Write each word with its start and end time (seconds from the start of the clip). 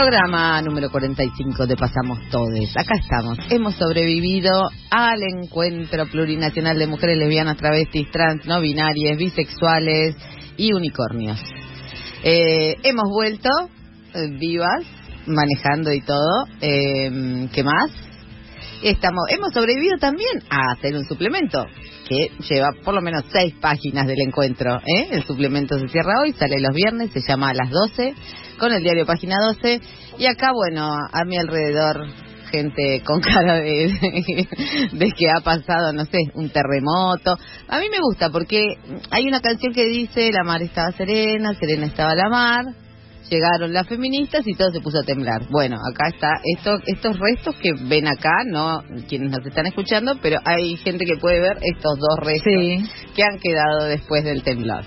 Programa 0.00 0.62
número 0.62 0.90
45 0.90 1.66
de 1.66 1.76
Pasamos 1.76 2.18
Todes. 2.30 2.70
Acá 2.74 2.94
estamos. 2.98 3.36
Hemos 3.50 3.74
sobrevivido 3.74 4.50
al 4.90 5.20
encuentro 5.22 6.06
plurinacional 6.06 6.78
de 6.78 6.86
mujeres 6.86 7.18
lesbianas, 7.18 7.58
travestis, 7.58 8.10
trans, 8.10 8.46
no 8.46 8.62
binarias, 8.62 9.18
bisexuales 9.18 10.16
y 10.56 10.72
unicornios. 10.72 11.38
Eh, 12.24 12.76
hemos 12.82 13.10
vuelto 13.10 13.50
eh, 14.14 14.28
vivas, 14.38 14.86
manejando 15.26 15.92
y 15.92 16.00
todo. 16.00 16.46
Eh, 16.62 17.48
¿Qué 17.52 17.62
más? 17.62 17.90
Estamos, 18.82 19.24
hemos 19.28 19.52
sobrevivido 19.52 19.98
también 19.98 20.42
a 20.48 20.72
hacer 20.72 20.96
un 20.96 21.04
suplemento 21.04 21.66
que 22.08 22.30
lleva 22.48 22.70
por 22.82 22.94
lo 22.94 23.02
menos 23.02 23.24
seis 23.30 23.54
páginas 23.60 24.06
del 24.06 24.20
encuentro. 24.26 24.76
¿eh? 24.78 25.08
El 25.10 25.24
suplemento 25.24 25.78
se 25.78 25.88
cierra 25.88 26.20
hoy, 26.22 26.32
sale 26.32 26.58
los 26.60 26.74
viernes, 26.74 27.10
se 27.12 27.20
llama 27.20 27.50
a 27.50 27.54
las 27.54 27.70
12 27.70 28.14
con 28.58 28.72
el 28.72 28.82
diario 28.82 29.04
Página 29.04 29.36
12. 29.54 29.80
Y 30.18 30.26
acá, 30.26 30.52
bueno, 30.52 30.96
a 31.12 31.24
mi 31.24 31.36
alrededor 31.36 32.06
gente 32.50 33.02
con 33.04 33.20
cara 33.20 33.60
de, 33.60 33.92
de, 34.92 35.12
que 35.12 35.30
ha 35.30 35.40
pasado, 35.40 35.92
no 35.92 36.04
sé, 36.06 36.18
un 36.34 36.48
terremoto. 36.48 37.36
A 37.68 37.78
mí 37.80 37.86
me 37.90 38.00
gusta 38.00 38.30
porque 38.30 38.62
hay 39.10 39.28
una 39.28 39.40
canción 39.40 39.74
que 39.74 39.84
dice 39.84 40.30
la 40.32 40.42
mar 40.42 40.62
estaba 40.62 40.90
serena, 40.92 41.54
serena 41.54 41.86
estaba 41.86 42.14
la 42.14 42.28
mar 42.28 42.64
llegaron 43.30 43.72
las 43.72 43.86
feministas 43.86 44.46
y 44.46 44.54
todo 44.54 44.70
se 44.72 44.80
puso 44.80 44.98
a 44.98 45.04
temblar. 45.04 45.46
Bueno, 45.50 45.76
acá 45.76 46.08
está 46.08 46.28
esto, 46.56 46.78
estos 46.86 47.18
restos 47.18 47.54
que 47.56 47.72
ven 47.88 48.06
acá, 48.06 48.44
no 48.46 48.82
quienes 49.08 49.30
nos 49.30 49.46
están 49.46 49.66
escuchando, 49.66 50.18
pero 50.20 50.38
hay 50.44 50.76
gente 50.76 51.04
que 51.06 51.16
puede 51.20 51.40
ver 51.40 51.58
estos 51.62 51.98
dos 51.98 52.18
restos 52.20 52.52
que 53.14 53.22
han 53.22 53.38
quedado 53.38 53.84
después 53.84 54.24
del 54.24 54.42
temblor. 54.42 54.84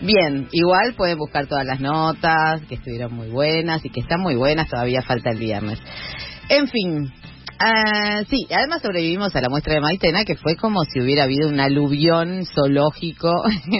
Bien, 0.00 0.46
igual 0.52 0.94
pueden 0.94 1.16
buscar 1.16 1.46
todas 1.46 1.64
las 1.64 1.80
notas, 1.80 2.62
que 2.68 2.74
estuvieron 2.74 3.14
muy 3.14 3.30
buenas 3.30 3.84
y 3.84 3.90
que 3.90 4.00
están 4.00 4.20
muy 4.20 4.36
buenas, 4.36 4.68
todavía 4.68 5.02
falta 5.02 5.30
el 5.30 5.38
viernes. 5.38 5.80
En 6.48 6.68
fin, 6.68 7.12
Ah, 7.58 8.22
sí, 8.28 8.46
además 8.50 8.82
sobrevivimos 8.82 9.34
a 9.34 9.40
la 9.40 9.48
muestra 9.48 9.74
de 9.74 9.80
Maitena, 9.80 10.24
que 10.24 10.36
fue 10.36 10.56
como 10.56 10.84
si 10.84 11.00
hubiera 11.00 11.24
habido 11.24 11.48
un 11.48 11.58
aluvión 11.58 12.44
zoológico 12.44 13.30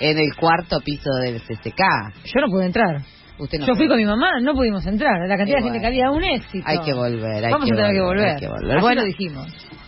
en 0.00 0.18
el, 0.18 0.34
cuarto 0.36 0.80
piso 0.80 1.10
del 1.20 1.40
CCK. 1.42 1.82
Yo 2.24 2.40
no 2.40 2.48
pude 2.50 2.66
entrar. 2.66 3.02
Usted 3.38 3.58
no 3.60 3.66
Yo 3.66 3.74
fui 3.76 3.86
con 3.88 3.96
mi 3.96 4.04
mamá, 4.04 4.40
no 4.40 4.54
pudimos 4.54 4.84
entrar. 4.86 5.26
La 5.28 5.36
cantidad 5.36 5.58
de 5.58 5.62
gente 5.64 5.80
que 5.80 5.86
había, 5.86 6.10
un 6.10 6.24
éxito. 6.24 6.64
Hay 6.66 6.78
que 6.80 6.92
volver, 6.92 7.44
hay 7.44 7.52
Vamos 7.52 7.66
que 7.68 7.72
a 7.72 7.76
tener 7.76 7.92
volver, 7.92 7.94
que 7.94 8.02
volver. 8.02 8.28
hay 8.28 8.40
que 8.40 8.48
volver. 8.48 8.80
Bueno, 8.80 9.04
dijimos. 9.04 9.46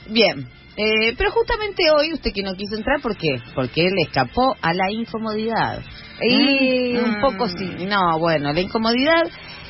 Bien, 0.09 0.47
eh, 0.77 1.15
pero 1.19 1.31
justamente 1.33 1.83
hoy 1.91 2.13
usted 2.13 2.33
que 2.33 2.43
no 2.43 2.55
quiso 2.55 2.77
entrar, 2.77 3.01
¿por 3.01 3.17
qué? 3.17 3.37
Porque 3.55 3.83
le 3.83 4.03
escapó 4.03 4.55
a 4.63 4.73
la 4.73 4.91
incomodidad. 4.91 5.81
Y 6.23 6.95
Mm, 6.95 7.05
un 7.15 7.21
poco 7.21 7.49
sí. 7.49 7.87
No, 7.89 8.19
bueno, 8.19 8.53
la 8.53 8.61
incomodidad 8.61 9.23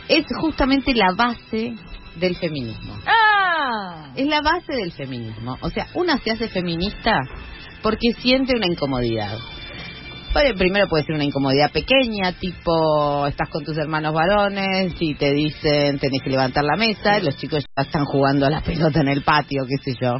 es 0.09 0.25
justamente 0.41 0.95
la 0.95 1.13
base 1.17 1.75
del 2.17 2.37
feminismo. 2.37 2.95
¡Ah! 3.07 4.11
Es 4.17 4.27
la 4.27 4.41
base 4.43 4.73
del 4.75 4.93
feminismo. 4.93 5.57
O 5.63 5.71
sea, 5.71 5.87
una 5.95 6.19
se 6.19 6.33
hace 6.33 6.49
feminista 6.49 7.19
porque 7.83 8.13
siente 8.19 8.55
una 8.57 8.67
incomodidad. 8.67 9.39
Bueno, 10.33 10.55
primero 10.57 10.87
puede 10.89 11.05
ser 11.05 11.17
una 11.17 11.25
incomodidad 11.25 11.73
pequeña, 11.73 12.33
tipo, 12.39 13.27
estás 13.27 13.49
con 13.49 13.65
tus 13.65 13.77
hermanos 13.77 14.15
varones 14.15 14.95
y 15.01 15.17
te 15.17 15.33
dicen 15.33 15.99
tenés 15.99 16.23
que 16.23 16.31
levantar 16.31 16.63
la 16.63 16.77
mesa, 16.77 17.19
y 17.19 17.25
los 17.25 17.37
chicos 17.37 17.65
ya 17.77 17.83
están 17.83 18.05
jugando 18.05 18.47
a 18.47 18.51
la 18.51 18.61
pelota 18.61 19.01
en 19.01 19.09
el 19.09 19.23
patio, 19.23 19.65
qué 19.67 19.93
sé 19.93 19.99
yo. 20.01 20.19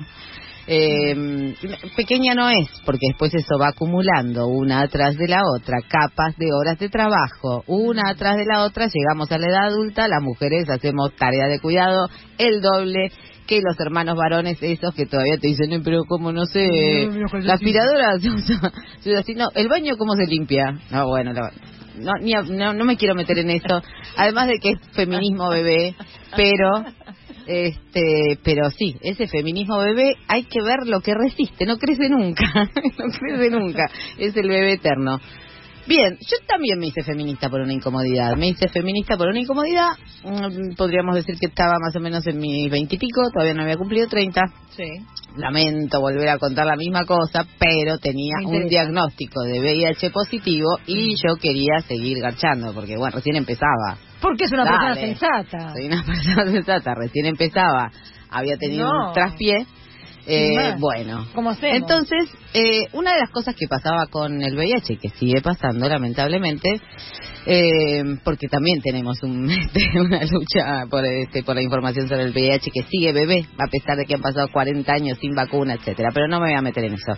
Eh, 0.67 1.55
pequeña 1.97 2.35
no 2.35 2.49
es, 2.49 2.69
porque 2.85 3.07
después 3.09 3.33
eso 3.35 3.57
va 3.57 3.69
acumulando 3.69 4.49
una 4.49 4.83
atrás 4.83 5.17
de 5.17 5.29
la 5.29 5.43
otra, 5.57 5.79
capas 5.89 6.37
de 6.37 6.53
horas 6.53 6.79
de 6.81 6.89
trabajo, 6.89 7.63
una 7.69 8.11
atrás 8.11 8.37
de 8.37 8.47
la 8.47 8.65
otra, 8.65 8.89
llegamos 8.93 9.31
a 9.31 9.39
la 9.39 9.47
edad 9.47 9.67
adulta, 9.69 10.09
las 10.09 10.23
mujeres 10.23 10.69
hacemos 10.69 11.15
tarea 11.15 11.47
de 11.47 11.61
cuidado, 11.61 12.09
el 12.37 12.61
doble 12.61 13.13
que 13.51 13.61
los 13.61 13.79
hermanos 13.81 14.17
varones 14.17 14.59
esos 14.63 14.95
que 14.95 15.07
todavía 15.07 15.37
te 15.41 15.49
dicen, 15.49 15.73
"Eh, 15.73 15.81
pero 15.85 16.05
como 16.05 16.31
no 16.33 16.47
sé, 16.47 16.65
la 17.43 17.55
aspiradora, 17.55 18.17
se 18.21 18.31
usa- 18.31 18.73
se 19.01 19.11
usa 19.11 19.21
así, 19.21 19.35
no, 19.35 19.49
el 19.57 19.69
baño 19.69 19.97
cómo 19.99 20.15
se 20.15 20.25
limpia, 20.27 20.79
no, 20.93 21.09
bueno, 21.09 21.33
la- 21.33 21.51
no, 21.99 22.13
ni 22.23 22.33
a- 22.33 22.43
no, 22.43 22.73
no 22.73 22.85
me 22.85 22.97
quiero 22.97 23.17
meter 23.17 23.39
en 23.41 23.51
eso, 23.51 23.83
además 24.17 24.47
de 24.47 24.59
que 24.61 24.69
es 24.71 24.79
feminismo 24.93 25.51
bebé, 25.51 25.97
pero 26.37 26.85
este, 27.47 28.39
pero 28.45 28.71
sí, 28.71 28.97
ese 29.01 29.27
feminismo 29.27 29.79
bebé 29.79 30.15
hay 30.29 30.45
que 30.45 30.63
ver 30.63 30.87
lo 30.87 31.01
que 31.01 31.15
resiste, 31.15 31.67
no 31.67 31.77
crece 31.79 32.09
nunca, 32.09 32.45
no 32.99 33.05
crece 33.19 33.51
nunca, 33.51 33.91
es 34.19 34.37
el 34.37 34.49
bebé 34.49 34.75
eterno. 34.75 35.19
Bien, 35.87 36.17
yo 36.21 36.37
también 36.47 36.79
me 36.79 36.87
hice 36.87 37.03
feminista 37.03 37.49
por 37.49 37.61
una 37.61 37.73
incomodidad. 37.73 38.37
Me 38.37 38.49
hice 38.49 38.69
feminista 38.69 39.17
por 39.17 39.29
una 39.29 39.41
incomodidad. 39.41 39.93
mm, 40.25 40.75
Podríamos 40.77 41.15
decir 41.17 41.37
que 41.39 41.47
estaba 41.47 41.79
más 41.81 41.95
o 41.97 42.01
menos 42.01 42.25
en 42.27 42.39
mis 42.39 42.71
veintipico, 42.71 43.23
todavía 43.33 43.55
no 43.55 43.63
había 43.63 43.77
cumplido 43.77 44.07
treinta. 44.07 44.43
Sí. 44.77 44.85
Lamento 45.37 46.01
volver 46.01 46.29
a 46.29 46.39
contar 46.39 46.67
la 46.67 46.77
misma 46.77 47.05
cosa, 47.05 47.45
pero 47.59 47.99
tenía 47.99 48.35
un 48.47 48.67
diagnóstico 48.69 49.43
de 49.43 49.61
VIH 49.61 50.11
positivo 50.11 50.69
y 50.87 51.15
yo 51.17 51.37
quería 51.41 51.81
seguir 51.87 52.19
garchando, 52.21 52.73
porque 52.73 52.97
bueno, 52.97 53.17
recién 53.17 53.37
empezaba. 53.37 53.97
Porque 54.21 54.45
es 54.45 54.53
una 54.53 54.65
Dale. 54.65 54.79
persona 54.79 54.95
sensata. 55.07 55.73
Soy 55.73 55.87
una 55.87 56.03
persona 56.07 56.47
sensata, 56.51 56.95
recién 56.95 57.27
empezaba, 57.27 57.91
había 58.31 58.57
tenido 58.59 58.87
No. 58.87 59.09
un 59.09 59.15
traspié. 59.15 59.67
Eh, 60.31 60.77
bueno, 60.79 61.27
¿Cómo 61.35 61.53
entonces, 61.61 62.31
eh, 62.55 62.83
una 62.93 63.13
de 63.13 63.21
las 63.21 63.31
cosas 63.31 63.55
que 63.57 63.67
pasaba 63.67 64.07
con 64.07 64.41
el 64.43 64.57
VIH, 64.57 64.99
que 64.99 65.09
sigue 65.11 65.43
pasando 65.43 65.89
lamentablemente, 65.89 66.81
eh, 67.47 68.03
porque 68.23 68.47
también 68.49 68.81
tenemos 68.81 69.23
un, 69.23 69.51
este, 69.51 69.99
una 69.99 70.21
lucha 70.25 70.87
por, 70.91 71.05
este, 71.05 71.43
por 71.43 71.55
la 71.55 71.63
información 71.63 72.09
sobre 72.09 72.25
el 72.25 72.33
VIH 72.33 72.71
que 72.71 72.83
sigue 72.85 73.13
bebé, 73.13 73.47
a 73.59 73.67
pesar 73.69 73.97
de 73.97 74.05
que 74.05 74.15
han 74.15 74.21
pasado 74.21 74.49
40 74.53 74.93
años 74.93 75.19
sin 75.21 75.35
vacuna, 75.35 75.75
etcétera. 75.75 76.11
Pero 76.13 76.29
no 76.29 76.39
me 76.39 76.51
voy 76.51 76.57
a 76.57 76.63
meter 76.63 76.85
en 76.85 76.95
eso. 76.95 77.13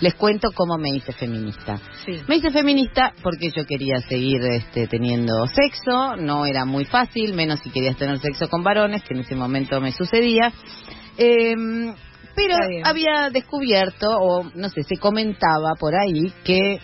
Les 0.00 0.14
cuento 0.14 0.48
cómo 0.54 0.76
me 0.78 0.90
hice 0.90 1.12
feminista. 1.12 1.78
Sí. 2.04 2.14
Me 2.26 2.36
hice 2.36 2.50
feminista 2.50 3.14
porque 3.22 3.50
yo 3.54 3.64
quería 3.64 4.00
seguir 4.00 4.42
este, 4.42 4.86
teniendo 4.88 5.46
sexo, 5.46 6.16
no 6.16 6.46
era 6.46 6.64
muy 6.64 6.84
fácil, 6.84 7.34
menos 7.34 7.60
si 7.60 7.70
querías 7.70 7.96
tener 7.96 8.18
sexo 8.18 8.48
con 8.48 8.62
varones, 8.62 9.02
que 9.04 9.14
en 9.14 9.20
ese 9.20 9.34
momento 9.34 9.80
me 9.80 9.92
sucedía. 9.92 10.52
Em, 11.18 11.94
pero 12.36 12.54
había 12.84 13.30
descubierto, 13.32 14.08
o 14.10 14.44
no 14.54 14.68
sé, 14.68 14.82
se 14.82 14.98
comentaba 14.98 15.72
por 15.80 15.94
ahí 15.94 16.32
que, 16.44 16.78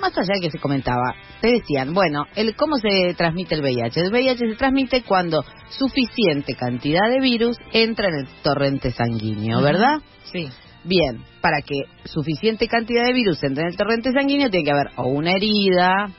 más 0.00 0.16
allá 0.16 0.34
de 0.34 0.40
que 0.40 0.50
se 0.50 0.58
comentaba, 0.58 1.14
te 1.42 1.48
decían, 1.48 1.92
bueno, 1.92 2.24
el 2.34 2.56
cómo 2.56 2.78
se 2.78 3.14
transmite 3.14 3.54
el 3.54 3.60
VIH. 3.60 4.00
El 4.00 4.12
VIH 4.12 4.48
se 4.48 4.56
transmite 4.56 5.02
cuando 5.02 5.44
suficiente 5.68 6.54
cantidad 6.54 7.08
de 7.10 7.20
virus 7.20 7.58
entra 7.72 8.08
en 8.08 8.26
el 8.26 8.42
torrente 8.42 8.92
sanguíneo. 8.92 9.60
¿verdad? 9.60 9.98
Sí. 10.32 10.48
Bien, 10.84 11.22
para 11.40 11.60
que 11.60 11.82
suficiente 12.04 12.66
cantidad 12.66 13.04
de 13.04 13.12
virus 13.12 13.42
entre 13.42 13.62
en 13.64 13.68
el 13.70 13.76
torrente 13.76 14.10
sanguíneo 14.12 14.50
tiene 14.50 14.64
que 14.64 14.72
haber 14.72 14.90
o 14.96 15.08
una 15.08 15.32
herida 15.32 16.10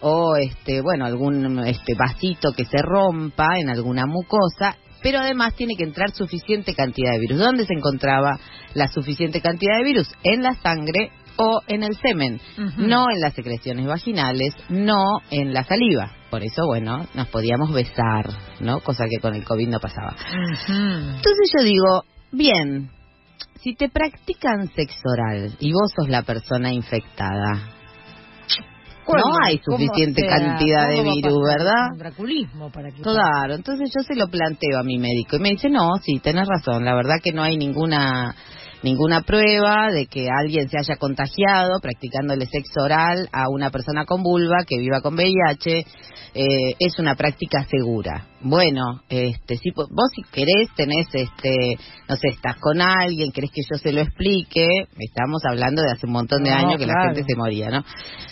o 0.00 0.36
este, 0.36 0.80
bueno, 0.80 1.04
algún 1.04 1.58
este 1.66 1.94
vasito 1.94 2.52
que 2.52 2.64
se 2.64 2.78
rompa 2.82 3.58
en 3.58 3.70
alguna 3.70 4.06
mucosa, 4.06 4.76
pero 5.06 5.20
además 5.20 5.54
tiene 5.54 5.76
que 5.76 5.84
entrar 5.84 6.10
suficiente 6.10 6.74
cantidad 6.74 7.12
de 7.12 7.20
virus. 7.20 7.38
¿Dónde 7.38 7.64
se 7.64 7.74
encontraba 7.74 8.40
la 8.74 8.88
suficiente 8.88 9.40
cantidad 9.40 9.78
de 9.78 9.84
virus? 9.84 10.12
En 10.24 10.42
la 10.42 10.54
sangre 10.54 11.12
o 11.36 11.60
en 11.68 11.84
el 11.84 11.96
semen, 11.96 12.40
no 12.76 13.06
en 13.14 13.20
las 13.20 13.34
secreciones 13.34 13.86
vaginales, 13.86 14.52
no 14.68 15.20
en 15.30 15.54
la 15.54 15.62
saliva. 15.62 16.10
Por 16.28 16.42
eso, 16.42 16.66
bueno, 16.66 17.06
nos 17.14 17.28
podíamos 17.28 17.72
besar, 17.72 18.30
¿no? 18.58 18.80
Cosa 18.80 19.04
que 19.08 19.20
con 19.20 19.36
el 19.36 19.44
COVID 19.44 19.68
no 19.68 19.78
pasaba. 19.78 20.16
Entonces 20.68 21.52
yo 21.56 21.62
digo, 21.62 22.02
bien, 22.32 22.90
si 23.62 23.76
te 23.76 23.88
practican 23.88 24.72
sexo 24.74 25.02
oral 25.04 25.54
y 25.60 25.72
vos 25.72 25.92
sos 25.94 26.08
la 26.08 26.22
persona 26.22 26.72
infectada, 26.72 27.75
No 29.08 29.38
hay 29.44 29.58
¿Cómo 29.58 29.78
suficiente 29.78 30.22
sea? 30.22 30.38
cantidad 30.38 30.88
de 30.88 30.96
¿Cómo 30.96 31.06
va 31.06 31.12
a 31.12 31.14
virus? 31.14 31.42
¿verdad? 31.44 31.92
Un 31.92 31.98
draculismo 31.98 32.70
para 32.70 32.90
que 32.90 33.02
Claro, 33.02 33.54
entonces 33.54 33.90
yo 33.94 34.02
se 34.02 34.14
lo 34.16 34.28
planteo 34.28 34.78
a 34.78 34.82
mi 34.82 34.98
médico 34.98 35.36
y 35.36 35.40
me 35.40 35.50
dice, 35.50 35.68
no, 35.70 35.90
sí, 36.02 36.18
tenés 36.20 36.48
razón, 36.48 36.84
la 36.84 36.94
verdad 36.94 37.16
que 37.22 37.32
no 37.32 37.42
hay 37.42 37.56
ninguna 37.56 38.34
ninguna 38.82 39.22
prueba 39.22 39.90
de 39.90 40.06
que 40.06 40.28
alguien 40.30 40.68
se 40.68 40.78
haya 40.78 40.96
contagiado 40.96 41.80
practicándole 41.80 42.46
sexo 42.46 42.82
oral 42.82 43.28
a 43.32 43.48
una 43.48 43.70
persona 43.70 44.04
con 44.04 44.22
vulva 44.22 44.58
que 44.66 44.78
viva 44.78 45.00
con 45.00 45.14
VIH. 45.14 45.84
eh, 46.34 46.74
es 46.78 46.98
una 46.98 47.14
práctica 47.14 47.64
segura. 47.64 48.26
Bueno, 48.48 49.00
este, 49.08 49.56
si 49.56 49.70
vos 49.74 49.88
si 50.14 50.22
querés 50.30 50.68
tenés, 50.76 51.06
este, 51.12 51.76
no 52.08 52.14
sé, 52.14 52.28
estás 52.28 52.56
con 52.60 52.80
alguien, 52.80 53.32
querés 53.32 53.50
que 53.52 53.62
yo 53.68 53.76
se 53.76 53.92
lo 53.92 54.02
explique, 54.02 54.64
estamos 54.98 55.42
hablando 55.48 55.82
de 55.82 55.90
hace 55.90 56.06
un 56.06 56.12
montón 56.12 56.44
de 56.44 56.50
No, 56.50 56.56
años 56.56 56.76
que 56.78 56.86
la 56.86 56.94
gente 57.06 57.24
se 57.26 57.36
moría, 57.36 57.70
¿no? 57.70 57.84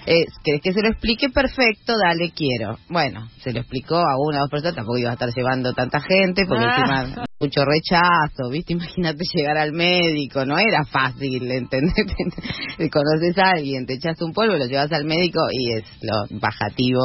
Eh, 0.07 0.25
¿Querés 0.45 0.61
que 0.63 0.73
se 0.73 0.83
lo 0.83 0.89
explique? 0.91 1.31
Perfecto, 1.31 1.95
dale, 1.99 2.31
quiero. 2.31 2.79
Bueno, 2.89 3.29
se 3.41 3.53
lo 3.53 3.61
explicó 3.61 3.97
a 3.97 4.17
una 4.19 4.39
o 4.39 4.41
dos 4.43 4.51
personas, 4.51 4.77
tampoco 4.77 4.99
iba 4.99 5.11
a 5.11 5.15
estar 5.15 5.31
llevando 5.35 5.73
tanta 5.73 5.99
gente, 6.01 6.45
porque 6.47 6.65
Ah. 6.65 7.03
encima 7.05 7.25
mucho 7.41 7.65
rechazo, 7.65 8.51
¿viste? 8.51 8.73
Imagínate 8.95 9.25
llegar 9.35 9.59
al 9.59 9.73
médico, 9.73 10.45
no 10.47 10.57
era 10.59 10.85
fácil, 10.85 11.51
¿entendés? 11.51 11.95
Conoces 12.93 13.37
a 13.39 13.51
alguien, 13.57 13.87
te 13.87 13.95
echas 13.95 14.21
un 14.23 14.33
polvo, 14.33 14.57
lo 14.57 14.67
llevas 14.67 14.93
al 14.93 15.05
médico 15.05 15.41
y 15.51 15.73
es 15.73 15.85
lo 16.03 16.39
bajativo, 16.39 17.01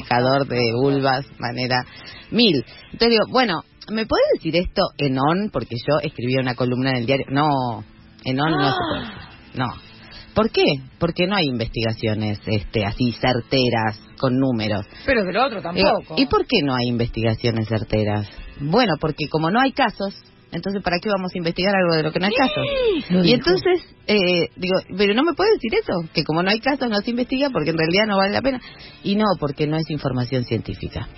secador 0.00 0.46
de 0.46 0.72
vulvas, 0.74 1.26
manera 1.38 1.84
mil. 2.30 2.51
Entonces 2.54 3.10
digo, 3.10 3.24
bueno, 3.30 3.62
¿me 3.90 4.06
puedes 4.06 4.26
decir 4.34 4.56
esto 4.56 4.82
en 4.98 5.18
on? 5.18 5.50
Porque 5.50 5.76
yo 5.76 5.98
escribí 6.02 6.36
una 6.36 6.54
columna 6.54 6.90
en 6.90 6.96
el 6.96 7.06
diario. 7.06 7.26
No, 7.30 7.84
en 8.24 8.40
on 8.40 8.50
no 8.50 8.70
se 8.70 8.78
puede. 8.90 9.06
No. 9.54 9.92
¿Por 10.34 10.50
qué? 10.50 10.64
Porque 10.98 11.26
no 11.26 11.36
hay 11.36 11.46
investigaciones 11.46 12.40
este, 12.46 12.86
así 12.86 13.12
certeras, 13.12 14.00
con 14.18 14.38
números. 14.38 14.86
Pero 15.04 15.24
de 15.24 15.32
lo 15.32 15.44
otro 15.44 15.60
tampoco. 15.60 16.14
¿Y 16.16 16.26
por 16.26 16.46
qué 16.46 16.62
no 16.64 16.74
hay 16.74 16.88
investigaciones 16.88 17.68
certeras? 17.68 18.28
Bueno, 18.60 18.94
porque 18.98 19.28
como 19.28 19.50
no 19.50 19.60
hay 19.60 19.72
casos, 19.72 20.14
entonces 20.52 20.82
¿para 20.82 20.98
qué 20.98 21.10
vamos 21.10 21.32
a 21.34 21.38
investigar 21.38 21.74
algo 21.74 21.96
de 21.96 22.02
lo 22.02 22.12
que 22.12 22.20
no 22.20 22.26
hay 22.26 22.32
casos? 22.32 22.64
Y 23.10 23.32
entonces, 23.32 23.82
eh, 24.06 24.48
digo, 24.56 24.76
pero 24.96 25.12
no 25.14 25.22
me 25.22 25.34
puede 25.34 25.52
decir 25.52 25.74
eso, 25.74 26.08
que 26.14 26.24
como 26.24 26.42
no 26.42 26.50
hay 26.50 26.60
casos 26.60 26.88
no 26.88 27.00
se 27.00 27.10
investiga 27.10 27.50
porque 27.50 27.70
en 27.70 27.78
realidad 27.78 28.06
no 28.06 28.16
vale 28.16 28.32
la 28.32 28.42
pena. 28.42 28.60
Y 29.02 29.16
no, 29.16 29.24
porque 29.38 29.66
no 29.66 29.76
es 29.76 29.90
información 29.90 30.44
científica. 30.44 31.08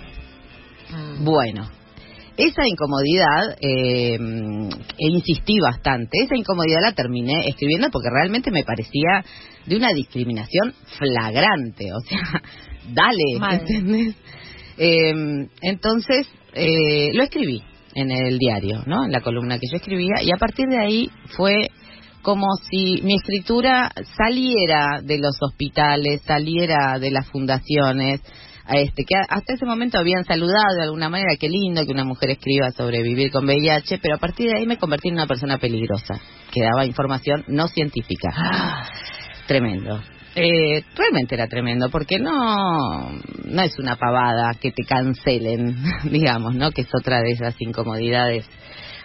Ah. 0.91 1.15
Bueno, 1.19 1.69
esa 2.37 2.67
incomodidad, 2.67 3.57
eh, 3.61 4.17
e 4.97 5.09
insistí 5.09 5.57
bastante, 5.59 6.17
esa 6.23 6.35
incomodidad 6.35 6.81
la 6.81 6.93
terminé 6.93 7.47
escribiendo 7.47 7.89
porque 7.91 8.09
realmente 8.11 8.51
me 8.51 8.63
parecía 8.63 9.23
de 9.65 9.77
una 9.77 9.93
discriminación 9.93 10.73
flagrante, 10.97 11.93
o 11.93 11.99
sea, 12.01 12.41
dale, 12.93 13.55
¿entendés? 13.57 14.15
Em, 14.77 15.47
entonces, 15.61 16.27
eh, 16.53 17.11
lo 17.13 17.23
escribí 17.23 17.63
en 17.93 18.11
el 18.11 18.37
diario, 18.37 18.83
¿no? 18.85 19.05
En 19.05 19.11
la 19.11 19.21
columna 19.21 19.57
que 19.57 19.67
yo 19.71 19.77
escribía, 19.77 20.21
y 20.21 20.29
a 20.31 20.37
partir 20.37 20.67
de 20.67 20.79
ahí 20.79 21.09
fue 21.37 21.69
como 22.21 22.47
si 22.69 23.01
mi 23.03 23.15
escritura 23.15 23.91
saliera 24.17 24.99
de 25.01 25.19
los 25.19 25.37
hospitales, 25.39 26.21
saliera 26.23 26.99
de 26.99 27.11
las 27.11 27.27
fundaciones, 27.29 28.21
este, 28.67 29.03
que 29.03 29.15
hasta 29.15 29.53
ese 29.53 29.65
momento 29.65 29.99
habían 29.99 30.23
saludado 30.23 30.75
de 30.75 30.83
alguna 30.83 31.09
manera, 31.09 31.35
qué 31.39 31.47
lindo 31.49 31.85
que 31.85 31.91
una 31.91 32.03
mujer 32.03 32.31
escriba 32.31 32.71
sobre 32.71 33.03
vivir 33.03 33.31
con 33.31 33.45
VIH, 33.45 33.99
pero 33.99 34.15
a 34.15 34.19
partir 34.19 34.49
de 34.49 34.57
ahí 34.57 34.65
me 34.65 34.77
convertí 34.77 35.09
en 35.09 35.15
una 35.15 35.27
persona 35.27 35.57
peligrosa, 35.57 36.19
que 36.51 36.61
daba 36.61 36.85
información 36.85 37.43
no 37.47 37.67
científica. 37.67 38.29
Ah. 38.35 38.89
Tremendo. 39.47 40.01
Eh, 40.37 40.83
realmente 40.95 41.35
era 41.35 41.47
tremendo, 41.47 41.89
porque 41.89 42.19
no, 42.19 43.11
no 43.45 43.61
es 43.61 43.79
una 43.79 43.95
pavada 43.95 44.53
que 44.59 44.71
te 44.71 44.83
cancelen, 44.83 45.77
digamos, 46.11 46.55
¿no? 46.55 46.71
Que 46.71 46.81
es 46.81 46.89
otra 46.93 47.21
de 47.21 47.31
esas 47.31 47.55
incomodidades 47.59 48.45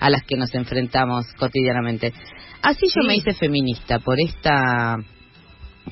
a 0.01 0.11
las 0.11 0.23
que 0.25 0.37
nos 0.37 0.53
enfrentamos 0.55 1.27
cotidianamente. 1.39 2.13
Así 2.63 2.87
yo 2.89 3.07
me 3.07 3.17
hice 3.17 3.35
feminista 3.35 4.01
por 4.01 4.17
esta 4.19 4.97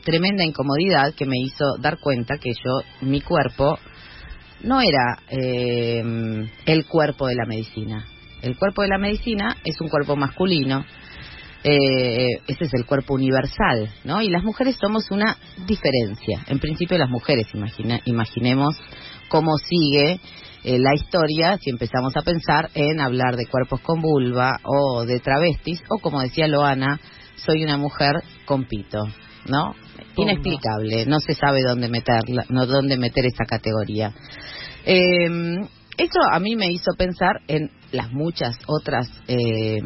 tremenda 0.05 0.45
incomodidad 0.45 1.15
que 1.15 1.27
me 1.27 1.39
hizo 1.39 1.77
dar 1.79 1.99
cuenta 1.99 2.39
que 2.39 2.51
yo, 2.51 2.81
mi 3.01 3.21
cuerpo, 3.21 3.79
no 4.63 4.81
era 4.81 5.19
eh, 5.29 6.03
el 6.67 6.87
cuerpo 6.87 7.27
de 7.27 7.35
la 7.35 7.47
medicina. 7.47 8.07
El 8.43 8.57
cuerpo 8.57 8.83
de 8.83 8.89
la 8.89 8.99
medicina 8.99 9.57
es 9.65 9.81
un 9.81 9.89
cuerpo 9.89 10.17
masculino, 10.17 10.85
eh, 11.65 12.41
ese 12.47 12.65
es 12.65 12.75
el 12.75 12.87
cuerpo 12.87 13.15
universal, 13.15 13.91
¿no? 14.05 14.23
Y 14.23 14.31
las 14.31 14.45
mujeres 14.45 14.77
somos 14.81 15.11
una 15.11 15.37
diferencia. 15.67 16.45
En 16.47 16.61
principio 16.61 16.97
las 16.99 17.11
mujeres, 17.11 17.49
imaginemos 18.05 18.77
cómo 19.29 19.57
sigue 19.59 20.21
eh, 20.65 20.79
la 20.79 20.95
historia 20.95 21.59
si 21.59 21.71
empezamos 21.71 22.17
a 22.17 22.23
pensar 22.23 22.71
en 22.75 23.01
hablar 23.01 23.37
de 23.37 23.47
cuerpos 23.47 23.81
con 23.81 24.01
vulva 24.01 24.61
o 24.63 25.05
de 25.05 25.19
travestis 25.19 25.83
o 25.89 25.99
como 25.99 26.21
decía 26.21 26.47
Loana, 26.47 27.01
soy 27.37 27.65
una 27.65 27.77
mujer 27.77 28.23
con 28.45 28.65
pito. 28.65 28.99
¿No? 29.49 29.75
Inexplicable, 30.17 31.07
no 31.07 31.21
se 31.21 31.35
sabe 31.35 31.63
dónde 31.63 31.89
meterla, 31.89 32.45
no 32.49 32.67
dónde 32.67 32.97
meter 32.97 33.27
esa 33.27 33.45
categoría. 33.45 34.13
Eh, 34.85 35.29
eso 35.99 36.21
a 36.31 36.39
mí 36.39 36.55
me 36.55 36.71
hizo 36.71 36.93
pensar 36.97 37.41
en 37.49 37.73
las 37.91 38.13
muchas 38.13 38.57
otras 38.69 39.09
eh, 39.27 39.81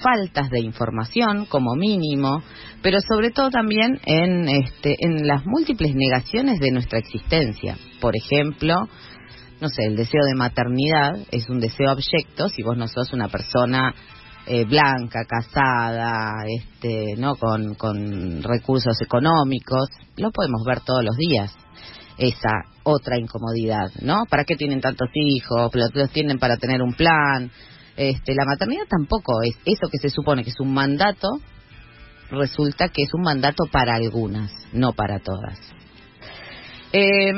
faltas 0.00 0.50
de 0.50 0.58
información, 0.58 1.46
como 1.46 1.76
mínimo, 1.76 2.42
pero 2.82 2.98
sobre 3.00 3.30
todo 3.30 3.50
también 3.50 4.00
en, 4.06 4.48
este, 4.48 4.96
en 4.98 5.24
las 5.24 5.46
múltiples 5.46 5.94
negaciones 5.94 6.58
de 6.58 6.72
nuestra 6.72 6.98
existencia. 6.98 7.78
Por 8.00 8.14
ejemplo, 8.16 8.88
no 9.60 9.68
sé, 9.68 9.84
el 9.84 9.94
deseo 9.94 10.22
de 10.24 10.34
maternidad 10.34 11.16
es 11.30 11.48
un 11.48 11.60
deseo 11.60 11.90
abyecto 11.90 12.48
si 12.48 12.64
vos 12.64 12.76
no 12.76 12.88
sos 12.88 13.12
una 13.12 13.28
persona 13.28 13.94
eh, 14.46 14.64
blanca, 14.64 15.24
casada, 15.24 16.44
este, 16.46 17.16
¿no? 17.16 17.34
Con, 17.34 18.42
recursos 18.42 19.00
económicos, 19.02 19.88
lo 20.16 20.30
podemos 20.30 20.62
ver 20.64 20.80
todos 20.80 21.04
los 21.04 21.16
días 21.16 21.52
esa 22.16 22.62
otra 22.84 23.18
incomodidad, 23.18 23.90
¿no? 24.00 24.22
¿Para 24.30 24.44
qué 24.44 24.56
tienen 24.56 24.80
tantos 24.80 25.10
hijos? 25.14 25.70
Los 25.74 26.10
tienen 26.12 26.38
para 26.38 26.56
tener 26.56 26.80
un 26.80 26.94
plan. 26.94 27.50
Este, 27.96 28.34
la 28.34 28.44
maternidad 28.46 28.84
tampoco 28.88 29.42
es 29.42 29.56
eso 29.64 29.88
que 29.90 29.98
se 29.98 30.10
supone 30.10 30.44
que 30.44 30.50
es 30.50 30.60
un 30.60 30.72
mandato, 30.72 31.28
resulta 32.30 32.88
que 32.88 33.02
es 33.02 33.12
un 33.12 33.22
mandato 33.22 33.64
para 33.70 33.96
algunas, 33.96 34.50
no 34.72 34.92
para 34.92 35.18
todas. 35.18 35.58
Eh, 36.92 37.32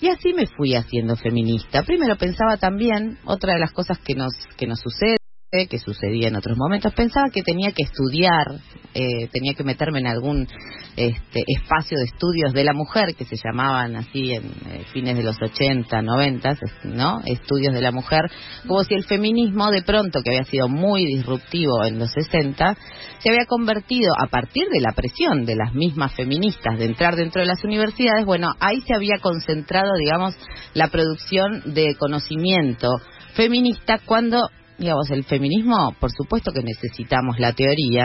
y 0.00 0.08
así 0.08 0.32
me 0.32 0.46
fui 0.46 0.74
haciendo 0.74 1.14
feminista. 1.16 1.82
Primero 1.82 2.16
pensaba 2.16 2.56
también, 2.56 3.18
otra 3.24 3.52
de 3.54 3.60
las 3.60 3.72
cosas 3.72 3.98
que 3.98 4.14
nos, 4.14 4.32
que 4.56 4.66
nos 4.66 4.80
sucede 4.80 5.17
que 5.50 5.78
sucedía 5.78 6.28
en 6.28 6.36
otros 6.36 6.58
momentos, 6.58 6.92
pensaba 6.92 7.30
que 7.32 7.42
tenía 7.42 7.72
que 7.72 7.82
estudiar, 7.82 8.60
eh, 8.92 9.28
tenía 9.32 9.54
que 9.54 9.64
meterme 9.64 10.00
en 10.00 10.06
algún 10.06 10.46
este, 10.94 11.42
espacio 11.46 11.96
de 11.96 12.04
estudios 12.04 12.52
de 12.52 12.64
la 12.64 12.74
mujer, 12.74 13.14
que 13.16 13.24
se 13.24 13.36
llamaban 13.36 13.96
así 13.96 14.34
en 14.34 14.44
eh, 14.44 14.84
fines 14.92 15.16
de 15.16 15.22
los 15.22 15.36
80, 15.40 16.02
90, 16.02 16.58
¿no? 16.84 17.22
Estudios 17.24 17.72
de 17.72 17.80
la 17.80 17.92
mujer, 17.92 18.20
como 18.66 18.84
si 18.84 18.92
el 18.92 19.04
feminismo 19.04 19.70
de 19.70 19.80
pronto, 19.80 20.20
que 20.22 20.30
había 20.30 20.44
sido 20.44 20.68
muy 20.68 21.06
disruptivo 21.06 21.82
en 21.82 21.98
los 21.98 22.10
60, 22.10 22.76
se 23.20 23.30
había 23.30 23.46
convertido, 23.46 24.12
a 24.22 24.26
partir 24.26 24.64
de 24.70 24.82
la 24.82 24.92
presión 24.92 25.46
de 25.46 25.56
las 25.56 25.72
mismas 25.72 26.12
feministas 26.12 26.78
de 26.78 26.84
entrar 26.84 27.16
dentro 27.16 27.40
de 27.40 27.48
las 27.48 27.64
universidades, 27.64 28.26
bueno, 28.26 28.52
ahí 28.60 28.82
se 28.82 28.94
había 28.94 29.16
concentrado, 29.22 29.94
digamos, 29.98 30.36
la 30.74 30.88
producción 30.88 31.72
de 31.72 31.94
conocimiento 31.98 32.88
feminista 33.34 33.98
cuando 34.04 34.50
digamos, 34.78 35.10
el 35.10 35.24
feminismo, 35.24 35.94
por 35.98 36.10
supuesto 36.12 36.52
que 36.52 36.62
necesitamos 36.62 37.38
la 37.38 37.52
teoría, 37.52 38.04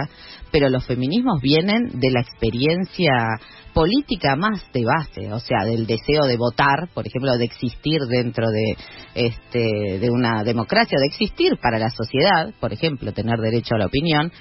pero 0.52 0.70
los 0.70 0.86
feminismos 0.86 1.42
vienen 1.42 2.00
de 2.00 2.12
la 2.12 2.22
experiencia 2.22 3.40
política 3.74 4.36
más 4.36 4.62
de 4.72 4.84
base, 4.86 5.32
o 5.34 5.40
sea, 5.40 5.66
del 5.66 5.86
deseo 5.86 6.26
de 6.28 6.38
votar, 6.38 6.90
por 6.94 7.08
ejemplo, 7.08 7.38
de 7.38 7.46
existir 7.46 8.02
dentro 8.10 8.48
de 8.50 8.76
este 9.16 10.00
de 10.00 10.10
una 10.10 10.44
democracia, 10.44 10.98
de 11.00 11.08
existir 11.08 11.58
para 11.62 11.80
la 11.80 11.90
sociedad, 11.90 12.54
por 12.60 12.74
ejemplo, 12.74 13.12
tener 13.14 13.40
derecho 13.40 13.76
a 13.76 13.80
la 13.80 13.88
opinión 13.88 14.32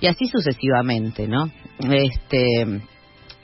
y 0.00 0.06
así 0.06 0.26
sucesivamente, 0.26 1.28
¿no? 1.28 1.50
Este 1.80 2.80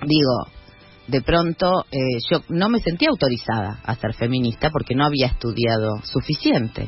digo, 0.02 0.60
de 1.08 1.22
pronto 1.22 1.84
eh, 1.90 1.98
yo 2.30 2.42
no 2.48 2.68
me 2.68 2.80
sentía 2.80 3.08
autorizada 3.10 3.80
a 3.84 3.94
ser 3.96 4.14
feminista 4.14 4.70
porque 4.70 4.94
no 4.94 5.04
había 5.04 5.26
estudiado 5.26 6.00
suficiente. 6.04 6.86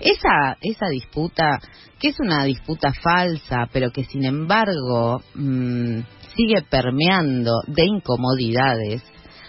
Esa, 0.00 0.56
esa 0.60 0.86
disputa, 0.88 1.58
que 1.98 2.08
es 2.08 2.16
una 2.20 2.44
disputa 2.44 2.92
falsa, 2.92 3.68
pero 3.72 3.90
que 3.90 4.04
sin 4.04 4.24
embargo 4.24 5.22
mm, 5.34 6.00
sigue 6.36 6.62
permeando 6.68 7.52
de 7.66 7.84
incomodidades 7.84 9.02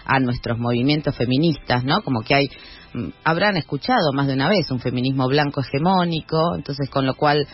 a 0.05 0.19
nuestros 0.19 0.59
movimientos 0.59 1.15
feministas, 1.15 1.83
¿no? 1.83 2.01
Como 2.03 2.21
que 2.21 2.35
hay 2.35 2.47
mm, 2.93 3.09
habrán 3.23 3.57
escuchado 3.57 4.13
más 4.13 4.27
de 4.27 4.33
una 4.33 4.49
vez 4.49 4.69
un 4.69 4.79
feminismo 4.79 5.27
blanco 5.27 5.61
hegemónico, 5.61 6.55
entonces 6.55 6.89
con 6.89 7.05
lo 7.05 7.15
cual 7.15 7.47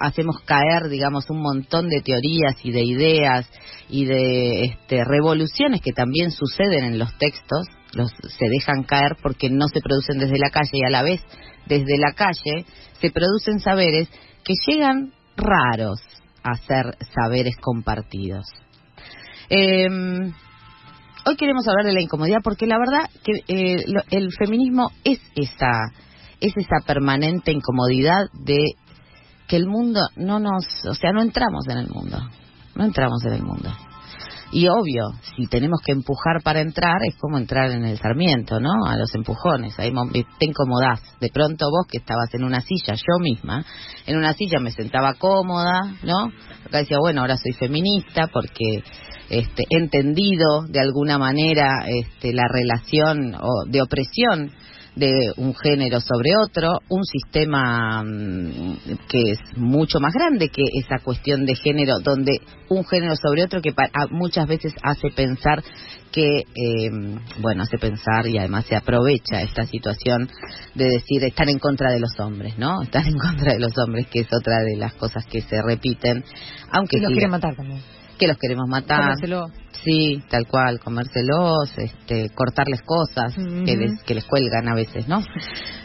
hacemos 0.00 0.40
caer, 0.44 0.88
digamos, 0.88 1.28
un 1.28 1.42
montón 1.42 1.88
de 1.88 2.00
teorías 2.00 2.54
y 2.62 2.70
de 2.70 2.84
ideas 2.84 3.50
y 3.88 4.04
de 4.04 4.64
este, 4.64 5.04
revoluciones 5.04 5.80
que 5.80 5.92
también 5.92 6.30
suceden 6.30 6.84
en 6.84 6.98
los 6.98 7.16
textos, 7.18 7.66
los, 7.92 8.10
se 8.10 8.48
dejan 8.48 8.84
caer 8.84 9.16
porque 9.22 9.50
no 9.50 9.66
se 9.68 9.80
producen 9.80 10.18
desde 10.18 10.38
la 10.38 10.50
calle 10.50 10.70
y 10.72 10.84
a 10.84 10.90
la 10.90 11.02
vez 11.02 11.20
desde 11.66 11.98
la 11.98 12.12
calle 12.12 12.64
se 13.00 13.10
producen 13.10 13.60
saberes 13.60 14.08
que 14.44 14.54
llegan 14.66 15.12
raros 15.36 16.00
a 16.42 16.54
ser 16.56 16.96
saberes 17.14 17.56
compartidos. 17.60 18.46
Em, 19.48 20.32
hoy 21.24 21.36
queremos 21.36 21.66
hablar 21.68 21.84
de 21.84 21.92
la 21.92 22.02
incomodidad 22.02 22.38
porque 22.42 22.66
la 22.66 22.78
verdad 22.78 23.10
que 23.22 23.32
eh, 23.48 23.84
el 24.10 24.32
feminismo 24.32 24.90
es 25.04 25.20
esa 25.34 25.92
es 26.40 26.56
esa 26.56 26.86
permanente 26.86 27.50
incomodidad 27.50 28.26
de 28.32 28.58
que 29.48 29.56
el 29.56 29.66
mundo 29.66 30.00
no 30.16 30.38
nos, 30.38 30.64
o 30.88 30.94
sea, 30.94 31.12
no 31.12 31.22
entramos 31.22 31.66
en 31.68 31.78
el 31.78 31.88
mundo, 31.88 32.18
no 32.74 32.84
entramos 32.84 33.24
en 33.24 33.32
el 33.32 33.42
mundo. 33.42 33.70
Y 34.50 34.66
obvio, 34.68 35.10
si 35.36 35.46
tenemos 35.46 35.80
que 35.84 35.92
empujar 35.92 36.42
para 36.42 36.62
entrar, 36.62 36.96
es 37.06 37.16
como 37.18 37.36
entrar 37.36 37.70
en 37.70 37.84
el 37.84 37.98
Sarmiento, 37.98 38.60
¿no? 38.60 38.86
A 38.86 38.96
los 38.96 39.14
empujones, 39.14 39.78
ahí 39.78 39.92
te 40.12 40.46
incomodás. 40.46 41.02
De 41.20 41.28
pronto 41.28 41.66
vos 41.70 41.86
que 41.86 41.98
estabas 41.98 42.32
en 42.32 42.44
una 42.44 42.62
silla, 42.62 42.94
yo 42.94 43.18
misma, 43.20 43.64
en 44.06 44.16
una 44.16 44.32
silla 44.32 44.58
me 44.58 44.70
sentaba 44.70 45.14
cómoda, 45.14 45.94
¿no? 46.02 46.32
Acá 46.66 46.78
decía, 46.78 46.98
bueno, 46.98 47.20
ahora 47.20 47.36
soy 47.36 47.52
feminista 47.52 48.28
porque 48.32 48.82
este, 49.28 49.64
he 49.68 49.76
entendido 49.76 50.62
de 50.66 50.80
alguna 50.80 51.18
manera 51.18 51.84
este, 51.86 52.32
la 52.32 52.48
relación 52.50 53.34
o 53.34 53.66
de 53.68 53.82
opresión 53.82 54.52
de 54.98 55.32
un 55.36 55.54
género 55.54 56.00
sobre 56.00 56.30
otro, 56.36 56.80
un 56.88 57.04
sistema 57.04 58.02
mm, 58.02 58.98
que 59.08 59.32
es 59.32 59.38
mucho 59.56 60.00
más 60.00 60.12
grande 60.12 60.48
que 60.48 60.62
esa 60.74 60.98
cuestión 60.98 61.46
de 61.46 61.54
género, 61.54 62.00
donde 62.00 62.40
un 62.68 62.84
género 62.84 63.14
sobre 63.16 63.44
otro 63.44 63.62
que 63.62 63.72
muchas 64.10 64.46
veces 64.46 64.74
hace 64.82 65.10
pensar 65.10 65.62
que, 66.10 66.38
eh, 66.38 66.90
bueno, 67.40 67.62
hace 67.62 67.78
pensar 67.78 68.26
y 68.26 68.38
además 68.38 68.66
se 68.66 68.74
aprovecha 68.74 69.42
esta 69.42 69.66
situación 69.66 70.28
de 70.74 70.86
decir 70.86 71.22
están 71.22 71.48
en 71.48 71.58
contra 71.58 71.92
de 71.92 72.00
los 72.00 72.18
hombres, 72.18 72.58
¿no? 72.58 72.82
Están 72.82 73.06
en 73.06 73.18
contra 73.18 73.52
de 73.52 73.60
los 73.60 73.76
hombres, 73.78 74.08
que 74.08 74.20
es 74.20 74.28
otra 74.32 74.60
de 74.60 74.76
las 74.76 74.94
cosas 74.94 75.24
que 75.26 75.42
se 75.42 75.62
repiten, 75.62 76.24
aunque 76.72 76.98
y 76.98 77.00
los 77.00 77.12
quieren 77.12 77.30
matar 77.30 77.54
también. 77.54 77.80
Que 78.18 78.26
los 78.26 78.36
queremos 78.36 78.68
matar. 78.68 79.14
Sí, 79.84 80.22
tal 80.28 80.46
cual, 80.46 80.80
comérselos, 80.80 81.72
este, 81.76 82.30
cortarles 82.30 82.82
cosas 82.82 83.34
que, 83.34 83.76
les, 83.76 84.02
que 84.02 84.14
les 84.14 84.24
cuelgan 84.24 84.68
a 84.68 84.74
veces, 84.74 85.06
¿no? 85.06 85.22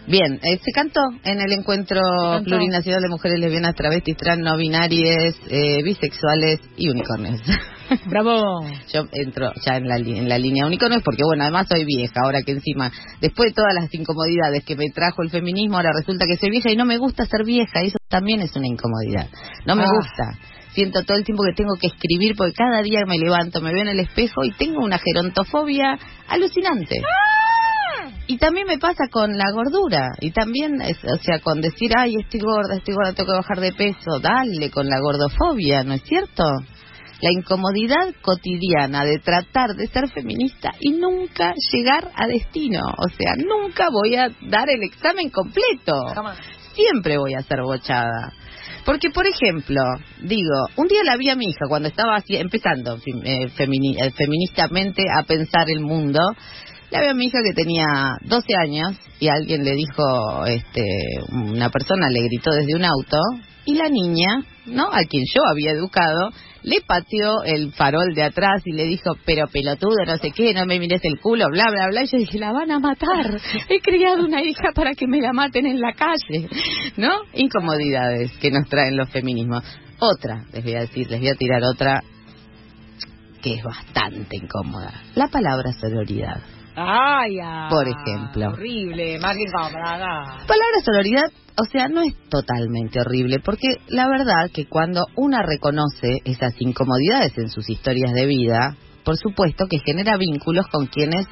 Bien, 0.08 0.40
eh, 0.44 0.60
se 0.64 0.72
cantó 0.72 1.00
en 1.24 1.40
el 1.40 1.54
encuentro 1.54 2.02
plurinacional 2.44 3.02
de 3.02 3.10
mujeres 3.10 3.40
lesbianas, 3.40 3.76
travestis, 3.76 4.18
trans, 4.18 4.42
no 4.42 4.58
binarias, 4.58 5.36
eh, 5.48 5.84
bisexuales 5.84 6.60
y 6.76 6.90
unicornios. 6.90 7.40
¡Bravo! 8.08 8.66
Yo 8.92 9.06
entro 9.12 9.52
ya 9.66 9.78
en 9.78 9.88
la, 9.88 9.98
en 9.98 10.28
la 10.28 10.40
línea 10.40 10.66
unicornios 10.66 11.04
porque, 11.04 11.24
bueno, 11.24 11.44
además 11.44 11.68
soy 11.70 11.86
vieja, 11.86 12.14
ahora 12.24 12.42
que 12.42 12.54
encima, 12.54 12.92
después 13.22 13.52
de 13.52 13.54
todas 13.54 13.74
las 13.76 13.94
incomodidades 13.94 14.66
que 14.66 14.76
me 14.76 14.90
trajo 14.90 15.22
el 15.22 15.30
feminismo, 15.30 15.78
ahora 15.78 15.92
resulta 15.98 16.26
que 16.26 16.38
soy 16.38 16.50
vieja 16.50 16.72
y 16.72 16.76
no 16.76 16.86
me 16.86 16.98
gusta 16.98 17.26
ser 17.26 17.46
vieja, 17.46 17.84
y 17.84 17.88
eso 17.88 17.98
también 18.10 18.42
es 18.42 18.56
una 18.56 18.68
incomodidad. 18.68 19.30
No 19.66 19.76
me 19.76 19.84
ah. 19.84 19.90
gusta 19.96 20.54
siento 20.74 21.04
todo 21.04 21.18
el 21.18 21.24
tiempo 21.24 21.44
que 21.44 21.56
tengo 21.56 21.76
que 21.80 21.88
escribir 21.88 22.36
porque 22.36 22.54
cada 22.54 22.82
día 22.82 23.02
me 23.08 23.18
levanto, 23.18 23.62
me 23.62 23.74
veo 23.74 23.84
en 23.84 23.90
el 23.90 24.00
espejo 24.00 24.44
y 24.44 24.52
tengo 24.52 24.84
una 24.84 25.00
gerontofobia 25.00 25.98
alucinante. 26.28 27.02
¡Ah! 27.02 27.54
Y 28.26 28.38
también 28.38 28.68
me 28.68 28.78
pasa 28.78 29.10
con 29.12 29.38
la 29.38 29.52
gordura. 29.52 30.12
Y 30.22 30.32
también, 30.32 30.82
o 30.82 31.18
sea, 31.18 31.40
con 31.40 31.60
decir, 31.62 31.92
ay, 31.98 32.16
estoy 32.16 32.40
gorda, 32.40 32.78
estoy 32.78 32.94
gorda, 32.94 33.14
tengo 33.14 33.32
que 33.32 33.38
bajar 33.38 33.60
de 33.60 33.74
peso. 33.74 34.20
Dale 34.22 34.70
con 34.72 34.88
la 34.88 35.00
gordofobia, 35.00 35.84
¿no 35.84 35.94
es 35.94 36.04
cierto? 36.04 36.44
La 37.22 37.32
incomodidad 37.32 38.14
cotidiana 38.22 39.04
de 39.04 39.20
tratar 39.20 39.76
de 39.76 39.88
ser 39.88 40.10
feminista 40.10 40.72
y 40.80 40.92
nunca 40.92 41.54
llegar 41.72 42.12
a 42.16 42.28
destino. 42.28 42.82
O 42.98 43.10
sea, 43.10 43.36
nunca 43.38 43.88
voy 43.92 44.16
a 44.16 44.30
dar 44.50 44.70
el 44.70 44.84
examen 44.84 45.30
completo. 45.30 45.94
Siempre 46.74 47.18
voy 47.18 47.34
a 47.34 47.44
ser 47.44 47.62
bochada. 47.62 48.34
Porque, 48.86 49.10
por 49.12 49.26
ejemplo, 49.26 49.82
digo, 50.22 50.68
un 50.76 50.88
día 50.88 51.04
la 51.06 51.16
vi 51.16 51.30
a 51.30 51.36
mi 51.36 51.46
hija 51.46 51.68
cuando 51.70 51.88
estaba 51.88 52.18
así, 52.18 52.36
empezando 52.36 52.98
eh, 52.98 53.48
eh, 53.48 54.12
feministamente 54.12 55.04
a 55.18 55.24
pensar 55.24 55.70
el 55.70 55.80
mundo. 55.80 56.20
La 56.92 57.02
vi 57.02 57.08
a 57.08 57.14
mi 57.14 57.26
hija 57.26 57.40
que 57.44 57.54
tenía 57.54 57.86
12 58.22 58.46
años 58.62 58.98
y 59.20 59.30
alguien 59.30 59.64
le 59.64 59.74
dijo, 59.76 60.46
este, 60.46 60.84
una 61.32 61.70
persona 61.70 62.10
le 62.10 62.24
gritó 62.24 62.52
desde 62.52 62.76
un 62.76 62.84
auto 62.84 63.18
y 63.66 63.76
la 63.76 63.88
niña, 63.88 64.44
¿no? 64.66 64.88
A 64.92 65.04
quien 65.10 65.24
yo 65.34 65.42
había 65.50 65.72
educado, 65.72 66.32
le 66.64 66.82
pateó 66.82 67.44
el 67.44 67.74
farol 67.74 68.14
de 68.16 68.24
atrás 68.24 68.62
y 68.66 68.72
le 68.72 68.86
dijo, 68.86 69.12
pero 69.26 69.48
pelotudo, 69.48 70.06
no 70.06 70.18
sé 70.18 70.32
qué, 70.32 70.54
no 70.54 70.66
me 70.66 70.80
mires 70.80 71.02
el 71.04 71.20
culo, 71.20 71.46
bla, 71.50 71.70
bla, 71.70 71.88
bla. 71.88 72.04
Y 72.04 72.08
yo 72.08 72.18
dije, 72.18 72.40
la 72.40 72.52
van 72.52 72.72
a 72.72 72.80
matar. 72.80 73.40
He 73.70 73.80
criado 73.80 74.26
una 74.26 74.42
hija 74.42 74.72
para 74.74 74.94
que 74.94 75.08
me 75.08 75.22
la 75.22 75.34
maten 75.34 75.66
en 75.66 75.80
la 75.80 75.94
calle. 75.94 76.48
¿No? 76.98 77.12
Incomodidades 77.34 78.32
que 78.38 78.52
nos 78.52 78.68
traen 78.70 78.98
los 78.98 79.10
feminismos. 79.10 79.64
Otra, 80.00 80.46
les 80.54 80.64
voy 80.64 80.76
a 80.76 80.82
decir, 80.82 81.10
les 81.10 81.20
voy 81.20 81.30
a 81.30 81.36
tirar 81.36 81.64
otra 81.64 82.02
que 83.42 83.56
es 83.56 83.64
bastante 83.64 84.38
incómoda. 84.38 84.94
La 85.16 85.28
palabra 85.28 85.74
sororidad. 85.74 86.42
Ay, 86.76 87.38
por 87.70 87.88
ejemplo. 87.88 88.50
Horrible, 88.50 89.20
más 89.20 89.36
que 89.36 89.52
Palabra 89.52 90.80
sororidad 90.84 91.32
o 91.56 91.66
sea, 91.66 91.88
no 91.88 92.02
es 92.02 92.16
totalmente 92.30 93.00
horrible, 93.00 93.40
porque 93.40 93.68
la 93.88 94.08
verdad 94.08 94.50
que 94.52 94.66
cuando 94.66 95.06
una 95.16 95.44
reconoce 95.44 96.18
esas 96.26 96.54
incomodidades 96.60 97.38
en 97.38 97.50
sus 97.50 97.70
historias 97.70 98.12
de 98.14 98.26
vida, 98.26 98.76
por 99.06 99.18
supuesto 99.18 99.68
que 99.68 99.80
genera 99.80 100.18
vínculos 100.18 100.66
con 100.72 100.88
quienes 100.88 101.28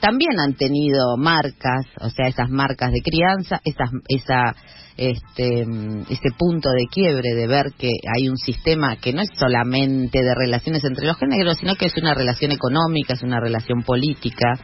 también 0.00 0.32
han 0.38 0.54
tenido 0.54 1.16
marcas, 1.16 1.86
o 2.00 2.08
sea, 2.10 2.28
esas 2.28 2.48
marcas 2.48 2.92
de 2.92 3.02
crianza, 3.02 3.60
esas, 3.64 3.90
esa, 4.08 4.54
este, 4.96 5.62
ese 6.08 6.30
punto 6.36 6.70
de 6.70 6.86
quiebre 6.90 7.34
de 7.34 7.46
ver 7.46 7.72
que 7.78 7.90
hay 8.16 8.28
un 8.28 8.36
sistema 8.36 8.96
que 8.96 9.12
no 9.12 9.22
es 9.22 9.28
solamente 9.38 10.22
de 10.22 10.34
relaciones 10.34 10.84
entre 10.84 11.06
los 11.06 11.16
géneros, 11.16 11.58
sino 11.58 11.74
que 11.76 11.86
es 11.86 11.96
una 11.96 12.14
relación 12.14 12.52
económica, 12.52 13.14
es 13.14 13.22
una 13.22 13.40
relación 13.40 13.82
política, 13.82 14.54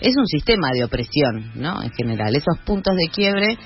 es 0.00 0.14
un 0.16 0.26
sistema 0.26 0.70
de 0.72 0.84
opresión, 0.84 1.52
¿no? 1.54 1.82
En 1.82 1.90
general, 1.90 2.34
esos 2.34 2.58
puntos 2.64 2.94
de 2.96 3.10
quiebre 3.10 3.58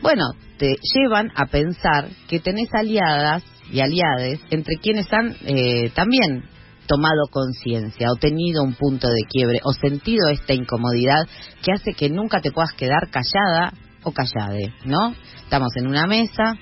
bueno, 0.00 0.24
te 0.58 0.76
llevan 0.94 1.30
a 1.34 1.46
pensar 1.46 2.08
que 2.28 2.40
tenés 2.40 2.68
aliadas 2.72 3.42
y 3.72 3.80
aliades 3.80 4.40
entre 4.50 4.76
quienes 4.76 5.12
han 5.12 5.34
eh, 5.44 5.90
también 5.94 6.44
tomado 6.88 7.28
conciencia 7.30 8.08
o 8.10 8.16
tenido 8.16 8.64
un 8.64 8.74
punto 8.74 9.06
de 9.08 9.22
quiebre 9.28 9.60
o 9.62 9.72
sentido 9.72 10.28
esta 10.30 10.54
incomodidad 10.54 11.28
que 11.62 11.72
hace 11.72 11.92
que 11.92 12.08
nunca 12.08 12.40
te 12.40 12.50
puedas 12.50 12.72
quedar 12.72 13.10
callada 13.10 13.72
o 14.02 14.12
callade, 14.12 14.74
¿no? 14.84 15.14
Estamos 15.44 15.68
en 15.76 15.86
una 15.86 16.06
mesa, 16.06 16.54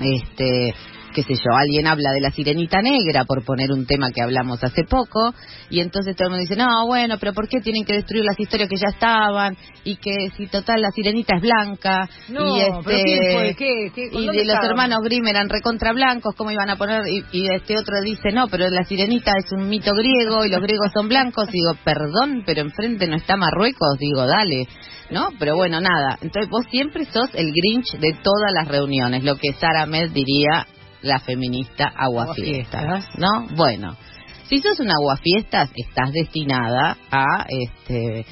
este, 0.00 0.74
qué 1.14 1.22
sé 1.22 1.34
yo, 1.34 1.54
alguien 1.54 1.86
habla 1.86 2.10
de 2.12 2.20
la 2.20 2.30
sirenita 2.30 2.82
negra, 2.82 3.24
por 3.24 3.44
poner 3.44 3.70
un 3.72 3.86
tema 3.86 4.10
que 4.12 4.20
hablamos 4.20 4.62
hace 4.62 4.82
poco, 4.84 5.32
y 5.70 5.80
entonces 5.80 6.16
todo 6.16 6.26
el 6.26 6.32
mundo 6.32 6.42
dice, 6.42 6.56
no, 6.56 6.86
bueno, 6.86 7.16
pero 7.18 7.32
¿por 7.32 7.48
qué 7.48 7.60
tienen 7.60 7.84
que 7.84 7.94
destruir 7.94 8.24
las 8.24 8.38
historias 8.38 8.68
que 8.68 8.76
ya 8.76 8.88
estaban? 8.92 9.56
Y 9.84 9.96
que 9.96 10.30
si 10.36 10.48
total 10.48 10.82
la 10.82 10.90
sirenita 10.90 11.36
es 11.36 11.42
blanca, 11.42 12.08
no, 12.28 12.56
y 12.56 12.60
este, 12.60 13.54
¿Qué, 13.56 14.10
y 14.12 14.26
de 14.26 14.44
los 14.44 14.58
hermanos 14.62 14.98
Grimm 15.04 15.26
eran 15.28 15.48
recontra 15.48 15.92
blancos, 15.92 16.34
¿cómo 16.36 16.50
iban 16.50 16.68
a 16.68 16.76
poner? 16.76 17.02
Y, 17.08 17.24
y, 17.32 17.46
este 17.54 17.78
otro 17.78 18.00
dice, 18.02 18.32
no, 18.32 18.48
pero 18.48 18.68
la 18.68 18.84
sirenita 18.84 19.32
es 19.38 19.52
un 19.52 19.68
mito 19.68 19.92
griego 19.92 20.44
y 20.44 20.50
los 20.50 20.60
griegos 20.60 20.90
son 20.92 21.08
blancos, 21.08 21.48
digo, 21.48 21.72
perdón, 21.84 22.42
pero 22.44 22.62
enfrente 22.62 23.06
no 23.06 23.16
está 23.16 23.36
Marruecos, 23.36 23.96
digo, 23.98 24.26
dale. 24.26 24.66
¿no? 25.10 25.28
Pero 25.38 25.54
bueno, 25.56 25.80
nada. 25.80 26.18
Entonces 26.20 26.50
vos 26.50 26.64
siempre 26.70 27.04
sos 27.04 27.30
el 27.34 27.52
Grinch 27.52 27.92
de 27.98 28.14
todas 28.22 28.52
las 28.52 28.68
reuniones, 28.68 29.22
lo 29.22 29.36
que 29.36 29.52
Sara 29.52 29.86
Med 29.86 30.10
diría 30.10 30.66
la 31.04 31.20
feminista 31.20 31.92
aguafiestas, 31.94 33.06
¿no? 33.16 33.46
Bueno, 33.56 33.96
si 34.48 34.58
sos 34.58 34.80
una 34.80 34.94
aguafiestas, 34.94 35.70
estás 35.74 36.12
destinada 36.12 36.96
a 37.10 37.46
este 37.48 38.26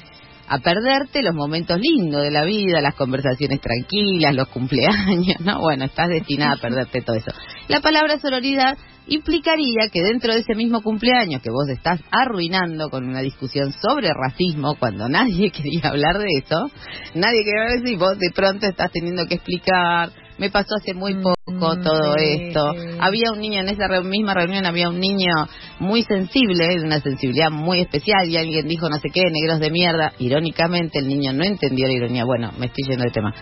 a 0.45 0.59
perderte 0.59 1.23
los 1.23 1.33
momentos 1.33 1.79
lindos 1.79 2.21
de 2.21 2.29
la 2.29 2.43
vida, 2.43 2.81
las 2.81 2.95
conversaciones 2.95 3.61
tranquilas, 3.61 4.35
los 4.35 4.49
cumpleaños, 4.49 5.39
¿no? 5.39 5.59
Bueno, 5.59 5.85
estás 5.85 6.09
destinada 6.09 6.53
a 6.53 6.61
perderte 6.61 7.01
todo 7.01 7.15
eso. 7.15 7.31
La 7.69 7.79
palabra 7.79 8.19
sororidad 8.19 8.77
implicaría 9.07 9.89
que 9.91 10.01
dentro 10.01 10.33
de 10.33 10.39
ese 10.39 10.55
mismo 10.55 10.81
cumpleaños 10.81 11.41
que 11.41 11.49
vos 11.49 11.67
estás 11.69 12.01
arruinando 12.11 12.89
con 12.89 13.05
una 13.05 13.21
discusión 13.21 13.73
sobre 13.73 14.09
racismo, 14.13 14.75
cuando 14.75 15.09
nadie 15.09 15.51
quería 15.55 15.89
hablar 15.89 16.17
de 16.17 16.27
eso, 16.43 16.69
nadie 17.15 17.43
quería 17.43 17.63
hablar 17.63 17.79
de 17.79 17.85
eso 17.85 17.95
y 17.95 17.97
vos 17.97 18.19
de 18.19 18.31
pronto 18.33 18.67
estás 18.67 18.91
teniendo 18.91 19.25
que 19.25 19.35
explicar 19.35 20.11
me 20.37 20.49
pasó 20.49 20.75
hace 20.75 20.93
muy 20.93 21.15
poco 21.15 21.35
mm, 21.75 21.83
todo 21.83 22.15
esto. 22.17 22.73
Había 22.99 23.31
un 23.31 23.39
niño 23.39 23.61
en 23.61 23.69
esa 23.69 23.87
misma 24.01 24.33
reunión, 24.33 24.65
había 24.65 24.89
un 24.89 24.99
niño 24.99 25.33
muy 25.79 26.03
sensible, 26.03 26.67
de 26.67 26.83
una 26.83 26.99
sensibilidad 26.99 27.51
muy 27.51 27.81
especial, 27.81 28.27
y 28.27 28.37
alguien 28.37 28.67
dijo 28.67 28.89
no 28.89 28.97
sé 28.97 29.09
qué, 29.13 29.21
negros 29.29 29.59
de 29.59 29.71
mierda. 29.71 30.13
Irónicamente, 30.19 30.99
el 30.99 31.07
niño 31.07 31.33
no 31.33 31.43
entendió 31.43 31.87
la 31.87 31.93
ironía. 31.93 32.25
Bueno, 32.25 32.51
me 32.57 32.67
estoy 32.67 32.85
yendo 32.87 33.03
de 33.03 33.11
tema. 33.11 33.33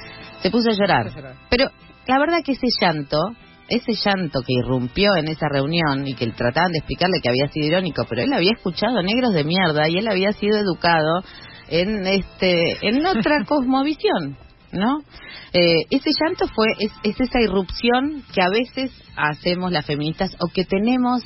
Se 0.42 0.50
puso 0.50 0.70
a 0.70 0.74
llorar. 0.74 1.36
Pero 1.50 1.70
la 2.08 2.20
verdad 2.20 2.40
que 2.44 2.54
ese 2.54 2.68
llanto, 2.82 3.18
ese 3.70 3.94
llanto 3.94 4.42
que 4.42 4.54
irrumpió 4.54 5.16
en 5.16 5.28
esa 5.28 5.48
reunión 5.50 6.08
y 6.08 6.16
que 6.16 6.28
trataban 6.32 6.72
de 6.72 6.80
explicarle 6.80 7.22
que 7.22 7.30
había 7.30 7.48
sido 7.48 7.68
irónico, 7.68 8.06
pero 8.10 8.24
él 8.24 8.34
había 8.34 8.52
escuchado 8.52 9.02
negros 9.02 9.34
de 9.34 9.44
mierda 9.44 9.88
y 9.88 9.98
él 9.98 10.08
había 10.10 10.34
sido 10.34 10.58
educado 10.58 11.24
en 11.70 12.06
este 12.06 12.78
en 12.82 13.06
otra 13.06 13.44
cosmovisión. 13.48 14.38
¿No? 14.72 15.00
Eh, 15.54 15.86
ese 15.90 16.12
llanto 16.20 16.48
fue, 16.48 16.68
es, 16.80 17.20
esa 17.20 17.42
irrupción 17.42 18.24
que 18.34 18.42
a 18.42 18.50
veces 18.50 18.92
hacemos 19.16 19.72
las 19.72 19.86
feministas 19.86 20.36
o 20.40 20.48
que 20.48 20.66
tenemos 20.66 21.22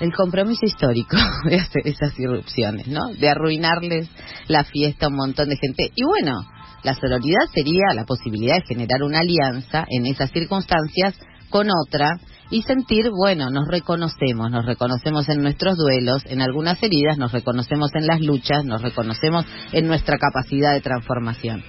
el 0.00 0.14
compromiso 0.14 0.64
histórico 0.64 1.16
de 1.48 1.56
hacer 1.56 1.82
esas 1.86 2.18
irrupciones, 2.18 2.86
¿no? 2.88 3.08
De 3.18 3.28
arruinarles 3.28 4.08
la 4.46 4.64
fiesta 4.64 5.06
a 5.06 5.08
un 5.08 5.16
montón 5.16 5.48
de 5.48 5.56
gente. 5.56 5.90
Y 5.94 6.04
bueno, 6.04 6.40
la 6.82 6.94
sororidad 6.94 7.46
sería 7.52 7.94
la 7.94 8.04
posibilidad 8.04 8.56
de 8.56 8.66
generar 8.66 9.02
una 9.02 9.20
alianza 9.20 9.84
en 9.88 10.06
esas 10.06 10.30
circunstancias 10.30 11.14
con 11.50 11.68
otra 11.70 12.18
y 12.50 12.62
sentir, 12.62 13.10
bueno, 13.10 13.50
nos 13.50 13.68
reconocemos, 13.68 14.50
nos 14.50 14.64
reconocemos 14.64 15.28
en 15.28 15.42
nuestros 15.42 15.76
duelos, 15.76 16.22
en 16.26 16.40
algunas 16.40 16.82
heridas, 16.82 17.18
nos 17.18 17.32
reconocemos 17.32 17.90
en 17.94 18.06
las 18.06 18.20
luchas, 18.20 18.64
nos 18.64 18.80
reconocemos 18.80 19.44
en 19.72 19.86
nuestra 19.86 20.16
capacidad 20.18 20.72
de 20.72 20.80
transformación. 20.80 21.62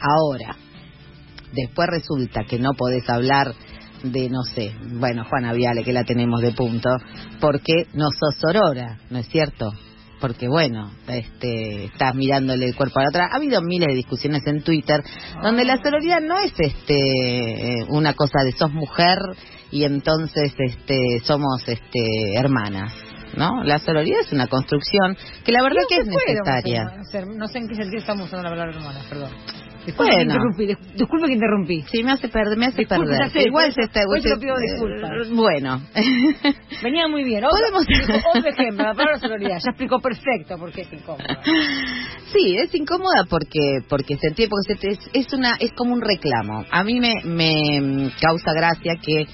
Ahora, 0.00 0.56
después 1.52 1.88
resulta 1.90 2.44
que 2.44 2.58
no 2.58 2.72
podés 2.76 3.08
hablar 3.08 3.54
de, 4.02 4.28
no 4.30 4.42
sé, 4.42 4.72
bueno, 4.98 5.24
Juana 5.28 5.52
Viale, 5.52 5.84
que 5.84 5.92
la 5.92 6.04
tenemos 6.04 6.40
de 6.40 6.52
punto, 6.52 6.90
porque 7.40 7.86
no 7.94 8.06
sos 8.10 8.36
sorora, 8.40 8.98
¿no 9.10 9.18
es 9.18 9.28
cierto? 9.28 9.72
Porque 10.20 10.48
bueno, 10.48 10.90
este, 11.08 11.86
estás 11.86 12.14
mirándole 12.14 12.66
el 12.66 12.74
cuerpo 12.74 12.98
a 12.98 13.02
la 13.02 13.08
otra. 13.10 13.28
Ha 13.30 13.36
habido 13.36 13.60
miles 13.60 13.88
de 13.88 13.94
discusiones 13.94 14.46
en 14.46 14.62
Twitter 14.62 15.02
donde 15.42 15.64
la 15.64 15.76
sororidad 15.82 16.22
no 16.22 16.38
es 16.38 16.54
este 16.56 17.84
una 17.88 18.14
cosa 18.14 18.38
de 18.42 18.52
sos 18.52 18.72
mujer 18.72 19.18
y 19.70 19.84
entonces 19.84 20.54
este 20.58 21.20
somos 21.22 21.68
este 21.68 22.34
hermanas. 22.34 22.94
¿no? 23.36 23.62
La 23.64 23.78
sororidad 23.78 24.20
es 24.20 24.32
una 24.32 24.46
construcción 24.46 25.18
que 25.44 25.52
la 25.52 25.62
verdad 25.62 25.82
que 25.86 25.98
es 25.98 26.06
necesaria. 26.06 26.84
no 27.36 27.46
sé 27.48 27.58
en 27.58 27.68
qué 27.68 27.74
sentido 27.74 27.98
estamos 27.98 28.26
usando 28.26 28.44
la 28.44 28.50
palabra 28.50 28.74
hermana, 28.74 29.00
perdón. 29.10 29.30
Disculpe 29.86 30.12
bueno. 30.12 30.16
que 30.16 30.22
interrumpí, 30.22 30.66
disculpe 30.96 31.26
que 31.26 31.32
interrumpí. 31.32 31.82
Sí, 31.92 32.02
me 32.02 32.12
hace 32.12 32.28
perder, 32.28 32.58
me 32.58 32.66
hace 32.66 32.86
perder. 32.86 33.46
Igual 33.46 33.72
se 33.72 33.82
está... 33.82 34.00
Hoy 34.08 34.20
te 34.20 34.36
pido 34.36 34.56
disculpas. 34.58 35.30
Bueno. 35.30 35.80
Venía 36.82 37.06
muy 37.06 37.22
bien. 37.22 37.44
Otro, 37.44 37.56
Podemos... 37.58 37.86
otro 38.34 38.50
ejemplo, 38.50 38.84
la 38.84 38.94
palabra 38.94 39.18
sororidad. 39.20 39.58
Ya 39.62 39.70
explicó 39.70 40.00
perfecto 40.00 40.58
por 40.58 40.72
qué 40.72 40.82
es 40.82 40.92
incómoda. 40.92 41.40
Sí, 42.32 42.56
es 42.56 42.74
incómoda 42.74 43.24
porque 43.30 43.78
porque 43.88 44.16
sentí, 44.16 44.48
porque 44.48 44.88
es, 44.88 44.98
es, 45.12 45.32
una, 45.32 45.54
es 45.60 45.72
como 45.72 45.94
un 45.94 46.02
reclamo. 46.02 46.64
A 46.70 46.82
mí 46.82 46.98
me, 46.98 47.14
me 47.24 48.10
causa 48.20 48.52
gracia 48.52 48.94
que 49.00 49.26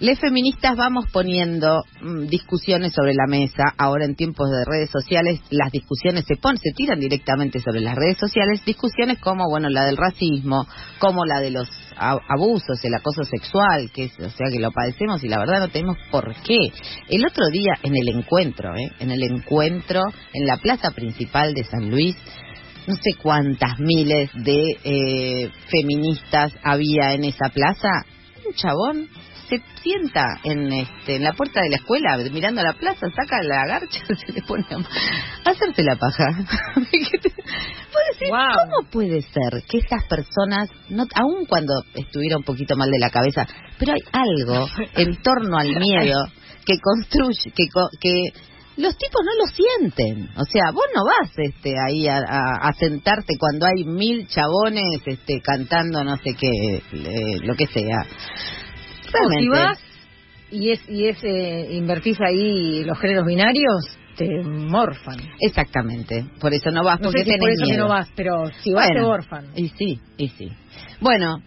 les 0.00 0.18
feministas 0.20 0.76
vamos 0.76 1.06
poniendo 1.12 1.82
mm, 2.00 2.26
discusiones 2.26 2.92
sobre 2.92 3.14
la 3.14 3.26
mesa. 3.26 3.64
Ahora 3.76 4.04
en 4.04 4.14
tiempos 4.14 4.48
de 4.48 4.64
redes 4.64 4.90
sociales 4.90 5.40
las 5.50 5.72
discusiones 5.72 6.24
se 6.26 6.36
ponen, 6.36 6.58
se 6.58 6.72
tiran 6.72 7.00
directamente 7.00 7.60
sobre 7.60 7.80
las 7.80 7.96
redes 7.96 8.18
sociales. 8.18 8.64
Discusiones 8.64 9.18
como 9.18 9.48
bueno 9.48 9.68
la 9.68 9.84
del 9.84 9.96
racismo, 9.96 10.66
como 10.98 11.24
la 11.24 11.40
de 11.40 11.50
los 11.50 11.68
abusos, 11.96 12.78
el 12.84 12.94
acoso 12.94 13.24
sexual, 13.24 13.90
que 13.92 14.04
es, 14.04 14.12
o 14.20 14.30
sea 14.30 14.46
que 14.52 14.60
lo 14.60 14.70
padecemos 14.70 15.24
y 15.24 15.28
la 15.28 15.38
verdad 15.38 15.60
no 15.60 15.68
tenemos 15.68 15.96
por 16.12 16.32
qué. 16.42 16.58
El 17.08 17.26
otro 17.26 17.48
día 17.50 17.72
en 17.82 17.94
el 17.96 18.16
encuentro, 18.16 18.76
¿eh? 18.76 18.92
en 19.00 19.10
el 19.10 19.22
encuentro 19.24 20.02
en 20.32 20.46
la 20.46 20.58
plaza 20.58 20.92
principal 20.92 21.54
de 21.54 21.64
San 21.64 21.90
Luis 21.90 22.16
no 22.86 22.94
sé 22.94 23.20
cuántas 23.22 23.78
miles 23.80 24.30
de 24.32 24.62
eh, 24.82 25.50
feministas 25.70 26.54
había 26.62 27.12
en 27.12 27.24
esa 27.24 27.50
plaza. 27.50 27.88
Un 28.46 28.54
chabón 28.54 29.08
se 29.48 29.62
sienta 29.82 30.26
en 30.44 30.72
este 30.72 31.16
en 31.16 31.24
la 31.24 31.32
puerta 31.32 31.60
de 31.62 31.70
la 31.70 31.76
escuela 31.76 32.16
mirando 32.30 32.60
a 32.60 32.64
la 32.64 32.72
plaza, 32.74 33.06
saca 33.14 33.42
la 33.42 33.66
garcha, 33.66 34.00
se 34.26 34.32
le 34.32 34.42
pone 34.42 34.64
a 34.70 35.50
hacerse 35.50 35.82
la 35.82 35.96
paja. 35.96 36.24
¿Cómo 38.28 38.90
puede 38.90 39.22
ser 39.22 39.62
que 39.68 39.78
estas 39.78 40.04
personas, 40.06 40.68
no, 40.88 41.04
aun 41.14 41.46
cuando 41.46 41.72
estuviera 41.94 42.36
un 42.36 42.44
poquito 42.44 42.76
mal 42.76 42.90
de 42.90 42.98
la 42.98 43.10
cabeza, 43.10 43.46
pero 43.78 43.92
hay 43.92 44.00
algo 44.12 44.66
en 44.96 45.16
torno 45.22 45.56
al 45.56 45.68
miedo 45.68 46.26
que 46.64 46.78
construye, 46.80 47.52
que, 47.54 47.64
que 48.00 48.32
los 48.76 48.96
tipos 48.96 49.22
no 49.24 49.32
lo 49.34 49.46
sienten. 49.46 50.28
O 50.36 50.44
sea, 50.44 50.70
vos 50.72 50.84
no 50.94 51.04
vas 51.04 51.30
este, 51.36 51.74
ahí 51.86 52.06
a, 52.08 52.18
a, 52.18 52.72
sentarte 52.74 53.34
cuando 53.38 53.66
hay 53.66 53.84
mil 53.84 54.26
chabones 54.28 55.00
este, 55.04 55.40
cantando 55.42 56.04
no 56.04 56.16
sé 56.16 56.34
qué, 56.38 56.82
lo 57.42 57.54
que 57.54 57.66
sea. 57.66 58.06
O 59.08 59.40
si 59.40 59.48
vas 59.48 59.78
y 60.50 60.70
es 60.70 60.80
y 60.88 61.06
es 61.06 61.22
eh, 61.22 61.68
invertís 61.72 62.18
ahí 62.20 62.84
los 62.84 62.98
géneros 62.98 63.26
binarios, 63.26 63.98
te 64.16 64.42
morfan. 64.42 65.18
Exactamente. 65.40 66.24
Por 66.40 66.52
eso 66.52 66.70
no 66.70 66.82
vas, 66.84 67.00
porque 67.00 67.24
por 67.38 67.50
eso 67.50 67.66
no 67.76 67.88
vas, 67.88 68.08
pero 68.14 68.50
si 68.62 68.72
vas 68.72 68.88
te 68.92 69.00
morfan. 69.00 69.52
Y 69.54 69.68
sí, 69.68 70.00
y 70.16 70.28
sí. 70.28 70.48
Bueno, 71.00 71.42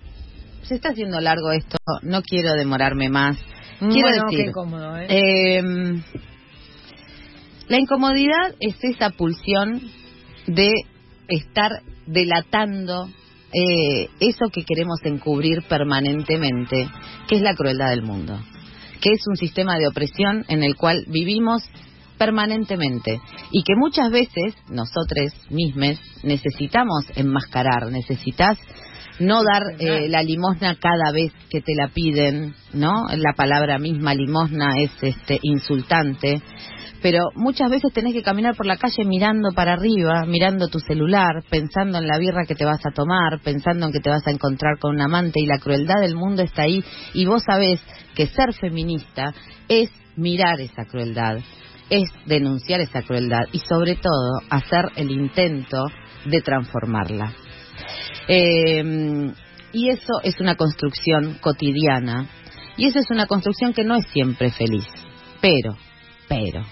se 0.64 0.76
está 0.76 0.90
haciendo 0.90 1.20
largo 1.20 1.52
esto, 1.52 1.78
no 2.04 2.22
quiero 2.22 2.54
demorarme 2.54 3.10
más. 3.10 3.38
Quiero 3.80 4.10
decir, 4.10 4.48
incómodo, 4.48 4.96
¿eh? 4.96 5.08
Em, 5.10 6.04
la 7.68 7.80
incomodidad 7.80 8.54
es 8.60 8.76
esa 8.84 9.10
pulsión 9.10 9.82
de 10.46 10.72
estar 11.28 11.72
delatando 12.06 13.10
eh, 13.54 14.10
eso 14.20 14.50
que 14.52 14.64
queremos 14.64 15.00
encubrir 15.04 15.64
permanentemente, 15.64 16.90
que 17.28 17.36
es 17.36 17.42
la 17.42 17.56
crueldad 17.56 17.90
del 17.90 18.04
mundo, 18.04 18.40
que 19.02 19.12
es 19.12 19.22
un 19.28 19.36
sistema 19.36 19.78
de 19.78 19.88
opresión 19.88 20.46
en 20.48 20.64
el 20.64 20.76
cual 20.76 21.06
vivimos 21.08 21.64
permanentemente 22.18 23.20
y 23.52 23.64
que 23.64 23.74
muchas 23.76 24.12
veces 24.12 24.56
nosotros 24.70 25.34
mismos 25.50 26.00
necesitamos 26.24 27.06
enmascarar, 27.16 27.92
necesitas 27.92 28.60
no 29.20 29.44
dar 29.44 29.64
eh, 29.80 30.08
la 30.08 30.24
limosna 30.24 30.76
cada 30.76 31.12
vez 31.12 31.32
que 31.50 31.62
te 31.62 31.74
la 31.76 31.90
piden, 31.90 32.54
¿no? 32.74 33.08
La 33.16 33.34
palabra 33.36 33.78
misma 33.80 34.14
limosna 34.14 34.74
es 34.78 34.92
este 35.02 35.40
insultante 35.42 36.42
pero 37.02 37.30
muchas 37.36 37.70
veces 37.70 37.92
tenés 37.94 38.14
que 38.14 38.22
caminar 38.22 38.56
por 38.56 38.66
la 38.66 38.78
calle 38.78 39.06
mirando 39.06 39.50
para 39.56 39.74
arriba, 39.74 40.26
mirando 40.28 40.68
tu 40.68 40.80
celular, 40.80 41.44
pensando 41.50 41.98
en 41.98 42.08
la 42.08 42.18
birra 42.18 42.46
que 42.46 42.56
te 42.56 42.66
vas 42.66 42.86
a 42.86 42.94
tomar, 42.94 43.40
pensando 43.44 43.88
en 43.88 43.92
que 43.92 44.00
te 44.00 44.10
vas 44.10 44.26
a 44.28 44.32
encontrar 44.32 44.78
con 44.80 44.96
un 44.96 45.02
amante 45.02 45.40
y 45.40 45.46
la 45.46 45.58
crueldad 45.58 46.02
del 46.02 46.16
mundo 46.16 46.44
está 46.44 46.64
ahí. 46.64 46.84
Y 47.14 47.26
vos 47.26 47.44
sabés 47.44 47.82
que 48.16 48.28
ser 48.28 48.54
feminista 48.54 49.34
es 49.68 49.90
mirar 50.16 50.60
esa 50.62 50.86
crueldad, 50.86 51.38
es 51.90 52.10
denunciar 52.26 52.82
esa 52.82 53.02
crueldad 53.02 53.46
y 53.52 53.60
sobre 53.60 53.96
todo 53.96 54.42
hacer 54.50 54.86
el 54.96 55.12
intento 55.12 55.86
de 56.26 56.42
transformarla. 56.42 57.34
Eh, 58.28 59.32
y 59.74 59.90
eso 59.90 60.22
es 60.24 60.40
una 60.40 60.56
construcción 60.56 61.38
cotidiana. 61.42 62.30
Y 62.78 62.86
eso 62.86 63.00
es 63.00 63.10
una 63.10 63.26
construcción 63.26 63.74
que 63.74 63.84
no 63.84 63.96
es 63.96 64.08
siempre 64.08 64.50
feliz, 64.52 64.88
pero, 65.42 65.76
pero, 66.28 66.64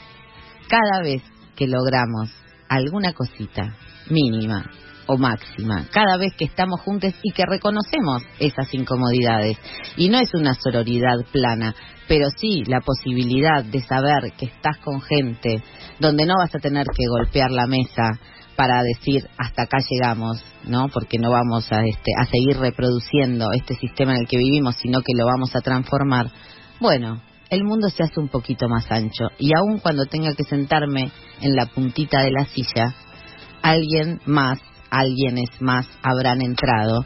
cada 0.69 1.03
vez 1.03 1.21
que 1.55 1.67
logramos 1.67 2.29
alguna 2.69 3.13
cosita 3.13 3.75
mínima 4.09 4.69
o 5.07 5.17
máxima, 5.17 5.87
cada 5.91 6.17
vez 6.17 6.33
que 6.37 6.45
estamos 6.45 6.81
juntos 6.81 7.13
y 7.23 7.31
que 7.31 7.43
reconocemos 7.45 8.21
esas 8.39 8.71
incomodidades. 8.73 9.57
Y 9.97 10.07
no 10.09 10.19
es 10.19 10.33
una 10.35 10.53
sororidad 10.53 11.25
plana, 11.31 11.73
pero 12.07 12.27
sí 12.37 12.63
la 12.67 12.79
posibilidad 12.81 13.63
de 13.65 13.81
saber 13.81 14.31
que 14.37 14.45
estás 14.45 14.77
con 14.77 15.01
gente 15.01 15.63
donde 15.99 16.25
no 16.25 16.35
vas 16.37 16.53
a 16.53 16.59
tener 16.59 16.85
que 16.85 17.07
golpear 17.09 17.49
la 17.49 17.65
mesa 17.65 18.19
para 18.55 18.83
decir 18.83 19.27
hasta 19.37 19.63
acá 19.63 19.77
llegamos, 19.89 20.43
¿no? 20.65 20.89
Porque 20.89 21.17
no 21.17 21.31
vamos 21.31 21.71
a 21.71 21.81
este 21.85 22.11
a 22.19 22.25
seguir 22.25 22.57
reproduciendo 22.57 23.47
este 23.53 23.75
sistema 23.75 24.11
en 24.11 24.21
el 24.21 24.27
que 24.27 24.37
vivimos, 24.37 24.75
sino 24.75 24.99
que 25.01 25.13
lo 25.15 25.25
vamos 25.25 25.55
a 25.55 25.61
transformar. 25.61 26.27
Bueno, 26.79 27.21
el 27.49 27.63
mundo 27.63 27.89
se 27.89 28.03
hace 28.03 28.19
un 28.19 28.27
poquito 28.27 28.67
más 28.69 28.89
ancho 28.91 29.29
y 29.37 29.51
aun 29.55 29.79
cuando 29.79 30.05
tenga 30.05 30.33
que 30.35 30.43
sentarme 30.43 31.11
en 31.41 31.55
la 31.55 31.65
puntita 31.65 32.21
de 32.21 32.31
la 32.31 32.45
silla, 32.45 32.93
alguien 33.61 34.21
más, 34.25 34.59
alguienes 34.89 35.49
más 35.59 35.87
habrán 36.03 36.41
entrado. 36.41 37.05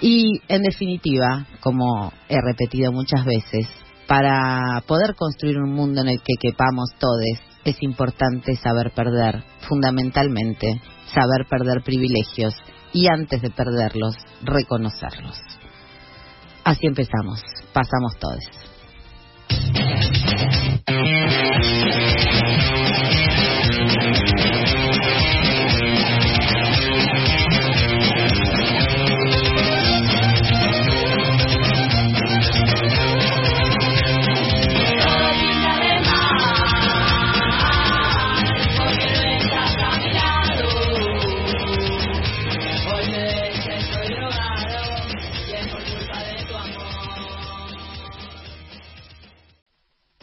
Y 0.00 0.40
en 0.48 0.62
definitiva, 0.62 1.46
como 1.60 2.12
he 2.28 2.36
repetido 2.40 2.92
muchas 2.92 3.24
veces, 3.24 3.68
para 4.06 4.82
poder 4.86 5.14
construir 5.14 5.58
un 5.58 5.72
mundo 5.72 6.00
en 6.00 6.08
el 6.08 6.18
que 6.18 6.34
quepamos 6.40 6.90
todos, 6.98 7.38
es 7.64 7.80
importante 7.82 8.56
saber 8.56 8.90
perder, 8.90 9.44
fundamentalmente, 9.68 10.80
saber 11.14 11.46
perder 11.48 11.82
privilegios 11.84 12.54
y 12.92 13.06
antes 13.06 13.40
de 13.40 13.50
perderlos, 13.50 14.16
reconocerlos. 14.42 15.38
Así 16.64 16.86
empezamos, 16.86 17.40
pasamos 17.72 18.16
todos. 18.18 18.69
Thank 19.50 20.86
you. 20.86 22.09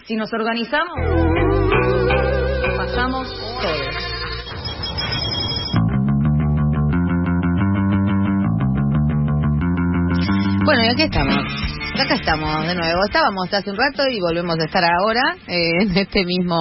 Si 0.08 0.16
nos 0.16 0.32
organizamos, 0.32 0.96
pasamos 2.78 3.28
todos. 3.62 3.96
Bueno, 10.64 10.84
y 10.86 10.88
aquí 10.94 11.02
estamos. 11.02 11.67
Acá 12.00 12.14
estamos 12.14 12.68
de 12.68 12.76
nuevo. 12.76 13.00
Estábamos 13.08 13.52
hace 13.52 13.72
un 13.72 13.76
rato 13.76 14.04
y 14.08 14.20
volvemos 14.20 14.56
a 14.60 14.66
estar 14.66 14.84
ahora 14.84 15.36
eh, 15.48 15.82
en 15.82 15.98
este 15.98 16.26
mismo 16.26 16.56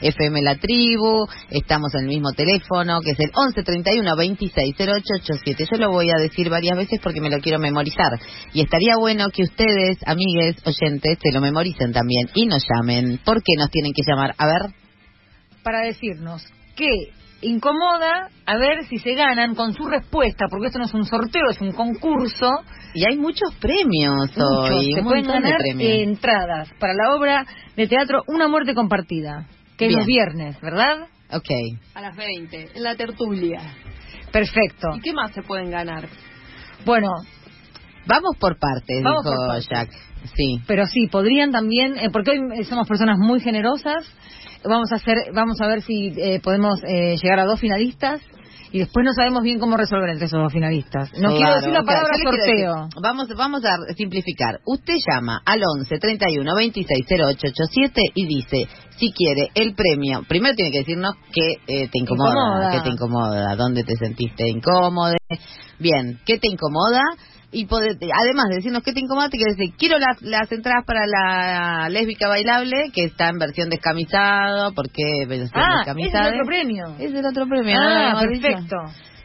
FM 0.00 0.40
La 0.40 0.56
Tribu. 0.56 1.26
Estamos 1.50 1.94
en 1.94 2.04
el 2.04 2.06
mismo 2.06 2.32
teléfono 2.32 2.98
que 3.02 3.10
es 3.10 3.20
el 3.20 3.30
11 3.34 3.62
31 3.64 4.16
26 4.16 4.74
0887. 4.78 5.66
Yo 5.70 5.76
lo 5.76 5.90
voy 5.90 6.08
a 6.08 6.18
decir 6.18 6.48
varias 6.48 6.78
veces 6.78 7.00
porque 7.02 7.20
me 7.20 7.28
lo 7.28 7.38
quiero 7.40 7.58
memorizar. 7.58 8.18
Y 8.54 8.62
estaría 8.62 8.96
bueno 8.98 9.26
que 9.30 9.42
ustedes, 9.42 9.98
amigues, 10.06 10.56
oyentes, 10.64 11.18
se 11.22 11.32
lo 11.32 11.42
memoricen 11.42 11.92
también 11.92 12.30
y 12.34 12.46
nos 12.46 12.64
llamen. 12.66 13.20
¿Por 13.22 13.42
qué 13.42 13.52
nos 13.58 13.70
tienen 13.70 13.92
que 13.92 14.02
llamar? 14.06 14.34
A 14.38 14.46
ver. 14.46 14.72
Para 15.62 15.80
decirnos 15.80 16.46
qué 16.76 16.88
incomoda 17.40 18.28
a 18.46 18.56
ver 18.58 18.84
si 18.86 18.98
se 18.98 19.14
ganan 19.14 19.54
con 19.54 19.72
su 19.74 19.84
respuesta, 19.86 20.46
porque 20.50 20.66
esto 20.66 20.78
no 20.78 20.86
es 20.86 20.94
un 20.94 21.04
sorteo, 21.04 21.50
es 21.50 21.60
un 21.60 21.72
concurso. 21.72 22.50
Y 22.94 23.04
hay 23.06 23.16
muchos 23.18 23.54
premios 23.60 24.14
Muchos. 24.36 24.70
hoy. 24.70 24.94
Se 24.94 25.02
pueden 25.02 25.26
ganar 25.26 25.60
entradas 25.78 26.70
para 26.80 26.94
la 26.94 27.14
obra 27.14 27.46
de 27.76 27.86
teatro 27.86 28.22
Una 28.26 28.48
muerte 28.48 28.74
compartida, 28.74 29.46
que 29.76 29.86
es 29.86 29.92
los 29.94 30.06
viernes, 30.06 30.60
¿verdad? 30.60 31.06
Ok. 31.30 31.50
A 31.94 32.00
las 32.00 32.16
20, 32.16 32.70
en 32.74 32.82
la 32.82 32.96
tertulia. 32.96 33.60
Perfecto. 34.32 34.88
¿Y 34.96 35.00
qué 35.00 35.12
más 35.12 35.32
se 35.32 35.42
pueden 35.42 35.70
ganar? 35.70 36.08
Bueno, 36.84 37.08
Vamos 38.08 38.36
por 38.40 38.58
partes, 38.58 39.02
Vamos 39.02 39.22
dijo 39.22 39.36
por 39.36 39.48
partes. 39.48 39.68
Jack. 39.68 39.90
Sí. 40.34 40.60
pero 40.66 40.86
sí, 40.86 41.06
podrían 41.08 41.52
también, 41.52 41.96
eh, 41.98 42.08
porque 42.10 42.32
hoy 42.32 42.64
somos 42.64 42.88
personas 42.88 43.18
muy 43.18 43.40
generosas, 43.40 44.04
vamos 44.64 44.90
a 44.92 44.96
hacer, 44.96 45.16
vamos 45.34 45.60
a 45.60 45.66
ver 45.66 45.82
si 45.82 46.12
eh, 46.16 46.40
podemos 46.42 46.80
eh, 46.84 47.16
llegar 47.22 47.38
a 47.40 47.44
dos 47.44 47.60
finalistas 47.60 48.20
y 48.70 48.80
después 48.80 49.02
no 49.02 49.14
sabemos 49.14 49.42
bien 49.42 49.58
cómo 49.58 49.78
resolver 49.78 50.10
entre 50.10 50.26
esos 50.26 50.42
dos 50.42 50.52
finalistas. 50.52 51.10
No 51.14 51.30
quiero 51.30 51.38
Claro, 51.38 51.54
decir 51.56 51.72
la 51.72 51.82
palabra 51.84 52.10
quiero 52.14 52.30
sorteo. 52.32 52.74
decir, 52.84 53.02
vamos, 53.02 53.28
vamos 53.34 53.64
a 53.64 53.94
simplificar. 53.94 54.60
Usted 54.66 54.94
llama 55.10 55.40
al 55.46 55.60
11 55.78 55.98
31 55.98 56.54
26 56.54 57.06
0887 57.08 58.00
y 58.14 58.26
dice 58.26 58.68
si 58.98 59.10
quiere 59.12 59.48
el 59.54 59.74
premio. 59.74 60.22
Primero 60.28 60.54
tiene 60.54 60.70
que 60.70 60.78
decirnos 60.80 61.14
que 61.32 61.52
eh, 61.66 61.88
te 61.88 61.98
incomoda, 61.98 62.30
Incomoda. 62.30 62.70
que 62.72 62.80
te 62.82 62.88
incomoda, 62.90 63.56
dónde 63.56 63.84
te 63.84 63.94
sentiste 63.96 64.48
incómodo. 64.48 65.14
Bien, 65.78 66.18
¿qué 66.26 66.38
te 66.38 66.48
incomoda? 66.48 67.02
Y 67.50 67.64
pode- 67.66 67.96
además 68.12 68.48
de 68.50 68.56
decirnos 68.56 68.82
qué 68.82 68.92
te 68.92 69.00
incomoda, 69.00 69.30
te 69.30 69.38
quiere 69.38 69.52
decir, 69.54 69.74
quiero 69.78 69.98
las, 69.98 70.20
las 70.20 70.52
entradas 70.52 70.84
para 70.84 71.06
la 71.06 71.88
lésbica 71.88 72.28
bailable, 72.28 72.90
que 72.92 73.04
está 73.04 73.28
en 73.30 73.38
versión 73.38 73.70
descamisado, 73.70 74.74
porque 74.74 75.24
versión 75.26 75.50
Ah, 75.54 75.80
es 75.80 76.12
el 76.14 76.34
otro 76.34 76.46
premio. 76.46 76.86
Es 76.98 77.14
el 77.14 77.24
otro 77.24 77.46
premio. 77.48 77.74
¿no 77.74 77.88
lo 77.88 78.18
Ah, 78.18 78.20
perfecto. 78.20 78.76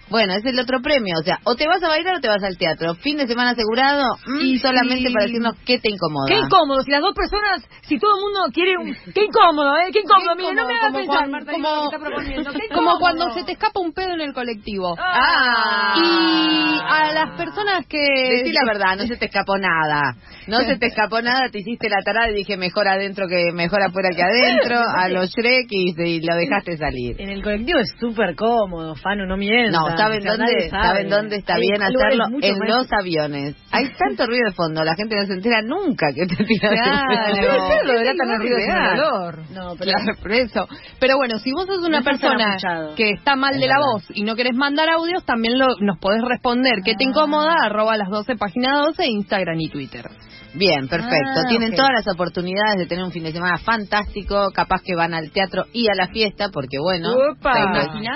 Bueno, 0.09 0.33
es 0.33 0.45
el 0.45 0.59
otro 0.59 0.79
premio. 0.81 1.15
O 1.19 1.23
sea, 1.23 1.39
o 1.43 1.55
te 1.55 1.67
vas 1.67 1.81
a 1.81 1.87
bailar 1.87 2.15
o 2.15 2.19
te 2.19 2.27
vas 2.27 2.43
al 2.43 2.57
teatro. 2.57 2.93
Fin 2.95 3.17
de 3.17 3.27
semana 3.27 3.51
asegurado 3.51 4.03
mm, 4.27 4.41
Y 4.41 4.59
solamente 4.59 5.09
para 5.11 5.25
decirnos 5.25 5.55
qué 5.65 5.79
te 5.79 5.89
incomoda. 5.89 6.27
Qué 6.27 6.37
incómodo, 6.37 6.81
si 6.83 6.91
las 6.91 7.01
dos 7.01 7.15
personas, 7.15 7.67
si 7.83 7.97
todo 7.97 8.15
el 8.15 8.21
mundo 8.21 8.39
quiere 8.53 8.77
un... 8.77 8.93
Qué 9.13 9.25
incómodo, 9.25 9.75
¿eh? 9.77 9.91
Qué 9.91 9.99
incómodo, 9.99 10.35
mire, 10.35 10.53
no 10.53 10.67
me 10.67 10.73
hagas 10.73 10.87
como 10.87 10.97
pensar, 10.99 11.17
cuando- 11.17 11.31
Marta, 11.31 11.51
como- 11.51 11.89
que 11.89 11.95
está 11.95 11.99
proponiendo. 12.05 12.51
Qué 12.51 12.75
Como 12.75 12.99
cuando 12.99 13.33
se 13.33 13.43
te 13.43 13.51
escapa 13.53 13.79
un 13.79 13.93
pedo 13.93 14.13
en 14.13 14.21
el 14.21 14.33
colectivo. 14.33 14.95
Ah. 14.99 15.95
Y 15.97 16.79
a 16.83 17.13
las 17.13 17.37
personas 17.37 17.87
que... 17.87 17.97
Decí 17.97 18.51
la 18.51 18.65
verdad, 18.65 18.97
no 18.97 19.07
se 19.07 19.17
te 19.17 19.25
escapó 19.25 19.57
nada. 19.57 20.15
No 20.47 20.59
se 20.59 20.77
te 20.77 20.87
escapó 20.87 21.21
nada, 21.21 21.49
te 21.49 21.59
hiciste 21.59 21.89
la 21.89 22.01
tarada 22.03 22.29
y 22.29 22.35
dije 22.35 22.57
mejor 22.57 22.87
adentro 22.87 23.27
que 23.27 23.51
mejor 23.53 23.81
afuera 23.81 24.09
que 24.13 24.21
adentro, 24.21 24.79
a 24.79 25.07
los 25.07 25.29
Shrek 25.29 25.67
y, 25.69 25.93
y 25.97 26.21
lo 26.21 26.35
dejaste 26.35 26.77
salir. 26.77 27.15
En 27.19 27.29
el 27.29 27.41
colectivo 27.41 27.79
es 27.79 27.93
súper 27.99 28.35
cómodo, 28.35 28.95
Fano, 28.95 29.25
no 29.25 29.37
mientas. 29.37 29.81
No, 29.81 29.92
¿saben 29.97 30.23
dónde, 30.23 30.69
sabe. 30.69 30.87
¿saben 30.87 31.09
dónde 31.09 31.35
está 31.37 31.55
Hay 31.55 31.61
bien 31.61 31.81
hacerlo? 31.83 32.25
En 32.41 32.57
más- 32.59 32.69
los 32.69 32.87
aviones. 32.93 33.55
Hay 33.71 33.89
tanto 33.97 34.25
ruido 34.25 34.49
de 34.49 34.53
fondo, 34.55 34.83
la 34.83 34.95
gente 34.95 35.15
no 35.15 35.25
se 35.25 35.33
entera 35.33 35.61
nunca 35.61 36.07
que 36.13 36.25
te 36.25 36.43
tiras 36.43 36.71
Claro. 36.73 37.67
Pero 37.69 37.83
lo 37.85 37.99
delatan 37.99 38.29
el 38.31 38.37
ruido 38.39 38.57
sin 38.59 38.69
el 38.69 38.75
Real. 38.81 38.99
olor. 38.99 39.37
No, 39.51 39.75
pero 39.77 39.91
Claro, 39.91 40.19
por 40.21 40.31
eso. 40.31 40.67
Pero 40.99 41.17
bueno, 41.17 41.37
si 41.39 41.51
vos 41.51 41.65
sos 41.65 41.79
una 41.85 41.99
No 41.99 42.05
persona 42.05 42.57
que 42.95 43.11
está 43.11 43.35
mal 43.35 43.55
Es 43.55 43.61
de 43.61 43.67
la 43.67 43.75
verdad. 43.77 43.91
voz 43.93 44.03
y 44.13 44.23
no 44.23 44.35
querés 44.35 44.55
mandar 44.55 44.89
audios, 44.89 45.23
también 45.25 45.57
lo, 45.57 45.67
nos 45.81 45.97
podés 45.99 46.21
responder. 46.27 46.81
¿Qué 46.83 46.95
te 46.95 47.03
incomoda? 47.03 47.53
Arroba 47.63 47.97
las 47.97 48.09
12, 48.09 48.35
página 48.35 48.77
12, 48.85 49.05
Instagram 49.07 49.59
y 49.59 49.69
Twitter. 49.69 50.05
Bien, 50.55 50.87
perfecto. 50.87 51.39
Ah, 51.39 51.49
Tienen 51.49 51.73
todas 51.73 51.91
las 51.93 52.07
oportunidades 52.13 52.77
de 52.77 52.85
tener 52.85 53.03
un 53.03 53.11
fin 53.11 53.23
de 53.23 53.31
semana 53.31 53.57
fantástico. 53.57 54.51
Capaz 54.53 54.81
que 54.83 54.95
van 54.95 55.13
al 55.13 55.31
teatro 55.31 55.65
y 55.73 55.87
a 55.89 55.95
la 55.95 56.07
fiesta, 56.07 56.49
porque 56.53 56.77
bueno, 56.79 57.09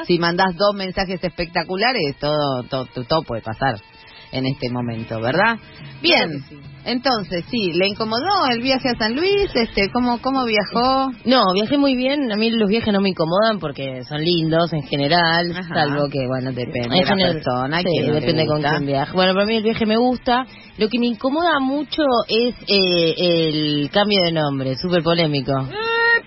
si 0.05 0.19
mandás 0.19 0.55
dos 0.55 0.75
mensajes 0.75 1.23
espectaculares, 1.23 2.15
todo, 2.19 2.63
todo, 2.69 2.85
todo 2.85 3.23
puede 3.23 3.41
pasar 3.41 3.75
en 4.31 4.45
este 4.45 4.69
momento, 4.69 5.19
¿verdad? 5.19 5.57
Bien. 6.01 6.29
Claro. 6.29 6.76
Entonces, 6.87 7.43
sí, 7.51 7.73
¿le 7.73 7.85
incomodó 7.89 8.47
el 8.49 8.61
viaje 8.61 8.87
a 8.87 8.97
San 8.97 9.13
Luis? 9.13 9.53
Este, 9.53 9.91
¿cómo, 9.91 10.21
cómo 10.21 10.45
viajó? 10.45 11.11
No, 11.25 11.43
viajé 11.53 11.77
muy 11.77 11.97
bien. 11.97 12.31
A 12.31 12.37
mí 12.37 12.49
los 12.49 12.69
viajes 12.69 12.93
no 12.93 13.01
me 13.01 13.09
incomodan 13.09 13.59
porque 13.59 14.03
son 14.07 14.21
lindos 14.23 14.71
en 14.71 14.83
general, 14.83 15.51
Ajá. 15.51 15.75
salvo 15.75 16.07
que, 16.09 16.25
bueno, 16.25 16.53
Depende 16.53 16.97
en 16.97 17.03
de 17.03 17.25
la 17.25 17.33
persona, 17.33 17.81
Sí, 17.81 18.09
depende 18.09 18.45
con 18.45 18.61
quién 18.61 18.85
viaje. 18.85 19.11
Bueno, 19.13 19.33
para 19.33 19.45
mí 19.45 19.57
el 19.57 19.63
viaje 19.63 19.85
me 19.85 19.97
gusta. 19.97 20.47
Lo 20.77 20.87
que 20.87 20.97
me 20.97 21.07
incomoda 21.07 21.59
mucho 21.59 22.03
es 22.29 22.55
eh, 22.69 23.15
el 23.17 23.89
cambio 23.91 24.19
de 24.23 24.31
nombre, 24.31 24.75
súper 24.77 25.03
polémico. 25.03 25.51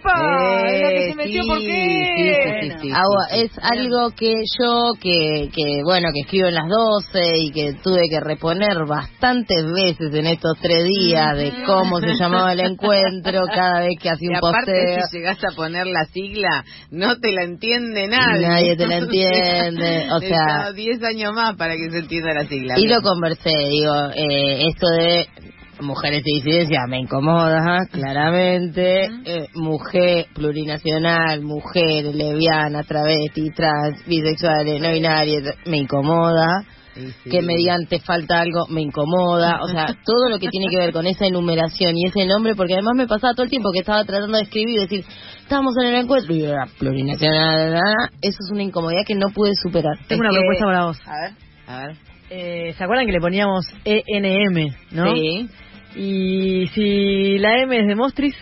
¡Epa! 0.01 0.71
Es 0.71 0.81
la 0.83 0.89
que 0.89 1.03
se 1.03 1.11
Eh, 1.11 1.15
metió, 1.15 1.43
sí, 1.43 1.49
¿por 1.49 1.59
qué? 1.59 2.13
sí, 2.17 2.71
sí, 2.71 2.79
sí, 2.81 2.89
Agua- 2.93 3.27
sí, 3.31 3.37
sí. 3.37 3.43
es 3.45 3.51
algo 3.63 4.11
que 4.17 4.35
yo, 4.59 4.93
que, 5.01 5.49
que, 5.55 5.83
bueno, 5.85 6.09
que 6.15 6.21
escribo 6.23 6.49
en 6.49 6.55
las 6.55 6.69
12 6.69 7.39
y 7.39 7.51
que 7.53 7.73
tuve 7.83 8.09
que 8.09 8.21
reponer 8.21 8.85
bastantes 8.87 9.65
veces 9.73 10.15
en 10.15 10.27
estos 10.27 10.59
tres 10.61 10.85
días 10.85 11.37
de 11.37 11.53
cómo 11.67 12.01
se 12.01 12.15
llamaba 12.15 12.53
el 12.53 12.61
encuentro 12.61 13.43
cada 13.55 13.81
vez 13.81 13.99
que 14.01 14.11
hacía 14.11 14.31
un 14.31 14.37
aparte, 14.37 14.73
posteo. 14.73 15.03
si 15.11 15.17
llegas 15.19 15.39
a 15.45 15.55
poner 15.55 15.87
la 15.87 16.05
sigla, 16.07 16.65
no 16.91 17.17
te 17.19 17.33
la 17.33 17.43
entiende 17.45 18.07
nadie. 18.09 18.47
Nadie 18.49 18.77
te 18.77 18.87
la 18.87 18.97
entiende, 18.99 20.07
o 20.13 20.19
sea- 20.21 20.31
Necesitamos 20.31 20.75
10 20.75 21.03
años 21.05 21.33
más 21.35 21.57
para 21.57 21.75
que 21.75 21.91
se 21.91 21.99
entienda 21.99 22.35
la 22.35 22.45
sigla. 22.47 22.75
Y 22.79 22.87
lo 22.89 23.01
conversé, 23.03 23.51
digo, 23.69 23.95
eh, 24.15 24.67
esto 24.69 24.87
de 24.89 25.29
mujeres 25.81 26.23
de 26.25 26.33
disidencia 26.35 26.81
me 26.89 26.99
incomoda, 26.99 27.87
claramente. 27.91 29.05
Eh, 29.25 29.47
mujer 29.55 30.27
plurinacional, 30.35 31.43
mujer 31.43 32.05
lesbiana, 32.15 32.83
travesti, 32.83 33.51
trans, 33.51 34.05
bisexuales, 34.07 34.81
no 34.81 34.93
binarias, 34.93 35.55
me 35.67 35.79
incomoda. 35.79 36.65
Sí, 36.95 37.07
sí. 37.23 37.31
Que 37.31 37.41
me 37.43 37.55
digan 37.55 37.87
te 37.87 38.01
falta 38.01 38.41
algo, 38.41 38.67
me 38.69 38.81
incomoda. 38.83 39.61
O 39.63 39.69
sea, 39.69 39.87
todo 40.05 40.29
lo 40.29 40.39
que 40.39 40.49
tiene 40.49 40.67
que 40.71 40.77
ver 40.77 40.93
con 40.93 41.07
esa 41.07 41.25
enumeración 41.27 41.97
y 41.97 42.07
ese 42.09 42.27
nombre, 42.27 42.55
porque 42.57 42.75
además 42.75 42.95
me 42.97 43.07
pasaba 43.07 43.33
todo 43.33 43.45
el 43.45 43.51
tiempo 43.51 43.71
que 43.73 43.79
estaba 43.81 44.05
tratando 44.05 44.37
de 44.37 44.43
escribir 44.43 44.77
y 44.77 44.81
decir, 44.81 45.05
estábamos 45.41 45.75
en 45.81 45.87
el 45.87 45.95
encuentro 46.03 46.35
y 46.35 46.43
era 46.45 46.67
plurinacional, 46.79 47.57
¿verdad? 47.71 47.83
eso 48.21 48.39
es 48.45 48.51
una 48.53 48.65
incomodidad 48.65 49.03
que 49.07 49.15
no 49.15 49.29
pude 49.31 49.53
superar. 49.55 49.97
Tengo 50.09 50.21
una 50.21 50.31
Es 50.31 50.35
que- 50.35 50.41
propuesta 50.41 50.65
para 50.67 50.85
vos. 50.87 50.99
A 51.07 51.21
ver, 51.23 51.33
a 51.69 51.87
ver. 51.87 51.97
Eh, 52.33 52.75
¿Se 52.79 52.85
acuerdan 52.85 53.07
que 53.07 53.13
le 53.13 53.21
poníamos 53.21 53.65
ENM, 53.85 54.69
no? 54.93 55.13
Sí. 55.15 55.49
Y 55.97 56.67
si 56.69 57.39
la 57.39 57.59
M 57.59 57.79
es 57.81 57.87
de 57.87 57.95
Mostris, 57.97 58.37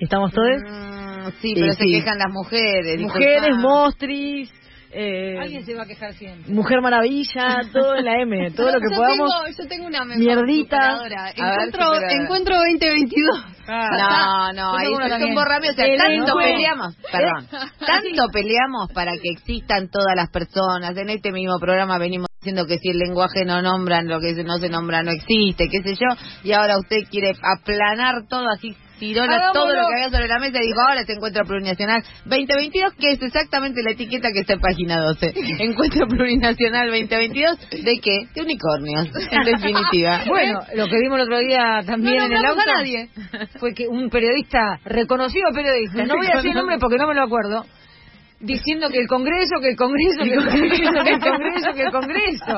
¿estamos 0.00 0.32
todos? 0.32 0.48
Mm, 0.62 1.30
sí, 1.40 1.52
Y 1.52 1.54
pero 1.60 1.72
se 1.72 1.84
sí. 1.84 1.92
quejan 1.92 2.18
las 2.18 2.30
mujeres. 2.32 3.00
Mujeres, 3.00 3.42
disculpa. 3.42 3.60
Mostris, 3.60 4.52
eh, 4.94 5.38
Alguien 5.40 5.64
se 5.64 5.74
va 5.74 5.82
a 5.82 5.86
quejar 5.86 6.12
siempre. 6.14 6.52
Mujer 6.52 6.80
Maravilla, 6.82 7.62
todo 7.72 7.96
en 7.96 8.04
la 8.04 8.20
M, 8.20 8.50
todo 8.52 8.66
lo 8.72 8.78
que 8.80 8.86
yo 8.90 8.96
podamos. 8.96 9.30
Tengo, 9.30 9.58
yo 9.62 9.68
tengo 9.68 9.86
una 9.86 10.04
mejor 10.04 10.18
Mierdita. 10.22 11.02
ver, 11.02 11.12
Encuentro, 11.34 11.92
encuentro 12.10 12.56
2022. 12.58 13.46
No, 13.66 14.52
no, 14.52 14.72
Yo 14.72 14.76
ahí 15.00 15.08
también. 15.08 15.34
borrame, 15.34 15.70
o 15.70 15.72
sea, 15.72 15.84
El 15.86 15.98
tanto 15.98 16.34
peleamos, 16.36 16.96
perdón, 17.10 17.46
tanto 17.86 18.28
peleamos 18.32 18.92
para 18.92 19.12
que 19.12 19.30
existan 19.30 19.88
todas 19.88 20.14
las 20.16 20.28
personas. 20.30 20.96
En 20.96 21.08
este 21.10 21.32
mismo 21.32 21.58
programa 21.58 21.96
venimos 21.98 22.26
diciendo 22.42 22.66
que 22.66 22.78
si 22.78 22.88
el 22.90 22.98
lenguaje 22.98 23.44
no 23.44 23.62
nombran, 23.62 24.08
lo 24.08 24.18
que 24.18 24.34
no 24.42 24.58
se 24.58 24.68
nombra 24.68 25.04
no 25.04 25.12
existe, 25.12 25.68
qué 25.70 25.80
sé 25.80 25.94
yo, 25.94 26.08
y 26.42 26.50
ahora 26.50 26.76
usted 26.76 26.96
quiere 27.08 27.34
aplanar 27.40 28.26
todo 28.28 28.48
así, 28.48 28.74
tiró 28.98 29.22
Hagámoslo. 29.22 29.52
todo 29.52 29.66
lo 29.68 29.86
que 29.86 29.94
había 29.94 30.10
sobre 30.10 30.26
la 30.26 30.40
mesa 30.40 30.58
y 30.58 30.66
dijo, 30.66 30.80
ahora 30.88 31.04
se 31.04 31.12
encuentra 31.12 31.44
plurinacional 31.44 32.02
2022, 32.24 32.94
que 32.94 33.12
es 33.12 33.22
exactamente 33.22 33.80
la 33.84 33.92
etiqueta 33.92 34.30
que 34.32 34.40
está 34.40 34.54
en 34.54 34.60
página 34.60 35.00
12. 35.00 35.32
Encuentro 35.60 36.08
plurinacional 36.08 36.88
2022, 36.90 37.58
¿de 37.70 38.00
qué? 38.02 38.18
De 38.34 38.42
unicornios, 38.42 39.06
en 39.30 39.44
definitiva. 39.44 40.22
Bueno, 40.26 40.60
lo 40.74 40.86
que 40.88 40.98
vimos 40.98 41.18
el 41.18 41.22
otro 41.24 41.38
día 41.38 41.80
también 41.86 42.16
No 42.16 42.24
en 42.24 42.32
el 42.32 42.44
auto 42.44 42.60
a 42.60 42.78
nadie. 42.78 43.08
fue 43.60 43.72
que 43.72 43.86
un 43.86 44.10
periodista, 44.10 44.80
reconocido 44.84 45.44
periodista, 45.54 46.04
no 46.06 46.16
voy 46.16 46.26
a 46.26 46.36
decir 46.38 46.50
el 46.50 46.56
nombre 46.56 46.78
porque 46.80 46.96
no 46.96 47.06
me 47.06 47.14
lo 47.14 47.22
acuerdo, 47.22 47.64
diciendo 48.42 48.88
que 48.90 48.98
el 48.98 49.06
Congreso, 49.06 49.60
que 49.60 49.70
el 49.70 49.76
Congreso, 49.76 50.22
que 50.22 50.32
el 50.34 50.44
Congreso, 50.44 51.04
que 51.04 51.10
el 51.10 51.20
Congreso, 51.20 51.72
que 51.74 51.82
el 51.82 51.90
Congreso. 51.90 52.54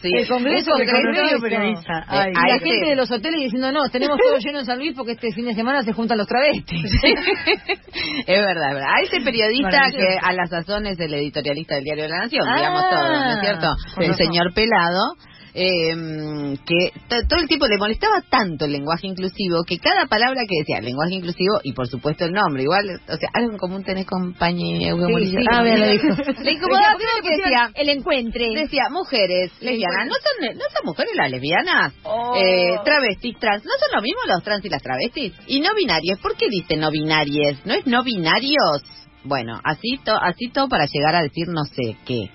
Sí. 0.00 0.10
El 0.14 0.28
Congreso, 0.28 0.70
que 0.76 0.82
el 0.82 0.90
Congreso. 0.90 1.40
Periodista. 1.42 2.04
Ay, 2.08 2.32
la 2.32 2.58
gente 2.58 2.86
de 2.88 2.96
los 2.96 3.10
hoteles 3.10 3.40
diciendo, 3.40 3.72
no, 3.72 3.88
tenemos 3.90 4.18
todo 4.18 4.38
lleno 4.38 4.60
en 4.60 4.66
San 4.66 4.78
Luis 4.78 4.94
porque 4.96 5.12
este 5.12 5.32
fin 5.32 5.46
de 5.46 5.54
semana 5.54 5.82
se 5.82 5.92
juntan 5.92 6.18
los 6.18 6.26
travestis. 6.26 6.84
es 7.02 8.40
verdad, 8.40 8.68
es 8.68 8.74
verdad. 8.74 8.94
A 8.96 9.00
ese 9.02 9.20
periodista 9.20 9.90
que 9.90 10.18
a 10.22 10.32
la 10.32 10.46
sazón 10.46 10.86
es 10.86 10.98
el 11.00 11.12
editorialista 11.14 11.74
del 11.76 11.84
Diario 11.84 12.04
de 12.04 12.10
la 12.10 12.18
Nación, 12.18 12.46
Ah, 12.48 12.56
digamos 12.56 12.82
todo, 12.90 13.08
¿no 13.08 13.30
es 13.32 13.40
cierto? 13.40 13.66
El 13.98 14.08
razón. 14.08 14.26
señor 14.26 14.54
Pelado. 14.54 15.14
Eh, 15.54 16.56
que 16.66 16.92
todo 17.28 17.40
el 17.40 17.48
tiempo 17.48 17.66
le 17.66 17.78
molestaba 17.78 18.22
tanto 18.28 18.64
el 18.64 18.72
lenguaje 18.72 19.06
inclusivo 19.06 19.64
que 19.66 19.78
cada 19.78 20.06
palabra 20.06 20.42
que 20.48 20.58
decía 20.60 20.80
lenguaje 20.80 21.14
inclusivo 21.14 21.60
y 21.62 21.72
por 21.72 21.88
supuesto 21.88 22.24
el 22.24 22.32
nombre, 22.32 22.62
igual, 22.62 23.00
o 23.08 23.16
sea, 23.16 23.28
algo 23.32 23.52
en 23.52 23.58
común 23.58 23.84
tenés 23.84 24.06
compañía. 24.06 24.92
Sí, 24.94 25.30
sí. 25.30 25.36
ah, 25.50 25.62
dijo. 25.64 26.08
Le 26.42 26.52
incomodaba 26.52 26.96
que 27.22 27.36
decía, 27.36 27.70
el 27.74 27.88
encuentre. 27.88 28.46
decía 28.54 28.82
mujeres 28.90 29.50
lesbianas, 29.60 30.06
¿no 30.06 30.14
son, 30.14 30.56
no 30.56 30.64
son 30.74 30.84
mujeres 30.86 31.12
las 31.16 31.30
lesbianas? 31.30 31.94
Oh. 32.02 32.34
Eh, 32.36 32.76
travestis, 32.84 33.38
trans, 33.38 33.64
¿no 33.64 33.70
son 33.80 33.96
lo 33.96 34.02
mismo 34.02 34.20
los 34.26 34.42
trans 34.42 34.64
y 34.64 34.68
las 34.68 34.82
travestis? 34.82 35.32
Y 35.46 35.60
no 35.60 35.74
binarias, 35.74 36.18
¿por 36.18 36.36
qué 36.36 36.46
dice 36.48 36.76
no 36.76 36.90
binarias? 36.90 37.64
¿No 37.64 37.74
es 37.74 37.86
no 37.86 38.02
binarios? 38.02 38.82
Bueno, 39.24 39.60
así, 39.64 39.98
to- 40.04 40.16
así 40.20 40.48
todo 40.52 40.68
para 40.68 40.86
llegar 40.86 41.14
a 41.16 41.22
decir 41.22 41.48
no 41.48 41.64
sé 41.64 41.96
qué. 42.06 42.30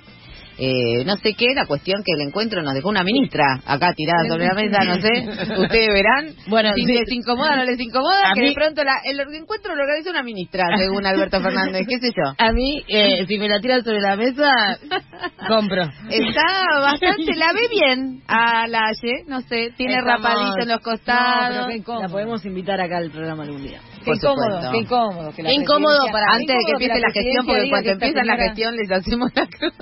Eh, 0.58 1.04
no 1.06 1.16
sé 1.18 1.34
qué, 1.36 1.48
la 1.56 1.66
cuestión 1.66 2.04
que 2.06 2.14
el 2.14 2.28
encuentro 2.28 2.62
nos 2.62 2.74
dejó 2.74 2.90
una 2.90 3.04
ministra 3.04 3.60
acá 3.66 3.94
tirada 3.96 4.28
sobre 4.30 4.46
la 4.46 4.54
mesa, 4.54 4.84
no 4.84 4.96
sé, 4.96 5.10
ustedes 5.62 5.90
verán. 5.94 6.36
Bueno, 6.48 6.74
si 6.76 6.86
sí. 6.86 6.94
les 6.94 7.12
incomoda 7.12 7.54
o 7.54 7.56
no 7.58 7.64
les 7.66 7.80
incomoda, 7.80 8.30
A 8.32 8.34
que 8.34 8.42
mí- 8.42 8.48
de 8.50 8.54
pronto 8.54 8.84
la- 8.84 9.02
el 9.06 9.20
encuentro 9.36 9.76
lo 9.76 9.82
organiza 9.84 10.12
una 10.12 10.24
ministra, 10.24 10.66
según 10.78 11.06
Alberto 11.06 11.42
Fernández, 11.42 11.88
qué 11.88 11.98
sé 12.00 12.10
yo. 12.16 12.34
A 12.38 12.52
mí, 12.52 12.84
eh, 12.88 13.26
si 13.28 13.38
me 13.40 13.50
la 13.50 13.60
tiran 13.60 13.84
sobre 13.84 14.00
la 14.02 14.16
mesa, 14.16 14.50
compro. 15.48 15.84
Está 16.10 16.80
bastante, 16.82 17.36
la 17.36 17.54
ve 17.54 17.68
bien 17.70 18.22
a 18.28 18.68
la 18.68 18.84
Aye, 18.84 19.24
no 19.28 19.42
sé, 19.42 19.72
tiene 19.78 19.96
Estamos- 19.96 20.22
rapadito 20.24 20.62
en 20.62 20.68
los 20.68 20.82
costados. 20.82 21.68
La 22.02 22.10
podemos 22.10 22.46
invitar 22.46 22.80
acá 22.82 22.98
al 22.98 23.10
programa 23.12 23.44
algún 23.44 23.64
día. 23.64 23.80
Qué 24.04 24.12
incómodo, 24.12 24.72
qué 24.72 24.78
incómodo. 24.80 25.32
Que 25.34 25.44
la 25.44 25.50
Qué 25.50 25.56
incómodo 25.56 26.00
para- 26.12 26.34
Antes 26.34 26.48
de 26.48 26.64
que 26.66 26.72
empiece 26.74 27.00
la 27.00 27.12
gestión, 27.12 27.46
porque 27.46 27.70
cuando 27.70 27.86
que 27.88 27.92
esta 27.94 28.06
empieza 28.08 28.26
la 28.26 28.36
gestión 28.44 28.76
les 28.76 28.92
hacemos 28.92 29.32
la 29.34 29.48
cruz. 29.48 29.74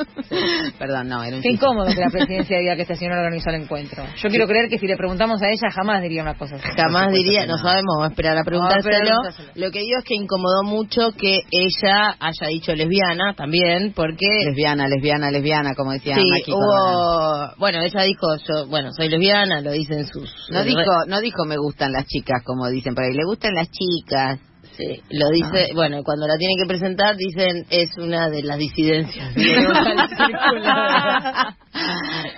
Perdón, 0.77 1.07
no, 1.09 1.23
era 1.23 1.35
un 1.37 1.41
Qué 1.41 1.49
chiste. 1.49 1.65
incómodo 1.65 1.87
que 1.93 1.99
la 1.99 2.09
presidencia 2.11 2.57
diga 2.59 2.75
que 2.75 2.81
esta 2.83 2.95
señora 2.95 3.19
organizó 3.21 3.49
el 3.49 3.61
encuentro. 3.63 4.03
Yo 4.21 4.29
quiero 4.29 4.47
creer 4.47 4.69
que 4.69 4.77
si 4.77 4.87
le 4.87 4.97
preguntamos 4.97 5.41
a 5.41 5.47
ella 5.49 5.69
jamás 5.71 6.01
diría 6.01 6.21
una 6.21 6.35
cosa 6.35 6.55
así. 6.55 6.67
Jamás 6.75 7.11
diría, 7.11 7.45
no 7.45 7.57
sabemos, 7.57 7.95
vamos 7.95 8.05
a 8.07 8.09
esperar 8.09 8.37
a 8.37 8.43
preguntárselo. 8.43 9.21
Lo 9.55 9.71
que 9.71 9.79
digo 9.79 9.99
es 9.99 10.05
que 10.05 10.15
incomodó 10.15 10.63
mucho 10.63 11.11
que 11.17 11.39
ella 11.51 12.15
haya 12.19 12.47
dicho 12.47 12.73
lesbiana 12.75 13.33
también, 13.35 13.93
porque 13.95 14.25
Lesbiana, 14.45 14.87
lesbiana, 14.87 15.31
lesbiana, 15.31 15.75
como 15.75 15.91
decía 15.93 16.15
sí, 16.15 16.21
Maki 16.29 16.51
Corona. 16.51 16.97
hubo, 16.97 17.55
bueno, 17.57 17.79
ella 17.81 18.01
dijo, 18.03 18.27
yo, 18.47 18.67
bueno, 18.67 18.89
soy 18.95 19.09
lesbiana, 19.09 19.61
lo 19.61 19.71
dicen 19.71 20.05
sus... 20.05 20.29
No 20.51 20.63
dijo, 20.63 21.05
no 21.07 21.19
dijo 21.21 21.45
me 21.45 21.57
gustan 21.57 21.91
las 21.91 22.05
chicas, 22.05 22.41
como 22.43 22.67
dicen 22.69 22.95
por 22.95 23.03
ahí, 23.03 23.13
le 23.13 23.23
gustan 23.25 23.53
las 23.55 23.69
chicas. 23.69 24.39
Sí, 24.81 25.01
lo 25.11 25.29
dice, 25.29 25.67
Ah. 25.69 25.73
bueno, 25.75 26.03
cuando 26.03 26.25
la 26.27 26.37
tienen 26.37 26.57
que 26.57 26.67
presentar 26.67 27.15
dicen 27.15 27.65
es 27.69 27.89
una 27.97 28.29
de 28.29 28.41
las 28.43 28.57
disidencias. 28.57 29.33
Círculo. 29.35 30.63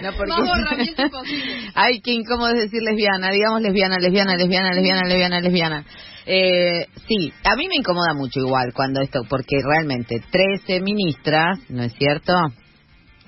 no, 0.01 0.11
porque... 0.17 0.31
Más 0.31 1.11
posible. 1.11 1.71
Ay, 1.75 2.01
qué 2.01 2.11
incómodo 2.11 2.49
es 2.49 2.59
decir 2.63 2.81
lesbiana, 2.83 3.31
digamos 3.31 3.61
lesbiana, 3.61 3.97
lesbiana, 3.97 4.35
lesbiana, 4.35 4.73
lesbiana, 4.73 5.07
lesbiana, 5.07 5.39
lesbiana. 5.39 5.85
Eh, 6.25 6.87
sí, 7.07 7.33
a 7.43 7.55
mí 7.55 7.67
me 7.67 7.75
incomoda 7.75 8.13
mucho 8.13 8.39
igual 8.39 8.73
cuando 8.73 9.01
esto, 9.01 9.21
porque 9.29 9.57
realmente 9.61 10.21
13 10.31 10.81
ministras, 10.81 11.59
¿no 11.69 11.83
es 11.83 11.93
cierto? 11.93 12.33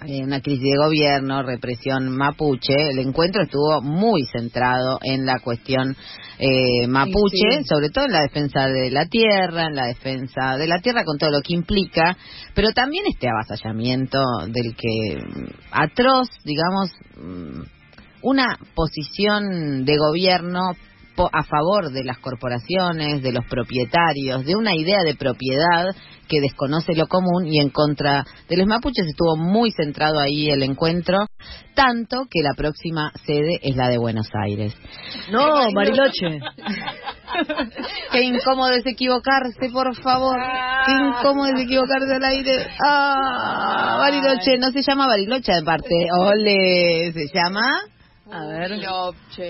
Eh, 0.07 0.23
una 0.23 0.39
crisis 0.39 0.63
de 0.63 0.77
gobierno, 0.77 1.41
represión 1.41 2.15
mapuche, 2.15 2.91
el 2.91 2.99
encuentro 2.99 3.41
estuvo 3.41 3.81
muy 3.81 4.23
centrado 4.31 4.99
en 5.01 5.25
la 5.25 5.39
cuestión 5.39 5.95
eh, 6.37 6.87
mapuche, 6.87 7.59
sí. 7.59 7.63
sobre 7.67 7.89
todo 7.89 8.05
en 8.05 8.11
la 8.11 8.21
defensa 8.21 8.67
de 8.67 8.91
la 8.91 9.07
tierra, 9.07 9.65
en 9.65 9.75
la 9.75 9.87
defensa 9.87 10.57
de 10.57 10.67
la 10.67 10.79
tierra 10.79 11.03
con 11.03 11.17
todo 11.17 11.31
lo 11.31 11.41
que 11.41 11.55
implica, 11.55 12.15
pero 12.53 12.71
también 12.71 13.05
este 13.07 13.27
avasallamiento 13.27 14.19
del 14.47 14.75
que 14.75 15.17
mm, 15.17 15.45
atroz, 15.71 16.27
digamos, 16.43 16.91
mm, 17.17 17.61
una 18.21 18.59
posición 18.75 19.85
de 19.85 19.97
gobierno 19.97 20.71
a 21.32 21.43
favor 21.43 21.91
de 21.91 22.04
las 22.04 22.19
corporaciones, 22.19 23.21
de 23.21 23.32
los 23.32 23.45
propietarios, 23.45 24.45
de 24.45 24.56
una 24.56 24.75
idea 24.75 25.04
de 25.04 25.15
propiedad 25.15 25.95
que 26.28 26.41
desconoce 26.41 26.95
lo 26.95 27.08
común 27.08 27.45
y 27.47 27.60
en 27.60 27.69
contra 27.69 28.25
de 28.49 28.58
los 28.58 28.67
mapuches 28.67 29.06
estuvo 29.08 29.38
muy 29.38 29.71
centrado 29.71 30.19
ahí 30.19 30.49
el 30.49 30.63
encuentro, 30.63 31.28
tanto 31.75 32.25
que 32.30 32.41
la 32.41 32.54
próxima 32.56 33.12
sede 33.25 33.60
es 33.62 33.75
la 33.75 33.89
de 33.89 33.97
Buenos 33.97 34.28
Aires. 34.43 34.73
No, 35.32 35.71
Bariloche. 35.73 36.39
Qué 38.12 38.21
incómodo 38.21 38.71
es 38.71 38.86
equivocarse, 38.86 39.69
por 39.71 39.95
favor. 40.01 40.38
Qué 40.86 40.91
incómodo 40.91 41.47
es 41.47 41.62
equivocarse 41.62 42.15
al 42.15 42.23
aire. 42.23 42.67
Ah, 42.84 43.97
Bariloche, 43.99 44.58
no 44.58 44.71
se 44.71 44.82
llama 44.82 45.08
Bariloche 45.08 45.51
aparte. 45.54 46.08
Ole, 46.17 47.12
se 47.13 47.28
llama... 47.34 47.94
A 48.31 48.45
ver. 48.47 48.71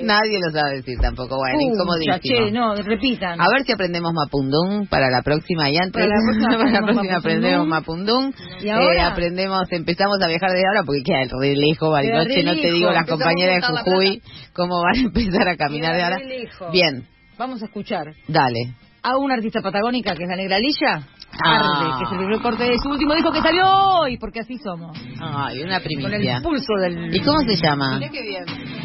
Nadie 0.03 0.39
lo 0.43 0.51
sabe 0.51 0.75
decir 0.75 0.97
tampoco. 0.99 1.37
Bueno, 1.37 1.57
Pucha, 1.57 1.73
incomodísimo. 1.73 2.45
che, 2.45 2.51
no, 2.51 2.75
repitan. 2.75 3.39
A 3.39 3.45
ver 3.49 3.63
si 3.65 3.71
aprendemos 3.71 4.11
Mapundún 4.13 4.87
para 4.87 5.09
la 5.09 5.21
próxima 5.23 5.69
y 5.69 5.77
antes 5.77 5.93
Para 5.93 6.07
la 6.07 6.15
próxima 6.25 6.47
para 6.57 6.57
la 6.57 6.77
aprendemos 6.79 6.93
próxima 6.95 7.17
aprendemos 7.17 7.67
Mapundún. 7.67 8.33
¿Y 8.61 8.69
ahora? 8.69 8.93
Eh, 8.93 8.99
aprendemos, 9.01 9.71
empezamos 9.71 10.17
a 10.21 10.27
viajar 10.27 10.51
desde 10.51 10.67
ahora 10.67 10.83
porque 10.85 11.03
queda 11.03 11.19
re 11.39 11.55
lejos 11.55 11.89
Bariloche, 11.89 12.35
re 12.35 12.43
no 12.43 12.53
te 12.55 12.71
digo 12.71 12.91
las 12.91 13.07
compañeras 13.07 13.61
de 13.61 13.77
Jujuy 13.77 14.21
cómo 14.53 14.81
van 14.83 14.95
a 14.97 14.99
empezar 15.07 15.47
a 15.47 15.55
caminar 15.55 15.91
de 15.93 15.97
Queda 15.97 16.05
ahora. 16.07 16.17
re 16.17 16.25
lejos. 16.25 16.71
Bien, 16.71 17.07
Vamos 17.37 17.61
a 17.61 17.65
escuchar 17.65 18.13
dale. 18.27 18.73
a 19.03 19.17
una 19.17 19.35
artista 19.35 19.61
patagónica 19.61 20.15
que 20.15 20.23
es 20.23 20.29
la 20.29 20.35
Negra 20.35 20.57
Lilla. 20.59 21.07
Ah. 21.43 21.57
Arde, 21.59 21.97
que 21.97 22.03
es 22.05 22.11
el 22.11 22.17
primer 22.17 22.41
corte 22.41 22.63
de 22.63 22.77
su 22.79 22.89
último 22.89 23.13
disco 23.13 23.31
que 23.31 23.41
salió 23.41 23.65
hoy, 23.67 24.17
porque 24.17 24.39
así 24.41 24.57
somos. 24.57 24.97
Ay, 25.19 25.61
una 25.63 25.79
Con 25.81 25.91
el 25.91 25.99
primicia. 26.01 26.41
pulso 26.41 26.73
del... 26.81 27.13
¿Y 27.15 27.19
cómo 27.21 27.39
se 27.41 27.55
llama? 27.55 27.99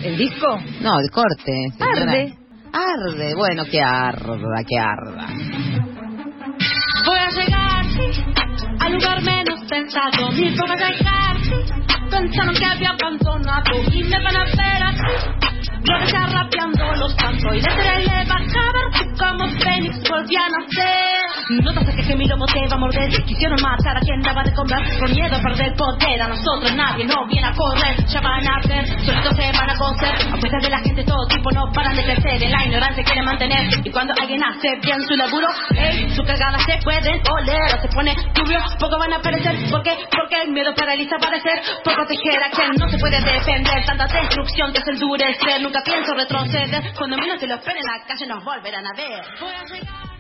¿El 0.03 0.17
disco? 0.17 0.59
No, 0.83 0.99
el 0.99 1.11
corte. 1.11 1.71
señora. 1.79 2.03
Arde. 2.03 2.35
Arde, 2.73 3.35
bueno, 3.35 3.65
que 3.71 3.81
arda, 3.83 4.65
que 4.67 4.79
arda. 4.79 5.27
Voy 7.07 7.19
a 7.19 7.31
llegar, 7.31 7.85
sí, 7.85 8.23
al 8.81 8.93
lugar 8.93 9.23
menos 9.23 9.61
pensado. 9.69 10.31
Mis 10.33 10.57
formas 10.59 10.79
de 10.79 10.87
llegar, 10.97 11.37
sí, 11.43 11.55
pensaron 12.11 12.55
que 12.55 12.65
había 12.65 12.91
abandonado 12.91 13.71
y 13.93 14.05
me 14.05 14.23
van 14.23 14.37
a 14.37 14.45
ver 14.45 14.83
así. 14.83 15.51
Yo 15.83 15.99
decía 15.99 16.27
rapeando 16.27 16.95
los 16.97 17.15
cantos 17.15 17.55
y 17.55 17.61
desde 17.61 18.21
el 18.21 18.29
bajar 18.29 18.71
como 19.19 19.49
Fénix 19.59 19.97
volví 20.09 20.37
a 20.37 20.49
nacer. 20.49 21.21
No 21.63 21.73
te 21.75 21.91
que 22.11 22.17
mi 22.17 22.27
lobo 22.27 22.45
te 22.47 22.61
va 22.69 22.75
a 22.75 22.79
morder. 22.79 23.11
Quisieron 23.25 23.61
matar 23.61 23.97
a 23.97 24.01
quien 24.01 24.21
daba 24.23 24.43
de 24.43 24.53
comer 24.53 24.79
por 24.99 25.11
miedo 25.11 25.37
a 25.37 25.41
perder 25.41 25.75
poder. 25.75 26.23
A 26.23 26.29
nosotros 26.29 26.73
nadie 26.75 27.05
no 27.07 27.27
viene 27.27 27.47
a 27.47 27.53
correr. 27.53 27.97
Ya 28.07 28.21
van 28.21 28.47
a 28.47 28.61
ver, 28.69 28.87
solitos 29.05 29.37
se 29.37 29.53
van 29.53 29.71
a 29.71 29.77
coser. 29.77 30.15
A 30.33 30.37
fuerza 30.37 30.59
de 30.63 30.71
la 30.71 30.79
gente 30.81 31.05
todo 31.05 31.27
tipo 31.29 31.51
no 31.51 31.73
paran 31.73 31.97
de 31.97 32.05
crecer. 32.05 32.43
En 32.43 32.51
la 32.53 32.65
ignorancia 32.65 33.05
quiere 33.05 33.23
mantener. 33.23 33.69
Y 33.85 33.91
cuando 33.91 34.15
alguien 34.21 34.43
hace 34.43 34.77
bien 34.83 35.01
su 35.07 35.15
laburo, 35.15 35.49
ey, 35.77 36.11
su 36.11 36.23
cagada 36.25 36.59
se 36.61 36.79
pueden 36.83 37.21
oler. 37.29 37.75
O 37.77 37.81
se 37.81 37.89
pone 37.89 38.15
turbio, 38.35 38.61
poco 38.79 38.99
van 38.99 39.13
a 39.13 39.21
perecer. 39.21 39.57
¿Por 39.71 39.83
qué? 39.83 39.97
Porque 40.11 40.43
el 40.45 40.53
miedo 40.53 40.75
paraliza 40.75 41.17
parecer. 41.19 41.61
Por 41.85 41.95
proteger 42.01 42.43
a 42.43 42.51
quien 42.51 42.71
no 42.79 42.89
se 42.89 42.99
puede 42.99 43.21
defender. 43.21 43.85
Tanta 43.85 44.07
destrucción 44.07 44.73
que 44.73 44.79
es 44.79 44.89
endurecer. 44.89 45.61
Nunca 45.61 45.83
pienso 45.85 46.15
retroceder. 46.15 46.95
Cuando 46.97 47.17
menos 47.17 47.41
se 47.41 47.47
lo 47.47 47.57
esperen, 47.57 47.83
la 47.85 48.05
calle 48.07 48.27
nos 48.27 48.45
volverán 48.45 48.87
a 48.87 48.93
ver. 48.97 49.25
Voy 49.41 49.53
a 49.53 49.65
llegar. 49.65 50.11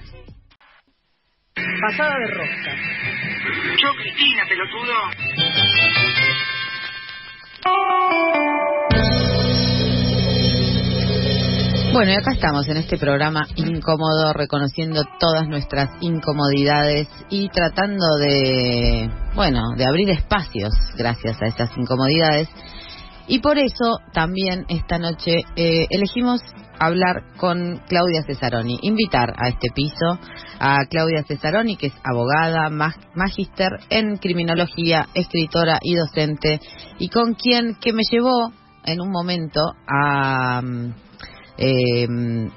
Pasada 1.81 2.15
de 2.19 2.27
rosca. 2.35 2.75
Yo, 3.81 3.95
Cristina, 3.95 4.45
pelotudo. 4.49 4.95
Bueno, 11.93 12.13
y 12.13 12.15
acá 12.15 12.33
estamos 12.33 12.69
en 12.69 12.77
este 12.77 12.97
programa 12.99 13.47
incómodo, 13.57 14.33
reconociendo 14.33 15.03
todas 15.19 15.49
nuestras 15.49 15.91
incomodidades 16.01 17.09
y 17.31 17.49
tratando 17.49 18.17
de, 18.19 19.11
bueno, 19.35 19.61
de 19.77 19.85
abrir 19.87 20.09
espacios 20.11 20.71
gracias 20.97 21.43
a 21.43 21.47
estas 21.47 21.71
incomodidades. 21.77 22.49
Y 23.27 23.41
por 23.41 23.59
eso 23.59 23.99
también 24.13 24.67
esta 24.69 24.99
noche 24.99 25.41
eh, 25.57 25.87
elegimos 25.91 26.41
hablar 26.79 27.25
con 27.37 27.81
Claudia 27.89 28.23
Cesaroni, 28.25 28.79
invitar 28.83 29.35
a 29.37 29.49
este 29.49 29.69
piso 29.75 30.19
a 30.61 30.79
Claudia 30.89 31.25
Cesaroni, 31.27 31.77
que 31.77 31.89
es 31.89 31.95
abogada, 32.05 32.71
mag- 32.71 33.09
magíster 33.15 33.69
en 33.91 34.17
criminología, 34.17 35.09
escritora 35.15 35.81
y 35.83 35.95
docente, 35.97 36.61
y 36.99 37.09
con 37.09 37.35
quien 37.35 37.75
que 37.81 37.93
me 37.93 38.03
llevó 38.11 38.53
en 38.85 39.01
un 39.01 39.11
momento 39.11 39.61
a 39.87 40.63
mm, 40.63 40.95
eh, 41.63 42.07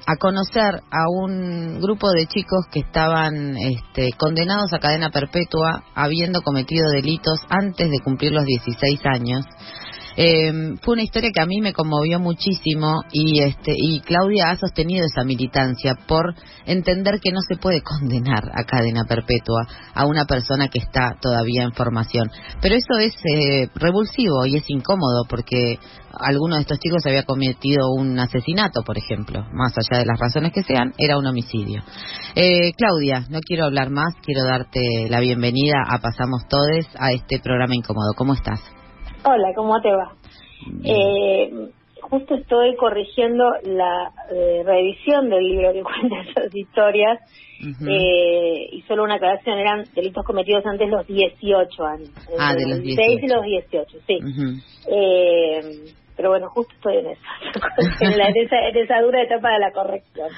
a 0.06 0.16
conocer 0.16 0.82
a 0.90 1.04
un 1.10 1.78
grupo 1.78 2.10
de 2.10 2.26
chicos 2.26 2.64
que 2.72 2.80
estaban 2.80 3.54
este, 3.58 4.12
condenados 4.16 4.72
a 4.72 4.78
cadena 4.78 5.10
perpetua 5.10 5.84
habiendo 5.94 6.40
cometido 6.40 6.88
delitos 6.90 7.38
antes 7.50 7.90
de 7.90 7.98
cumplir 8.02 8.32
los 8.32 8.46
16 8.46 9.00
años 9.04 9.44
Eh, 10.16 10.76
fue 10.82 10.94
una 10.94 11.02
historia 11.02 11.30
que 11.34 11.42
a 11.42 11.46
mí 11.46 11.60
me 11.60 11.72
conmovió 11.72 12.20
muchísimo 12.20 13.02
y 13.12 13.40
este 13.40 13.72
y 13.76 14.00
Claudia 14.00 14.50
ha 14.50 14.56
sostenido 14.56 15.04
esa 15.04 15.24
militancia 15.24 15.96
por 16.06 16.34
entender 16.66 17.20
que 17.20 17.32
no 17.32 17.40
se 17.40 17.56
puede 17.56 17.82
condenar 17.82 18.50
a 18.54 18.64
cadena 18.64 19.04
perpetua 19.04 19.66
a 19.94 20.06
una 20.06 20.24
persona 20.24 20.68
que 20.68 20.78
está 20.78 21.16
todavía 21.20 21.64
en 21.64 21.72
formación. 21.72 22.30
Pero 22.60 22.76
eso 22.76 22.98
es 23.00 23.14
eh, 23.32 23.68
revulsivo 23.74 24.46
y 24.46 24.56
es 24.56 24.64
incómodo 24.68 25.24
porque 25.28 25.78
alguno 26.18 26.56
de 26.56 26.62
estos 26.62 26.78
chicos 26.78 27.04
había 27.06 27.24
cometido 27.24 27.90
un 27.90 28.18
asesinato, 28.18 28.82
por 28.82 28.96
ejemplo, 28.98 29.44
más 29.52 29.72
allá 29.76 29.98
de 29.98 30.06
las 30.06 30.18
razones 30.18 30.52
que 30.52 30.62
sean, 30.62 30.92
era 30.98 31.18
un 31.18 31.26
homicidio. 31.26 31.82
Eh, 32.34 32.72
Claudia, 32.76 33.26
no 33.30 33.40
quiero 33.40 33.64
hablar 33.64 33.90
más, 33.90 34.14
quiero 34.22 34.44
darte 34.44 35.08
la 35.08 35.20
bienvenida 35.20 35.82
a 35.88 35.98
Pasamos 35.98 36.46
Todes 36.48 36.86
a 36.98 37.12
este 37.12 37.40
programa 37.40 37.74
incómodo. 37.74 38.12
¿Cómo 38.16 38.34
estás? 38.34 38.60
Hola, 39.24 39.52
¿cómo 39.54 39.80
te 39.80 39.90
va? 39.92 40.12
Eh, 40.84 41.50
justo 42.02 42.34
estoy 42.34 42.76
corrigiendo 42.76 43.44
la 43.62 44.10
eh, 44.30 44.62
revisión 44.64 45.28
del 45.30 45.44
libro 45.44 45.72
que 45.72 45.82
cuenta 45.82 46.20
esas 46.30 46.54
historias 46.54 47.18
eh, 47.88 48.68
y 48.72 48.82
solo 48.82 49.04
una 49.04 49.14
aclaración, 49.14 49.58
eran 49.58 49.86
delitos 49.94 50.24
cometidos 50.24 50.64
antes 50.66 50.88
los 50.90 51.06
18 51.06 51.84
años. 51.84 52.10
Ah, 52.38 52.54
de 52.54 52.62
los 52.62 52.70
los 52.78 52.82
16 52.82 53.08
y 53.08 53.26
18. 53.26 53.34
los 53.34 53.44
18, 53.44 53.98
sí. 54.06 54.18
Eh, 54.90 55.62
pero 56.16 56.30
bueno, 56.30 56.48
justo 56.50 56.72
estoy 56.74 56.98
en 56.98 57.06
esa, 57.06 57.28
en, 58.00 58.18
la- 58.18 58.28
en 58.28 58.36
esa, 58.36 58.68
en 58.68 58.76
esa 58.76 59.00
dura 59.00 59.22
etapa 59.22 59.52
de 59.52 59.58
la 59.58 59.72
corrección. 59.72 60.28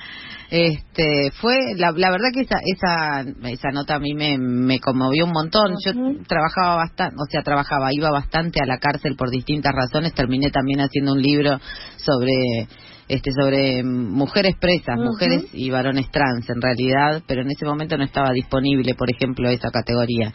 Este, 0.51 1.31
fue, 1.41 1.57
la, 1.77 1.93
la 1.93 2.11
verdad 2.11 2.29
que 2.33 2.43
esa, 2.43 2.59
esa, 2.65 3.25
esa 3.49 3.71
nota 3.71 3.97
a 3.97 3.99
mí 3.99 4.15
me, 4.15 4.39
me 4.39 4.79
conmovió 4.81 5.25
un 5.25 5.33
montón. 5.33 5.75
Yo 5.85 5.93
trabajaba 6.27 6.77
bastante, 6.77 7.17
o 7.17 7.27
sea, 7.31 7.43
trabajaba, 7.43 7.93
iba 7.93 8.11
bastante 8.11 8.61
a 8.63 8.67
la 8.67 8.79
cárcel 8.79 9.17
por 9.17 9.31
distintas 9.31 9.73
razones. 9.75 10.15
Terminé 10.15 10.51
también 10.51 10.81
haciendo 10.81 11.13
un 11.13 11.23
libro 11.23 11.59
sobre, 11.97 12.69
este, 13.09 13.33
sobre 13.33 13.83
mujeres 13.83 14.55
presas, 14.61 14.99
mujeres 14.99 15.47
y 15.53 15.71
varones 15.71 16.11
trans 16.11 16.49
en 16.49 16.61
realidad, 16.61 17.23
pero 17.27 17.43
en 17.43 17.51
ese 17.51 17.65
momento 17.65 17.97
no 17.97 18.05
estaba 18.05 18.31
disponible, 18.33 18.95
por 18.95 19.11
ejemplo, 19.11 19.49
esa 19.49 19.71
categoría. 19.71 20.33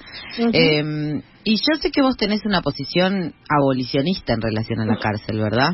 Eh, 0.54 1.22
y 1.44 1.56
yo 1.56 1.82
sé 1.82 1.90
que 1.90 2.02
vos 2.02 2.18
tenés 2.18 2.46
una 2.46 2.62
posición 2.62 3.34
abolicionista 3.50 4.34
en 4.34 4.42
relación 4.42 4.80
a 4.80 4.86
la 4.86 4.98
cárcel, 4.98 5.40
¿verdad? 5.40 5.72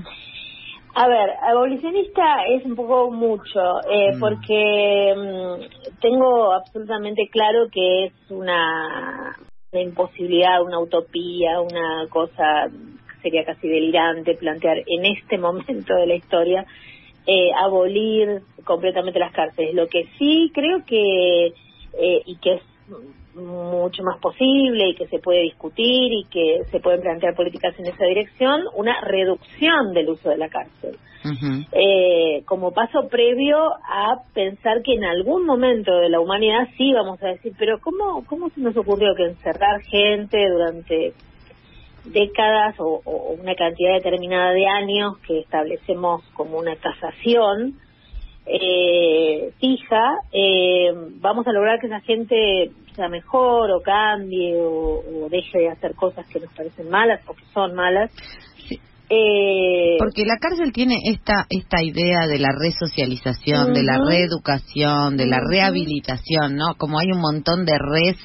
A 1.00 1.08
ver, 1.08 1.30
abolicionista 1.44 2.44
es 2.48 2.66
un 2.66 2.76
poco 2.76 3.12
mucho, 3.12 3.60
eh, 3.88 4.14
Mm. 4.16 4.20
porque 4.20 5.14
mm, 5.16 6.00
tengo 6.02 6.52
absolutamente 6.54 7.30
claro 7.32 7.68
que 7.72 8.06
es 8.06 8.14
una, 8.32 9.38
una 9.72 9.82
imposibilidad, 9.84 10.64
una 10.64 10.80
utopía, 10.80 11.62
una 11.62 12.08
cosa 12.10 12.66
que 12.72 13.22
sería 13.22 13.46
casi 13.46 13.68
delirante 13.68 14.34
plantear 14.34 14.78
en 14.88 15.06
este 15.06 15.38
momento 15.48 15.94
de 15.94 16.08
la 16.08 16.16
historia 16.16 16.66
eh, 17.28 17.52
abolir 17.56 18.42
completamente 18.64 19.20
las 19.20 19.34
cárceles. 19.34 19.76
Lo 19.76 19.88
que 19.88 20.08
sí 20.18 20.52
creo 20.52 20.84
que, 20.84 21.54
eh, 22.00 22.22
y 22.26 22.38
que 22.38 22.54
es 22.56 22.62
mucho 23.38 24.04
más 24.04 24.20
posible 24.20 24.90
y 24.90 24.96
que 24.96 25.08
se 25.08 25.20
puede 25.20 25.42
discutir 25.42 26.12
y 26.12 26.26
que 26.26 26.64
se 26.72 26.80
pueden 26.80 27.02
plantear 27.02 27.36
políticas 27.36 27.78
en 27.80 27.88
esa 27.88 28.06
dirección, 28.06 28.62
una 28.76 29.00
reducción 29.02 29.94
del 29.94 30.10
uso 30.10 30.30
de 30.30 30.38
la 30.38 30.50
cárcel. 30.50 30.98
Eh, 31.74 32.44
como 32.46 32.72
paso 32.72 33.10
previo 33.10 33.58
a 33.58 34.16
pensar 34.34 34.82
que 34.82 34.94
en 34.94 35.04
algún 35.04 35.46
momento 35.46 35.94
de 35.98 36.10
la 36.10 36.22
humanidad 36.22 36.70
sí 36.78 36.94
vamos 36.94 37.22
a 37.22 37.28
decir, 37.28 37.52
pero 37.60 37.80
¿cómo, 37.80 38.24
cómo 38.26 38.50
se 38.50 38.62
nos 38.62 38.78
ocurrió 38.78 39.14
que 39.14 39.26
encerrar 39.26 39.82
gente 39.82 40.38
durante 40.50 41.14
décadas 42.06 42.80
o, 42.80 43.02
o 43.04 43.34
una 43.34 43.56
cantidad 43.56 43.96
determinada 43.96 44.52
de 44.54 44.68
años 44.68 45.18
que 45.28 45.40
establecemos 45.40 46.24
como 46.34 46.58
una 46.60 46.78
tasación 46.78 47.76
eh, 48.50 49.52
fija, 49.60 50.20
eh, 50.32 50.94
vamos 51.20 51.46
a 51.48 51.52
lograr 51.52 51.80
que 51.80 51.88
esa 51.88 52.00
gente 52.00 52.72
sea 52.98 53.08
mejor 53.08 53.72
o 53.72 53.82
cambie 53.82 54.58
o, 54.60 55.00
o 55.00 55.30
deje 55.30 55.60
de 55.60 55.70
hacer 55.70 55.96
cosas 55.96 56.28
que 56.28 56.42
nos 56.42 56.52
parecen 56.54 56.90
malas 56.90 57.22
o 57.28 57.34
que 57.34 57.46
son 57.54 57.74
malas. 57.74 58.12
Sí. 58.68 58.82
Eh, 59.10 59.96
Porque 60.00 60.26
la 60.26 60.36
cárcel 60.38 60.74
tiene 60.74 60.98
esta 61.06 61.46
esta 61.50 61.82
idea 61.82 62.28
de 62.28 62.40
la 62.40 62.50
resocialización, 62.52 63.72
de 63.74 63.84
la 63.84 64.00
reeducación, 64.06 65.16
de 65.16 65.28
la 65.28 65.40
rehabilitación, 65.50 66.58
¿no? 66.58 66.76
Como 66.78 67.00
hay 67.00 67.08
un 67.14 67.22
montón 67.22 67.64
de 67.64 67.78
res, 67.80 68.18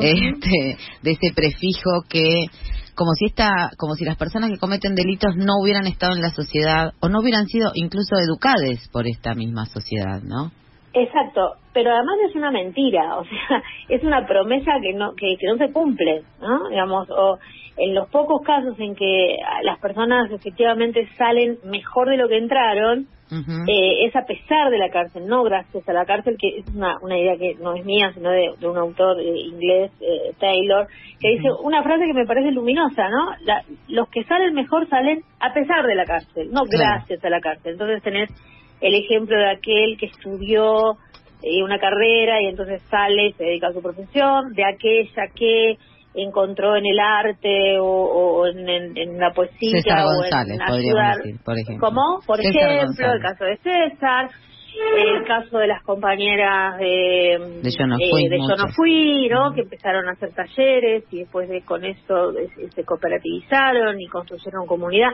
este, 0.00 0.76
de 1.02 1.10
ese 1.10 1.34
prefijo 1.34 2.04
que 2.08 2.46
como 2.94 3.14
si 3.14 3.24
esta, 3.24 3.70
como 3.78 3.94
si 3.96 4.04
las 4.04 4.16
personas 4.16 4.50
que 4.50 4.58
cometen 4.58 4.94
delitos 4.94 5.34
no 5.34 5.54
hubieran 5.60 5.88
estado 5.88 6.14
en 6.14 6.22
la 6.22 6.30
sociedad 6.30 6.92
o 7.00 7.08
no 7.08 7.20
hubieran 7.20 7.46
sido 7.46 7.72
incluso 7.74 8.14
educadas 8.16 8.88
por 8.92 9.08
esta 9.08 9.34
misma 9.34 9.66
sociedad, 9.66 10.22
¿no? 10.22 10.52
Exacto, 10.94 11.54
pero 11.72 11.90
además 11.90 12.16
es 12.28 12.34
una 12.36 12.50
mentira, 12.50 13.16
o 13.18 13.24
sea, 13.24 13.62
es 13.88 14.02
una 14.04 14.26
promesa 14.26 14.72
que 14.82 14.92
no 14.92 15.14
que, 15.14 15.36
que 15.38 15.46
no 15.46 15.56
se 15.56 15.72
cumple, 15.72 16.22
¿no? 16.40 16.68
Digamos, 16.68 17.08
o 17.10 17.38
en 17.78 17.94
los 17.94 18.08
pocos 18.10 18.42
casos 18.44 18.78
en 18.78 18.94
que 18.94 19.36
las 19.62 19.78
personas 19.78 20.30
efectivamente 20.30 21.08
salen 21.16 21.56
mejor 21.64 22.10
de 22.10 22.18
lo 22.18 22.28
que 22.28 22.36
entraron, 22.36 23.06
eh, 23.66 24.04
es 24.04 24.14
a 24.14 24.26
pesar 24.26 24.68
de 24.68 24.76
la 24.76 24.90
cárcel, 24.90 25.26
no 25.26 25.42
gracias 25.42 25.88
a 25.88 25.92
la 25.94 26.04
cárcel, 26.04 26.36
que 26.38 26.58
es 26.58 26.66
una, 26.74 26.98
una 27.00 27.16
idea 27.16 27.38
que 27.38 27.54
no 27.54 27.72
es 27.74 27.82
mía, 27.86 28.12
sino 28.12 28.28
de, 28.28 28.50
de 28.60 28.68
un 28.68 28.76
autor 28.76 29.18
eh, 29.18 29.24
inglés, 29.34 29.90
eh, 30.02 30.34
Taylor, 30.38 30.86
que 31.18 31.30
dice 31.30 31.48
una 31.64 31.82
frase 31.82 32.04
que 32.04 32.12
me 32.12 32.26
parece 32.26 32.50
luminosa, 32.50 33.08
¿no? 33.08 33.30
La- 33.46 33.62
los 33.88 34.10
que 34.10 34.24
salen 34.24 34.52
mejor 34.52 34.86
salen 34.90 35.22
a 35.40 35.54
pesar 35.54 35.86
de 35.86 35.94
la 35.94 36.04
cárcel, 36.04 36.50
no 36.52 36.64
Claro. 36.64 36.96
gracias 36.98 37.24
a 37.24 37.30
la 37.30 37.40
cárcel. 37.40 37.72
Entonces 37.72 38.02
tenés 38.02 38.28
el 38.82 38.94
ejemplo 38.94 39.36
de 39.38 39.50
aquel 39.50 39.96
que 39.98 40.06
estudió 40.06 40.96
eh, 41.42 41.62
una 41.62 41.78
carrera 41.78 42.40
y 42.42 42.46
entonces 42.46 42.82
sale 42.90 43.28
y 43.28 43.32
se 43.32 43.44
dedica 43.44 43.68
a 43.68 43.72
su 43.72 43.80
profesión, 43.82 44.52
de 44.54 44.64
aquella 44.64 45.28
que 45.34 45.76
encontró 46.14 46.76
en 46.76 46.84
el 46.84 46.98
arte 47.00 47.78
o, 47.78 47.86
o 47.86 48.46
en, 48.46 48.68
en- 48.68 48.96
en 48.98 49.18
la 49.18 49.30
poesía 49.32 49.80
César 49.80 50.04
o 50.04 50.16
González, 50.18 50.58
en 50.60 50.62
ayudar. 50.74 51.16
decir, 51.16 51.40
por 51.44 51.58
ejemplo. 51.58 51.88
¿Cómo? 51.88 52.20
Por 52.26 52.36
César 52.42 52.70
ejemplo, 52.70 52.86
González. 52.86 53.14
el 53.14 53.22
caso 53.22 53.44
de 53.44 53.56
César, 53.56 54.30
el 54.96 55.24
caso 55.26 55.58
de 55.58 55.66
las 55.66 55.82
compañeras 55.84 56.78
de, 56.78 57.60
De 57.62 57.70
Yo 57.78 57.86
no 57.86 57.96
eh, 57.96 58.08
fui, 58.10 58.28
de 58.28 58.36
Yo 58.36 58.42
no 58.48 58.56
muchas. 58.56 58.76
fui, 58.76 59.28
¿no? 59.28 59.52
Que 59.54 59.62
empezaron 59.62 60.08
a 60.08 60.12
hacer 60.12 60.30
talleres 60.34 61.04
y 61.10 61.20
después 61.20 61.48
de 61.48 61.62
con 61.62 61.84
eso 61.84 62.32
se 62.74 62.84
cooperativizaron 62.84 64.00
y 64.00 64.06
construyeron 64.06 64.66
comunidad. 64.66 65.10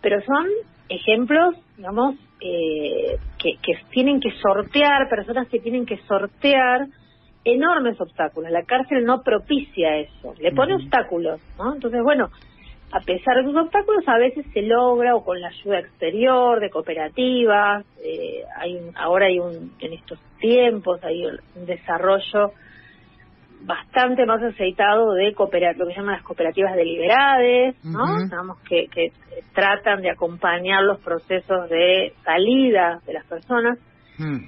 Pero 0.00 0.20
son 0.22 0.46
ejemplos, 0.88 1.54
digamos, 1.76 2.14
eh, 2.40 3.16
que, 3.38 3.50
que 3.62 3.72
tienen 3.90 4.20
que 4.20 4.30
sortear, 4.40 5.08
personas 5.08 5.48
que 5.48 5.60
tienen 5.60 5.84
que 5.86 5.98
sortear 6.06 6.86
enormes 7.44 8.00
obstáculos. 8.00 8.50
La 8.50 8.64
cárcel 8.64 9.04
no 9.04 9.22
propicia 9.22 9.96
eso, 9.98 10.34
le 10.38 10.52
pone 10.52 10.74
obstáculos, 10.74 11.40
¿no? 11.58 11.74
Entonces, 11.74 12.00
bueno, 12.02 12.28
a 12.90 13.00
pesar 13.00 13.36
de 13.36 13.42
esos 13.42 13.56
obstáculos, 13.56 14.02
a 14.06 14.18
veces 14.18 14.46
se 14.52 14.62
logra 14.62 15.14
o 15.14 15.22
con 15.24 15.40
la 15.40 15.48
ayuda 15.48 15.80
exterior 15.80 16.60
de 16.60 16.70
cooperativas. 16.70 17.84
eh, 18.02 18.42
hay 18.56 18.76
un- 18.76 18.96
ahora 18.96 19.26
hay 19.26 19.38
un 19.40 19.72
en 19.80 19.92
estos 19.92 20.20
tiempos 20.38 21.02
hay 21.02 21.26
un 21.26 21.66
desarrollo 21.66 22.52
bastante 23.62 24.24
más 24.26 24.42
aceitado 24.42 25.12
de 25.14 25.34
cooperar, 25.34 25.76
lo 25.76 25.86
que 25.86 25.94
llaman 25.94 26.14
las 26.14 26.22
cooperativas 26.22 26.74
deliberadas, 26.74 27.74
¿no? 27.84 28.04
Ujú. 28.04 28.22
Digamos 28.24 28.58
que, 28.68 28.86
que 28.88 29.12
tratan 29.54 30.02
de 30.02 30.10
acompañar 30.10 30.82
los 30.84 31.00
procesos 31.00 31.68
de 31.68 32.12
salida 32.24 33.00
de 33.06 33.12
las 33.12 33.26
personas, 33.26 33.78
Mm. 34.18 34.38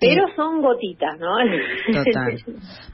Pero 0.00 0.24
son 0.34 0.62
gotitas, 0.62 1.18
¿no? 1.18 1.36
Total. 2.04 2.36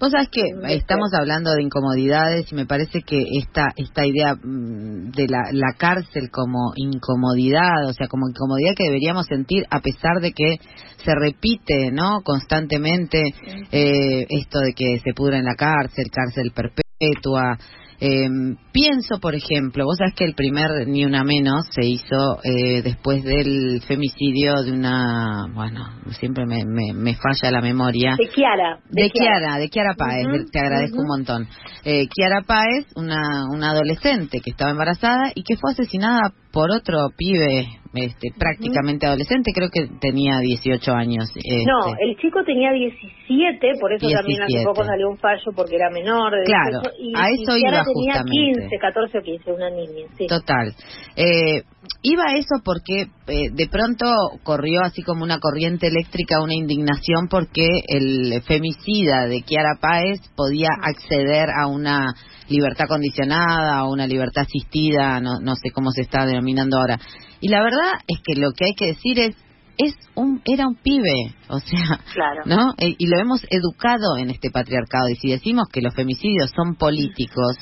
Vos 0.01 0.11
sabés 0.11 0.29
que 0.29 0.43
estamos 0.75 1.15
hablando 1.15 1.53
de 1.53 1.63
incomodidades 1.63 2.51
y 2.51 2.55
me 2.55 2.67
parece 2.67 3.03
que 3.03 3.23
esta 3.39 3.69
esta 3.77 4.05
idea 4.05 4.35
mm, 4.35 5.13
de 5.13 5.29
la, 5.29 5.51
la 5.53 5.73
cárcel 5.79 6.31
como 6.31 6.73
incomodidad, 6.75 7.89
o 7.89 7.93
sea, 7.93 8.09
como 8.09 8.29
incomodidad 8.29 8.75
que 8.77 8.85
deberíamos 8.85 9.27
sentir 9.27 9.65
a 9.71 9.81
pesar 9.81 10.21
de 10.21 10.33
que 10.33 10.57
se 11.05 11.13
repite, 11.15 11.93
¿no? 11.93 12.23
Constantemente 12.25 13.23
eh, 13.71 14.27
esto 14.29 14.59
de 14.59 14.73
que 14.75 14.99
se 15.05 15.15
pudra 15.15 15.39
en 15.39 15.45
la 15.45 15.55
cárcel, 15.55 16.07
cárcel 16.11 16.51
perpetua. 16.55 17.59
Eh, 18.01 18.29
pienso, 18.73 19.19
por 19.21 19.35
ejemplo, 19.35 19.85
vos 19.85 19.97
sabés 19.99 20.15
que 20.15 20.25
el 20.25 20.35
primer 20.35 20.87
Ni 20.87 21.05
Una 21.05 21.25
Menos 21.25 21.67
se 21.71 21.85
hizo 21.87 22.39
eh, 22.45 22.83
después 22.83 23.25
del 23.25 23.81
femicidio 23.87 24.63
de 24.63 24.73
una, 24.73 25.47
bueno, 25.55 25.87
siempre 26.19 26.45
me, 26.47 26.65
me, 26.67 26.93
me 26.93 27.15
falla 27.15 27.51
la 27.51 27.61
memoria. 27.61 28.17
De 28.19 28.29
Kiara. 28.29 28.81
De 28.91 29.11
Kiara, 29.11 29.59
de 29.59 29.69
Kiara 29.69 29.95
Páez, 29.97 30.27
Ujú, 30.27 30.51
te 30.51 30.59
agradezco 30.59 30.99
un 31.01 31.09
montón. 31.09 31.49
Eh, 31.85 32.07
Kiara 32.09 32.43
Páez, 32.47 32.87
una, 32.97 33.45
una 33.51 33.71
adolescente 33.71 34.41
que 34.41 34.51
estaba 34.51 34.71
embarazada 34.71 35.33
y 35.35 35.43
que 35.43 35.57
fue 35.57 35.73
asesinada 35.73 36.33
por 36.53 36.71
otro 36.71 36.99
pibe 37.17 37.69
este, 37.99 38.29
prácticamente 38.37 39.07
adolescente, 39.07 39.53
creo 39.55 39.69
que 39.73 39.89
tenía 40.01 40.39
18 40.39 40.93
años. 40.93 41.31
Este. 41.35 41.65
No, 41.65 41.95
el 42.01 42.17
chico 42.17 42.45
tenía 42.45 42.73
17, 42.73 43.73
por 43.81 43.93
eso 43.93 44.09
también 44.09 44.43
hace 44.43 44.53
17. 44.53 44.65
poco 44.65 44.85
salió 44.85 45.09
un 45.09 45.19
fallo 45.19 45.53
porque 45.55 45.77
era 45.77 45.91
menor. 45.91 46.33
De 46.33 46.45
Claro, 46.45 46.81
18, 46.83 46.97
y, 46.99 47.13
a 47.17 47.29
eso 47.31 47.57
y 47.57 47.61
iba 47.61 47.85
tenía 47.85 48.23
justamente. 48.23 48.69
15, 48.69 48.79
14 48.79 49.19
o 49.19 49.23
15, 49.23 49.53
una 49.53 49.71
niña, 49.71 50.07
sí. 50.17 50.27
Total. 50.27 50.75
Eh, 51.17 51.63
iba 52.03 52.23
a 52.29 52.37
eso 52.37 52.63
porque 52.65 53.09
eh, 53.27 53.51
de 53.53 53.69
pronto 53.69 54.07
corrió 54.43 54.81
así 54.83 55.03
como 55.03 55.25
una 55.25 55.39
corriente 55.39 55.89
eléctrica, 55.89 56.43
una 56.43 56.55
indignación 56.55 57.29
porque 57.29 57.67
el 57.89 58.43
femicida 58.43 59.27
de 59.27 59.43
Kiara 59.43 59.79
Páez 59.81 60.21
podía 60.37 60.71
acceder 60.83 61.49
a 61.51 61.67
una 61.69 62.15
libertad 62.49 62.87
condicionada, 62.89 63.79
a 63.79 63.89
una 63.89 64.07
libertad 64.07 64.43
asistida, 64.43 65.21
no, 65.21 65.41
no 65.41 65.55
sé 65.55 65.71
cómo 65.73 65.91
se 65.91 66.03
está 66.03 66.27
denominando 66.27 66.79
ahora. 66.79 66.99
Y 67.41 67.49
la 67.49 67.63
verdad 67.63 67.93
es 68.07 68.21
que 68.25 68.41
lo 68.41 68.53
que 68.53 68.67
hay 68.67 68.75
que 68.75 68.87
decir 68.87 69.19
es, 69.19 69.37
es 69.79 69.95
un, 70.15 70.41
era 70.47 70.67
un 70.67 70.77
pibe, 70.77 71.35
o 71.49 71.59
sea, 71.61 72.01
Claro. 72.15 72.43
¿no? 72.47 72.71
Eh, 72.79 72.95
y 72.97 73.07
lo 73.09 73.19
hemos 73.21 73.43
educado 73.51 74.17
en 74.17 74.31
este 74.31 74.51
patriarcado. 74.51 75.09
Y 75.11 75.17
si 75.17 75.29
decimos 75.29 75.69
que 75.71 75.83
los 75.83 75.95
femicidios 75.95 76.51
son 76.51 76.77
políticos, 76.77 77.57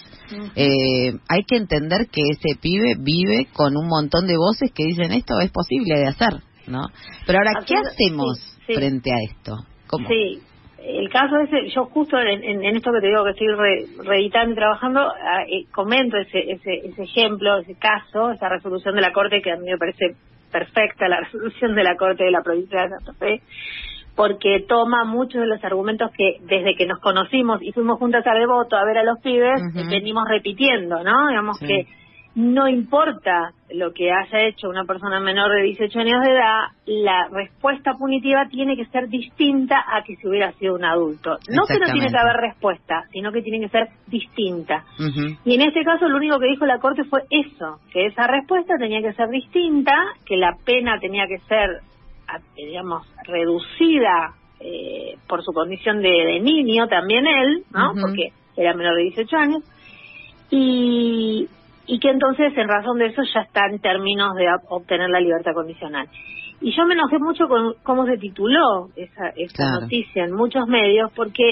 eh, 0.55 1.13
hay 1.29 1.45
que 1.47 1.57
entender 1.57 2.09
que 2.11 2.23
ese 2.31 2.59
pibe 2.61 2.95
vive 2.99 3.49
con 3.53 3.77
un 3.77 3.89
montón 3.89 4.27
de 4.27 4.37
voces 4.37 4.71
que 4.73 4.85
dicen 4.85 5.13
esto 5.13 5.41
es 5.41 5.51
posible 5.51 5.99
de 5.99 6.07
hacer, 6.07 6.41
¿no? 6.67 6.83
Pero 7.27 7.39
ahora, 7.39 7.65
¿qué 7.67 7.75
hacemos 7.75 8.39
sí, 8.39 8.63
sí. 8.69 8.75
frente 8.75 9.11
a 9.13 9.17
esto? 9.31 9.57
¿Cómo? 9.89 10.09
Sí, 10.09 10.41
el 10.87 11.09
caso 11.11 11.37
ese, 11.39 11.69
yo 11.71 11.87
justo 11.87 12.19
en, 12.19 12.43
en- 12.45 12.65
en 12.65 12.77
esto 12.77 12.93
que 12.93 13.01
te 13.01 13.07
digo 13.09 13.25
que 13.25 13.31
estoy 13.31 13.49
re- 13.49 13.87
reeditando 14.05 14.53
y 14.53 14.57
trabajando, 14.57 15.01
ah, 15.01 15.43
eh, 15.49 15.65
comento 15.73 16.17
ese, 16.19 16.39
ese, 16.53 16.75
ese 16.87 17.03
ejemplo, 17.03 17.59
ese 17.59 17.75
caso, 17.79 18.31
esa 18.31 18.49
resolución 18.49 18.95
de 18.95 19.01
la 19.01 19.13
Corte 19.13 19.41
que 19.43 19.53
a 19.53 19.57
mí 19.57 19.65
me 19.71 19.79
parece 19.79 20.15
perfecta, 20.53 21.09
la 21.09 21.21
resolución 21.25 21.75
de 21.75 21.83
la 21.85 21.97
Corte 21.97 22.25
de 22.25 22.31
la 22.31 22.43
provincia 22.43 22.83
de 22.83 22.89
Santa 22.91 23.13
Fe, 23.15 23.41
porque 24.17 24.65
toma 24.69 25.05
muchos 25.05 25.41
de 25.41 25.47
los 25.49 25.65
argumentos 25.65 26.11
que 26.17 26.39
desde 26.43 26.77
que 26.77 26.87
nos 26.87 27.01
conocimos 27.01 27.61
y 27.63 27.73
fuimos 27.73 27.99
juntas 27.99 28.25
a 28.27 28.35
Devoto 28.35 28.77
a 28.77 28.85
ver 28.85 28.99
a 28.99 29.03
los 29.05 29.19
pibes, 29.21 29.61
eh, 29.75 29.83
venimos 29.91 30.25
repitiendo, 30.29 31.03
¿no? 31.03 31.29
Digamos 31.29 31.59
Sí. 31.59 31.67
que 31.67 31.87
no 32.35 32.67
importa 32.67 33.53
lo 33.71 33.93
que 33.93 34.11
haya 34.11 34.47
hecho 34.49 34.69
una 34.69 34.85
persona 34.85 35.21
menor 35.21 35.53
de 35.55 35.63
18 35.63 35.99
años 36.01 36.21
de 36.25 36.33
edad, 36.33 36.63
la 36.85 37.29
respuesta 37.29 37.95
punitiva 37.95 38.49
tiene 38.49 38.77
que 38.77 38.87
ser 38.87 39.09
distinta 39.09 39.85
a 39.87 40.03
que 40.03 40.17
si 40.17 40.27
hubiera 40.27 40.53
sido 40.55 40.75
un 40.75 40.85
adulto. 40.85 41.39
No 41.49 41.63
que 41.65 41.79
no 41.79 41.93
tiene 41.93 42.11
que 42.11 42.19
haber 42.19 42.37
respuesta, 42.37 43.05
sino 43.13 43.31
que 43.31 43.43
tiene 43.43 43.61
que 43.61 43.69
ser 43.69 43.89
distinta. 44.09 44.85
Y 45.45 45.55
en 45.55 45.61
este 45.63 45.85
caso 45.85 46.09
lo 46.09 46.17
único 46.17 46.39
que 46.41 46.47
dijo 46.47 46.67
la 46.67 46.81
Corte 46.81 47.05
fue 47.05 47.23
eso, 47.31 47.79
que 47.93 48.07
esa 48.07 48.27
respuesta 48.27 48.75
tenía 48.79 49.01
que 49.01 49.13
ser 49.13 49.29
distinta, 49.29 49.95
que 50.27 50.37
la 50.37 50.57
pena 50.65 50.99
tenía 50.99 51.27
que 51.29 51.39
ser, 51.47 51.83
digamos, 52.57 53.07
reducida 53.25 54.35
eh, 54.59 55.17
por 55.29 55.45
su 55.45 55.53
condición 55.53 56.03
de, 56.03 56.11
de 56.11 56.41
niño, 56.41 56.89
también 56.89 57.27
él, 57.27 57.65
¿no? 57.73 57.93
Porque 58.01 58.33
era 58.57 58.75
menor 58.75 58.97
de 58.97 59.03
18 59.03 59.37
años. 59.37 59.63
Y, 60.51 61.49
y 61.87 61.99
que 61.99 62.11
entonces, 62.11 62.53
en 62.57 62.69
razón 62.69 62.99
de 62.99 63.07
eso, 63.07 63.23
ya 63.35 63.41
está 63.41 63.67
en 63.71 63.79
términos 63.81 64.35
de 64.37 64.45
ob- 64.47 64.63
obtener 64.69 65.11
la 65.11 65.21
libertad 65.21 65.53
condicional. 65.55 66.09
Y 66.61 66.75
yo 66.75 66.87
me 66.87 66.95
enojé 66.95 67.19
mucho 67.19 67.47
con 67.47 67.75
cómo 67.83 68.07
se 68.07 68.17
tituló 68.17 68.89
esa, 68.97 69.29
esa 69.37 69.55
Claro. 69.55 69.81
noticia 69.83 70.25
en 70.25 70.33
muchos 70.33 70.67
medios, 70.67 71.11
porque 71.15 71.43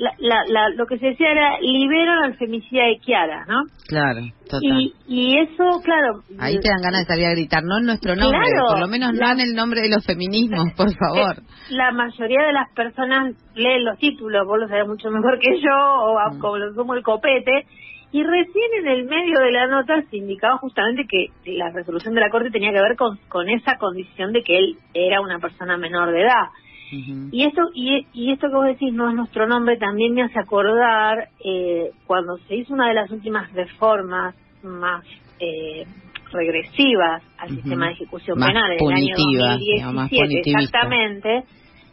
la, 0.00 0.10
la- 0.18 0.44
la- 0.48 0.68
lo 0.70 0.86
que 0.86 0.98
se 0.98 1.08
decía 1.08 1.30
era 1.30 1.60
liberan 1.60 2.24
al 2.24 2.36
femicida 2.36 2.84
de 2.86 2.98
Kiara, 2.98 3.44
¿no? 3.46 3.62
Claro, 3.86 4.22
total. 4.50 4.60
Y, 4.80 4.94
y 5.06 5.38
eso, 5.38 5.62
claro. 5.84 6.22
Ahí 6.40 6.58
te 6.58 6.68
dan 6.68 6.82
ganas 6.82 7.02
de 7.02 7.06
salir 7.06 7.26
a 7.26 7.30
gritar, 7.32 7.62
no 7.62 7.78
en 7.78 7.84
nuestro 7.86 8.16
nombre, 8.16 8.40
Claro. 8.40 8.66
por 8.70 8.80
lo 8.80 8.88
menos 8.88 9.12
no 9.12 9.30
en 9.30 9.40
el 9.40 9.54
nombre 9.54 9.82
de 9.82 9.90
los 9.90 10.04
feminismos, 10.04 10.72
por 10.76 10.88
favor. 10.98 11.36
La 11.70 11.92
mayoría 11.92 12.42
de 12.46 12.52
las 12.52 12.72
personas 12.74 13.34
leen 13.54 13.84
los 13.84 13.98
títulos, 13.98 14.44
vos 14.48 14.58
lo 14.58 14.66
sabés 14.68 14.88
mucho 14.88 15.10
mejor 15.10 15.38
que 15.38 15.60
yo, 15.60 15.76
o 15.76 16.16
Mm. 16.32 16.38
como 16.40 16.56
lo 16.56 16.74
sumo 16.74 16.94
el 16.94 17.04
copete, 17.04 17.66
y 18.12 18.22
recién 18.22 18.70
en 18.80 18.86
el 18.86 19.04
medio 19.04 19.40
de 19.40 19.52
la 19.52 19.66
nota 19.66 20.02
se 20.10 20.16
indicaba 20.16 20.58
justamente 20.58 21.06
que 21.08 21.28
la 21.52 21.70
resolución 21.70 22.14
de 22.14 22.20
la 22.20 22.30
Corte 22.30 22.50
tenía 22.50 22.72
que 22.72 22.80
ver 22.80 22.96
con, 22.96 23.18
con 23.28 23.48
esa 23.48 23.76
condición 23.78 24.32
de 24.32 24.42
que 24.42 24.58
él 24.58 24.76
era 24.94 25.20
una 25.20 25.38
persona 25.38 25.76
menor 25.76 26.12
de 26.12 26.22
edad. 26.22 26.46
Y 27.32 27.44
esto 27.44 27.62
y, 27.74 28.06
y 28.12 28.30
esto 28.30 28.46
que 28.46 28.54
vos 28.54 28.66
decís 28.66 28.92
no 28.92 29.08
es 29.08 29.16
nuestro 29.16 29.48
nombre 29.48 29.76
también 29.76 30.14
me 30.14 30.22
hace 30.22 30.38
acordar 30.38 31.30
eh, 31.44 31.90
cuando 32.06 32.36
se 32.46 32.54
hizo 32.54 32.74
una 32.74 32.86
de 32.88 32.94
las 32.94 33.10
últimas 33.10 33.52
reformas 33.52 34.36
más 34.62 35.04
eh, 35.40 35.84
regresivas 36.32 37.24
al 37.38 37.48
sistema 37.50 37.86
de 37.86 37.92
ejecución 37.94 38.38
Más 38.38 38.48
penal 38.50 38.70
en 38.70 38.78
el 38.86 38.92
año 38.92 39.14
punitivas, 39.16 39.58
digamos, 39.58 39.94
más 39.94 40.10
2017 40.10 40.26
punitivistas. 40.26 40.62
exactamente 40.62 41.44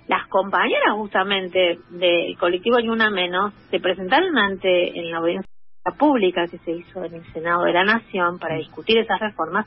las 0.08 0.28
compañeras 0.28 0.94
justamente 0.96 1.80
del 1.90 2.38
colectivo 2.38 2.80
Ni 2.80 2.90
Una 2.90 3.10
Menos 3.10 3.54
se 3.72 3.80
presentaron 3.80 4.38
ante 4.38 5.00
en 5.00 5.10
la 5.10 5.18
audiencia 5.18 5.53
pública 5.92 6.48
que 6.48 6.60
se 6.60 6.72
hizo 6.72 7.04
en 7.04 7.16
el 7.16 7.26
Senado 7.34 7.64
de 7.64 7.74
la 7.74 7.84
Nación 7.84 8.40
para 8.40 8.56
discutir 8.56 8.98
esas 9.00 9.20
reformas 9.20 9.66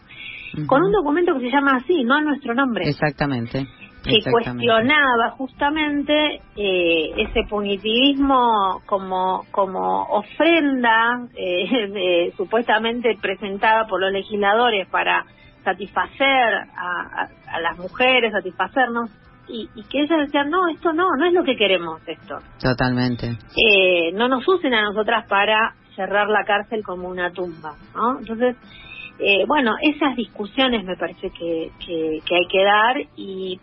con 0.67 0.83
un 0.83 0.91
documento 0.93 1.35
que 1.35 1.41
se 1.41 1.51
llama 1.51 1.77
así, 1.77 2.03
no 2.05 2.15
a 2.15 2.23
nuestro 2.23 2.55
nombre 2.55 2.89
Exactamente. 2.89 3.67
que 4.03 4.17
exactamente. 4.19 4.65
cuestionaba 4.67 5.31
justamente 5.37 6.41
eh, 6.57 7.11
ese 7.19 7.41
punitivismo 7.51 8.81
como 8.87 9.45
como 9.51 10.05
ofrenda 10.05 11.19
eh, 11.37 11.89
de- 11.89 12.33
supuestamente 12.37 13.17
presentada 13.21 13.87
por 13.87 14.01
los 14.01 14.13
legisladores 14.13 14.89
para 14.89 15.25
satisfacer 15.65 16.27
a, 16.29 17.01
a- 17.13 17.29
a 17.57 17.61
las 17.61 17.77
mujeres, 17.77 18.33
satisfacernos 18.33 19.11
y, 19.49 19.69
y 19.75 19.85
que 19.89 20.01
ellas 20.03 20.19
decían 20.27 20.49
no 20.51 20.67
esto 20.69 20.93
no 20.93 21.09
no 21.19 21.27
es 21.27 21.33
lo 21.35 21.45
que 21.45 21.57
queremos 21.57 22.01
esto 22.07 22.37
Totalmente. 22.61 23.27
eh, 23.29 24.13
no 24.15 24.29
nos 24.29 24.47
usen 24.49 24.73
a 24.75 24.83
nosotras 24.83 25.27
para 25.29 25.75
cerrar 25.97 26.29
la 26.29 26.45
cárcel 26.45 26.83
como 26.85 27.09
una 27.09 27.31
tumba, 27.33 27.75
¿no? 27.95 28.19
Entonces, 28.21 28.55
eh, 29.19 29.45
bueno, 29.47 29.75
esas 29.81 30.15
discusiones 30.15 30.85
me 30.85 30.97
parece 30.97 31.31
que, 31.31 31.71
que, 31.85 32.21
que 32.25 32.35
hay 32.37 32.47
que 32.49 32.63
dar 32.65 32.97
y 33.17 33.59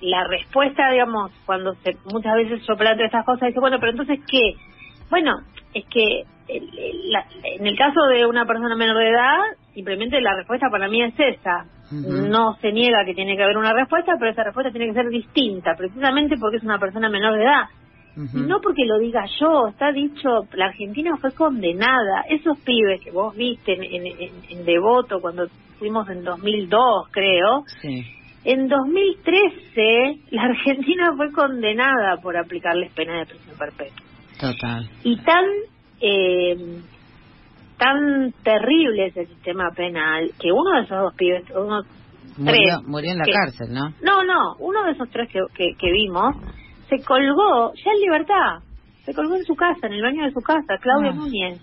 la 0.00 0.24
respuesta, 0.28 0.90
digamos, 0.90 1.32
cuando 1.44 1.74
se, 1.82 1.96
muchas 2.04 2.34
veces 2.36 2.64
yo 2.66 2.76
planteo 2.76 3.06
estas 3.06 3.24
cosas, 3.24 3.48
dice, 3.48 3.60
bueno, 3.60 3.78
pero 3.80 3.92
entonces, 3.92 4.20
¿qué? 4.30 4.54
Bueno, 5.10 5.32
es 5.74 5.84
que 5.86 6.22
el- 6.48 6.78
el- 6.78 7.10
la- 7.12 7.26
en 7.58 7.66
el 7.66 7.76
caso 7.76 8.00
de 8.06 8.26
una 8.26 8.44
persona 8.44 8.76
menor 8.76 8.98
de 8.98 9.10
edad, 9.10 9.38
simplemente 9.74 10.20
la 10.20 10.36
respuesta 10.36 10.68
para 10.70 10.86
mí 10.88 11.02
es 11.02 11.14
esa. 11.18 11.64
No 12.32 12.54
se 12.60 12.72
niega 12.72 13.04
que 13.04 13.14
tiene 13.14 13.36
que 13.36 13.42
haber 13.42 13.56
una 13.56 13.72
respuesta, 13.72 14.12
pero 14.18 14.30
esa 14.32 14.44
respuesta 14.44 14.70
tiene 14.70 14.86
que 14.88 14.94
ser 15.00 15.08
distinta, 15.08 15.74
precisamente 15.76 16.36
porque 16.38 16.58
es 16.58 16.62
una 16.64 16.78
persona 16.78 17.08
menor 17.08 17.34
de 17.36 17.42
edad. 17.44 17.64
No 18.16 18.60
porque 18.62 18.86
lo 18.86 18.98
diga 18.98 19.24
yo, 19.38 19.68
está 19.68 19.92
dicho, 19.92 20.46
la 20.54 20.66
Argentina 20.66 21.16
fue 21.20 21.32
condenada. 21.34 22.22
Esos 22.30 22.58
pibes 22.60 23.02
que 23.04 23.10
vos 23.10 23.36
viste 23.36 23.74
en, 23.74 23.82
en, 23.84 24.06
en- 24.06 24.58
en 24.58 24.64
Devoto 24.64 25.20
cuando 25.20 25.46
fuimos 25.78 26.08
en 26.08 26.24
2002, 26.24 27.08
creo, 27.10 27.64
Sí. 27.82 28.02
en 28.44 28.68
2013 28.68 30.20
la 30.30 30.44
Argentina 30.44 31.12
fue 31.16 31.30
condenada 31.32 32.16
por 32.22 32.36
aplicarles 32.38 32.90
pena 32.92 33.18
de 33.18 33.26
prisión 33.26 33.56
perpetua. 33.58 34.06
Total. 34.40 34.88
Y 35.04 35.16
tan, 35.22 35.44
eh, 36.00 36.56
tan 37.78 38.32
terrible 38.42 39.06
es 39.08 39.16
el 39.16 39.26
sistema 39.28 39.70
penal 39.76 40.30
que 40.40 40.50
uno 40.52 40.78
de 40.78 40.84
esos 40.84 40.98
dos 41.02 41.14
pibes, 41.14 41.44
uno, 41.54 41.82
Murió, 42.38 42.52
tres, 42.52 42.74
murió 42.86 43.12
en 43.12 43.18
la 43.18 43.24
que- 43.24 43.32
cárcel, 43.32 43.68
¿no? 43.72 43.90
no, 44.02 44.22
no, 44.24 44.56
uno 44.60 44.84
de 44.84 44.92
esos 44.92 45.08
tres 45.10 45.28
que, 45.30 45.40
que, 45.54 45.74
que 45.78 45.90
vimos 45.92 46.34
se 46.88 47.02
colgó 47.02 47.72
ya 47.74 47.90
en 47.92 48.00
libertad, 48.00 48.58
se 49.04 49.14
colgó 49.14 49.36
en 49.36 49.44
su 49.44 49.54
casa, 49.54 49.86
en 49.86 49.94
el 49.94 50.02
baño 50.02 50.24
de 50.24 50.32
su 50.32 50.40
casa, 50.40 50.78
Claudia 50.78 51.10
Ah. 51.10 51.14
Núñez, 51.14 51.60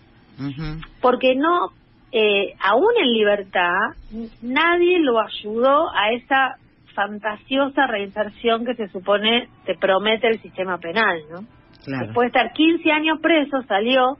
porque 1.01 1.35
no, 1.35 1.69
eh, 2.11 2.53
aún 2.61 2.89
en 3.01 3.11
libertad, 3.13 3.95
nadie 4.41 4.99
lo 4.99 5.19
ayudó 5.19 5.89
a 5.95 6.11
esa 6.11 6.57
fantasiosa 6.93 7.87
reinserción 7.87 8.65
que 8.65 8.75
se 8.75 8.87
supone 8.89 9.47
te 9.65 9.75
promete 9.75 10.27
el 10.27 10.39
sistema 10.41 10.77
penal, 10.77 11.21
¿no? 11.31 11.39
Claro. 11.83 12.05
Después 12.05 12.31
de 12.31 12.39
estar 12.39 12.53
15 12.53 12.91
años 12.91 13.19
preso, 13.19 13.61
salió 13.63 14.17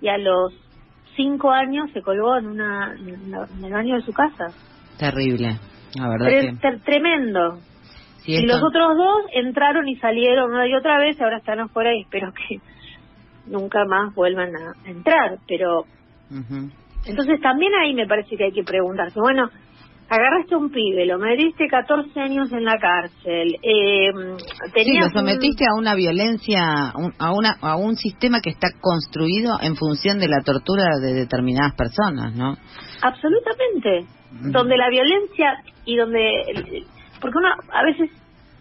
y 0.00 0.08
a 0.08 0.18
los 0.18 0.52
5 1.16 1.50
años 1.50 1.90
se 1.92 2.02
colgó 2.02 2.36
en, 2.36 2.46
una, 2.46 2.92
en 2.92 3.30
la- 3.30 3.48
en 3.56 3.64
el 3.64 3.72
baño 3.72 3.94
de 3.96 4.02
su 4.02 4.12
casa. 4.12 4.48
Terrible. 4.98 5.58
La 5.94 6.08
verdad 6.10 6.26
Tre- 6.28 6.40
que... 6.60 6.68
tre- 6.68 6.82
tremendo. 6.84 7.58
Y 8.26 8.46
los 8.46 8.62
otros 8.62 8.96
dos 8.96 9.16
entraron 9.32 9.88
y 9.88 9.96
salieron 9.96 10.50
una 10.52 10.66
y 10.66 10.74
otra 10.74 10.98
vez, 10.98 11.20
ahora 11.20 11.38
están 11.38 11.60
afuera 11.60 11.94
y 11.94 12.02
espero 12.02 12.32
que 12.32 12.58
nunca 13.46 13.84
más 13.84 14.14
vuelvan 14.14 14.50
a 14.56 14.88
entrar. 14.88 15.38
Pero 15.46 15.84
entonces 17.06 17.40
también 17.40 17.72
ahí 17.80 17.94
me 17.94 18.06
parece 18.06 18.36
que 18.36 18.44
hay 18.44 18.52
que 18.52 18.64
preguntarse, 18.64 19.18
bueno, 19.20 19.48
agarraste 20.08 20.54
a 20.54 20.58
un 20.58 20.70
pibe, 20.70 21.04
lo 21.06 21.18
metiste 21.18 21.66
14 21.68 22.20
años 22.20 22.52
en 22.52 22.64
la 22.64 22.78
cárcel, 22.78 23.56
eh, 23.62 24.10
Sí, 24.74 24.98
lo 24.98 25.06
un- 25.06 25.12
sometiste 25.12 25.64
a 25.64 25.76
una 25.78 25.94
violencia, 25.96 26.92
un- 26.96 27.12
a, 27.18 27.32
una, 27.32 27.56
a 27.60 27.76
un 27.76 27.96
sistema 27.96 28.40
que 28.40 28.50
está 28.50 28.68
construido 28.80 29.58
en 29.60 29.74
función 29.76 30.18
de 30.18 30.28
la 30.28 30.42
tortura 30.44 30.84
de 31.00 31.12
determinadas 31.14 31.74
personas, 31.74 32.34
¿no? 32.36 32.56
Absolutamente. 33.02 34.06
Donde 34.52 34.76
la 34.76 34.90
violencia 34.90 35.62
y 35.86 35.96
donde, 35.96 36.42
porque 37.20 37.38
uno 37.38 37.48
a 37.72 37.82
veces 37.82 38.10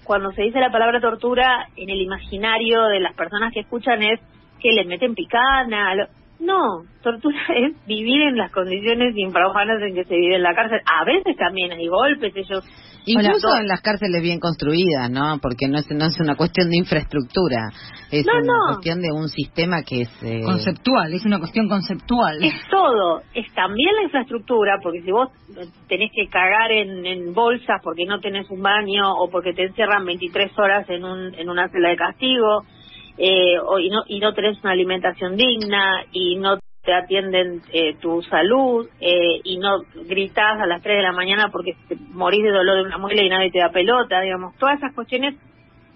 cuando 0.04 0.32
se 0.32 0.44
dice 0.44 0.60
la 0.60 0.72
palabra 0.72 1.02
tortura 1.02 1.68
en 1.76 1.90
el 1.90 2.02
imaginario 2.02 2.84
de 2.86 3.00
las 3.00 3.14
personas 3.16 3.52
que 3.54 3.62
escuchan 3.62 4.02
es 4.04 4.20
que 4.62 4.72
le 4.72 4.86
meten 4.86 5.16
picana, 5.16 6.08
no, 6.46 6.84
tortura 7.02 7.38
es 7.56 7.86
vivir 7.88 8.22
en 8.22 8.38
las 8.38 8.52
condiciones 8.52 9.14
infrahumanas 9.18 9.82
en 9.82 9.96
que 9.96 10.06
se 10.06 10.16
vive 10.16 10.36
en 10.36 10.44
la 10.44 10.54
cárcel. 10.56 10.80
A 10.86 11.04
veces 11.06 11.36
también 11.38 11.72
hay 11.72 11.88
golpes, 11.88 12.34
ellos... 12.36 12.64
Incluso 13.08 13.50
Hola. 13.50 13.62
en 13.62 13.68
las 13.68 13.82
cárceles 13.82 14.20
bien 14.24 14.40
construidas, 14.40 15.12
¿no? 15.12 15.38
Porque 15.40 15.68
no 15.68 15.78
es, 15.78 15.86
no 15.92 16.06
es 16.06 16.20
una 16.20 16.36
cuestión 16.36 16.72
de 16.72 16.78
infraestructura, 16.78 17.70
es 18.10 18.26
No, 18.26 18.34
una 18.34 18.42
no. 18.42 18.74
cuestión 18.74 19.00
de 19.00 19.12
un 19.12 19.30
sistema 19.30 19.84
que 19.84 20.02
es... 20.02 20.24
eh, 20.24 20.42
Conceptual, 20.44 21.14
es 21.14 21.24
una 21.24 21.38
cuestión 21.38 21.70
conceptual. 21.70 22.44
Es 22.44 22.56
todo, 22.72 23.22
es 23.36 23.46
también 23.54 23.94
la 23.96 24.04
infraestructura, 24.06 24.80
porque 24.82 25.02
si 25.04 25.12
vos 25.12 25.30
tenés 25.88 26.10
que 26.16 26.28
cagar 26.30 26.72
en, 26.72 27.06
en 27.06 27.34
bolsas 27.36 27.80
porque 27.84 28.06
no 28.06 28.20
tenés 28.22 28.50
un 28.50 28.64
baño 28.64 29.04
o 29.20 29.30
porque 29.30 29.54
te 29.54 29.66
encierran 29.66 30.04
23 30.04 30.58
horas 30.58 30.90
en, 30.90 31.04
un, 31.04 31.36
en 31.36 31.48
una 31.48 31.70
celda 31.70 31.90
de 31.90 31.98
castigo 31.98 32.64
eh, 33.18 33.58
o, 33.60 33.80
y, 33.80 33.90
no, 33.90 34.04
y 34.08 34.20
no 34.20 34.34
tenés 34.34 34.62
una 34.64 34.72
alimentación 34.72 35.36
digna 35.38 36.04
y 36.12 36.36
no 36.38 36.60
te 36.84 36.94
atienden 36.94 37.62
eh, 37.74 37.96
tu 38.00 38.22
salud 38.24 38.88
eh, 39.00 39.42
y 39.44 39.58
no 39.58 39.80
gritás 40.08 40.60
a 40.60 40.68
las 40.68 40.82
3 40.84 40.98
de 40.98 41.04
la 41.04 41.12
mañana 41.12 41.50
porque 41.52 41.76
te 41.88 41.96
morís 41.96 42.44
de 42.44 42.52
dolor 42.52 42.76
de 42.76 42.84
una 42.84 42.98
muela 42.98 43.24
y 43.24 43.30
nadie 43.30 43.52
te 43.52 43.60
da 43.60 43.70
pelota, 43.70 44.22
digamos, 44.22 44.56
todas 44.58 44.78
esas 44.78 44.94
cuestiones 44.94 45.36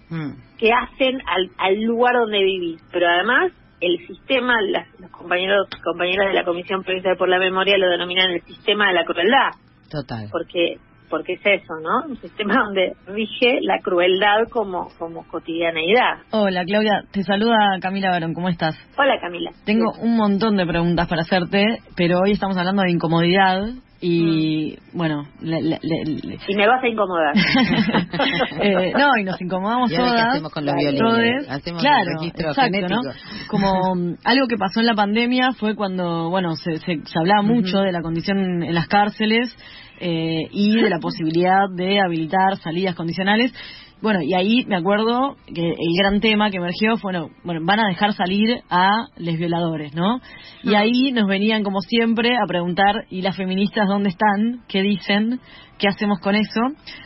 mm, 0.09 0.57
que 0.57 0.71
hacen 0.73 1.21
al, 1.27 1.51
al 1.57 1.81
lugar 1.81 2.15
donde 2.15 2.43
vivís. 2.43 2.81
Pero 2.91 3.07
además, 3.07 3.51
el 3.81 4.05
sistema, 4.07 4.55
las, 4.61 4.87
los 4.99 5.11
compañeros 5.11 5.67
compañeras 5.83 6.27
de 6.29 6.33
la 6.33 6.43
Comisión 6.43 6.83
Provincial 6.83 7.17
por 7.17 7.29
la 7.29 7.37
Memoria 7.37 7.77
lo 7.77 7.89
denominan 7.89 8.31
el 8.31 8.41
sistema 8.41 8.87
de 8.87 8.93
la 8.93 9.05
crueldad, 9.05 9.51
total. 9.91 10.27
porque 10.31 10.77
porque 11.09 11.33
es 11.33 11.41
eso, 11.43 11.73
¿no? 11.81 12.09
Un 12.09 12.17
sistema 12.17 12.55
donde 12.65 12.93
rige 13.07 13.59
la 13.61 13.79
crueldad 13.81 14.47
como, 14.49 14.89
como 14.97 15.25
cotidianeidad. 15.27 16.19
Hola 16.31 16.63
Claudia, 16.65 17.03
te 17.11 17.23
saluda 17.23 17.55
Camila 17.81 18.11
Barón, 18.11 18.33
¿cómo 18.33 18.49
estás? 18.49 18.75
Hola, 18.97 19.19
Camila. 19.19 19.51
Tengo 19.65 19.91
un 20.01 20.15
montón 20.17 20.55
de 20.57 20.65
preguntas 20.65 21.07
para 21.07 21.21
hacerte, 21.23 21.63
pero 21.95 22.19
hoy 22.19 22.31
estamos 22.31 22.57
hablando 22.57 22.83
de 22.83 22.91
incomodidad 22.91 23.67
y 24.01 24.77
bueno, 24.93 25.23
le- 25.41 25.61
le- 25.61 25.79
le- 25.81 26.05
le- 26.05 26.37
Y 26.47 26.55
me 26.55 26.65
vas 26.67 26.81
a 26.81 26.87
incomodar. 26.87 27.33
eh, 28.61 28.93
no, 28.97 29.09
y 29.19 29.23
nos 29.25 29.41
incomodamos 29.41 29.91
¿Y 29.91 29.95
ahora 29.95 30.11
qué 30.11 30.15
todas. 30.17 30.29
hacemos 30.33 30.53
con 30.53 30.65
los 30.65 30.75
violines? 30.75 31.49
Hacemos 31.49 31.81
claro, 31.81 31.99
el 32.11 32.17
registro 32.19 32.49
exacto, 32.49 32.71
genético. 32.71 33.01
¿no? 33.03 33.11
Como 33.49 33.95
mm, 33.95 34.15
algo 34.23 34.47
que 34.47 34.55
pasó 34.57 34.79
en 34.79 34.85
la 34.85 34.93
pandemia 34.93 35.51
fue 35.57 35.75
cuando, 35.75 36.29
bueno, 36.29 36.55
se, 36.55 36.77
se, 36.77 36.99
se 37.03 37.19
hablaba 37.19 37.41
mucho 37.41 37.79
de 37.79 37.91
la 37.91 38.01
condición 38.01 38.63
en 38.63 38.73
las 38.73 38.87
cárceles 38.87 39.53
eh, 39.99 40.47
y 40.51 40.81
de 40.81 40.89
la 40.89 40.99
posibilidad 40.99 41.69
de 41.69 41.99
habilitar 41.99 42.57
salidas 42.61 42.95
condicionales. 42.95 43.53
Bueno, 44.01 44.21
y 44.21 44.33
ahí 44.33 44.63
me 44.65 44.77
acuerdo 44.77 45.35
que 45.53 45.61
el 45.71 45.93
gran 46.01 46.21
tema 46.21 46.49
que 46.49 46.57
emergió 46.57 46.95
fue, 46.95 47.11
bueno, 47.11 47.29
bueno, 47.43 47.59
van 47.65 47.81
a 47.81 47.87
dejar 47.89 48.13
salir 48.13 48.61
a 48.69 49.07
les 49.17 49.37
violadores, 49.37 49.93
¿no? 49.93 50.21
Y 50.63 50.73
ahí 50.75 51.11
nos 51.11 51.27
venían, 51.27 51.63
como 51.63 51.81
siempre, 51.81 52.29
a 52.37 52.47
preguntar, 52.47 53.05
¿y 53.09 53.21
las 53.21 53.35
feministas 53.35 53.89
dónde 53.89 54.09
están? 54.09 54.61
¿Qué 54.69 54.81
dicen? 54.81 55.41
¿Qué 55.77 55.89
hacemos 55.89 56.19
con 56.19 56.35
eso? 56.35 56.61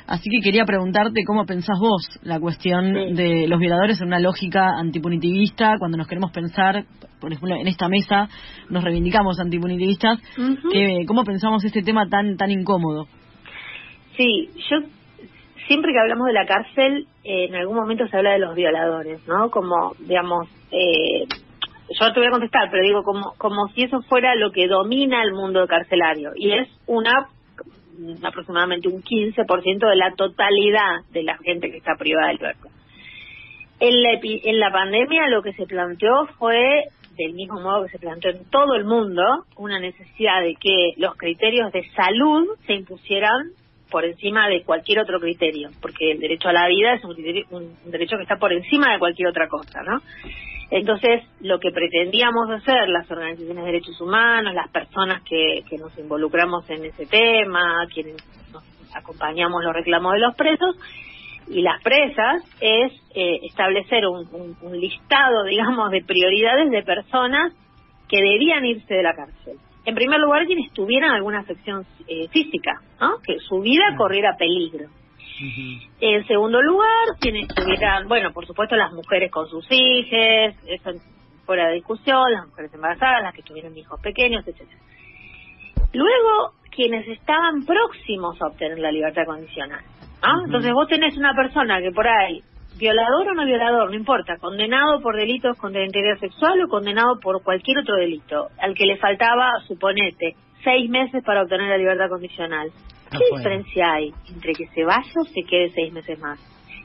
Así 0.05 0.29
que 0.29 0.43
quería 0.43 0.65
preguntarte 0.65 1.23
cómo 1.25 1.45
pensás 1.45 1.79
vos 1.79 2.07
la 2.21 2.39
cuestión 2.39 2.93
Sí. 2.93 3.13
de 3.15 3.47
los 3.47 3.59
violadores 3.59 3.99
en 3.99 4.07
una 4.07 4.19
lógica 4.19 4.67
antipunitivista, 4.77 5.77
cuando 5.79 5.97
nos 5.97 6.07
queremos 6.07 6.31
pensar, 6.31 6.85
por 7.19 7.33
ejemplo, 7.33 7.55
en 7.55 7.67
esta 7.67 7.87
mesa 7.87 8.29
nos 8.69 8.83
reivindicamos 8.83 9.39
antipunitivistas, 9.39 10.19
Ujú. 10.37 10.69
que, 10.71 11.05
¿cómo 11.07 11.23
pensamos 11.23 11.63
este 11.65 11.81
tema 11.81 12.07
tan, 12.07 12.37
tan 12.37 12.51
incómodo? 12.51 13.07
Sí, 14.15 14.49
yo 14.69 14.77
siempre 15.67 15.91
que 15.93 15.99
hablamos 15.99 16.27
de 16.27 16.33
la 16.33 16.45
cárcel, 16.45 17.07
eh, 17.23 17.45
en 17.45 17.55
algún 17.55 17.75
momento 17.75 18.07
se 18.07 18.17
habla 18.17 18.31
de 18.33 18.39
los 18.39 18.55
violadores, 18.55 19.25
¿no? 19.27 19.49
Como, 19.49 19.93
digamos, 19.99 20.47
eh, 20.71 21.25
yo 21.99 22.13
te 22.13 22.19
voy 22.19 22.27
a 22.27 22.31
contestar, 22.31 22.69
pero 22.71 22.83
digo 22.83 23.03
como, 23.03 23.33
como 23.37 23.67
si 23.69 23.83
eso 23.83 24.01
fuera 24.03 24.35
lo 24.35 24.51
que 24.51 24.67
domina 24.67 25.21
el 25.23 25.33
mundo 25.33 25.67
carcelario. 25.67 26.31
Y 26.35 26.51
es 26.51 26.67
una 26.87 27.27
aproximadamente 28.23 28.87
un 28.87 29.03
15% 29.03 29.87
de 29.89 29.95
la 29.95 30.11
totalidad 30.15 31.01
de 31.11 31.23
la 31.23 31.37
gente 31.37 31.69
que 31.69 31.77
está 31.77 31.95
privada 31.95 32.27
de 32.27 32.33
libertad. 32.33 32.69
En 33.79 34.01
la, 34.01 34.09
epi- 34.13 34.41
en 34.43 34.59
la 34.59 34.71
pandemia 34.71 35.27
lo 35.27 35.41
que 35.43 35.53
se 35.53 35.65
planteó 35.65 36.25
fue, 36.39 36.85
del 37.17 37.33
mismo 37.33 37.59
modo 37.61 37.83
que 37.83 37.91
se 37.91 37.99
planteó 37.99 38.31
en 38.31 38.49
todo 38.49 38.75
el 38.75 38.85
mundo, 38.85 39.21
una 39.57 39.79
necesidad 39.79 40.41
de 40.41 40.55
que 40.55 40.93
los 40.97 41.15
criterios 41.15 41.71
de 41.71 41.83
salud 41.91 42.47
se 42.65 42.73
impusieran 42.73 43.51
por 43.93 44.03
encima 44.05 44.49
de 44.49 44.63
cualquier 44.63 44.99
otro 44.99 45.19
criterio, 45.19 45.69
porque 45.79 46.11
el 46.11 46.19
derecho 46.19 46.49
a 46.49 46.53
la 46.53 46.67
vida 46.67 46.95
es 46.95 47.03
un, 47.05 47.15
un 47.83 47.91
derecho 47.91 48.17
que 48.17 48.23
está 48.23 48.37
por 48.37 48.51
encima 48.51 48.91
de 48.91 48.97
cualquier 48.99 49.27
otra 49.29 49.47
cosa, 49.47 49.83
¿no? 49.83 50.01
Entonces, 50.71 51.21
lo 51.41 51.59
que 51.59 51.69
pretendíamos 51.71 52.49
hacer 52.49 52.89
las 52.89 53.09
organizaciones 53.11 53.63
de 53.63 53.71
derechos 53.71 54.01
humanos, 54.01 54.55
las 54.55 54.71
personas 54.71 55.21
que, 55.23 55.61
que 55.69 55.77
nos 55.77 55.95
involucramos 55.99 56.67
en 56.71 56.83
ese 56.85 57.05
tema, 57.05 57.85
quienes 57.93 58.15
nos 58.51 58.63
acompañamos 58.95 59.63
los 59.63 59.73
reclamos 59.73 60.13
de 60.13 60.19
los 60.19 60.35
presos 60.35 60.75
y 61.47 61.61
las 61.61 61.79
presas, 61.83 62.41
es 62.59 62.91
eh, 63.13 63.37
establecer 63.43 64.07
un, 64.07 64.27
un- 64.33 64.57
un 64.61 64.79
listado, 64.79 65.43
digamos, 65.49 65.91
de 65.91 66.01
prioridades 66.03 66.71
de 66.71 66.81
personas 66.81 67.53
que 68.09 68.17
debían 68.21 68.65
irse 68.65 68.95
de 68.95 69.03
la 69.03 69.13
cárcel. 69.13 69.57
En 69.85 69.95
primer 69.95 70.19
lugar, 70.19 70.45
quienes 70.45 70.71
tuvieran 70.71 71.11
alguna 71.11 71.39
afección 71.39 71.85
eh, 72.07 72.27
física, 72.29 72.81
¿no? 73.01 73.17
que 73.21 73.39
su 73.39 73.59
vida 73.59 73.95
corriera 73.97 74.35
peligro. 74.37 74.87
En 75.99 76.25
segundo 76.27 76.61
lugar, 76.61 77.17
quienes 77.19 77.47
tuvieran, 77.49 78.07
bueno, 78.07 78.31
por 78.31 78.45
supuesto 78.45 78.75
las 78.75 78.93
mujeres 78.93 79.31
con 79.31 79.47
sus 79.49 79.65
hijos, 79.71 80.55
eso 80.67 80.91
fuera 81.45 81.67
de 81.67 81.75
discusión, 81.75 82.31
las 82.31 82.47
mujeres 82.47 82.73
embarazadas, 82.73 83.23
las 83.23 83.33
que 83.33 83.41
tuvieron 83.41 83.77
hijos 83.77 83.99
pequeños, 83.99 84.47
etcétera. 84.47 84.79
Luego, 85.91 86.53
quienes 86.71 87.07
estaban 87.07 87.65
próximos 87.65 88.41
a 88.41 88.47
obtener 88.47 88.79
la 88.79 88.91
libertad 88.91 89.25
condicional. 89.25 89.83
¿no? 90.23 90.45
Entonces 90.45 90.71
vos 90.73 90.87
tenés 90.87 91.17
una 91.17 91.33
persona 91.35 91.79
que 91.81 91.91
por 91.91 92.07
ahí, 92.07 92.41
violador 92.77 93.29
o 93.29 93.33
no 93.33 93.45
violador, 93.45 93.89
no 93.89 93.95
importa, 93.95 94.37
condenado 94.37 95.01
por 95.01 95.15
delitos 95.15 95.57
contra 95.57 95.81
la 95.81 95.87
integridad 95.87 96.17
sexual 96.19 96.61
o 96.63 96.67
condenado 96.67 97.19
por 97.19 97.43
cualquier 97.43 97.79
otro 97.79 97.95
delito, 97.95 98.49
al 98.59 98.73
que 98.73 98.85
le 98.85 98.97
faltaba, 98.97 99.51
suponete, 99.67 100.35
seis 100.63 100.89
meses 100.89 101.23
para 101.23 101.43
obtener 101.43 101.69
la 101.69 101.77
libertad 101.77 102.09
condicional. 102.09 102.69
¿Qué 103.11 103.17
Afuera. 103.17 103.37
diferencia 103.37 103.93
hay 103.93 104.11
entre 104.33 104.53
que 104.53 104.67
se 104.67 104.83
vaya 104.83 105.11
o 105.21 105.25
se 105.25 105.43
quede 105.43 105.69
seis 105.69 105.93
meses 105.93 106.19
más? 106.19 106.39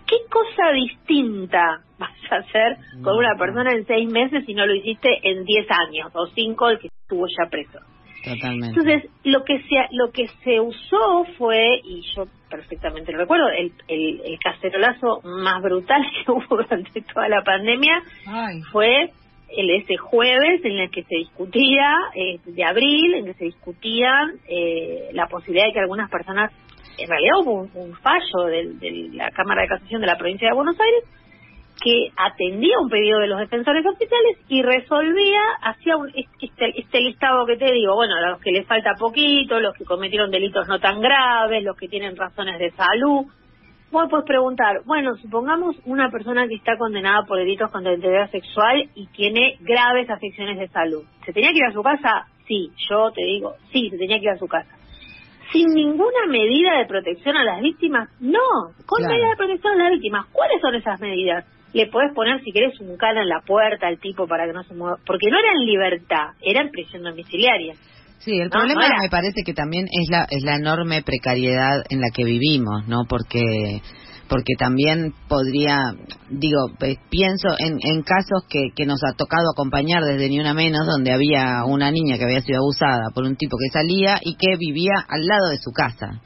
¿Qué 0.06 0.16
cosa 0.30 0.72
distinta 0.72 1.80
vas 1.98 2.10
a 2.30 2.36
hacer 2.36 2.76
con 3.02 3.16
una 3.16 3.36
persona 3.38 3.72
en 3.72 3.86
seis 3.86 4.10
meses 4.10 4.44
si 4.46 4.54
no 4.54 4.66
lo 4.66 4.74
hiciste 4.74 5.08
en 5.22 5.44
diez 5.44 5.66
años 5.70 6.10
o 6.14 6.26
cinco 6.28 6.68
el 6.68 6.78
que 6.78 6.88
estuvo 6.88 7.26
ya 7.26 7.48
preso? 7.48 7.78
Totalmente. 8.24 8.78
Entonces, 8.78 9.10
lo 9.24 9.44
que 9.44 9.60
se 9.62 9.76
lo 9.92 10.10
que 10.10 10.26
se 10.44 10.60
usó 10.60 11.24
fue, 11.38 11.80
y 11.84 12.02
yo 12.14 12.24
perfectamente 12.50 13.12
lo 13.12 13.18
recuerdo, 13.18 13.48
el, 13.50 13.72
el, 13.88 14.20
el 14.24 14.38
cacerolazo 14.38 15.20
más 15.24 15.62
brutal 15.62 16.02
que 16.26 16.30
hubo 16.32 16.56
durante 16.56 17.00
toda 17.02 17.28
la 17.28 17.42
pandemia 17.42 18.02
Ay. 18.26 18.60
fue 18.72 19.10
el 19.56 19.70
ese 19.70 19.96
jueves 19.96 20.62
en 20.64 20.78
el 20.78 20.90
que 20.90 21.04
se 21.04 21.16
discutía, 21.16 21.94
eh, 22.14 22.38
de 22.44 22.64
abril, 22.64 23.14
en 23.14 23.24
que 23.26 23.34
se 23.34 23.44
discutían 23.46 24.32
eh, 24.48 25.08
la 25.12 25.26
posibilidad 25.26 25.66
de 25.66 25.72
que 25.72 25.80
algunas 25.80 26.10
personas, 26.10 26.52
en 26.98 27.08
realidad 27.08 27.32
hubo 27.40 27.52
un, 27.62 27.70
un 27.74 27.94
fallo 27.96 28.44
del- 28.50 28.78
de, 28.78 29.08
la 29.14 29.30
Cámara 29.30 29.62
de 29.62 29.68
Casación 29.68 30.00
de 30.02 30.06
la 30.06 30.18
provincia 30.18 30.48
de 30.48 30.54
Buenos 30.54 30.76
Aires, 30.78 31.02
que 31.82 32.10
atendía 32.16 32.74
un 32.82 32.88
pedido 32.88 33.20
de 33.20 33.28
los 33.28 33.38
defensores 33.38 33.84
oficiales 33.86 34.38
y 34.48 34.62
resolvía, 34.62 35.40
hacía 35.62 35.96
un, 35.96 36.08
este, 36.08 36.80
este 36.80 37.00
listado 37.00 37.46
que 37.46 37.56
te 37.56 37.70
digo, 37.72 37.94
bueno, 37.94 38.14
los 38.20 38.40
que 38.40 38.50
les 38.50 38.66
falta 38.66 38.94
poquito, 38.98 39.60
los 39.60 39.74
que 39.74 39.84
cometieron 39.84 40.30
delitos 40.30 40.66
no 40.68 40.80
tan 40.80 41.00
graves, 41.00 41.62
los 41.62 41.76
que 41.76 41.88
tienen 41.88 42.16
razones 42.16 42.58
de 42.58 42.70
salud. 42.72 43.26
Vos 43.90 44.06
puedes 44.10 44.26
preguntar, 44.26 44.82
bueno, 44.84 45.14
supongamos 45.16 45.76
una 45.86 46.10
persona 46.10 46.46
que 46.46 46.56
está 46.56 46.76
condenada 46.76 47.22
por 47.26 47.38
delitos 47.38 47.70
contra 47.70 47.92
la 47.92 47.96
integridad 47.96 48.30
sexual 48.30 48.88
y 48.94 49.06
tiene 49.08 49.56
graves 49.60 50.10
afecciones 50.10 50.58
de 50.58 50.68
salud. 50.68 51.04
¿Se 51.24 51.32
tenía 51.32 51.50
que 51.52 51.58
ir 51.58 51.64
a 51.70 51.72
su 51.72 51.82
casa? 51.82 52.26
Sí, 52.46 52.70
yo 52.90 53.10
te 53.12 53.22
digo, 53.22 53.54
sí, 53.72 53.88
se 53.88 53.96
tenía 53.96 54.18
que 54.18 54.24
ir 54.24 54.30
a 54.30 54.38
su 54.38 54.46
casa. 54.46 54.68
Sin 55.52 55.68
ninguna 55.72 56.26
medida 56.28 56.76
de 56.76 56.84
protección 56.86 57.36
a 57.36 57.44
las 57.44 57.62
víctimas, 57.62 58.10
no, 58.20 58.40
con 58.84 58.98
Claro. 58.98 59.14
medidas 59.14 59.30
de 59.30 59.36
protección 59.36 59.80
a 59.80 59.84
las 59.84 59.92
víctimas. 59.92 60.26
¿Cuáles 60.32 60.60
son 60.60 60.74
esas 60.74 61.00
medidas? 61.00 61.46
Le 61.74 61.86
podés 61.88 62.12
poner, 62.14 62.40
si 62.42 62.50
querés, 62.52 62.78
un 62.80 62.96
cala 62.96 63.22
en 63.22 63.28
la 63.28 63.40
puerta 63.46 63.86
al 63.88 63.98
tipo 63.98 64.26
para 64.26 64.46
que 64.46 64.52
no 64.52 64.62
se 64.64 64.74
mueva, 64.74 64.96
porque 65.06 65.28
no 65.30 65.38
era 65.38 65.48
en 65.52 65.66
libertad, 65.66 66.26
era 66.40 66.62
en 66.62 66.70
prisión 66.70 67.02
domiciliaria. 67.02 67.74
Sí, 68.20 68.32
el 68.32 68.48
No, 68.48 68.50
problema 68.50 68.80
no 68.80 68.86
era- 68.86 68.96
me 69.02 69.08
parece 69.10 69.42
que 69.44 69.52
también 69.54 69.84
es 69.90 70.08
la, 70.10 70.26
es 70.30 70.42
la 70.42 70.56
enorme 70.56 71.02
precariedad 71.02 71.84
en 71.90 72.00
la 72.00 72.08
que 72.14 72.24
vivimos, 72.24 72.86
¿no? 72.88 73.04
Porque 73.08 73.80
porque 74.30 74.52
también 74.58 75.14
podría, 75.26 75.78
digo, 76.28 76.58
pe- 76.78 76.98
pienso 77.08 77.48
en, 77.58 77.78
en 77.82 78.02
casos 78.02 78.44
que, 78.50 78.72
que 78.76 78.84
nos 78.84 79.02
ha 79.02 79.14
tocado 79.16 79.44
acompañar 79.54 80.02
desde 80.02 80.28
Ni 80.28 80.38
Una 80.38 80.52
Menos, 80.52 80.86
donde 80.86 81.12
había 81.12 81.64
una 81.66 81.90
niña 81.90 82.18
que 82.18 82.24
había 82.24 82.42
sido 82.42 82.58
abusada 82.58 83.08
por 83.14 83.24
un 83.24 83.36
tipo 83.36 83.56
que 83.56 83.70
salía 83.72 84.18
y 84.20 84.36
que 84.36 84.56
vivía 84.58 84.96
al 85.08 85.24
lado 85.26 85.48
de 85.48 85.56
su 85.56 85.70
casa. 85.72 86.20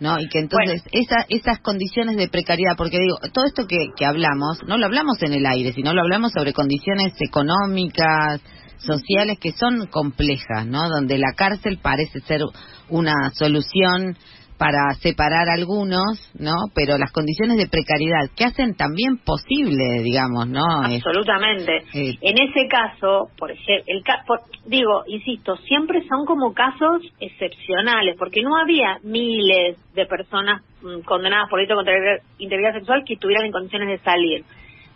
¿No? 0.00 0.18
Y 0.18 0.28
que 0.28 0.40
entonces 0.40 0.82
esa, 0.92 1.26
esas 1.28 1.60
condiciones 1.60 2.16
de 2.16 2.28
precariedad, 2.28 2.76
porque 2.76 2.98
digo, 2.98 3.18
todo 3.32 3.46
esto 3.46 3.66
que, 3.66 3.76
que 3.96 4.04
hablamos, 4.04 4.58
no 4.66 4.78
lo 4.78 4.86
hablamos 4.86 5.22
en 5.22 5.34
el 5.34 5.46
aire, 5.46 5.72
sino 5.72 5.92
lo 5.92 6.00
hablamos 6.00 6.32
sobre 6.32 6.52
condiciones 6.52 7.12
económicas, 7.20 8.40
sociales 8.78 9.38
que 9.38 9.52
son 9.52 9.86
complejas, 9.86 10.66
¿no? 10.66 10.88
Donde 10.88 11.18
la 11.18 11.34
cárcel 11.36 11.78
parece 11.82 12.20
ser 12.20 12.40
una 12.88 13.30
solución 13.34 14.16
para 14.60 14.92
separar 15.00 15.48
algunos, 15.48 16.20
¿no? 16.38 16.52
Pero 16.74 16.98
las 16.98 17.10
condiciones 17.12 17.56
de 17.56 17.66
precariedad 17.66 18.28
que 18.36 18.44
hacen 18.44 18.74
también 18.76 19.16
posible, 19.24 20.02
digamos, 20.02 20.46
¿no? 20.48 20.60
Absolutamente. 20.84 21.78
eh, 21.94 22.12
En 22.20 22.36
ese 22.46 22.68
caso, 22.68 23.30
por 23.38 23.50
ejemplo, 23.50 23.84
el 23.86 24.02
ca- 24.04 24.22
por- 24.26 24.42
digo, 24.66 25.04
insisto, 25.06 25.56
siempre 25.56 26.02
son 26.06 26.26
como 26.26 26.52
casos 26.52 27.00
excepcionales, 27.20 28.16
porque 28.18 28.42
no 28.42 28.50
había 28.56 28.98
miles 29.02 29.78
de 29.94 30.04
personas 30.04 30.60
mm, 30.82 31.00
condenadas 31.06 31.48
por 31.48 31.58
delito 31.58 31.74
contra 31.76 31.94
la 31.94 32.18
integridad 32.38 32.74
sexual 32.74 33.02
que 33.06 33.14
estuvieran 33.14 33.46
en 33.46 33.52
condiciones 33.52 33.88
de 33.88 33.98
salir. 34.04 34.44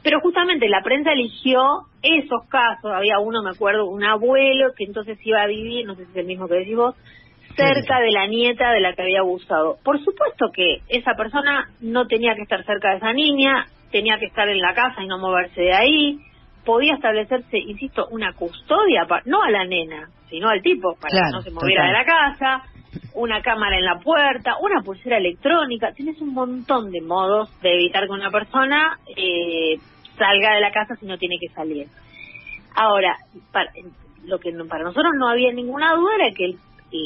Pero 0.02 0.20
justamente 0.20 0.68
la 0.68 0.82
prensa 0.82 1.12
eligió 1.12 1.62
esos 2.02 2.46
casos. 2.50 2.92
Había 2.92 3.18
uno, 3.18 3.42
me 3.42 3.52
acuerdo, 3.52 3.86
un 3.86 4.04
abuelo 4.04 4.74
que 4.76 4.84
entonces 4.84 5.18
iba 5.24 5.40
a 5.40 5.46
vivir, 5.46 5.86
no 5.86 5.94
sé 5.94 6.04
si 6.04 6.10
es 6.10 6.16
el 6.18 6.26
mismo 6.26 6.46
que 6.48 6.56
decís 6.56 6.76
vos, 6.76 6.94
cerca 7.56 8.00
de 8.00 8.10
la 8.10 8.26
nieta 8.26 8.70
de 8.72 8.80
la 8.80 8.92
que 8.94 9.02
había 9.02 9.20
abusado. 9.20 9.78
Por 9.84 9.98
supuesto 10.04 10.46
que 10.54 10.78
esa 10.88 11.14
persona 11.14 11.68
no 11.80 12.06
tenía 12.06 12.34
que 12.34 12.42
estar 12.42 12.64
cerca 12.64 12.90
de 12.90 12.96
esa 12.96 13.12
niña, 13.12 13.66
tenía 13.90 14.18
que 14.18 14.26
estar 14.26 14.48
en 14.48 14.58
la 14.60 14.74
casa 14.74 15.02
y 15.02 15.06
no 15.06 15.18
moverse 15.18 15.60
de 15.60 15.72
ahí. 15.74 16.18
Podía 16.64 16.94
establecerse, 16.94 17.58
insisto, 17.58 18.06
una 18.10 18.32
custodia, 18.32 19.04
pa- 19.06 19.22
no 19.26 19.42
a 19.42 19.50
la 19.50 19.64
nena, 19.64 20.08
sino 20.30 20.48
al 20.48 20.62
tipo, 20.62 20.94
para 20.96 21.10
Claro, 21.10 21.26
que 21.26 21.32
no 21.36 21.42
se 21.42 21.50
moviera 21.50 21.82
total. 21.82 21.92
de 21.92 21.98
la 21.98 22.04
casa, 22.04 22.62
una 23.14 23.42
cámara 23.42 23.76
en 23.78 23.84
la 23.84 23.98
puerta, 24.00 24.56
una 24.60 24.80
pulsera 24.82 25.18
electrónica. 25.18 25.92
Tienes 25.92 26.20
un 26.20 26.32
montón 26.32 26.90
de 26.90 27.00
modos 27.02 27.50
de 27.60 27.74
evitar 27.74 28.04
que 28.06 28.12
una 28.12 28.30
persona 28.30 28.98
eh, 29.16 29.76
salga 30.16 30.54
de 30.54 30.60
la 30.60 30.70
casa 30.72 30.96
si 30.96 31.06
no 31.06 31.18
tiene 31.18 31.36
que 31.40 31.52
salir. 31.54 31.86
Ahora, 32.74 33.16
para, 33.52 33.70
lo 34.24 34.38
que 34.38 34.52
para 34.68 34.84
nosotros 34.84 35.12
no 35.18 35.28
había 35.28 35.52
ninguna 35.52 35.94
duda 35.94 36.14
era 36.16 36.34
que 36.34 36.44
el, 36.46 36.56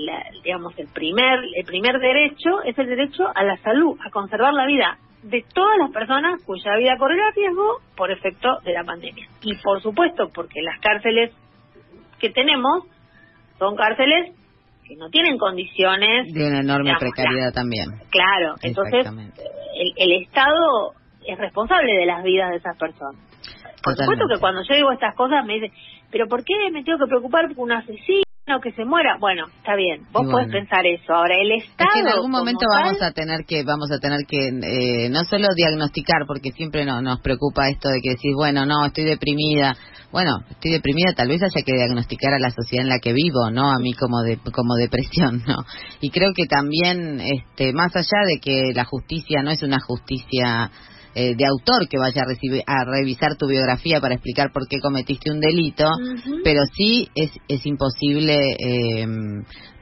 la- 0.05 0.25
digamos 0.43 0.79
el 0.79 0.89
primer 0.89 1.41
el 1.57 1.65
primer 1.65 1.99
derecho 1.99 2.63
es 2.65 2.79
el 2.79 2.87
derecho 2.87 3.25
a 3.35 3.43
la 3.45 3.57
salud, 3.59 3.99
a 4.05 4.11
conservar 4.11 4.53
la 4.55 4.67
vida 4.67 4.99
de 5.23 5.45
todas 5.53 5.77
las 5.79 5.91
personas 5.91 6.43
cuya 6.45 6.77
vida 6.77 6.97
correrá 6.99 7.31
riesgo 7.35 7.81
por 7.97 8.11
efecto 8.11 8.59
de 8.65 8.73
la 8.73 8.85
pandemia. 8.85 9.27
Y 9.43 9.57
por 9.57 9.83
supuesto, 9.83 10.31
porque 10.33 10.63
las 10.63 10.79
cárceles 10.81 11.33
que 12.21 12.31
tenemos 12.31 12.85
son 13.59 13.77
cárceles 13.77 14.35
que 14.87 14.97
no 14.97 15.11
tienen 15.11 15.37
condiciones 15.39 16.33
de 16.33 16.47
una 16.49 16.61
enorme 16.61 16.91
digamos, 16.91 17.01
precariedad 17.01 17.53
también. 17.53 17.91
Claro, 18.11 18.55
entonces 18.63 19.07
el, 19.75 19.93
el 19.97 20.23
Estado 20.23 20.93
es 21.27 21.37
responsable 21.39 21.93
de 21.95 22.07
las 22.07 22.23
vidas 22.23 22.51
de 22.51 22.57
esas 22.57 22.77
personas. 22.79 23.21
Por 23.83 23.95
supuesto 23.97 24.25
que 24.33 24.41
cuando 24.41 24.63
yo 24.69 24.75
digo 24.75 24.93
estas 24.93 25.15
cosas 25.15 25.45
me 25.45 25.55
dicen, 25.55 25.73
pero 26.11 26.27
¿por 26.27 26.45
qué 26.45 26.55
me 26.73 26.83
tengo 26.85 26.99
que 26.99 27.07
preocupar 27.07 27.49
por 27.49 27.65
un 27.65 27.73
asesino 27.73 28.23
que 28.63 28.73
se 28.73 28.85
muera? 28.85 29.17
Bueno, 29.21 29.47
está 29.59 29.77
bien, 29.77 30.03
vos 30.11 30.23
Y 30.27 30.31
podés 30.31 30.49
bueno. 30.49 30.53
pensar 30.53 30.87
eso. 30.87 31.13
Ahora, 31.13 31.35
el 31.39 31.53
Es 31.53 31.65
Estado... 31.65 31.91
que 31.93 32.01
en 32.01 32.09
algún 32.09 32.31
momento 32.31 32.67
tal, 32.71 32.83
vamos 32.85 33.03
a 33.03 33.13
tener 33.13 33.45
que 33.47 33.63
vamos 33.63 33.91
a 33.93 33.99
tener 33.99 34.21
que 34.27 34.49
eh, 34.49 35.09
no 35.11 35.23
solo 35.25 35.49
diagnosticar 35.55 36.25
porque 36.27 36.51
siempre 36.53 36.85
no, 36.85 37.03
nos 37.03 37.21
preocupa 37.21 37.69
esto 37.69 37.91
de 37.91 38.01
que 38.01 38.11
decís 38.11 38.33
bueno 38.35 38.65
no 38.65 38.87
estoy 38.87 39.05
deprimida 39.05 39.77
bueno 40.11 40.39
estoy 40.51 40.73
deprimida 40.73 41.13
tal 41.15 41.29
vez 41.29 41.43
haya 41.43 41.63
que 41.65 41.73
diagnosticar 41.75 42.33
a 42.35 42.39
la 42.39 42.51
sociedad 42.51 42.85
en 42.85 42.89
la 42.89 42.99
que 42.99 43.13
vivo 43.13 43.51
no 43.51 43.71
a 43.71 43.79
mí 43.79 43.93
como 43.93 44.23
de, 44.23 44.39
como 44.39 44.75
depresión 44.77 45.43
no 45.47 45.57
y 46.01 46.11
creo 46.11 46.33
que 46.35 46.47
también 46.47 47.21
este 47.21 47.73
más 47.73 47.95
allá 47.95 48.25
de 48.27 48.41
que 48.41 48.73
la 48.75 48.85
justicia 48.85 49.43
no 49.43 49.51
es 49.51 49.63
una 49.63 49.79
justicia 49.81 50.71
eh, 51.19 51.35
de 51.37 51.45
autor 51.47 51.89
que 51.91 51.99
vaya 51.99 52.23
a, 52.23 52.29
recibir, 52.29 52.63
a 52.67 52.85
revisar 52.85 53.35
tu 53.37 53.49
biografía 53.49 54.01
para 54.01 54.15
explicar 54.15 54.53
por 54.53 54.69
qué 54.69 54.79
cometiste 54.81 55.33
un 55.33 55.41
delito, 55.41 55.85
pero 56.45 56.61
sí 56.77 57.09
es, 57.17 57.33
es 57.49 57.67
imposible 57.67 58.37
eh, 58.59 59.07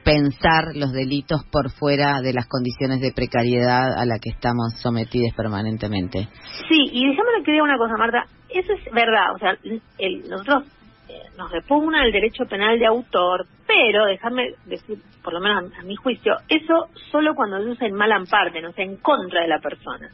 pensar 0.03 0.75
los 0.75 0.91
delitos 0.93 1.43
por 1.51 1.69
fuera 1.69 2.21
de 2.21 2.33
las 2.33 2.47
condiciones 2.47 3.01
de 3.01 3.11
precariedad 3.11 3.99
a 3.99 4.05
la 4.05 4.19
que 4.19 4.29
estamos 4.29 4.73
sometidos 4.81 5.33
permanentemente. 5.35 6.27
Sí, 6.69 6.89
y 6.91 7.07
déjame 7.09 7.43
que 7.45 7.51
diga 7.51 7.63
una 7.63 7.77
cosa, 7.77 7.97
Marta. 7.97 8.25
Eso 8.49 8.73
es 8.73 8.93
verdad. 8.93 9.35
O 9.35 9.37
sea, 9.37 9.57
el- 9.99 10.29
nosotros 10.29 10.63
eh, 11.09 11.13
nos 11.37 11.51
repugna 11.51 12.03
el 12.05 12.11
derecho 12.11 12.45
penal 12.45 12.79
de 12.79 12.85
autor, 12.85 13.45
pero 13.67 14.05
déjame 14.05 14.53
decir, 14.65 14.97
por 15.23 15.33
lo 15.33 15.39
menos 15.41 15.71
a, 15.73 15.81
a 15.81 15.83
mi 15.83 15.95
juicio, 15.95 16.35
eso 16.47 16.87
solo 17.11 17.35
cuando 17.35 17.61
se 17.61 17.69
usa 17.69 17.87
en 17.87 17.93
mala 17.93 18.17
parte, 18.29 18.61
no 18.61 18.71
sea 18.71 18.85
en 18.85 18.95
contra 18.97 19.41
de 19.41 19.47
la 19.49 19.59
persona. 19.59 20.09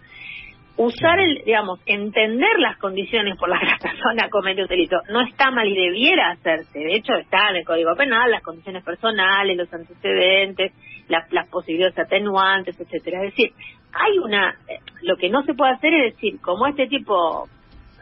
Usar 0.76 1.20
el, 1.20 1.44
digamos, 1.46 1.80
entender 1.86 2.58
las 2.58 2.78
condiciones 2.78 3.38
por 3.38 3.48
las 3.48 3.60
que 3.60 3.68
la 3.68 3.78
persona 3.78 4.30
comete 4.30 4.64
un 4.64 4.68
delito 4.68 4.98
no 5.10 5.22
está 5.22 5.52
mal 5.52 5.68
y 5.68 5.76
debiera 5.76 6.32
hacerse. 6.32 6.80
De 6.80 6.96
hecho, 6.96 7.14
está 7.14 7.52
en 7.52 7.58
el 7.58 7.66
Código 7.66 7.96
Penal, 7.96 8.32
las 8.32 8.42
condiciones 8.42 8.84
personales, 8.84 9.56
los 9.56 9.72
antecedentes, 9.72 10.74
las, 11.10 11.32
las 11.32 11.48
posibilidades 11.50 12.00
atenuantes, 12.00 12.80
etcétera. 12.80 13.24
Es 13.24 13.36
decir, 13.36 13.54
hay 13.94 14.18
una, 14.18 14.50
eh, 14.68 14.80
lo 15.04 15.16
que 15.18 15.30
no 15.30 15.44
se 15.44 15.54
puede 15.54 15.74
hacer 15.74 15.94
es 15.94 16.16
decir, 16.16 16.42
como 16.42 16.66
este 16.66 16.88
tipo 16.88 17.48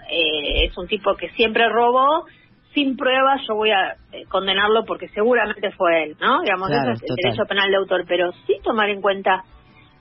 eh, 0.09 0.65
es 0.65 0.77
un 0.77 0.87
tipo 0.87 1.15
que 1.15 1.29
siempre 1.31 1.67
robó, 1.67 2.25
sin 2.73 2.95
pruebas 2.95 3.41
yo 3.47 3.55
voy 3.55 3.71
a 3.71 3.95
eh, 4.11 4.25
condenarlo 4.29 4.85
porque 4.85 5.09
seguramente 5.09 5.71
fue 5.71 6.03
él, 6.03 6.15
¿no? 6.19 6.41
Digamos, 6.41 6.69
Claro, 6.69 6.93
eso 6.93 7.03
es 7.03 7.09
el 7.09 7.15
derecho 7.15 7.45
penal 7.45 7.69
de 7.69 7.77
autor, 7.77 8.05
pero 8.07 8.31
sí 8.47 8.57
tomar 8.63 8.89
en 8.89 9.01
cuenta, 9.01 9.43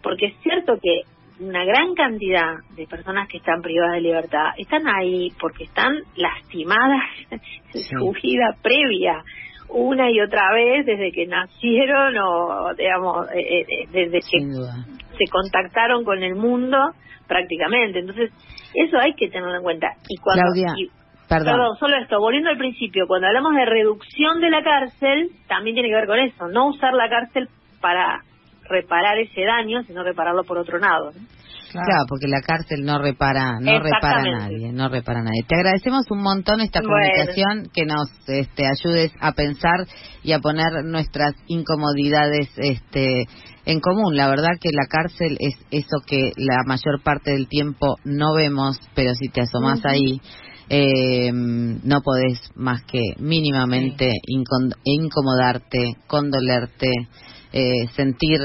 porque 0.03 0.27
es 0.27 0.37
cierto 0.43 0.75
que 0.81 1.03
una 1.41 1.65
gran 1.65 1.95
cantidad 1.95 2.55
de 2.77 2.87
personas 2.87 3.29
que 3.29 3.39
están 3.39 3.63
privadas 3.63 3.95
de 3.95 4.01
libertad 4.03 4.51
están 4.59 4.83
ahí 4.89 5.29
porque 5.41 5.65
están 5.65 5.95
lastimadas 6.17 7.03
en 7.31 7.41
su 7.83 8.13
vida 8.23 8.55
previa 8.63 9.23
una 9.69 10.11
y 10.11 10.21
otra 10.21 10.53
vez 10.53 10.85
desde 10.85 11.13
que 11.13 11.27
nacieron 11.27 12.17
o 12.19 12.75
digamos 12.77 13.29
eh, 13.33 13.61
eh, 13.61 13.87
desde 13.93 14.19
que 14.21 14.45
duda. 14.45 14.75
se 15.17 15.31
contactaron 15.31 16.05
con 16.05 16.23
el 16.23 16.35
mundo 16.35 16.77
prácticamente. 17.29 18.01
Entonces, 18.01 18.33
eso 18.75 18.99
hay 18.99 19.15
que 19.15 19.29
tenerlo 19.29 19.57
en 19.57 19.63
cuenta. 19.63 19.87
Y 20.09 20.17
cuando, 20.21 20.43
Claudia, 20.53 20.73
y- 20.77 20.91
Perdón. 21.29 21.47
perdón, 21.47 21.77
solo 21.79 21.97
esto, 21.99 22.19
volviendo 22.19 22.51
al 22.51 22.59
principio, 22.59 23.07
cuando 23.07 23.29
hablamos 23.29 23.55
de 23.55 23.65
reducción 23.65 24.41
de 24.41 24.51
la 24.51 24.65
cárcel, 24.65 25.31
también 25.47 25.77
tiene 25.77 25.89
que 25.89 25.95
ver 25.95 26.09
con 26.09 26.19
eso, 26.19 26.49
no 26.49 26.67
usar 26.71 26.93
la 26.93 27.09
cárcel 27.09 27.49
para 27.81 28.19
reparar 28.71 29.19
ese 29.19 29.43
daño, 29.43 29.83
sino 29.85 30.03
repararlo 30.03 30.45
por 30.45 30.59
otro 30.59 30.79
lado. 30.79 31.11
¿no? 31.13 31.21
Claro. 31.73 32.05
porque 32.09 32.27
la 32.27 32.41
cárcel 32.41 32.85
no 32.85 32.99
repara, 32.99 33.61
no 33.61 33.79
repara 33.79 34.21
a 34.21 34.25
nadie, 34.25 34.73
no 34.73 34.89
repara 34.89 35.21
a 35.21 35.23
nadie. 35.23 35.45
Te 35.47 35.55
agradecemos 35.55 36.05
un 36.11 36.21
montón 36.23 36.61
esta 36.61 36.81
Bueno. 36.81 36.95
comunicación, 36.95 37.71
que 37.73 37.85
nos 37.85 38.09
este, 38.27 38.65
ayudes 38.67 39.13
a 39.21 39.33
pensar 39.33 39.87
y 40.25 40.33
a 40.33 40.41
poner 40.41 40.85
nuestras 40.85 41.35
incomodidades 41.47 42.49
este, 42.57 43.27
en 43.67 43.81
común. 43.81 44.17
La 44.17 44.29
verdad 44.29 44.59
que 44.61 44.71
la 44.73 44.87
cárcel 44.87 45.37
es 45.39 45.55
eso 45.71 45.99
que 46.07 46.33
la 46.37 46.65
mayor 46.67 47.03
parte 47.05 47.33
del 47.33 47.47
tiempo 47.49 47.97
no 48.05 48.35
vemos, 48.35 48.77
pero 48.95 49.15
si 49.15 49.29
te 49.29 49.43
asomás 49.43 49.79
Ujú. 49.79 49.89
ahí, 49.89 50.21
eh, 50.71 51.31
no 51.33 52.01
podés 52.01 52.39
más 52.57 52.83
que 52.85 53.01
mínimamente 53.19 54.11
incomodarte, 54.85 55.95
condolerte, 56.07 56.91
eh, 57.53 57.89
sentir 57.97 58.41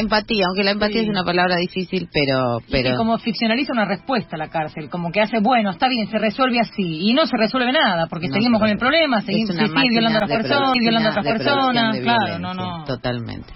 empatía, 0.00 0.44
aunque 0.48 0.62
la 0.64 0.70
empatía 0.72 1.00
Sí. 1.00 1.06
es 1.06 1.10
una 1.10 1.24
palabra 1.24 1.56
difícil, 1.56 2.08
pero 2.12 2.58
Y 2.66 2.70
pero 2.72 2.90
que 2.90 2.96
como 2.96 3.18
ficcionaliza 3.18 3.72
una 3.72 3.84
respuesta 3.84 4.36
a 4.36 4.38
la 4.38 4.48
cárcel, 4.48 4.88
como 4.88 5.10
que 5.10 5.20
hace, 5.20 5.38
bueno, 5.40 5.70
está 5.70 5.88
bien, 5.88 6.08
se 6.08 6.18
resuelve 6.18 6.60
así, 6.60 7.08
y 7.08 7.14
no 7.14 7.26
se 7.26 7.36
resuelve 7.36 7.72
nada, 7.72 8.06
porque 8.06 8.28
No 8.28 8.34
seguimos 8.34 8.58
se 8.58 8.62
con 8.62 8.70
el 8.70 8.78
problema, 8.78 9.20
seguimos 9.22 9.56
violando 9.90 10.18
a 10.20 10.24
otras 10.24 10.42
personas, 10.42 10.72
violando 10.78 11.08
a 11.08 11.12
otras 11.12 11.26
personas, 11.26 11.98
claro, 12.00 12.38
no, 12.38 12.54
no. 12.54 12.84
Totalmente. 12.84 13.52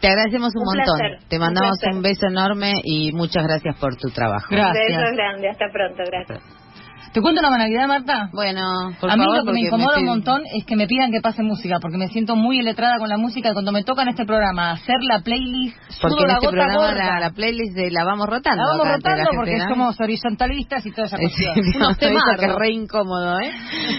Te 0.00 0.08
agradecemos 0.08 0.52
un, 0.56 0.62
Un 0.62 0.66
montón. 0.76 0.98
placer, 0.98 1.18
Te 1.28 1.36
un 1.36 1.42
mandamos 1.42 1.78
placer. 1.78 1.94
un 1.96 2.02
beso 2.02 2.26
enorme 2.26 2.72
y 2.82 3.12
muchas 3.12 3.44
gracias 3.44 3.76
por 3.78 3.94
tu 3.96 4.08
trabajo. 4.10 4.48
Gracias. 4.50 4.74
Besos 4.88 5.12
grandes, 5.16 5.50
hasta 5.52 5.66
pronto, 5.72 6.02
gracias. 6.06 6.61
¿Te 7.12 7.20
cuento 7.20 7.40
una 7.40 7.50
banalidad, 7.50 7.86
Marta? 7.88 8.30
Bueno, 8.32 8.62
por 8.98 9.10
a 9.10 9.16
mí 9.16 9.22
favor, 9.22 9.36
lo 9.38 9.44
que 9.44 9.52
me 9.52 9.60
incomoda 9.60 9.98
un 9.98 10.04
montón 10.06 10.42
es 10.54 10.64
que 10.64 10.76
me 10.76 10.86
pidan 10.86 11.10
que 11.12 11.20
pase 11.20 11.42
música, 11.42 11.76
porque 11.78 11.98
me 11.98 12.08
siento 12.08 12.36
muy 12.36 12.58
eletrada 12.58 12.96
con 12.98 13.08
la 13.10 13.18
música 13.18 13.50
y 13.50 13.52
cuando 13.52 13.70
me 13.70 13.84
toca 13.84 14.00
en 14.02 14.08
este 14.08 14.24
programa 14.24 14.70
hacer 14.72 14.96
la 15.02 15.20
playlist, 15.20 15.76
Porque 16.00 16.14
sudo 16.14 16.22
en 16.22 16.28
la 16.28 16.34
este 16.34 16.46
gota 16.46 16.56
programa 16.56 16.74
gorda. 16.86 17.04
la, 17.04 17.20
la 17.20 17.30
playlist 17.32 17.74
de 17.76 17.90
la 17.90 18.04
vamos 18.04 18.26
rotando. 18.26 18.62
La 18.62 18.68
vamos 18.70 18.86
acá 18.86 18.90
la 18.90 18.96
rotando 18.96 19.24
gente, 19.24 19.36
porque 19.36 19.58
¿no? 19.58 19.68
somos 19.68 20.00
horizontalistas 20.00 20.86
y 20.86 20.90
toda 20.92 21.06
esa 21.06 21.16
Sí, 21.18 21.22
cuestión. 21.22 21.54
no, 21.78 21.86
Unos 21.86 21.98
temardos. 21.98 22.36
que 22.40 22.46
re 22.58 22.70
incómodo, 22.70 23.40
¿eh? 23.40 23.52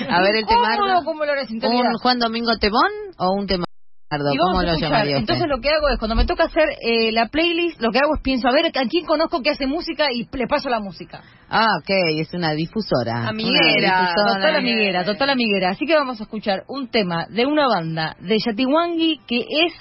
A 0.09 0.21
ver 0.21 0.35
el 0.37 0.45
como 1.05 1.23
la 1.25 1.33
horizontalidad. 1.33 1.91
¿Un 1.91 1.97
Juan 1.99 2.17
Domingo 2.19 2.57
Temón 2.59 2.91
o 3.19 3.31
un 3.33 3.45
temardo? 3.45 3.72
¿Cómo 4.19 4.61
lo 4.61 4.77
llamaría 4.77 5.17
usted? 5.17 5.19
Entonces 5.19 5.47
lo 5.47 5.59
que 5.59 5.69
hago 5.69 5.89
es, 5.89 5.99
cuando 5.99 6.15
me 6.15 6.25
toca 6.25 6.45
hacer 6.45 6.69
eh, 6.81 7.11
la 7.11 7.27
playlist, 7.27 7.81
lo 7.81 7.91
que 7.91 7.99
hago 7.99 8.15
es 8.15 8.21
pienso, 8.21 8.47
a 8.47 8.51
ver, 8.51 8.67
¿a 8.67 8.87
quién 8.87 9.05
conozco 9.05 9.41
que 9.41 9.51
hace 9.51 9.67
música? 9.67 10.07
Y 10.11 10.27
le 10.31 10.47
paso 10.47 10.69
la 10.69 10.79
música. 10.79 11.21
Ah, 11.49 11.67
ok, 11.79 11.89
es 12.19 12.33
una 12.33 12.53
difusora. 12.53 13.27
Amiguera, 13.27 14.01
difusora. 14.01 14.35
Total 14.35 14.55
amiguera, 14.55 15.05
total 15.05 15.29
amiguera. 15.29 15.69
Así 15.69 15.85
que 15.85 15.95
vamos 15.95 16.19
a 16.19 16.23
escuchar 16.23 16.63
un 16.67 16.89
tema 16.89 17.25
de 17.29 17.45
una 17.45 17.67
banda 17.67 18.15
de 18.19 18.37
Yatiwangi 18.39 19.19
que 19.27 19.39
es 19.39 19.73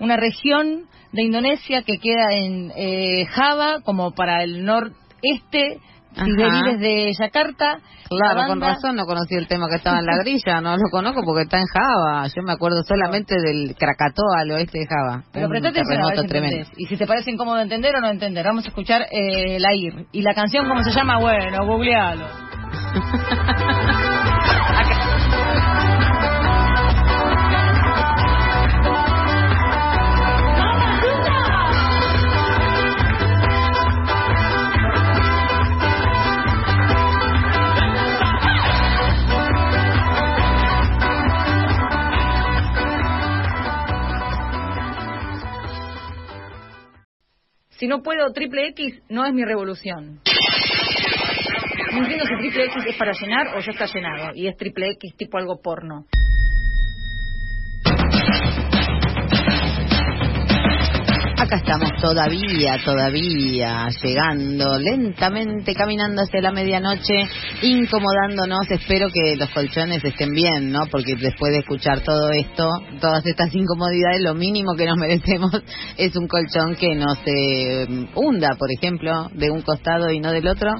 una 0.00 0.16
región 0.16 0.86
de 1.12 1.22
Indonesia 1.22 1.82
que 1.82 1.98
queda 1.98 2.32
en 2.32 2.72
eh, 2.76 3.26
Java, 3.26 3.80
como 3.82 4.12
para 4.12 4.42
el 4.42 4.64
noreste. 4.64 5.80
Si 6.24 6.30
Ajá. 6.30 6.36
venís 6.36 6.78
desde 6.78 7.12
Yakarta, 7.18 7.78
Claro, 8.08 8.40
la 8.40 8.46
con 8.46 8.60
razón 8.60 8.96
no 8.96 9.04
conocí 9.04 9.34
el 9.34 9.46
tema 9.46 9.66
que 9.68 9.76
estaba 9.76 9.98
en 9.98 10.06
la 10.06 10.16
grilla, 10.16 10.60
no 10.60 10.76
lo 10.76 10.90
conozco 10.90 11.20
porque 11.24 11.42
está 11.42 11.58
en 11.58 11.66
Java. 11.66 12.26
Yo 12.34 12.42
me 12.42 12.52
acuerdo 12.52 12.82
solamente 12.82 13.34
del 13.38 13.74
Krakatoa 13.76 14.40
al 14.40 14.50
oeste 14.52 14.78
de 14.78 14.86
Java. 14.86 15.24
Pero 15.32 15.46
un 15.46 15.50
presta 15.50 15.68
atención 15.68 16.00
a 16.00 16.06
ver 16.06 16.14
terremoto 16.14 16.28
tremendo. 16.28 16.70
Y 16.76 16.86
si 16.86 16.96
te 16.96 17.06
parece 17.06 17.30
incómodo 17.30 17.60
entender 17.60 17.94
o 17.96 18.00
no 18.00 18.08
entender, 18.08 18.44
vamos 18.44 18.64
a 18.64 18.68
escuchar 18.68 19.02
eh, 19.10 19.58
la 19.60 19.74
IR. 19.74 20.06
Y 20.12 20.22
la 20.22 20.34
canción, 20.34 20.66
¿cómo 20.68 20.82
se 20.82 20.90
llama? 20.90 21.18
Bueno, 21.18 21.66
googlealo. 21.66 22.26
Si 47.78 47.86
no 47.86 48.02
puedo 48.02 48.32
triple 48.32 48.68
X, 48.70 49.02
no 49.08 49.24
es 49.24 49.32
mi 49.32 49.44
revolución. 49.44 50.20
No 51.92 51.98
entiendo 51.98 52.24
si 52.26 52.36
triple 52.38 52.64
X 52.64 52.84
es 52.88 52.96
para 52.96 53.12
llenar 53.12 53.56
o 53.56 53.60
ya 53.60 53.70
está 53.70 53.86
llenado. 53.86 54.34
Y 54.34 54.48
es 54.48 54.56
triple 54.56 54.90
X 54.94 55.14
tipo 55.16 55.38
algo 55.38 55.60
porno. 55.62 56.04
Acá 61.40 61.56
estamos 61.56 61.92
todavía, 62.00 62.78
todavía, 62.84 63.88
llegando 64.02 64.76
lentamente, 64.76 65.72
caminando 65.72 66.22
hacia 66.22 66.40
la 66.40 66.50
medianoche, 66.50 67.14
incomodándonos. 67.62 68.68
Espero 68.68 69.06
que 69.08 69.36
los 69.36 69.48
colchones 69.50 70.04
estén 70.04 70.32
bien, 70.32 70.72
¿no? 70.72 70.80
Porque 70.90 71.14
después 71.14 71.52
de 71.52 71.60
escuchar 71.60 72.00
todo 72.00 72.30
esto, 72.30 72.68
todas 73.00 73.24
estas 73.24 73.54
incomodidades, 73.54 74.20
lo 74.22 74.34
mínimo 74.34 74.74
que 74.76 74.86
nos 74.86 74.96
merecemos 74.96 75.52
es 75.96 76.16
un 76.16 76.26
colchón 76.26 76.74
que 76.74 76.96
no 76.96 77.14
se 77.24 77.86
mm, 77.88 78.08
hunda, 78.16 78.56
por 78.58 78.72
ejemplo, 78.72 79.30
de 79.32 79.48
un 79.48 79.62
costado 79.62 80.10
y 80.10 80.18
no 80.18 80.32
del 80.32 80.48
otro. 80.48 80.72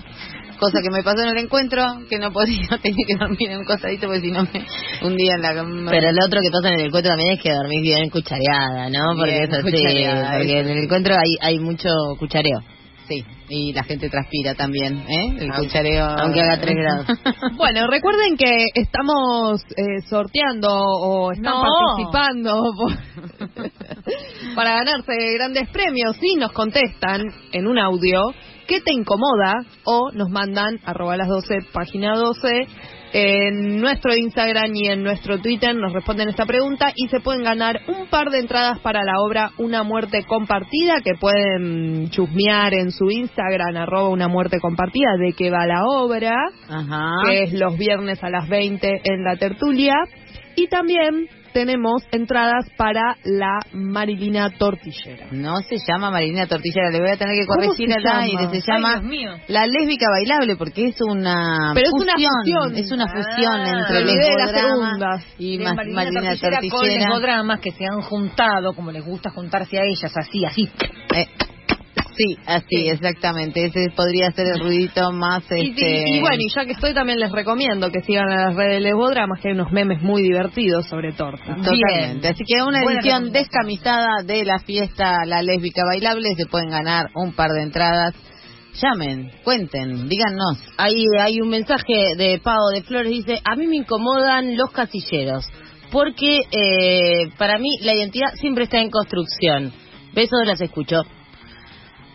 Cosa 0.58 0.78
que 0.82 0.90
me 0.90 1.02
pasó 1.02 1.22
en 1.22 1.28
el 1.36 1.44
encuentro, 1.44 1.84
que 2.10 2.18
no 2.18 2.32
podía, 2.32 2.66
tenía 2.82 3.06
que 3.06 3.16
dormir 3.16 3.50
en 3.50 3.58
un 3.58 3.64
costadito 3.64 4.06
porque 4.06 4.20
si 4.22 4.30
no 4.32 4.42
me 4.42 4.66
hundía 5.06 5.34
en 5.36 5.42
la 5.42 5.54
cama. 5.54 5.90
Pero 5.90 6.10
lo 6.12 6.24
otro 6.26 6.40
que 6.40 6.50
pasa 6.50 6.68
en 6.74 6.80
el 6.80 6.86
encuentro 6.86 7.10
también 7.10 7.32
es 7.34 7.42
que 7.42 7.52
dormís 7.52 7.80
bien 7.82 8.10
cuchareada, 8.10 8.88
¿no? 8.90 9.14
Porque 9.16 9.32
Bien 9.32 9.44
eso 9.44 9.56
sí, 9.62 9.70
cuchareada, 9.72 10.30
porque 10.36 10.58
en 10.60 10.68
el 10.68 10.78
encuentro 10.84 11.14
hay, 11.14 11.36
hay 11.40 11.58
mucho 11.58 11.88
cuchareo. 12.18 12.60
Sí, 13.08 13.24
y 13.48 13.72
la 13.72 13.84
gente 13.84 14.10
transpira 14.10 14.54
también, 14.54 14.98
¿eh? 14.98 15.36
El 15.38 15.50
Aunque- 15.50 15.66
cuchareo. 15.68 16.04
aunque 16.18 16.42
haga 16.42 16.60
tres 16.60 16.74
grados. 16.76 17.06
Bueno, 17.56 17.86
recuerden 17.86 18.36
que 18.36 18.66
estamos 18.74 19.62
eh, 19.76 20.02
sorteando 20.10 20.68
o 20.70 21.32
están 21.32 21.54
No. 21.54 21.62
participando 21.62 22.62
por- 22.76 24.54
para 24.54 24.72
ganarse 24.76 25.12
grandes 25.34 25.68
premios. 25.70 26.16
Si 26.20 26.34
nos 26.34 26.52
contestan 26.52 27.22
en 27.52 27.66
un 27.66 27.78
audio 27.78 28.20
qué 28.68 28.80
te 28.80 28.92
incomoda 28.92 29.54
o 29.84 30.12
nos 30.12 30.28
mandan 30.28 30.78
arroba 30.84 31.16
las 31.16 31.26
12, 31.26 31.54
página 31.72 32.14
12, 32.14 32.68
en 33.12 33.80
nuestro 33.80 34.14
Instagram 34.14 34.70
y 34.74 34.88
en 34.88 35.02
nuestro 35.02 35.38
Twitter 35.40 35.74
nos 35.74 35.94
responden 35.94 36.28
esta 36.28 36.44
pregunta 36.44 36.92
y 36.94 37.08
se 37.08 37.20
pueden 37.20 37.42
ganar 37.42 37.80
un 37.88 38.06
par 38.08 38.28
de 38.28 38.40
entradas 38.40 38.78
para 38.80 39.02
la 39.02 39.20
obra 39.20 39.52
Una 39.56 39.82
muerte 39.82 40.24
compartida 40.24 41.00
que 41.02 41.14
pueden 41.18 42.10
chusmear 42.10 42.74
en 42.74 42.92
su 42.92 43.10
Instagram 43.10 43.76
arroba 43.76 44.10
una 44.10 44.28
muerte 44.28 44.60
compartida 44.60 45.16
de 45.18 45.32
qué 45.32 45.50
va 45.50 45.66
la 45.66 45.84
obra 45.86 46.34
Ajá. 46.68 47.12
que 47.26 47.44
es 47.44 47.54
los 47.54 47.78
viernes 47.78 48.22
a 48.22 48.28
las 48.28 48.46
20 48.46 49.00
en 49.04 49.24
la 49.24 49.36
tertulia. 49.36 49.94
Y 50.56 50.66
también 50.66 51.28
tenemos 51.52 52.02
entradas 52.12 52.66
para 52.76 53.16
la 53.24 53.60
Marilina 53.72 54.50
Tortillera. 54.58 55.26
No 55.32 55.56
se 55.68 55.76
llama 55.86 56.10
Marilina 56.10 56.46
Tortillera, 56.46 56.90
le 56.90 57.00
voy 57.00 57.10
a 57.10 57.16
tener 57.16 57.34
que 57.36 57.46
¿Cómo 57.46 57.60
corregir 57.66 57.88
se 57.88 57.94
al 57.96 58.02
llama? 58.02 58.20
aire. 58.20 58.48
Se 58.48 58.56
Ay, 58.56 58.62
llama 58.76 58.90
Dios 59.00 59.02
mío. 59.04 59.30
La 59.48 59.66
Lésbica 59.66 60.06
Bailable, 60.10 60.56
porque 60.56 60.86
es 60.88 60.96
una 61.00 61.72
Pero 61.74 61.86
es 61.86 61.92
una 61.92 62.12
fusión. 62.12 62.32
fusión. 62.44 62.76
Es 62.76 62.92
una 62.92 63.06
fusión 63.06 63.60
Ah, 63.60 63.78
entre 63.80 64.04
lesbodrama 64.04 64.90
segunda. 64.98 65.22
y 65.38 65.56
de 65.58 65.64
ma- 65.64 65.74
Marilina 65.74 65.96
Marilina 66.02 66.22
Tortillera 66.30 66.60
con 66.60 66.70
Tortillera. 66.70 66.98
lesbodramas 67.08 67.60
que 67.60 67.72
se 67.72 67.84
han 67.84 68.00
juntado, 68.02 68.72
como 68.74 68.90
les 68.92 69.04
gusta 69.04 69.30
juntarse 69.30 69.78
a 69.78 69.82
ellas, 69.84 70.12
así, 70.16 70.44
así. 70.44 70.68
Eh, 71.14 71.26
sí, 72.18 72.36
así, 72.46 72.88
exactamente. 72.88 73.64
Ese 73.66 73.90
podría 73.96 74.30
ser 74.32 74.46
el 74.54 74.60
ruidito 74.60 75.10
más... 75.12 75.44
Y, 75.52 75.70
este... 75.70 76.08
y- 76.08 76.16
y 76.18 76.20
bueno, 76.20 76.36
y 76.38 76.52
ya 76.54 76.64
que 76.66 76.72
estoy, 76.72 76.92
también 76.92 77.20
les 77.20 77.30
recomiendo 77.32 77.90
que 77.90 78.00
sigan 78.02 78.28
a 78.30 78.46
las 78.48 78.54
redes 78.56 78.74
de 78.74 78.80
Lesbodramas, 78.80 79.40
que 79.40 79.48
hay 79.48 79.54
unos 79.54 79.70
memes 79.72 80.02
muy 80.02 80.22
divertidos 80.22 80.86
sobre 80.86 81.12
torta. 81.12 81.44
Totalmente. 81.56 82.28
Así 82.28 82.42
que 82.44 82.62
una 82.62 82.82
Buena 82.82 83.00
edición 83.00 83.30
descamisada 83.32 84.22
de 84.24 84.44
la 84.44 84.58
fiesta 84.58 85.24
La 85.24 85.42
Lésbica 85.42 85.82
Bailable. 85.86 86.28
Se 86.36 86.46
pueden 86.46 86.70
ganar 86.70 87.06
un 87.14 87.32
par 87.32 87.50
de 87.52 87.62
entradas. 87.62 88.14
Llamen, 88.82 89.30
cuenten, 89.44 90.08
díganos. 90.08 90.58
Ahí 90.76 91.04
hay 91.20 91.40
un 91.40 91.48
mensaje 91.48 92.14
de 92.16 92.38
Pau 92.42 92.68
de 92.72 92.82
Flores, 92.82 93.10
dice, 93.10 93.40
a 93.44 93.56
mí 93.56 93.66
me 93.66 93.76
incomodan 93.76 94.56
los 94.56 94.70
casilleros, 94.70 95.44
porque 95.90 96.38
eh, 96.52 97.28
para 97.38 97.58
mí 97.58 97.70
la 97.82 97.94
identidad 97.94 98.28
siempre 98.40 98.64
está 98.64 98.78
en 98.78 98.90
construcción. 98.90 99.72
Besos, 100.14 100.46
las 100.46 100.60
escucho. 100.60 101.02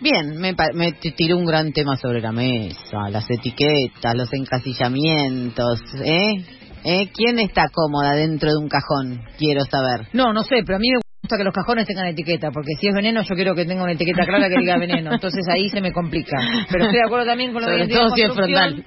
Bien, 0.03 0.35
me, 0.37 0.53
me 0.73 0.91
tiró 0.91 1.37
un 1.37 1.45
gran 1.45 1.71
tema 1.71 1.95
sobre 1.95 2.19
la 2.19 2.33
mesa, 2.33 3.09
las 3.09 3.23
etiquetas, 3.31 4.13
los 4.13 4.33
encasillamientos, 4.33 5.79
¿eh? 6.03 6.43
¿Eh? 6.83 7.09
¿Quién 7.13 7.39
está 7.39 7.69
cómoda 7.71 8.13
dentro 8.13 8.49
de 8.49 8.57
un 8.57 8.67
cajón? 8.67 9.21
Quiero 9.37 9.61
saber. 9.63 10.09
No, 10.11 10.33
no 10.33 10.43
sé, 10.43 10.57
pero 10.65 10.75
a 10.75 10.79
mí 10.79 10.89
me 10.89 10.99
gusta 11.21 11.37
que 11.37 11.45
los 11.45 11.53
cajones 11.53 11.87
tengan 11.87 12.07
etiqueta, 12.07 12.51
porque 12.51 12.73
si 12.81 12.89
es 12.89 12.93
veneno 12.93 13.21
yo 13.21 13.33
quiero 13.33 13.55
que 13.55 13.63
tenga 13.63 13.83
una 13.83 13.93
etiqueta 13.93 14.25
clara 14.25 14.49
que 14.49 14.59
diga 14.59 14.77
veneno, 14.77 15.13
entonces 15.13 15.45
ahí 15.47 15.69
se 15.69 15.79
me 15.79 15.93
complica. 15.93 16.35
Pero 16.69 16.83
estoy 16.83 16.99
de 16.99 17.05
acuerdo 17.05 17.25
también 17.25 17.53
con 17.53 17.61
lo 17.61 17.69
Sobre 17.69 17.85
identidad 17.85 18.01
todo 18.01 18.15
si 18.15 18.23
es 18.23 18.33
frontal. 18.33 18.83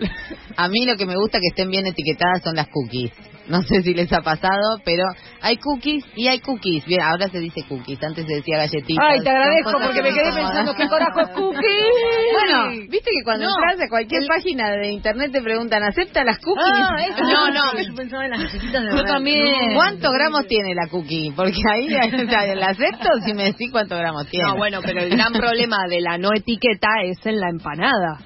A 0.58 0.68
mí 0.68 0.84
lo 0.84 0.98
que 0.98 1.06
me 1.06 1.16
gusta 1.16 1.38
que 1.38 1.48
estén 1.48 1.70
bien 1.70 1.86
etiquetadas 1.86 2.42
son 2.42 2.56
las 2.56 2.68
cookies. 2.68 3.12
No 3.48 3.62
sé 3.62 3.82
si 3.82 3.94
les 3.94 4.12
ha 4.12 4.20
pasado, 4.22 4.78
pero 4.84 5.04
hay 5.40 5.56
cookies 5.58 6.04
y 6.16 6.26
hay 6.28 6.40
cookies. 6.40 6.84
Bien, 6.86 7.00
ahora 7.02 7.28
se 7.28 7.38
dice 7.38 7.62
cookies, 7.68 8.02
antes 8.02 8.26
se 8.26 8.34
decía 8.36 8.58
galletitas. 8.58 9.04
Ay, 9.08 9.20
te 9.22 9.30
agradezco 9.30 9.72
porque 9.72 9.94
que 9.94 10.02
me 10.02 10.12
quedé 10.12 10.32
pensando, 10.32 10.74
¿qué 10.74 10.88
carajo 10.88 11.20
es 11.20 11.28
cookie? 11.28 11.86
Bueno, 12.32 12.70
viste 12.90 13.10
que 13.10 13.22
cuando 13.24 13.44
No, 13.46 13.52
entras 13.54 13.86
a 13.86 13.88
cualquier 13.88 14.26
página 14.26 14.70
de 14.72 14.88
internet 14.88 15.30
te 15.32 15.40
preguntan, 15.42 15.82
¿acepta 15.84 16.24
las 16.24 16.38
cookies? 16.40 16.64
Ah, 16.66 16.96
eso. 17.06 17.22
no, 17.22 17.50
no. 17.50 17.78
Yo 17.80 17.94
pensaba 17.94 18.24
en 18.24 18.30
las 18.32 18.40
galletitas 18.42 18.82
de 18.82 18.90
Yo 18.90 18.96
verdad. 18.96 19.12
también. 19.14 19.74
¿Cuántos 19.74 20.10
gramos 20.12 20.46
tiene 20.46 20.74
la 20.74 20.88
cookie? 20.90 21.32
Porque 21.36 21.60
ahí 21.72 21.86
o 22.26 22.28
sea, 22.28 22.54
la 22.54 22.66
acepto 22.68 23.08
si 23.24 23.32
me 23.34 23.44
decís 23.44 23.70
cuántos 23.70 23.98
gramos 23.98 24.26
tiene. 24.28 24.48
No, 24.48 24.56
bueno, 24.56 24.80
pero 24.84 25.02
el 25.02 25.10
gran 25.10 25.32
problema 25.32 25.76
de 25.88 26.00
la 26.00 26.18
no 26.18 26.30
etiqueta 26.34 26.88
es 27.04 27.24
en 27.26 27.40
la 27.40 27.48
empanada. 27.50 28.18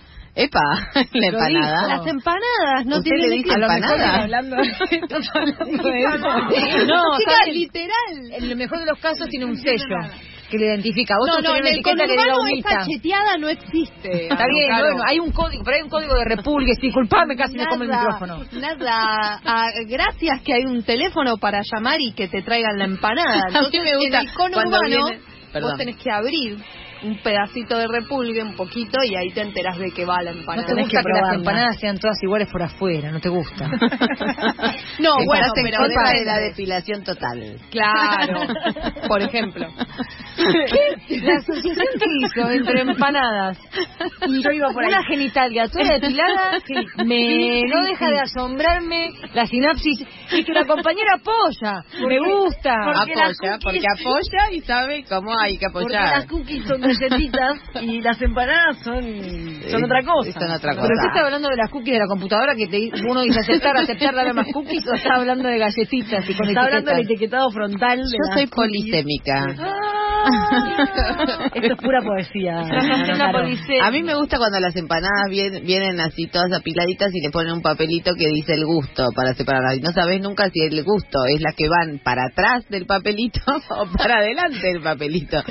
Epa, 0.45 0.61
la 1.13 1.27
empanada. 1.27 1.87
Las 1.97 2.07
empanadas 2.07 2.87
no 2.87 2.97
¿Usted 2.99 3.11
tienen 3.11 3.31
le 3.31 3.37
dice 3.37 3.53
empanada? 3.55 4.23
hablando, 4.23 4.57
estás 4.91 5.29
hablando 5.35 5.83
de 5.83 6.01
eso. 6.01 6.87
No, 6.87 7.19
Chica, 7.19 7.45
literal. 7.53 8.33
En 8.33 8.45
el 8.45 8.57
mejor 8.57 8.79
de 8.81 8.87
los 8.87 8.99
casos 8.99 9.29
tiene 9.29 9.45
un 9.45 9.57
sello 9.57 9.97
que 10.51 10.59
le 10.59 10.67
identifica. 10.67 11.15
Vos 11.17 11.29
No, 11.29 11.51
no, 11.51 11.57
en 11.57 11.67
el 11.67 11.83
conurbano 11.83 12.39
esa 12.57 12.85
cheteada 12.85 13.37
no 13.39 13.49
existe. 13.49 14.25
Está 14.29 14.45
bien, 14.53 14.69
bueno, 14.81 15.03
hay 15.07 15.19
un 15.21 15.31
código, 15.31 15.63
pero 15.63 15.77
hay 15.77 15.83
un 15.83 15.89
código 15.91 16.15
de 16.15 16.25
repulgue. 16.25 16.73
Disculpame, 16.81 17.37
casi 17.37 17.57
me 17.57 17.67
come 17.69 17.85
el 17.85 17.91
micrófono. 17.93 18.45
Nada, 18.53 19.41
Ah, 19.45 19.69
gracias 19.87 20.41
que 20.43 20.55
hay 20.55 20.65
un 20.65 20.83
teléfono 20.83 21.37
para 21.37 21.61
llamar 21.63 22.01
y 22.01 22.13
que 22.13 22.27
te 22.29 22.43
traigan 22.43 22.79
la 22.79 22.85
empanada. 22.87 23.31
A 23.55 23.61
mí 23.61 23.67
Entonces, 23.67 23.81
me 23.85 23.97
gusta 23.97 24.21
en 24.23 24.29
el 24.29 24.35
conurbano 24.35 24.81
viene- 24.89 25.21
vos 25.61 25.77
tenés 25.77 25.97
que 25.97 26.11
abrir 26.11 26.59
un 27.03 27.17
pedacito 27.23 27.79
de 27.79 27.87
repulgue, 27.89 28.43
un 28.43 28.55
poquito, 28.57 28.99
y 29.05 29.15
ahí 29.17 29.31
te 29.33 29.41
enteras 29.43 29.79
de 29.79 29.91
que 29.93 30.05
va 30.05 30.23
la 30.23 30.33
No 30.33 30.41
empanada. 30.41 30.67
te 30.69 30.81
gusta 30.83 31.03
que 31.03 31.21
las 31.21 31.35
empanadas 31.35 31.79
sean 31.81 31.99
todas 31.99 32.17
iguales 32.23 32.49
por 32.51 32.63
afuera, 32.63 33.11
no 33.11 33.21
te 33.21 33.29
gusta. 33.29 33.69
No, 34.99 35.17
bueno, 35.25 35.47
pero 35.55 35.83
de 35.83 35.89
depende. 35.89 36.25
la 36.27 36.39
depilación 36.39 37.03
total. 37.05 37.57
Claro, 37.71 38.41
por 39.09 39.23
ejemplo. 39.23 39.67
La 40.37 41.37
asociación 41.37 41.87
que 41.99 42.07
hizo 42.21 42.51
entre 42.51 42.81
empanadas 42.83 43.59
y 44.27 44.43
yo 44.43 44.51
iba 44.51 44.69
por 44.73 44.85
una 44.85 45.03
genitalia 45.05 45.69
toda 45.69 45.85
depilada 45.99 46.59
me 47.05 47.63
no 47.67 47.83
deja 47.85 48.09
de 48.11 48.21
asombrarme 48.21 49.11
la 49.35 49.47
sinapsis 49.47 50.05
y 50.33 50.45
que 50.45 50.53
la 50.53 50.65
compañera 50.67 51.15
apoya. 51.17 51.83
me 52.07 52.19
gusta. 52.19 52.75
Apoya, 52.75 53.59
porque 53.63 53.87
apoya 53.99 54.53
y 54.53 54.61
sabe 54.61 55.05
cómo 55.09 55.31
hay 55.39 55.57
que 55.59 55.67
Porque 55.73 55.97
apoyar. 55.97 56.19
las 56.19 56.27
cookies 56.27 56.67
son 56.67 56.83
galletitas 56.99 57.59
y 57.83 58.01
las 58.01 58.21
empanadas 58.21 58.79
son, 58.83 59.03
son 59.71 59.85
otra 59.85 60.03
cosa. 60.03 60.33
son 60.33 60.51
otra 60.51 60.73
Pero 60.73 60.83
usted 60.85 61.09
está 61.09 61.25
hablando 61.25 61.49
de 61.49 61.57
las 61.57 61.71
cookies 61.71 61.93
de 61.95 61.99
la 62.01 62.07
computadora 62.07 62.55
que 62.55 62.67
te, 62.67 62.91
uno 63.09 63.21
dice 63.23 63.41
aceptar, 63.41 63.77
aceptar, 63.77 64.15
dame 64.15 64.33
más 64.33 64.47
cookies 64.53 64.85
o 64.89 64.95
está 64.95 65.15
hablando 65.17 65.49
de 65.49 65.59
galletitas 65.59 66.29
y 66.29 66.35
con 66.35 66.49
Está 66.49 66.63
hablando 66.63 66.91
del 66.91 67.05
etiquetado 67.05 67.51
frontal. 67.51 67.99
de 67.99 68.05
Yo 68.05 68.19
las 68.27 68.35
soy 68.35 68.47
cookies. 68.49 68.83
polisémica. 68.83 69.45
Ah, 69.59 70.10
Esto 71.55 71.73
es 71.73 71.79
pura 71.79 72.01
poesía. 72.03 72.61
A 73.83 73.91
mí 73.91 74.03
me 74.03 74.15
gusta 74.15 74.39
cuando 74.39 74.61
las 74.61 74.75
empanadas 74.77 75.29
vienen, 75.29 75.65
vienen 75.65 76.01
así 76.01 76.27
todas 76.27 76.53
apiladitas 76.53 77.11
y 77.15 77.21
le 77.21 77.31
ponen 77.31 77.53
un 77.53 77.63
papelito 77.63 78.15
que 78.15 78.29
dice 78.29 78.55
el 78.55 78.65
gusto 78.65 79.05
para 79.15 79.35
separarlas. 79.35 79.79
Y 79.79 79.81
no 79.81 79.93
sabes 79.93 80.21
nunca 80.21 80.49
si 80.51 80.61
el 80.61 80.83
gusto 80.85 81.19
es 81.35 81.41
la 81.41 81.53
que 81.53 81.69
van 81.69 81.99
para 82.03 82.27
atrás 82.27 82.69
del 82.69 82.87
papelito 82.87 83.41
o 83.71 83.87
para 83.97 84.19
adelante 84.19 84.67
del 84.67 84.83
papelito. 84.83 85.43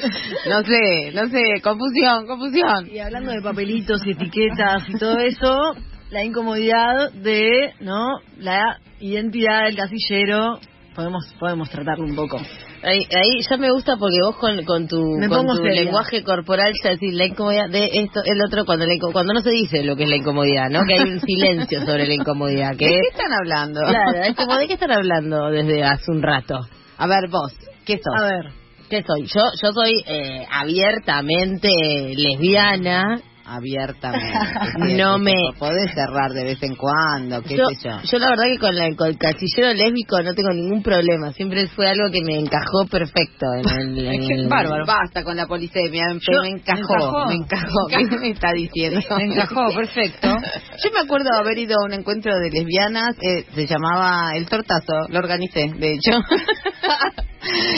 No 0.49 0.63
sé, 0.63 1.11
no 1.13 1.28
sé, 1.28 1.61
confusión, 1.61 2.26
confusión. 2.28 2.89
Y 2.91 2.99
hablando 2.99 3.32
de 3.32 3.41
papelitos 3.41 4.05
y 4.05 4.11
etiquetas 4.11 4.88
y 4.89 4.97
todo 4.97 5.17
eso, 5.20 5.76
la 6.11 6.24
incomodidad 6.24 7.11
de, 7.13 7.74
¿no? 7.82 8.20
La 8.38 8.80
identidad 8.99 9.65
del 9.65 9.76
casillero, 9.76 10.59
podemos 10.95 11.34
podemos 11.39 11.70
tratarlo 11.70 12.05
un 12.05 12.15
poco. 12.15 12.38
Ahí, 12.82 12.99
ahí 12.99 13.41
ya 13.49 13.57
me 13.57 13.71
gusta 13.71 13.97
porque 13.97 14.17
vos 14.21 14.38
con, 14.38 14.63
con 14.63 14.88
tu, 14.88 15.01
con 15.27 15.63
lenguaje 15.63 16.23
corporal 16.23 16.71
ya 16.84 16.91
decís 16.91 17.13
la 17.13 17.25
incomodidad 17.25 17.69
de 17.69 17.89
esto, 17.93 18.21
el 18.23 18.41
otro, 18.41 18.65
cuando, 18.65 18.86
la 18.86 18.93
cuando 19.11 19.34
no 19.34 19.41
se 19.41 19.49
dice 19.49 19.84
lo 19.84 19.95
que 19.95 20.03
es 20.03 20.09
la 20.09 20.15
incomodidad, 20.15 20.69
¿no? 20.69 20.86
Que 20.86 20.93
hay 20.93 21.09
un 21.09 21.19
silencio 21.19 21.80
sobre 21.86 22.07
la 22.07 22.13
incomodidad. 22.13 22.71
¿De 22.71 22.77
Que 22.77 22.86
qué 22.88 22.99
están 23.11 23.34
hablando? 23.34 23.82
Claro, 23.82 24.23
es 24.23 24.36
como 24.36 24.55
de 24.55 24.67
qué 24.67 24.73
están 24.73 24.91
hablando 24.91 25.49
desde 25.49 25.84
hace 25.84 26.11
un 26.11 26.21
rato. 26.21 26.59
A 26.97 27.07
ver, 27.07 27.30
vos, 27.30 27.53
¿qué 27.86 27.97
sos? 27.97 28.15
A 28.15 28.23
ver, 28.23 28.51
¿Qué 28.89 29.03
soy? 29.03 29.27
Yo 29.27 29.41
yo 29.61 29.71
soy 29.71 30.03
eh, 30.07 30.47
abiertamente 30.51 31.69
lesbiana. 32.15 33.21
Abiertamente. 33.50 34.38
No 34.97 35.18
me- 35.20 35.34
Podés 35.58 35.91
cerrar 35.93 36.32
de 36.32 36.43
vez 36.43 36.62
en 36.64 36.76
cuando, 36.76 37.41
qué 37.41 37.58
Yo, 37.58 37.66
sé 37.68 37.89
yo. 37.89 37.97
yo 38.04 38.18
la 38.20 38.30
verdad 38.30 38.43
que 38.52 38.60
con, 38.60 38.76
la, 38.76 38.88
con 38.95 39.08
el 39.08 39.18
casillero 39.18 39.74
lésbico 39.74 40.22
no 40.22 40.34
tengo 40.34 40.50
ningún 40.54 40.82
problema. 40.84 41.32
Siempre 41.34 41.68
fue 41.68 41.88
algo 41.88 42.10
que 42.12 42.22
me 42.22 42.38
encajó 42.39 42.86
perfecto. 42.89 43.45
En 43.58 43.70
el, 43.97 44.06
en 44.06 44.24
el- 44.32 44.47
Bárbaro. 44.47 44.86
Basta 44.86 45.24
con 45.24 45.36
la 45.36 45.45
policemia, 45.47 46.04
me, 46.14 46.20
Yo- 46.20 46.41
me 46.41 46.50
encajó, 46.50 47.26
me 47.28 47.36
encajó. 47.36 47.88
¿Qué 47.89 48.18
me 48.18 48.30
está 48.32 48.52
diciendo? 48.54 49.00
Me 49.18 49.24
encajó, 49.26 49.74
perfecto. 49.76 50.28
Yo 50.84 50.91
me 50.93 51.00
acuerdo 51.04 51.30
haber 51.38 51.58
ido 51.58 51.76
a 51.82 51.86
un 51.86 51.93
encuentro 51.93 52.32
de 52.39 52.50
lesbianas, 52.52 53.16
eh, 53.22 53.45
se 53.54 53.68
llamaba 53.68 54.32
El 54.36 54.45
Tortazo, 54.47 54.93
lo 55.10 55.20
organicé, 55.20 55.72
de 55.76 55.93
hecho, 55.95 56.12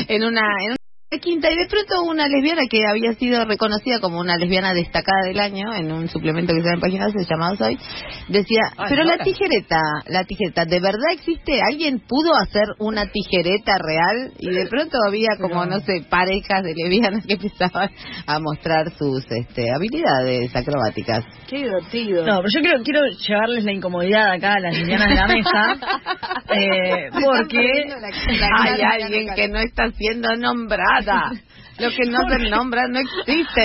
en 0.08 0.24
una... 0.24 0.42
En 0.66 0.72
una 0.72 0.76
quinta 1.20 1.52
y 1.52 1.58
de 1.58 1.68
pronto 1.68 2.04
una 2.04 2.26
lesbiana 2.30 2.62
que 2.70 2.84
había 2.88 3.14
sido 3.16 3.44
reconocida 3.44 4.00
como 4.00 4.22
una 4.22 4.38
lesbiana 4.38 4.74
destacada 4.74 5.28
del 5.28 5.42
año 5.42 5.74
en 5.74 5.92
un 5.92 6.08
suplemento 6.08 6.54
que 6.54 6.62
se 6.62 6.66
llama 6.66 6.76
en 6.76 6.80
Página 6.80 7.06
12, 7.08 7.30
llamado 7.30 7.66
Hoy 7.66 7.78
decía 8.30 8.62
Ay, 8.78 8.86
pero 8.88 9.04
la 9.04 9.18
tijereta 9.18 9.82
la 10.08 10.24
tijereta 10.24 10.64
de 10.64 10.80
verdad 10.80 11.12
existe 11.12 11.62
alguien 11.62 12.00
pudo 12.08 12.34
hacer 12.34 12.64
una 12.80 13.08
tijereta 13.08 13.74
real 13.78 14.32
y 14.40 14.52
de 14.52 14.68
pronto 14.68 14.98
había 15.06 15.32
como 15.42 15.66
no 15.66 15.82
sé 15.82 16.06
parejas 16.10 16.64
de 16.64 16.74
lesbianas 16.76 17.26
que 17.26 17.34
empezaban 17.34 17.90
a 18.26 18.40
mostrar 18.40 18.92
sus 18.98 19.26
este 19.30 19.66
habilidades 19.76 20.56
acrobáticas. 20.56 21.26
Qué 21.50 21.58
divertido. 21.58 22.26
no, 22.26 22.38
pero 22.38 22.48
yo 22.56 22.62
quiero, 22.62 22.84
quiero 22.84 23.02
llevarles 23.28 23.66
la 23.66 23.74
incomodidad 23.74 24.32
acá 24.32 24.54
a 24.54 24.60
las 24.62 24.78
lesbianas 24.78 25.10
de 25.10 25.16
la 25.16 25.28
mesa, 25.28 25.76
eh, 26.56 27.10
porque 27.12 27.60
hay 28.64 28.82
alguien 28.82 29.28
que 29.36 29.50
no 29.50 29.60
está 29.60 29.92
siendo 29.92 30.30
nombrada. 31.06 31.32
Lo 31.80 31.90
que 31.90 32.10
no 32.12 32.20
se 32.30 32.50
nombra 32.50 32.82
no 32.90 33.00
existe. 33.00 33.62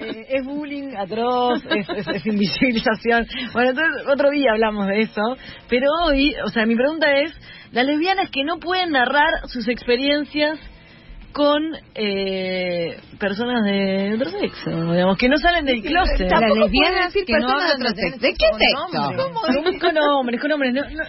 eh, 0.00 0.26
es 0.30 0.44
bullying 0.44 0.94
atroz, 0.96 1.62
es, 1.70 1.88
es- 1.88 2.08
es 2.08 2.26
invisibilización. 2.26 3.26
Bueno, 3.52 3.70
entonces 3.70 4.02
otro 4.12 4.30
día 4.30 4.52
hablamos 4.52 4.86
de 4.86 5.02
eso, 5.02 5.22
pero 5.68 5.86
hoy, 6.06 6.34
o 6.44 6.48
sea, 6.48 6.66
mi 6.66 6.74
pregunta 6.76 7.06
es, 7.20 7.32
las 7.72 7.84
lesbianas 7.86 8.30
que 8.30 8.44
no 8.44 8.58
pueden 8.58 8.90
narrar 8.90 9.46
sus 9.46 9.68
experiencias 9.68 10.58
con 11.32 11.62
eh, 11.94 12.98
personas 13.20 13.62
de 13.64 14.14
otro 14.14 14.30
sexo, 14.30 14.70
digamos, 14.92 15.18
que 15.18 15.28
no 15.28 15.36
salen 15.36 15.64
del 15.66 15.82
closet. 15.82 16.28
Las 16.30 16.40
lesbianas 16.64 17.04
decir 17.06 17.24
que 17.26 17.32
no 17.34 17.46
personas 17.46 17.66
de 17.68 17.72
hablan 17.74 17.92
otro 17.92 18.02
sexo. 18.02 18.20
¿De 18.20 18.34
qué 18.34 18.46
con 18.50 18.58
sexo? 18.58 18.86
Con, 19.62 19.78
con 19.78 19.98
hombres, 20.16 20.40
con 20.40 20.52
hombres, 20.52 20.74
no, 20.74 20.80
no. 20.82 21.04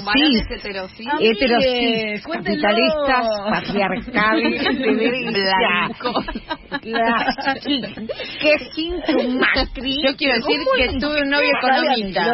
Sí. 0.00 0.54
Heterosis, 1.20 2.22
cuéntenlo. 2.24 2.62
capitalistas, 2.62 3.26
patriarcales, 3.50 4.62
Blanco. 5.34 6.12
las 6.82 7.36
que 8.40 8.58
sin 8.74 9.00
tu 9.02 9.28
matriz. 9.38 9.96
Yo 10.04 10.16
quiero 10.16 10.34
decir 10.36 10.60
que 10.76 10.98
tuve 10.98 11.22
un 11.22 11.30
novio 11.30 11.50
economista. 11.58 12.26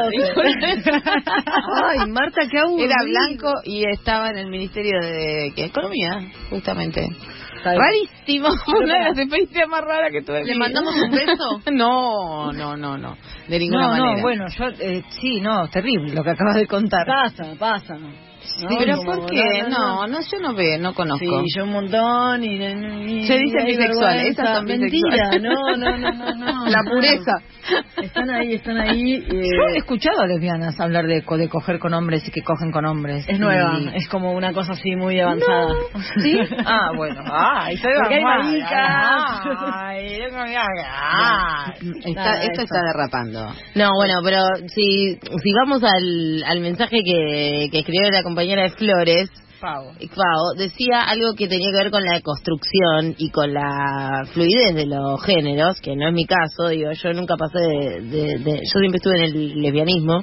Ay, 1.85 1.99
Marta, 2.09 2.43
qué 2.51 2.59
aburrido. 2.59 2.87
Era 2.91 2.97
blanco 3.05 3.53
y 3.65 3.85
estaba 3.91 4.31
en 4.31 4.39
el 4.39 4.47
Ministerio 4.49 4.99
de 5.01 5.53
¿qué? 5.55 5.65
Economía, 5.67 6.11
justamente. 6.51 7.09
Rarísimo. 7.65 8.49
Una 8.79 8.95
de 8.99 9.05
las 9.05 9.19
experiencias 9.19 9.69
más 9.69 9.81
raras 9.83 10.11
que 10.13 10.23
tuve. 10.23 10.45
¿Le 10.45 10.55
mandamos 10.57 10.95
un 10.95 11.11
beso? 11.11 11.61
No, 11.73 12.53
no, 12.53 12.77
no, 12.77 12.99
no. 12.99 13.17
De 13.49 13.59
ninguna 13.59 13.83
No, 13.83 13.89
manera. 13.91 14.17
no, 14.17 14.23
bueno, 14.23 14.45
yo, 14.49 14.65
eh, 14.81 15.03
sí, 15.21 15.41
no, 15.41 15.69
terrible 15.69 16.13
lo 16.15 16.23
que 16.25 16.31
acabas 16.31 16.57
de 16.57 16.67
contar. 16.67 17.07
Pasa, 17.07 17.55
pasa. 17.59 17.97
¿No? 18.59 18.69
Pero 18.79 18.97
¿por 19.03 19.27
qué? 19.31 19.63
No, 19.69 20.07
no, 20.07 20.19
yo 20.21 20.39
no 20.41 20.55
veo, 20.55 20.79
no 20.79 20.95
conozco. 20.95 21.19
Sí, 21.25 21.45
yo 21.57 21.65
un 21.65 21.71
montón 21.73 22.43
y... 22.45 22.57
y- 22.57 23.27
Se 23.27 23.39
bisexuales, 23.39 23.79
vergüenza. 23.79 24.23
esas 24.43 24.57
son 24.57 24.65
Mentira, 24.67 25.31
no, 25.41 25.77
no, 25.77 25.97
no, 25.99 26.13
no, 26.13 26.35
no. 26.35 26.67
La 26.71 26.83
no. 26.83 26.91
pureza. 26.91 27.33
Están 28.03 28.31
ahí, 28.31 28.55
están 28.55 28.79
ahí. 28.79 29.15
eh, 29.15 29.29
Yo 29.31 29.69
he 29.75 29.77
escuchado 29.79 30.23
a 30.23 30.27
lesbianas 30.27 30.79
hablar 30.81 31.07
de, 31.07 31.23
co- 31.23 31.37
de 31.37 31.49
coger 31.49 31.79
con 31.79 31.95
hombres 31.95 32.27
y 32.27 32.31
que 32.31 32.43
cogen 32.43 32.73
con 32.73 32.85
hombres. 32.87 33.25
es 33.29 33.39
nueva, 33.39 33.79
Y- 33.79 33.97
es 33.97 34.09
como 34.09 34.33
una 34.33 34.53
cosa 34.53 34.73
así 34.73 34.97
muy 34.97 35.21
avanzada. 35.21 35.69
¿Sí? 36.23 36.39
Ah, 36.65 36.91
bueno. 36.97 37.23
Ay, 37.33 37.77
soy 37.77 37.93
Porque 38.01 38.15
hay. 38.17 38.63
Ay, 38.75 40.19
yo 40.21 40.31
no 40.37 40.41
haga. 40.43 41.75
Está, 42.05 42.11
Nada, 42.15 42.43
esto 42.43 42.63
está 42.63 42.79
derrapando. 42.83 43.53
No, 43.75 43.91
bueno, 43.95 44.15
pero 44.25 44.39
si, 44.75 45.15
si 45.17 45.53
vamos 45.61 45.83
al, 45.85 46.43
al 46.47 46.61
mensaje 46.61 46.99
que, 47.05 47.69
que 47.71 47.79
escribió 47.81 48.11
la 48.11 48.23
compañera 48.23 48.40
de 48.49 48.71
Flores, 48.71 49.31
Pavo. 49.61 49.93
Pau, 50.15 50.55
decía 50.57 51.01
algo 51.03 51.35
que 51.35 51.47
tenía 51.47 51.71
que 51.71 51.77
ver 51.83 51.91
con 51.91 52.03
la 52.03 52.21
construcción 52.23 53.15
y 53.19 53.29
con 53.31 53.53
la 53.53 54.25
fluidez 54.33 54.75
de 54.75 54.87
los 54.87 55.23
géneros, 55.23 55.81
que 55.83 55.95
no 55.97 56.09
es 56.09 56.15
mi 56.15 56.25
caso, 56.25 56.69
digo, 56.71 56.91
yo 56.93 57.13
nunca 57.13 57.37
pasé 57.37 57.59
de, 57.59 58.01
de- 58.01 58.39
de- 58.39 58.61
yo 58.65 58.79
siempre 58.81 58.97
estuve 58.97 59.17
en 59.19 59.23
el 59.25 59.61
lesbianismo, 59.63 60.21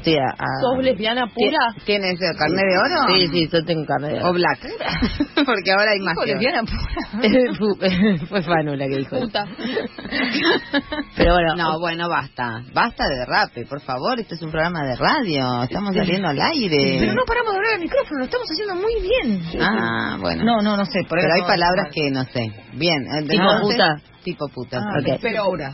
estoy 0.00 0.16
a, 0.16 0.26
a- 0.26 0.60
¿Sos 0.60 0.82
lesbiana 0.84 1.26
pura? 1.26 1.58
¿Tienes 1.84 2.18
el 2.20 2.36
carnet 2.36 2.64
de 2.64 2.78
oro? 2.78 3.06
Sí, 3.08 3.26
sí, 3.28 3.48
yo 3.52 3.64
tengo 3.64 3.84
carne 3.86 4.08
de 4.14 4.24
O 4.24 4.32
black. 4.32 4.60
Porque 5.46 5.70
ahora 5.72 5.92
hay 5.92 6.00
más. 6.00 6.16
Lesbiana 6.26 6.62
pura. 6.62 6.90
Fue- 7.58 8.18
Fue 8.26 8.42
Fanu 8.42 8.74
la 8.74 8.86
que 8.88 8.96
dijo. 8.98 9.18
Puta. 9.20 9.44
Pero 11.16 11.34
bueno, 11.34 11.54
No, 11.56 11.78
bueno, 11.80 12.08
basta. 12.08 12.62
Basta 12.72 13.04
de 13.08 13.16
derrape, 13.16 13.66
por 13.66 13.80
favor. 13.80 14.18
Esto 14.18 14.34
es 14.34 14.42
un 14.42 14.50
programa 14.50 14.82
de 14.84 14.96
radio. 14.96 15.62
Estamos 15.64 15.94
saliendo 15.94 16.28
al 16.28 16.40
aire. 16.40 16.96
Pero 17.00 17.14
no 17.14 17.22
paramos 17.26 17.52
de 17.52 17.58
hablar 17.58 17.74
al 17.74 17.80
micrófono, 17.80 18.18
lo 18.18 18.24
estamos 18.24 18.46
haciendo 18.50 18.74
muy 18.76 18.94
bien. 19.02 19.42
Ah, 19.60 20.16
bueno. 20.20 20.44
No, 20.44 20.62
no, 20.62 20.76
no 20.76 20.84
sé. 20.84 21.00
Por 21.08 21.18
Pero 21.20 21.32
hay 21.34 21.42
palabras 21.42 21.88
que 21.92 22.10
no 22.10 22.24
sé. 22.24 22.52
Bien. 22.74 23.02
eh, 23.06 23.26
Tipo 23.28 23.60
puta. 23.62 23.96
Tipo 24.22 24.48
puta. 24.48 24.78
Ah. 24.78 25.18
Pero 25.20 25.42
ahora, 25.42 25.72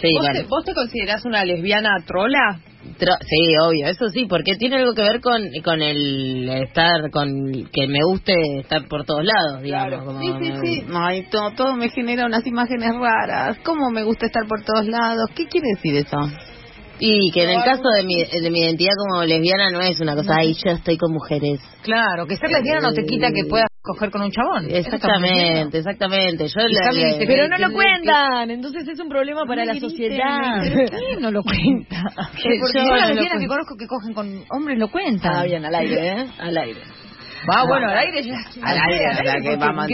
sí, 0.00 0.08
¿vos, 0.14 0.26
vale. 0.26 0.40
te, 0.42 0.46
¿vos 0.48 0.64
te 0.64 0.74
considerás 0.74 1.24
una 1.24 1.44
lesbiana 1.44 1.90
trola? 2.06 2.60
Tro- 2.98 3.18
sí, 3.20 3.54
obvio, 3.64 3.86
eso 3.88 4.08
sí, 4.10 4.26
porque 4.28 4.54
tiene 4.56 4.76
algo 4.76 4.94
que 4.94 5.02
ver 5.02 5.20
con, 5.20 5.42
con 5.64 5.82
el 5.82 6.48
estar, 6.48 7.10
con 7.10 7.28
que 7.72 7.86
me 7.88 7.98
guste 8.04 8.32
estar 8.60 8.86
por 8.88 9.04
todos 9.04 9.24
lados, 9.24 9.62
digamos. 9.62 9.88
Claro. 9.88 10.04
como 10.06 10.20
Sí, 10.20 10.26
sí, 10.26 10.50
me- 10.52 10.60
sí. 10.60 10.84
Ay, 10.94 11.26
todo, 11.30 11.50
todo 11.56 11.74
me 11.74 11.88
genera 11.88 12.26
unas 12.26 12.46
imágenes 12.46 12.90
raras. 12.94 13.58
¿Cómo 13.64 13.90
me 13.90 14.02
gusta 14.04 14.26
estar 14.26 14.46
por 14.46 14.62
todos 14.64 14.86
lados? 14.86 15.30
¿Qué 15.34 15.46
quiere 15.46 15.68
decir 15.74 15.96
eso? 15.96 16.18
Y 17.04 17.32
que 17.32 17.42
en 17.42 17.50
el 17.50 17.64
caso 17.64 17.88
de 17.96 18.04
mi, 18.04 18.22
de 18.22 18.50
mi 18.50 18.60
identidad 18.60 18.92
como 18.96 19.24
lesbiana 19.24 19.70
no 19.70 19.80
es 19.80 19.98
una 19.98 20.14
cosa, 20.14 20.34
ay, 20.38 20.54
yo 20.54 20.70
estoy 20.72 20.96
con 20.96 21.12
mujeres. 21.12 21.58
Claro, 21.82 22.26
que 22.26 22.36
ser 22.36 22.48
lesbiana 22.50 22.80
no 22.80 22.92
te 22.92 23.04
quita 23.04 23.28
que 23.32 23.44
puedas 23.48 23.66
coger 23.82 24.10
con 24.10 24.22
un 24.22 24.30
chabón. 24.30 24.66
Exactamente, 24.70 25.78
exactamente. 25.78 26.46
Yo 26.46 26.60
la- 26.60 26.92
la- 26.92 27.18
Pero 27.26 27.48
no 27.48 27.58
lo 27.58 27.72
cuentan, 27.72 28.50
entonces 28.50 28.86
es 28.88 28.98
un 29.00 29.08
problema 29.08 29.44
para 29.46 29.64
la 29.64 29.72
griten, 29.72 29.90
sociedad. 29.90 30.62
¿Pero 30.62 30.98
quién 30.98 31.20
no 31.20 31.30
lo 31.30 31.42
cuenta? 31.42 32.02
Que 32.42 32.58
Porque 32.60 32.86
yo 32.86 32.94
las 32.96 33.10
que 33.40 33.46
conozco 33.46 33.76
que 33.76 33.86
cogen 33.86 34.14
con 34.14 34.44
hombres 34.50 34.78
lo 34.78 34.88
cuentan. 34.88 35.32
Ah, 35.34 35.42
bien, 35.44 35.64
al 35.64 35.74
aire, 35.74 36.08
¿eh? 36.08 36.26
Al 36.38 36.56
aire. 36.56 36.80
Va, 37.44 37.64
bueno, 37.66 37.88
al 37.90 37.98
aire 37.98 38.22
ya. 38.22 38.34
Al 38.62 38.78
aire, 38.88 39.04
o 39.10 39.14
sea, 39.24 39.34
que 39.42 39.56
vamos, 39.56 39.88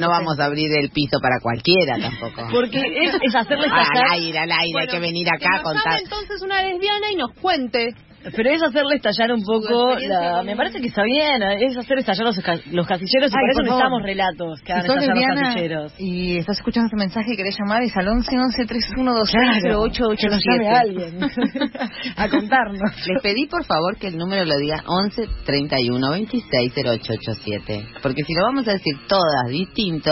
no 0.00 0.08
vamos 0.08 0.40
a 0.40 0.46
abrir 0.46 0.72
el 0.72 0.88
piso 0.88 1.18
para 1.20 1.36
cualquiera 1.42 1.98
tampoco. 1.98 2.48
Porque 2.50 2.78
es, 2.80 3.14
es 3.20 3.34
hacerles 3.34 3.70
Al 3.70 4.12
aire, 4.12 4.38
al 4.38 4.50
aire, 4.50 4.80
hay 4.80 4.86
que 4.86 4.98
venir 5.00 5.28
acá 5.28 5.58
a 5.58 5.62
contar. 5.62 6.00
entonces 6.02 6.40
una 6.40 6.62
lesbiana 6.62 7.10
y 7.12 7.16
nos 7.16 7.32
cuente 7.34 7.90
Pero 8.34 8.50
es 8.50 8.62
hacerle 8.62 8.96
estallar 8.96 9.32
un 9.32 9.42
poco, 9.42 9.94
la, 9.98 10.42
me 10.42 10.56
parece 10.56 10.80
que 10.80 10.88
está 10.88 11.02
bien, 11.02 11.42
es 11.60 11.76
hacer 11.76 11.98
estallar 11.98 12.24
los, 12.26 12.38
ca- 12.40 12.58
los 12.72 12.86
casilleros 12.86 13.30
y 13.30 13.34
Ay, 13.36 13.40
por 13.40 13.50
eso 13.50 13.62
necesitamos 13.62 14.02
relatos 14.02 14.60
que 14.62 14.72
hagan 14.72 14.84
Si 14.86 14.92
estallar 14.92 15.28
los 15.28 15.40
casilleros. 15.40 15.94
y 15.98 16.38
estás 16.38 16.56
escuchando 16.58 16.86
este 16.86 16.96
mensaje 16.96 17.32
y 17.32 17.36
querés 17.36 17.56
llamar, 17.58 17.82
es 17.82 17.96
al 17.96 18.08
11 18.08 18.30
11 18.38 18.64
31 18.66 19.14
26 19.14 20.20
que 20.20 20.28
nos 20.28 20.40
llame 20.42 20.64
0887. 20.64 20.68
alguien 20.70 21.18
a 22.16 22.28
contarnos. 22.28 22.80
Les 23.06 23.22
pedí 23.22 23.46
por 23.46 23.64
favor 23.64 23.96
que 23.98 24.08
el 24.08 24.16
número 24.16 24.44
lo 24.44 24.56
diga 24.56 24.82
11 24.86 25.26
31 25.44 26.10
26 26.10 26.72
0887. 26.74 27.86
Porque 28.02 28.22
si 28.24 28.32
lo 28.34 28.44
vamos 28.44 28.66
a 28.68 28.72
decir 28.72 28.94
todas 29.08 29.48
distinto, 29.48 30.10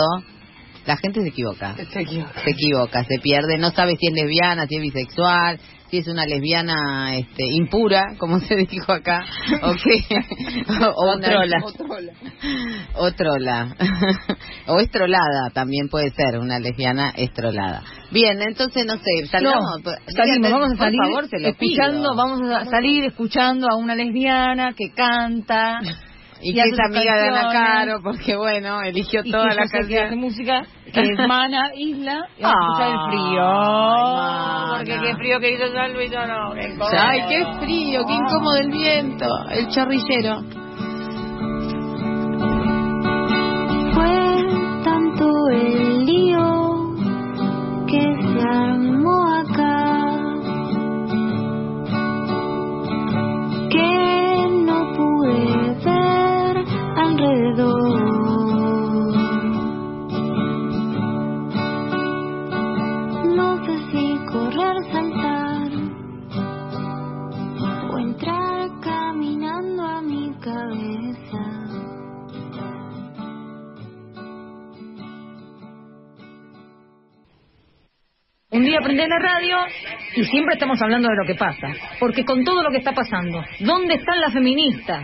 la 0.85 0.97
gente 0.97 1.21
se 1.21 1.29
equivoca. 1.29 1.75
Se 1.75 2.01
equivoca. 2.01 2.41
Se 2.43 2.49
equivoca, 2.51 3.03
se 3.05 3.19
pierde, 3.19 3.57
no 3.57 3.71
sabe 3.71 3.95
si 3.97 4.07
es 4.07 4.13
lesbiana, 4.13 4.67
si 4.67 4.75
es 4.75 4.81
bisexual, 4.81 5.59
si 5.93 5.99
es 5.99 6.07
una 6.07 6.25
lesbiana 6.25 7.15
este, 7.15 7.43
impura, 7.51 8.15
como 8.17 8.39
se 8.39 8.55
dijo 8.71 8.91
acá, 8.91 9.23
o 9.61 9.75
qué. 9.75 10.03
o, 10.67 10.89
o 10.89 11.13
una- 11.15 11.27
trola. 11.29 11.57
o 11.63 11.71
trola. 11.71 12.13
O 12.95 13.11
trola. 13.11 13.75
o 14.67 14.79
estrolada, 14.79 15.51
también 15.53 15.89
puede 15.89 16.09
ser 16.09 16.39
una 16.39 16.57
lesbiana 16.57 17.11
estrolada. 17.15 17.83
Bien, 18.09 18.41
entonces 18.41 18.87
no 18.87 18.95
sé, 18.97 19.27
salgamos. 19.27 19.83
No, 19.83 19.91
salimos, 20.15 20.49
vamos 20.51 20.71
a 20.71 20.77
por 20.77 20.95
favor, 20.95 21.27
se 21.29 21.47
escuchando, 21.47 21.99
pido. 22.01 22.15
vamos 22.15 22.41
a 22.51 22.65
salir 22.65 23.03
escuchando 23.05 23.67
a 23.69 23.75
una 23.77 23.93
lesbiana 23.93 24.73
que 24.75 24.91
canta 24.95 25.79
Y, 26.43 26.51
y 26.51 26.53
que 26.53 26.61
es 26.61 26.79
amiga 26.79 27.15
de 27.15 27.27
Ana. 27.29 27.51
Caro, 27.51 28.01
porque 28.03 28.35
bueno, 28.35 28.81
eligió 28.83 29.21
y 29.23 29.31
toda 29.31 29.49
que 29.49 29.55
la 29.55 29.67
canción. 29.67 30.19
música 30.19 30.63
que 30.93 31.01
es 31.01 31.27
Mana 31.27 31.71
Isla 31.75 32.27
y 32.37 32.43
vamos 32.43 32.79
a 32.79 32.87
escuchar 32.87 32.91
el 32.91 32.99
frío 33.09 33.43
Ay, 33.43 34.77
porque 34.77 35.07
qué 35.07 35.15
frío 35.15 35.39
que 35.39 35.51
hizo 35.53 35.73
San 35.73 35.93
Luis 35.93 36.11
no 36.11 36.53
qué 36.53 36.63
incómodo. 36.67 36.91
Ay, 36.99 37.19
qué 37.29 37.45
frío, 37.59 38.05
qué 38.05 38.13
incómodo 38.13 38.57
el 38.57 38.69
viento, 38.71 39.25
el 39.51 39.67
chorrillero. 39.69 40.41
Fue 43.93 44.45
tanto 44.83 45.25
el 45.51 46.05
lío 46.05 46.95
que 47.87 48.01
se 48.01 48.47
armó 48.47 49.35
acá 49.37 49.92
Un 78.53 78.63
día 78.63 78.77
prendés 78.83 79.09
la 79.09 79.17
radio 79.17 79.57
y 80.13 80.23
siempre 80.25 80.53
estamos 80.53 80.79
hablando 80.79 81.09
de 81.09 81.15
lo 81.15 81.25
que 81.25 81.33
pasa. 81.33 81.73
Porque 81.99 82.23
con 82.23 82.45
todo 82.45 82.61
lo 82.61 82.69
que 82.69 82.77
está 82.77 82.91
pasando, 82.91 83.41
¿dónde 83.59 83.95
están 83.95 84.21
las 84.21 84.31
feministas? 84.31 85.01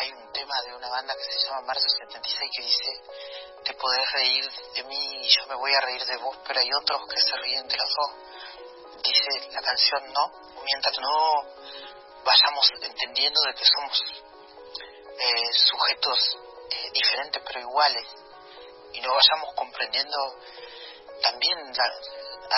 hay 0.00 0.10
un 0.10 0.32
tema 0.32 0.56
de 0.66 0.74
una 0.74 0.88
banda 0.90 1.14
que 1.14 1.22
se 1.22 1.46
llama 1.46 1.62
Marzo 1.68 1.86
76 1.88 2.50
que 2.56 2.62
dice 2.62 2.90
te 3.64 3.74
podés 3.74 4.12
reír 4.18 4.44
de 4.74 4.82
mí 4.82 5.22
y 5.22 5.28
yo 5.28 5.46
me 5.46 5.54
voy 5.54 5.70
a 5.74 5.80
reír 5.80 6.02
de 6.02 6.16
vos 6.16 6.36
pero 6.46 6.58
hay 6.58 6.68
otros 6.74 7.00
que 7.06 7.20
se 7.20 7.36
ríen 7.38 7.68
de 7.68 7.76
los 7.76 7.90
dos 7.94 8.10
dice 9.02 9.52
la 9.54 9.62
canción 9.62 10.02
no 10.12 10.30
mientras 10.66 10.98
no 11.00 11.14
vayamos 12.26 12.72
entendiendo 12.82 13.40
de 13.46 13.54
que 13.54 13.64
somos 13.64 14.02
eh, 15.18 15.52
sujetos 15.54 16.38
eh, 16.70 16.90
diferentes 16.92 17.42
pero 17.46 17.60
iguales 17.60 18.06
y 18.92 19.00
no 19.00 19.08
vayamos 19.14 19.54
comprendiendo 19.54 20.18
también 21.22 21.58
la- 21.74 21.84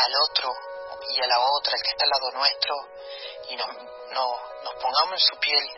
al 0.04 0.12
otro 0.30 0.52
y 1.10 1.22
a 1.22 1.26
la 1.26 1.38
otra, 1.40 1.72
el 1.76 1.82
que 1.82 1.90
está 1.90 2.04
al 2.04 2.10
lado 2.10 2.30
nuestro, 2.32 2.74
y 3.48 3.56
nos, 3.56 3.68
no- 4.12 4.38
nos 4.64 4.74
pongamos 4.74 5.12
en 5.14 5.18
su 5.18 5.36
piel 5.38 5.70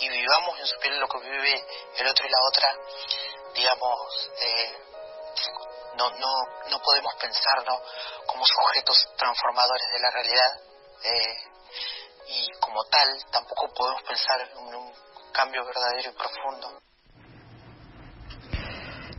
y 0.00 0.08
vivamos 0.08 0.58
en 0.60 0.66
su 0.66 0.78
piel 0.78 0.98
lo 0.98 1.08
que 1.08 1.18
vive 1.18 1.64
el 1.96 2.06
otro 2.06 2.26
y 2.26 2.30
la 2.30 2.38
otra, 2.48 2.74
digamos, 3.54 4.30
eh, 4.40 4.78
no, 5.94 6.10
no, 6.10 6.28
no 6.70 6.78
podemos 6.80 7.14
pensarnos 7.16 7.80
como 8.26 8.44
sujetos 8.46 9.08
transformadores 9.16 9.90
de 9.92 9.98
la 10.00 10.10
realidad 10.10 10.60
eh, 11.02 11.36
y 12.28 12.50
como 12.60 12.84
tal 12.84 13.08
tampoco 13.32 13.68
podemos 13.74 14.02
pensar 14.02 14.40
en 14.40 14.74
un 14.74 14.94
cambio 15.32 15.64
verdadero 15.64 16.10
y 16.10 16.12
profundo. 16.12 16.80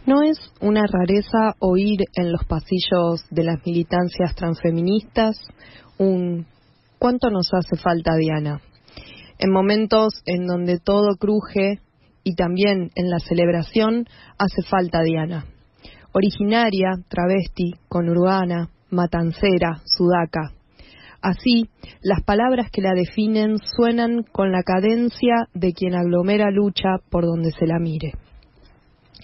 No 0.05 0.23
es 0.23 0.37
una 0.61 0.85
rareza 0.87 1.55
oír 1.59 1.99
en 2.15 2.31
los 2.31 2.43
pasillos 2.45 3.25
de 3.29 3.43
las 3.43 3.65
militancias 3.65 4.33
transfeministas 4.35 5.37
un 5.97 6.47
¿cuánto 6.97 7.29
nos 7.29 7.49
hace 7.53 7.75
falta 7.75 8.15
Diana? 8.15 8.61
En 9.37 9.51
momentos 9.51 10.21
en 10.25 10.47
donde 10.47 10.79
todo 10.79 11.15
cruje 11.17 11.79
y 12.23 12.35
también 12.35 12.91
en 12.95 13.09
la 13.09 13.19
celebración 13.19 14.05
hace 14.37 14.63
falta 14.63 15.01
Diana. 15.01 15.45
Originaria, 16.13 16.91
travesti, 17.07 17.73
conurbana, 17.87 18.69
matancera, 18.89 19.81
sudaca. 19.85 20.53
Así, 21.21 21.69
las 22.01 22.23
palabras 22.23 22.71
que 22.71 22.81
la 22.81 22.93
definen 22.93 23.57
suenan 23.57 24.23
con 24.31 24.51
la 24.51 24.63
cadencia 24.63 25.47
de 25.53 25.73
quien 25.73 25.93
aglomera 25.93 26.49
lucha 26.49 26.97
por 27.09 27.25
donde 27.25 27.51
se 27.51 27.67
la 27.67 27.79
mire. 27.79 28.13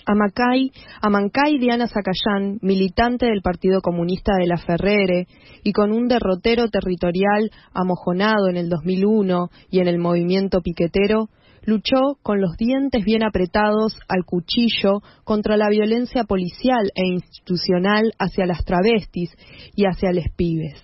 Amacay, 0.06 0.72
Amancay 1.02 1.58
Diana 1.58 1.88
Zacayán, 1.88 2.60
militante 2.62 3.26
del 3.26 3.42
Partido 3.42 3.82
Comunista 3.82 4.34
de 4.40 4.48
la 4.48 4.58
Ferrere 4.58 5.28
y 5.64 5.72
con 5.74 5.92
un 5.92 6.08
derrotero 6.08 6.70
territorial 6.70 7.50
amojonado 7.74 8.50
en 8.50 8.58
el 8.58 8.70
2001 8.70 9.50
y 9.72 9.80
en 9.80 9.88
el 9.88 9.98
movimiento 9.98 10.62
piquetero, 10.62 11.30
luchó 11.64 12.18
con 12.22 12.40
los 12.40 12.56
dientes 12.58 13.04
bien 13.04 13.24
apretados 13.24 13.98
al 14.08 14.24
cuchillo 14.26 15.02
contra 15.24 15.58
la 15.58 15.70
violencia 15.70 16.24
policial 16.24 16.92
e 16.94 17.08
institucional 17.08 18.14
hacia 18.20 18.46
las 18.46 18.64
travestis 18.64 19.32
y 19.76 19.86
hacia 19.86 20.12
los 20.12 20.26
pibes 20.36 20.84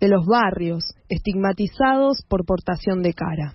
de 0.00 0.08
los 0.08 0.26
barrios, 0.26 0.82
estigmatizados 1.08 2.24
por 2.26 2.46
portación 2.46 3.02
de 3.02 3.12
cara. 3.12 3.52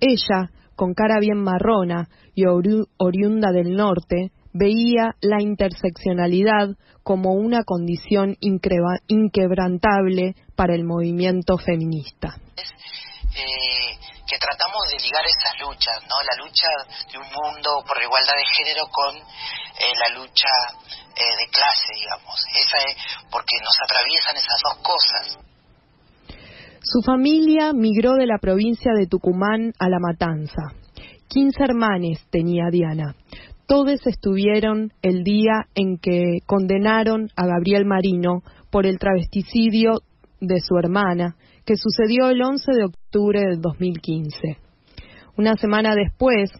Ella, 0.00 0.50
con 0.76 0.94
cara 0.94 1.18
bien 1.20 1.38
marrona 1.42 2.08
y 2.34 2.42
oru- 2.44 2.88
oriunda 2.98 3.50
del 3.52 3.74
norte, 3.76 4.32
veía 4.52 5.14
la 5.20 5.40
interseccionalidad 5.42 6.68
como 7.02 7.32
una 7.32 7.64
condición 7.64 8.36
inquebrantable 8.40 10.34
para 10.56 10.74
el 10.74 10.84
movimiento 10.84 11.58
feminista. 11.58 12.36
eh, 13.34 13.96
que 14.26 14.38
tratamos 14.38 14.88
de 14.90 14.98
ligar 15.00 15.24
esas 15.26 15.58
luchas, 15.60 16.00
¿no? 16.08 16.16
La 16.20 16.44
lucha 16.44 16.68
de 17.10 17.18
un 17.18 17.28
mundo 17.32 17.84
por 17.86 17.96
la 17.98 18.04
igualdad 18.04 18.34
de 18.36 18.44
género 18.56 18.86
con 18.92 19.16
eh, 19.16 19.92
la 19.98 20.08
lucha 20.16 20.48
eh, 21.16 21.36
de 21.40 21.46
clase, 21.50 21.92
digamos. 22.00 22.36
Esa 22.56 22.76
es 22.88 22.96
porque 23.30 23.56
nos 23.64 23.76
atraviesan 23.84 24.36
esas 24.36 24.60
dos 24.64 24.76
cosas. 24.84 25.38
Su 26.84 27.00
familia 27.00 27.72
migró 27.72 28.14
de 28.14 28.26
la 28.26 28.38
provincia 28.38 28.92
de 28.92 29.06
Tucumán 29.06 29.72
a 29.78 29.88
La 29.88 30.00
Matanza. 30.00 30.72
Quince 31.28 31.62
hermanes 31.62 32.26
tenía 32.28 32.70
Diana. 32.72 33.14
Todos 33.68 34.04
estuvieron 34.04 34.92
el 35.00 35.22
día 35.22 35.66
en 35.76 35.96
que 35.98 36.38
condenaron 36.44 37.28
a 37.36 37.46
Gabriel 37.46 37.84
Marino 37.86 38.42
por 38.70 38.86
el 38.86 38.98
travesticidio 38.98 40.00
de 40.40 40.58
su 40.58 40.76
hermana, 40.76 41.36
que 41.64 41.76
sucedió 41.76 42.28
el 42.28 42.42
11 42.42 42.72
de 42.72 42.84
octubre 42.84 43.40
del 43.40 43.60
2015. 43.60 44.58
Una 45.38 45.54
semana 45.54 45.94
después 45.94 46.50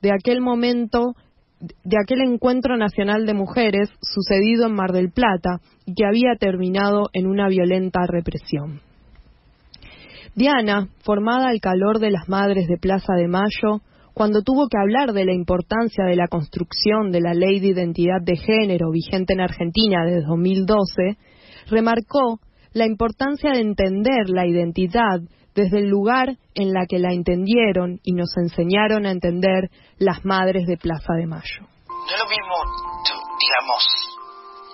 de 0.00 0.12
aquel 0.12 0.40
momento, 0.40 1.16
de 1.58 1.96
aquel 2.00 2.20
encuentro 2.20 2.76
nacional 2.76 3.26
de 3.26 3.34
mujeres 3.34 3.90
sucedido 4.00 4.66
en 4.66 4.74
Mar 4.74 4.92
del 4.92 5.10
Plata 5.10 5.60
y 5.84 5.94
que 5.94 6.06
había 6.06 6.36
terminado 6.38 7.10
en 7.12 7.26
una 7.26 7.48
violenta 7.48 8.06
represión. 8.06 8.80
Diana, 10.34 10.88
formada 11.04 11.48
al 11.48 11.60
calor 11.60 12.00
de 12.00 12.10
las 12.10 12.28
madres 12.28 12.66
de 12.66 12.76
Plaza 12.76 13.14
de 13.14 13.28
Mayo, 13.28 13.82
cuando 14.14 14.42
tuvo 14.42 14.68
que 14.68 14.78
hablar 14.78 15.12
de 15.12 15.24
la 15.24 15.32
importancia 15.32 16.04
de 16.04 16.16
la 16.16 16.26
construcción 16.28 17.10
de 17.12 17.20
la 17.20 17.34
ley 17.34 17.60
de 17.60 17.68
identidad 17.68 18.20
de 18.20 18.36
género 18.36 18.90
vigente 18.90 19.34
en 19.34 19.40
Argentina 19.40 20.04
desde 20.04 20.26
2012, 20.26 21.18
remarcó 21.70 22.40
la 22.72 22.86
importancia 22.86 23.52
de 23.52 23.60
entender 23.60 24.28
la 24.28 24.46
identidad 24.46 25.20
desde 25.54 25.78
el 25.78 25.88
lugar 25.88 26.36
en 26.54 26.72
la 26.72 26.86
que 26.88 26.98
la 26.98 27.12
entendieron 27.12 28.00
y 28.02 28.12
nos 28.12 28.36
enseñaron 28.36 29.06
a 29.06 29.12
entender 29.12 29.70
las 29.98 30.24
madres 30.24 30.66
de 30.66 30.76
Plaza 30.76 31.14
de 31.14 31.26
Mayo. 31.26 31.60
No 31.60 32.10
es 32.10 32.18
lo 32.18 32.28
mismo, 32.28 32.54
digamos, 33.38 33.82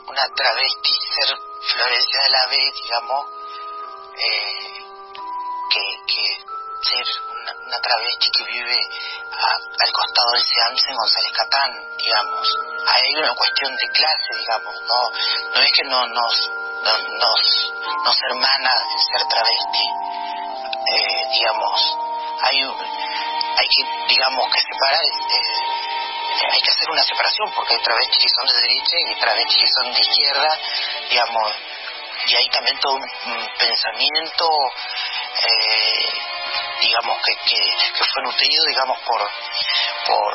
una 0.09 0.35
travesti 0.35 0.95
ser 1.15 1.37
Florencia 1.61 2.21
de 2.25 2.31
la 2.33 2.45
B, 2.49 2.57
digamos, 2.83 3.25
eh, 4.17 4.90
que, 5.71 5.81
que 6.07 6.51
ser 6.83 7.07
una, 7.31 7.79
travesti 7.81 8.31
que 8.31 8.45
vive 8.45 8.79
al 9.31 9.93
costado 9.93 10.31
del 10.33 10.45
SEAMS 10.45 10.83
en 10.89 10.97
González 10.97 11.33
Catán, 11.37 11.71
digamos. 11.97 12.47
Hay 12.89 13.17
una 13.17 13.35
cuestión 13.35 13.77
de 13.77 13.89
clase, 13.89 14.35
digamos, 14.37 14.75
no, 14.83 15.01
no 15.55 15.63
es 15.63 15.73
que 15.73 15.85
no 15.85 16.07
nos, 16.07 16.51
no, 16.83 16.99
nos, 17.19 17.73
nos 18.05 18.17
hermana 18.31 18.73
el 18.75 19.01
ser 19.01 19.29
travesti, 19.29 19.87
eh, 20.91 21.23
digamos, 21.39 21.81
hay, 22.43 22.57
hay 22.61 23.69
que, 23.69 23.83
digamos, 24.09 24.53
que 24.53 24.61
separar, 24.61 25.05
eh, 25.05 26.49
hay 26.51 26.61
que 26.61 26.71
hacer 26.71 26.91
una 26.91 27.05
separación, 27.05 27.53
porque 27.55 27.75
hay 27.75 27.83
travestis 27.83 28.23
que 28.25 28.31
son 28.35 28.47
de 28.47 28.61
derecha 28.61 28.97
y 28.99 29.21
travestis 29.21 29.61
que 29.61 29.71
son 29.83 29.93
de 29.93 30.01
izquierda, 30.01 30.59
digamos, 31.11 31.53
y 32.27 32.37
hay 32.37 32.49
también 32.51 32.79
todo 32.79 32.95
un 32.95 33.49
pensamiento, 33.59 34.49
eh, 35.43 36.21
digamos, 36.81 37.19
que, 37.23 37.35
que, 37.45 37.93
que 37.93 38.05
fue 38.05 38.23
nutrido, 38.23 38.65
digamos, 38.69 38.99
por, 39.01 39.21
por, 40.07 40.33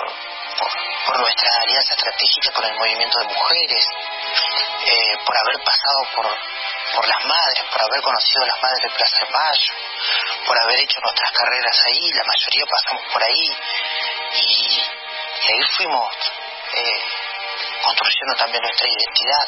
por, 0.58 0.72
por 1.06 1.20
nuestra 1.20 1.50
alianza 1.62 1.94
estratégica 1.94 2.52
con 2.54 2.66
el 2.66 2.76
movimiento 2.76 3.20
de 3.20 3.26
mujeres, 3.26 3.86
eh, 4.86 5.18
por 5.26 5.36
haber 5.36 5.64
pasado 5.64 6.00
por, 6.16 6.26
por 6.96 7.08
las 7.08 7.26
madres, 7.26 7.64
por 7.72 7.82
haber 7.82 8.02
conocido 8.02 8.44
a 8.44 8.48
las 8.48 8.62
madres 8.62 8.82
de 8.84 8.96
Plaza 8.96 9.18
de 9.26 9.32
Mayo, 9.32 9.74
por 10.46 10.56
haber 10.64 10.80
hecho 10.80 11.00
nuestras 11.02 11.32
carreras 11.32 11.78
ahí, 11.86 12.12
la 12.14 12.24
mayoría 12.26 12.66
pasamos 12.66 13.04
por 13.12 13.24
ahí, 13.24 13.58
y, 14.34 14.82
y 15.42 15.48
ahí 15.48 15.64
fuimos 15.78 16.10
eh, 16.76 17.02
construyendo 17.84 18.36
también 18.38 18.62
nuestra 18.62 18.88
identidad. 18.88 19.48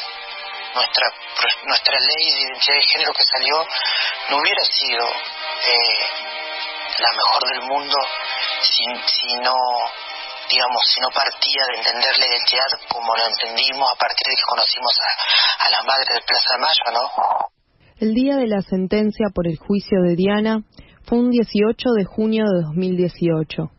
Nuestra, 0.74 1.06
nuestra 1.64 1.96
ley 1.98 2.30
de 2.30 2.40
identidad 2.42 2.76
de 2.76 2.82
género 2.82 3.12
que 3.14 3.24
salió 3.24 3.66
no 4.28 4.36
hubiera 4.36 4.62
sido 4.64 5.08
eh, 5.58 5.98
la 6.98 7.10
mejor 7.14 7.42
del 7.52 7.62
mundo 7.68 7.96
si, 8.62 8.84
si 9.06 9.34
no 9.42 9.54
digamos 10.48 10.82
si 10.86 11.00
no 11.00 11.08
partía 11.10 11.62
de 11.68 11.78
entender 11.78 12.14
la 12.18 12.26
identidad 12.26 12.70
como 12.88 13.14
lo 13.14 13.24
entendimos 13.26 13.90
a 13.90 13.98
partir 13.98 14.24
de 14.28 14.36
que 14.36 14.48
conocimos 14.48 14.94
a, 14.98 15.66
a 15.66 15.70
la 15.70 15.82
madre 15.82 16.14
de 16.14 16.22
Plaza 16.26 16.50
de 16.54 16.60
Mayo 16.62 16.86
no 16.94 17.04
El 17.98 18.14
día 18.14 18.36
de 18.36 18.46
la 18.46 18.62
sentencia 18.62 19.28
por 19.34 19.46
el 19.46 19.58
juicio 19.58 20.00
de 20.02 20.16
Diana 20.16 20.62
fue 21.04 21.18
un 21.18 21.30
18 21.30 21.90
de 21.96 22.04
junio 22.04 22.44
de 22.44 22.62
2018, 22.62 23.70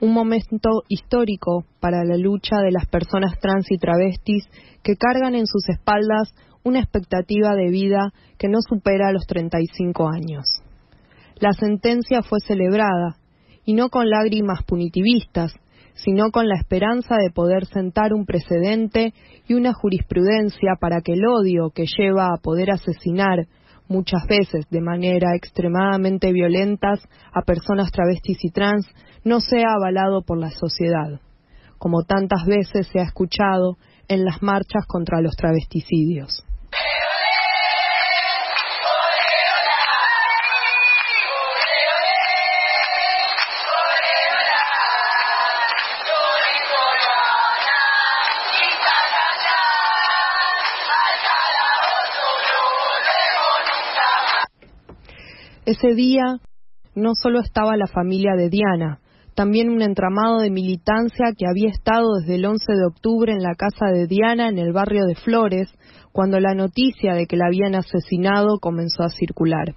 un 0.00 0.12
momento 0.12 0.82
histórico 0.88 1.64
para 1.78 2.04
la 2.04 2.16
lucha 2.16 2.56
de 2.60 2.72
las 2.72 2.86
personas 2.86 3.38
trans 3.38 3.70
y 3.70 3.76
travestis 3.76 4.48
que 4.82 4.96
cargan 4.96 5.34
en 5.34 5.46
sus 5.46 5.68
espaldas 5.68 6.32
una 6.64 6.80
expectativa 6.80 7.54
de 7.54 7.70
vida 7.70 8.12
que 8.38 8.48
no 8.48 8.58
supera 8.66 9.12
los 9.12 9.26
35 9.26 10.08
años. 10.08 10.59
La 11.40 11.54
sentencia 11.54 12.20
fue 12.22 12.38
celebrada, 12.40 13.16
y 13.64 13.72
no 13.72 13.88
con 13.88 14.10
lágrimas 14.10 14.62
punitivistas, 14.64 15.54
sino 15.94 16.30
con 16.30 16.46
la 16.46 16.56
esperanza 16.56 17.16
de 17.16 17.30
poder 17.30 17.64
sentar 17.64 18.12
un 18.12 18.26
precedente 18.26 19.14
y 19.48 19.54
una 19.54 19.72
jurisprudencia 19.72 20.72
para 20.78 21.00
que 21.00 21.14
el 21.14 21.26
odio 21.26 21.70
que 21.70 21.86
lleva 21.86 22.26
a 22.26 22.36
poder 22.42 22.70
asesinar 22.70 23.46
muchas 23.88 24.26
veces 24.28 24.66
de 24.70 24.82
manera 24.82 25.34
extremadamente 25.34 26.30
violentas 26.30 27.00
a 27.32 27.40
personas 27.40 27.90
travestis 27.90 28.44
y 28.44 28.50
trans 28.50 28.86
no 29.24 29.40
sea 29.40 29.72
avalado 29.78 30.22
por 30.22 30.38
la 30.38 30.50
sociedad, 30.50 31.20
como 31.78 32.02
tantas 32.02 32.44
veces 32.44 32.86
se 32.88 33.00
ha 33.00 33.04
escuchado 33.04 33.78
en 34.08 34.26
las 34.26 34.42
marchas 34.42 34.84
contra 34.86 35.22
los 35.22 35.34
travesticidios. 35.36 36.44
Ese 55.66 55.94
día 55.94 56.40
no 56.94 57.14
solo 57.14 57.40
estaba 57.40 57.76
la 57.76 57.86
familia 57.86 58.32
de 58.34 58.48
Diana, 58.48 59.00
también 59.34 59.68
un 59.68 59.82
entramado 59.82 60.40
de 60.40 60.50
militancia 60.50 61.32
que 61.36 61.46
había 61.46 61.68
estado 61.68 62.14
desde 62.20 62.36
el 62.36 62.46
11 62.46 62.72
de 62.72 62.86
octubre 62.86 63.32
en 63.32 63.42
la 63.42 63.54
casa 63.54 63.86
de 63.92 64.06
Diana 64.06 64.48
en 64.48 64.58
el 64.58 64.72
barrio 64.72 65.04
de 65.04 65.14
Flores, 65.14 65.68
cuando 66.12 66.40
la 66.40 66.54
noticia 66.54 67.14
de 67.14 67.26
que 67.26 67.36
la 67.36 67.46
habían 67.46 67.74
asesinado 67.74 68.58
comenzó 68.58 69.02
a 69.02 69.10
circular. 69.10 69.74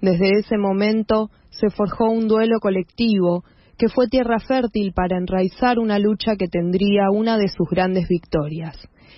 Desde 0.00 0.38
ese 0.38 0.58
momento 0.58 1.30
se 1.50 1.70
forjó 1.70 2.10
un 2.10 2.28
duelo 2.28 2.58
colectivo 2.60 3.44
que 3.76 3.88
fue 3.88 4.06
tierra 4.06 4.38
fértil 4.38 4.92
para 4.92 5.18
enraizar 5.18 5.78
una 5.78 5.98
lucha 5.98 6.36
que 6.36 6.46
tendría 6.46 7.10
una 7.12 7.36
de 7.36 7.48
sus 7.48 7.68
grandes 7.68 8.08
victorias, 8.08 8.76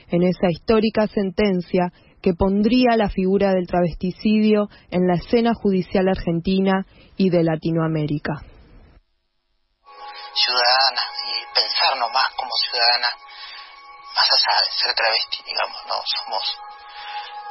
en 0.08 0.22
esa 0.22 0.50
histórica 0.50 1.06
sentencia 1.06 1.92
que 2.22 2.34
pondría 2.34 2.96
la 2.96 3.08
figura 3.08 3.52
del 3.52 3.66
travesticidio 3.66 4.68
en 4.90 5.06
la 5.06 5.14
escena 5.14 5.54
judicial 5.54 6.08
argentina 6.08 6.86
y 7.16 7.30
de 7.30 7.42
Latinoamérica. 7.42 8.42
ciudadana 10.34 11.02
y 11.24 11.54
pensarnos 11.54 12.12
más 12.12 12.30
como 12.36 12.50
ciudadana 12.68 13.08
más 14.14 14.28
allá 14.32 14.60
de 14.60 14.70
ser 14.70 14.94
travesti 14.94 15.42
digamos 15.46 15.80
no 15.88 15.96
somos 16.04 16.58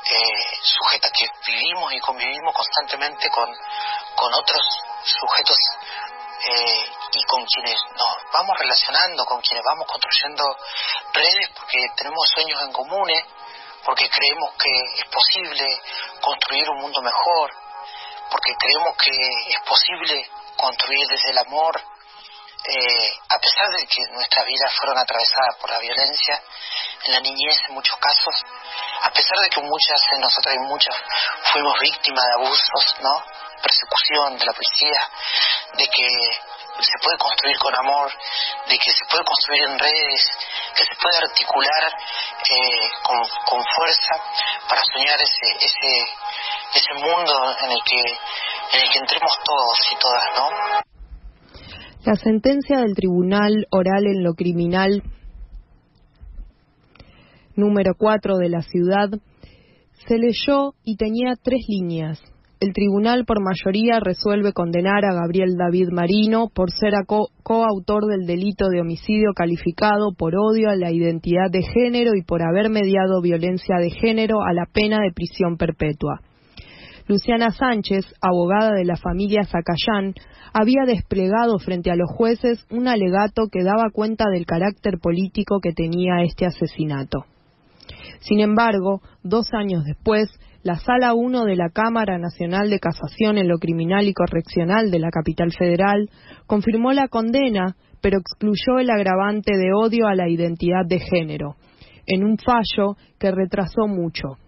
eh, 0.06 0.58
sujetas 0.62 1.12
que 1.18 1.26
vivimos 1.52 1.92
y 1.94 2.00
convivimos 2.00 2.54
constantemente 2.54 3.28
con, 3.30 3.50
con 4.16 4.32
otros 4.36 4.62
sujetos 5.04 5.58
eh, 6.46 6.86
y 7.12 7.24
con 7.24 7.44
quienes 7.46 7.76
nos 7.98 8.18
vamos 8.32 8.56
relacionando, 8.60 9.26
con 9.26 9.42
quienes 9.42 9.64
vamos 9.66 9.88
construyendo 9.88 10.44
redes 11.12 11.50
porque 11.56 11.80
tenemos 11.96 12.30
sueños 12.30 12.62
en 12.62 12.72
comunes, 12.72 13.24
porque 13.86 14.10
creemos 14.10 14.52
que 14.58 15.02
es 15.02 15.06
posible 15.10 15.66
construir 16.20 16.70
un 16.72 16.82
mundo 16.82 17.02
mejor, 17.02 17.52
porque 18.32 18.54
creemos 18.60 18.98
que 18.98 19.12
es 19.12 19.60
posible 19.62 20.30
construir 20.58 21.08
desde 21.08 21.30
el 21.30 21.38
amor, 21.38 21.82
eh, 22.68 23.18
a 23.30 23.38
pesar 23.38 23.70
de 23.70 23.86
que 23.86 24.02
nuestras 24.12 24.44
vidas 24.44 24.74
fueron 24.76 24.98
atravesadas 24.98 25.56
por 25.62 25.70
la 25.70 25.78
violencia, 25.78 26.42
en 27.04 27.12
la 27.14 27.20
niñez 27.20 27.58
en 27.68 27.76
muchos 27.76 27.96
casos, 27.98 28.36
a 29.04 29.12
pesar 29.12 29.38
de 29.44 29.50
que 29.50 29.62
muchas 29.62 30.02
de 30.12 30.20
nosotras 30.20 30.56
y 30.56 30.60
muchas 30.60 30.96
fuimos 31.54 31.80
víctimas 31.80 32.26
de 32.26 32.34
abusos, 32.34 32.96
¿no? 33.02 33.24
Persecución 33.62 34.38
de 34.40 34.46
la 34.46 34.54
policía, 34.54 35.10
de 35.74 35.88
que 35.88 36.08
se 36.80 36.98
puede 37.02 37.18
construir 37.18 37.58
con 37.58 37.76
amor, 37.76 38.12
de 38.70 38.78
que 38.78 38.92
se 38.92 39.06
puede 39.10 39.24
construir 39.24 39.62
en 39.64 39.80
redes, 39.80 40.22
que 40.76 40.84
se 40.84 40.96
puede 41.02 41.18
articular 41.18 41.84
eh, 41.88 42.90
con, 43.04 43.20
con 43.46 43.64
fuerza 43.76 44.14
para 44.68 44.82
soñar 44.94 45.20
ese, 45.20 45.48
ese, 45.66 45.92
ese 46.76 46.94
mundo 46.96 47.34
en 47.64 47.72
el 47.72 47.82
que 47.86 48.02
en 48.74 48.82
el 48.82 48.90
que 48.92 49.00
entremos 49.00 49.32
todos 49.46 49.78
y 49.92 49.96
todas, 49.98 50.26
¿no? 50.38 50.50
La 52.04 52.16
sentencia 52.16 52.80
del 52.80 52.96
Tribunal 52.96 53.68
Oral 53.72 54.06
en 54.08 54.24
lo 54.24 54.34
Criminal 54.34 55.04
número 57.56 57.94
4 57.98 58.38
de 58.38 58.50
la 58.50 58.62
ciudad 58.62 59.10
se 60.08 60.18
leyó 60.18 60.74
y 60.84 60.98
tenía 60.98 61.34
tres 61.42 61.62
líneas. 61.68 62.22
El 62.66 62.74
tribunal 62.74 63.26
por 63.26 63.44
mayoría 63.44 64.00
resuelve 64.00 64.52
condenar 64.52 65.06
a 65.06 65.14
Gabriel 65.14 65.56
David 65.56 65.90
Marino 65.92 66.50
por 66.52 66.72
ser 66.72 66.94
co 67.06 67.28
coautor 67.44 68.08
del 68.08 68.26
delito 68.26 68.70
de 68.70 68.82
homicidio 68.82 69.34
calificado 69.36 70.16
por 70.18 70.34
odio 70.36 70.72
a 70.72 70.76
la 70.76 70.92
identidad 70.92 71.52
de 71.52 71.62
género 71.62 72.16
y 72.16 72.24
por 72.24 72.42
haber 72.42 72.72
mediado 72.72 73.22
violencia 73.22 73.76
de 73.78 73.92
género 73.92 74.42
a 74.42 74.52
la 74.52 74.66
pena 74.66 74.98
de 75.00 75.14
prisión 75.14 75.58
perpetua. 75.58 76.22
Luciana 77.08 77.52
Sánchez, 77.52 78.04
abogada 78.20 78.72
de 78.74 78.86
la 78.86 78.96
familia 78.96 79.44
Zacayán, 79.44 80.16
había 80.52 80.86
desplegado 80.88 81.60
frente 81.60 81.92
a 81.92 81.96
los 81.96 82.10
jueces 82.10 82.66
un 82.72 82.88
alegato 82.88 83.44
que 83.52 83.64
daba 83.64 83.92
cuenta 83.92 84.26
del 84.34 84.48
carácter 84.48 84.98
político 85.00 85.60
que 85.62 85.74
tenía 85.74 86.24
este 86.24 86.48
asesinato. 86.48 87.26
Sin 88.22 88.40
embargo, 88.40 89.02
dos 89.22 89.54
años 89.54 89.84
después, 89.86 90.30
la 90.66 90.80
Sala 90.80 91.14
1 91.14 91.46
de 91.46 91.56
la 91.56 91.70
Cámara 91.70 92.18
Nacional 92.18 92.72
de 92.72 92.80
Casación 92.80 93.38
en 93.38 93.48
lo 93.48 93.60
Criminal 93.60 94.08
y 94.08 94.16
Correccional 94.16 94.90
de 94.90 94.98
la 94.98 95.12
capital 95.12 95.52
federal 95.56 96.10
confirmó 96.48 96.92
la 96.92 97.08
condena, 97.08 97.76
pero 98.02 98.18
excluyó 98.18 98.80
el 98.80 98.90
agravante 98.90 99.56
de 99.56 99.74
odio 99.76 100.08
a 100.08 100.16
la 100.16 100.28
identidad 100.28 100.84
de 100.88 101.00
género, 101.00 101.56
en 102.08 102.24
un 102.24 102.40
fallo 102.40 102.98
que 103.20 103.30
retrasó 103.30 103.86
mucho. 103.86 104.40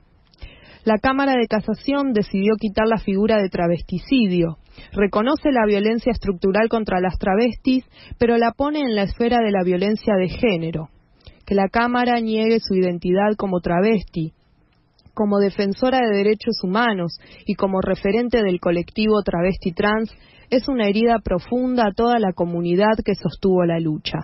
La 0.85 0.97
Cámara 0.97 1.33
de 1.39 1.47
Casación 1.47 2.13
decidió 2.13 2.55
quitar 2.59 2.87
la 2.87 2.97
figura 2.97 3.37
de 3.37 3.49
travesticidio, 3.49 4.57
reconoce 4.93 5.51
la 5.51 5.67
violencia 5.67 6.11
estructural 6.11 6.67
contra 6.67 6.99
las 6.99 7.19
travestis, 7.19 7.85
pero 8.17 8.37
la 8.37 8.53
pone 8.53 8.79
en 8.79 8.95
la 8.95 9.03
esfera 9.03 9.37
de 9.37 9.51
la 9.51 9.61
violencia 9.63 10.15
de 10.15 10.29
género 10.29 10.89
que 11.45 11.55
la 11.55 11.69
Cámara 11.69 12.19
niegue 12.19 12.59
su 12.59 12.75
identidad 12.75 13.37
como 13.37 13.61
travesti, 13.61 14.33
como 15.17 15.39
defensora 15.39 15.97
de 15.97 16.15
derechos 16.15 16.63
humanos 16.63 17.19
y 17.47 17.55
como 17.55 17.81
referente 17.81 18.43
del 18.43 18.59
colectivo 18.59 19.23
travesti 19.23 19.71
trans, 19.71 20.13
es 20.51 20.67
una 20.69 20.87
herida 20.87 21.17
profunda 21.23 21.87
a 21.87 21.91
toda 21.91 22.19
la 22.19 22.33
comunidad 22.33 22.99
que 23.03 23.15
sostuvo 23.15 23.65
la 23.65 23.79
lucha. 23.79 24.19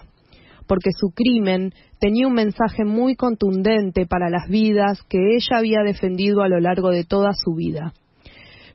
Porque 0.68 0.92
su 0.96 1.10
crimen 1.10 1.74
tenía 2.00 2.28
un 2.28 2.36
mensaje 2.36 2.86
muy 2.86 3.16
contundente 3.16 4.06
para 4.06 4.30
las 4.30 4.48
vidas 4.48 5.02
que 5.10 5.18
ella 5.18 5.58
había 5.58 5.80
defendido 5.84 6.44
a 6.44 6.48
lo 6.48 6.60
largo 6.60 6.92
de 6.92 7.06
toda 7.06 7.32
su 7.34 7.56
vida. 7.56 7.94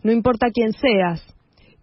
No 0.02 0.10
importa 0.10 0.48
quién 0.52 0.72
seas, 0.72 1.24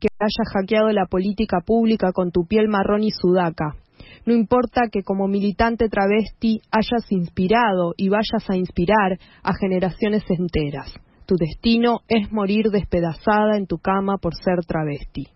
que 0.01 0.09
hayas 0.19 0.53
hackeado 0.53 0.89
la 0.89 1.05
política 1.05 1.61
pública 1.65 2.11
con 2.11 2.31
tu 2.31 2.45
piel 2.45 2.67
marrón 2.67 3.03
y 3.03 3.11
sudaca. 3.11 3.77
No 4.25 4.33
importa 4.33 4.89
que 4.91 5.03
como 5.03 5.27
militante 5.27 5.87
travesti 5.87 6.59
hayas 6.71 7.11
inspirado 7.11 7.93
y 7.95 8.09
vayas 8.09 8.49
a 8.49 8.55
inspirar 8.55 9.19
a 9.43 9.53
generaciones 9.53 10.23
enteras. 10.29 10.93
Tu 11.27 11.35
destino 11.35 11.99
es 12.07 12.31
morir 12.31 12.69
despedazada 12.71 13.57
en 13.57 13.67
tu 13.67 13.77
cama 13.77 14.17
por 14.17 14.33
ser 14.35 14.65
travesti. 14.67 15.27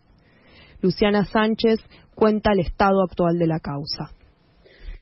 Luciana 0.82 1.26
Sánchez 1.26 1.80
cuenta 2.16 2.52
el 2.54 2.60
estado 2.60 3.04
actual 3.04 3.38
de 3.38 3.48
la 3.48 3.60
causa. 3.60 4.12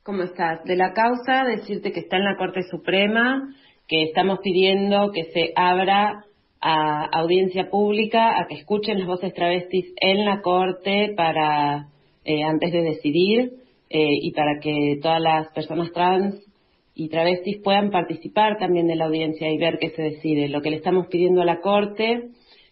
¿Cómo 0.03 0.23
estás? 0.23 0.64
De 0.64 0.76
la 0.76 0.93
causa, 0.93 1.43
decirte 1.45 1.91
que 1.91 2.01
está 2.01 2.18
en 2.18 2.26
la 2.26 2.38
Corte 2.38 2.64
Suprema, 2.64 3.53
que 3.88 4.03
estamos 4.03 4.39
pidiendo 4.43 5.11
que 5.11 5.26
se 5.34 5.51
abra 5.55 6.26
a 6.61 7.05
audiencia 7.19 7.69
pública, 7.69 8.39
a 8.39 8.47
que 8.47 8.55
escuchen 8.55 8.99
las 8.99 9.07
voces 9.07 9.34
travestis 9.34 9.93
en 9.97 10.26
la 10.26 10.41
Corte 10.41 11.14
para 11.15 11.88
eh, 12.23 12.43
antes 12.43 12.72
de 12.72 12.81
decidir 12.81 13.66
eh, 13.89 14.19
y 14.22 14.31
para 14.31 14.59
que 14.59 14.99
todas 15.01 15.22
las 15.22 15.47
personas 15.53 15.91
trans 15.93 16.35
y 16.93 17.09
travestis 17.09 17.59
puedan 17.64 17.91
participar 17.91 18.57
también 18.57 18.88
de 18.88 18.95
la 18.95 19.05
audiencia 19.05 19.49
y 19.51 19.57
ver 19.57 19.77
qué 19.80 19.91
se 19.91 20.01
decide. 20.01 20.49
Lo 20.49 20.61
que 20.61 20.72
le 20.72 20.77
estamos 20.77 21.07
pidiendo 21.07 21.41
a 21.41 21.45
la 21.45 21.61
Corte 21.61 22.30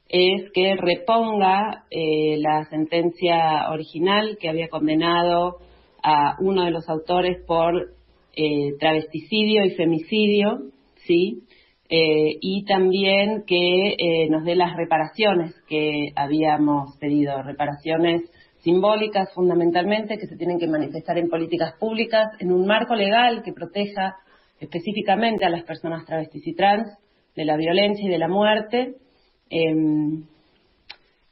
es 0.09 0.51
que 0.51 0.75
reponga 0.75 1.85
eh, 1.89 2.37
la 2.39 2.65
sentencia 2.65 3.69
original 3.69 4.37
que 4.39 4.49
había 4.49 4.67
condenado 4.67 5.57
a 6.03 6.35
uno 6.39 6.65
de 6.65 6.71
los 6.71 6.89
autores 6.89 7.37
por 7.45 7.93
eh, 8.33 8.73
travesticidio 8.79 9.63
y 9.63 9.71
femicidio, 9.71 10.71
¿sí? 11.05 11.43
Eh, 11.87 12.37
y 12.41 12.65
también 12.65 13.43
que 13.45 14.27
nos 14.31 14.43
dé 14.43 14.55
las 14.55 14.75
reparaciones 14.75 15.53
que 15.67 16.09
habíamos 16.15 16.97
pedido, 16.97 17.43
reparaciones 17.43 18.23
simbólicas 18.65 19.33
fundamentalmente 19.33 20.17
que 20.17 20.27
se 20.27 20.35
tienen 20.35 20.59
que 20.59 20.67
manifestar 20.67 21.17
en 21.17 21.29
políticas 21.29 21.75
públicas, 21.79 22.27
en 22.39 22.51
un 22.51 22.67
marco 22.67 22.95
legal 22.95 23.43
que 23.43 23.53
proteja 23.53 24.17
específicamente 24.59 25.45
a 25.45 25.49
las 25.49 25.63
personas 25.63 26.05
travestis 26.05 26.45
y 26.45 26.53
trans 26.53 26.85
de 27.33 27.45
la 27.45 27.55
violencia 27.55 28.05
y 28.05 28.09
de 28.09 28.17
la 28.17 28.27
muerte 28.27 28.95
Em, 29.49 30.23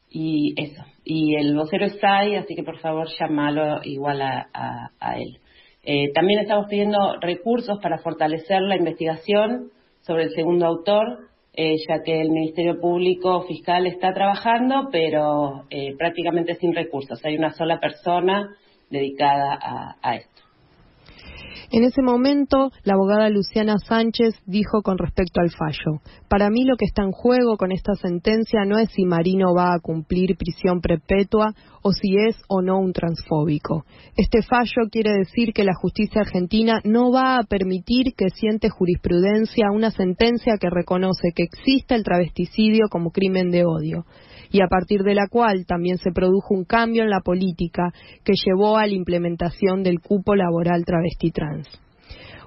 y 0.09 0.53
eso. 0.57 0.83
Y 1.03 1.35
el 1.35 1.55
vocero 1.55 1.85
está 1.85 2.19
ahí, 2.19 2.35
así 2.35 2.55
que 2.55 2.63
por 2.63 2.79
favor 2.79 3.07
llámalo 3.19 3.81
igual 3.83 4.21
a, 4.21 4.91
él. 5.17 5.39
Eh, 5.83 6.13
también 6.13 6.39
estamos 6.39 6.67
pidiendo 6.69 7.19
recursos 7.19 7.79
para 7.81 7.97
fortalecer 7.97 8.61
la 8.61 8.77
investigación 8.77 9.71
sobre 10.01 10.23
el 10.23 10.29
segundo 10.31 10.65
autor, 10.65 11.27
eh, 11.53 11.75
ya 11.87 12.01
que 12.03 12.21
el 12.21 12.31
Ministerio 12.31 12.79
Público 12.79 13.43
Fiscal 13.43 13.85
está 13.87 14.13
trabajando, 14.13 14.89
pero 14.91 15.65
eh, 15.69 15.95
prácticamente 15.97 16.55
sin 16.55 16.73
recursos. 16.73 17.23
Hay 17.25 17.37
una 17.37 17.51
sola 17.51 17.79
persona 17.79 18.55
dedicada 18.89 19.97
a 20.01 20.15
esto. 20.15 20.42
En 21.73 21.83
ese 21.83 22.03
momento, 22.03 22.69
la 22.83 22.93
abogada 22.93 23.29
Luciana 23.29 23.79
Sánchez 23.79 24.35
dijo 24.45 24.83
con 24.83 24.99
respecto 24.99 25.41
al 25.41 25.49
fallo, 25.49 26.03
para 26.29 26.51
mí 26.51 26.65
lo 26.65 26.77
que 26.77 26.85
está 26.85 27.01
en 27.01 27.11
juego 27.11 27.57
con 27.57 27.71
esta 27.71 27.95
sentencia 27.95 28.63
no 28.63 28.77
es 28.77 28.91
si 28.91 29.05
Marino 29.05 29.55
va 29.55 29.73
a 29.73 29.79
cumplir 29.79 30.37
prisión 30.37 30.81
perpetua 30.81 31.55
o 31.81 31.91
si 31.91 32.15
es 32.15 32.39
o 32.47 32.61
no 32.61 32.77
un 32.77 32.93
transfóbico. 32.93 33.85
Este 34.15 34.43
fallo 34.43 34.87
quiere 34.91 35.13
decir 35.17 35.51
que 35.51 35.63
la 35.63 35.73
justicia 35.73 36.21
argentina 36.21 36.79
no 36.83 37.11
va 37.11 37.39
a 37.39 37.43
permitir 37.43 38.13
que 38.15 38.29
siente 38.29 38.69
jurisprudencia 38.69 39.71
una 39.73 39.89
sentencia 39.89 40.59
que 40.59 40.69
reconoce 40.69 41.31
que 41.35 41.41
existe 41.41 41.95
el 41.95 42.03
travesticidio 42.03 42.85
como 42.91 43.09
crimen 43.09 43.49
de 43.49 43.65
odio 43.65 44.05
y 44.53 44.61
a 44.61 44.67
partir 44.67 45.01
de 45.01 45.15
la 45.15 45.27
cual 45.27 45.65
también 45.65 45.97
se 45.97 46.11
produjo 46.11 46.53
un 46.53 46.63
cambio 46.63 47.01
en 47.01 47.09
la 47.09 47.21
política 47.21 47.91
que 48.23 48.33
llevó 48.33 48.77
a 48.77 48.85
la 48.85 48.93
implementación 48.93 49.81
del 49.81 49.99
cupo 49.99 50.35
laboral 50.35 50.85
travesti 50.85 51.31
trans. 51.31 51.67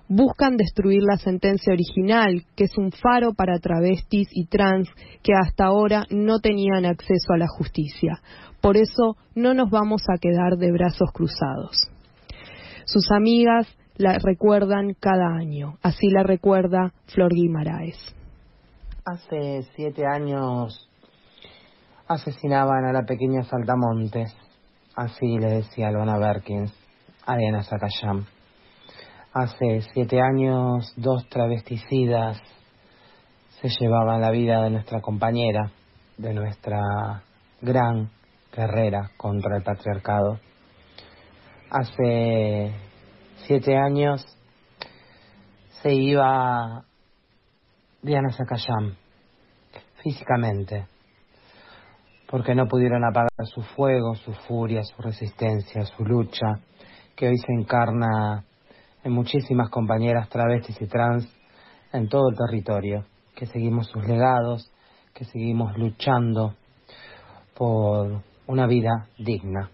Buscan 0.08 0.56
destruir 0.56 1.02
la 1.02 1.16
sentencia 1.16 1.72
original, 1.72 2.44
que 2.54 2.64
es 2.64 2.78
un 2.78 2.92
faro 2.92 3.34
para 3.34 3.58
travestis 3.58 4.28
y 4.30 4.46
trans 4.46 4.88
que 5.24 5.32
hasta 5.34 5.64
ahora 5.64 6.04
no 6.10 6.38
tenían 6.38 6.86
acceso 6.86 7.32
a 7.34 7.38
la 7.38 7.48
justicia. 7.48 8.20
Por 8.60 8.76
eso 8.76 9.16
no 9.34 9.52
nos 9.52 9.68
vamos 9.68 10.02
a 10.08 10.18
quedar 10.18 10.58
de 10.58 10.70
brazos 10.70 11.10
cruzados. 11.12 11.90
Sus 12.84 13.10
amigas 13.10 13.66
la 13.96 14.16
recuerdan 14.20 14.94
cada 15.00 15.34
año. 15.34 15.74
Así 15.82 16.08
la 16.10 16.22
recuerda 16.22 16.92
Flor 17.06 17.34
Guimaraes. 17.34 18.14
Hace 19.04 19.66
siete 19.74 20.06
años 20.06 20.85
asesinaban 22.08 22.84
a 22.84 22.92
la 22.92 23.02
pequeña 23.02 23.42
Saltamontes. 23.44 24.34
Así 24.94 25.38
le 25.38 25.56
decía 25.56 25.88
Albana 25.88 26.18
Berkins 26.18 26.72
a 27.26 27.36
Diana 27.36 27.62
Zakayam. 27.62 28.26
Hace 29.32 29.82
siete 29.92 30.20
años, 30.20 30.94
dos 30.96 31.28
travesticidas 31.28 32.40
se 33.60 33.68
llevaban 33.68 34.20
la 34.20 34.30
vida 34.30 34.62
de 34.62 34.70
nuestra 34.70 35.00
compañera, 35.00 35.70
de 36.16 36.32
nuestra 36.32 37.22
gran 37.60 38.10
guerrera 38.54 39.10
contra 39.16 39.56
el 39.56 39.62
patriarcado. 39.62 40.38
Hace 41.70 42.72
siete 43.46 43.76
años 43.76 44.24
se 45.82 45.92
iba 45.92 46.84
Diana 48.00 48.30
Zakayam 48.32 48.94
físicamente 50.02 50.86
porque 52.28 52.54
no 52.54 52.66
pudieron 52.66 53.04
apagar 53.04 53.46
su 53.46 53.62
fuego, 53.62 54.14
su 54.16 54.32
furia, 54.32 54.82
su 54.82 55.00
resistencia, 55.00 55.84
su 55.84 56.04
lucha, 56.04 56.60
que 57.14 57.28
hoy 57.28 57.38
se 57.38 57.52
encarna 57.52 58.44
en 59.04 59.12
muchísimas 59.12 59.70
compañeras 59.70 60.28
travestis 60.28 60.80
y 60.80 60.86
trans 60.86 61.28
en 61.92 62.08
todo 62.08 62.30
el 62.30 62.36
territorio, 62.36 63.04
que 63.34 63.46
seguimos 63.46 63.86
sus 63.86 64.06
legados, 64.06 64.72
que 65.14 65.24
seguimos 65.24 65.76
luchando 65.78 66.54
por 67.54 68.22
una 68.46 68.66
vida 68.66 69.08
digna. 69.18 69.70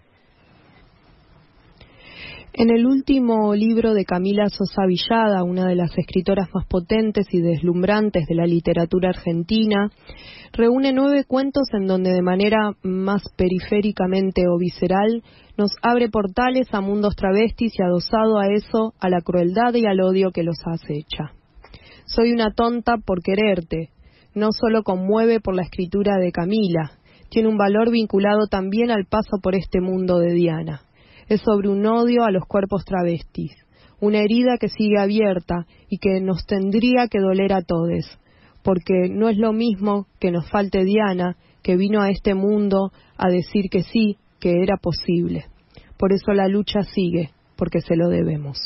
En 2.55 2.69
el 2.69 2.85
último 2.85 3.55
libro 3.55 3.95
de 3.95 4.05
Camila 4.05 4.47
Sosa 4.47 4.85
Villada, 4.85 5.43
una 5.43 5.67
de 5.67 5.75
las 5.75 5.97
escritoras 5.97 6.49
más 6.53 6.67
potentes 6.67 7.25
y 7.31 7.41
deslumbrantes 7.41 8.27
de 8.27 8.35
la 8.35 8.45
literatura 8.45 9.09
argentina, 9.09 9.89
reúne 10.51 10.93
nueve 10.93 11.23
cuentos 11.27 11.63
en 11.73 11.87
donde 11.87 12.11
de 12.11 12.21
manera 12.21 12.73
más 12.83 13.23
periféricamente 13.35 14.43
o 14.47 14.59
visceral 14.59 15.23
nos 15.57 15.71
abre 15.81 16.09
portales 16.09 16.71
a 16.75 16.81
mundos 16.81 17.15
travestis 17.15 17.73
y 17.75 17.81
adosado 17.81 18.37
a 18.37 18.45
eso, 18.53 18.93
a 18.99 19.09
la 19.09 19.21
crueldad 19.21 19.73
y 19.73 19.87
al 19.87 20.01
odio 20.01 20.29
que 20.29 20.43
los 20.43 20.57
acecha. 20.63 21.33
Soy 22.05 22.33
una 22.33 22.53
tonta 22.53 22.97
por 23.03 23.23
quererte, 23.23 23.89
no 24.35 24.49
solo 24.51 24.83
conmueve 24.83 25.39
por 25.39 25.55
la 25.55 25.63
escritura 25.63 26.17
de 26.17 26.31
Camila, 26.31 26.99
tiene 27.29 27.49
un 27.49 27.57
valor 27.57 27.89
vinculado 27.89 28.45
también 28.45 28.91
al 28.91 29.05
paso 29.07 29.39
por 29.41 29.55
este 29.55 29.81
mundo 29.81 30.19
de 30.19 30.33
Diana 30.33 30.83
es 31.27 31.41
sobre 31.41 31.69
un 31.69 31.85
odio 31.85 32.23
a 32.23 32.31
los 32.31 32.45
cuerpos 32.45 32.85
travestis, 32.85 33.51
una 33.99 34.19
herida 34.19 34.57
que 34.59 34.69
sigue 34.69 34.99
abierta 34.99 35.65
y 35.89 35.97
que 35.97 36.19
nos 36.21 36.45
tendría 36.45 37.07
que 37.07 37.19
doler 37.19 37.53
a 37.53 37.61
todos, 37.61 38.19
porque 38.63 39.09
no 39.09 39.29
es 39.29 39.37
lo 39.37 39.53
mismo 39.53 40.07
que 40.19 40.31
nos 40.31 40.49
falte 40.49 40.83
Diana, 40.83 41.37
que 41.61 41.77
vino 41.77 42.01
a 42.01 42.09
este 42.09 42.33
mundo 42.33 42.91
a 43.17 43.29
decir 43.29 43.69
que 43.69 43.83
sí, 43.83 44.17
que 44.39 44.61
era 44.61 44.77
posible. 44.77 45.45
Por 45.97 46.11
eso 46.11 46.33
la 46.33 46.47
lucha 46.47 46.81
sigue, 46.83 47.31
porque 47.55 47.79
se 47.79 47.95
lo 47.95 48.09
debemos. 48.09 48.57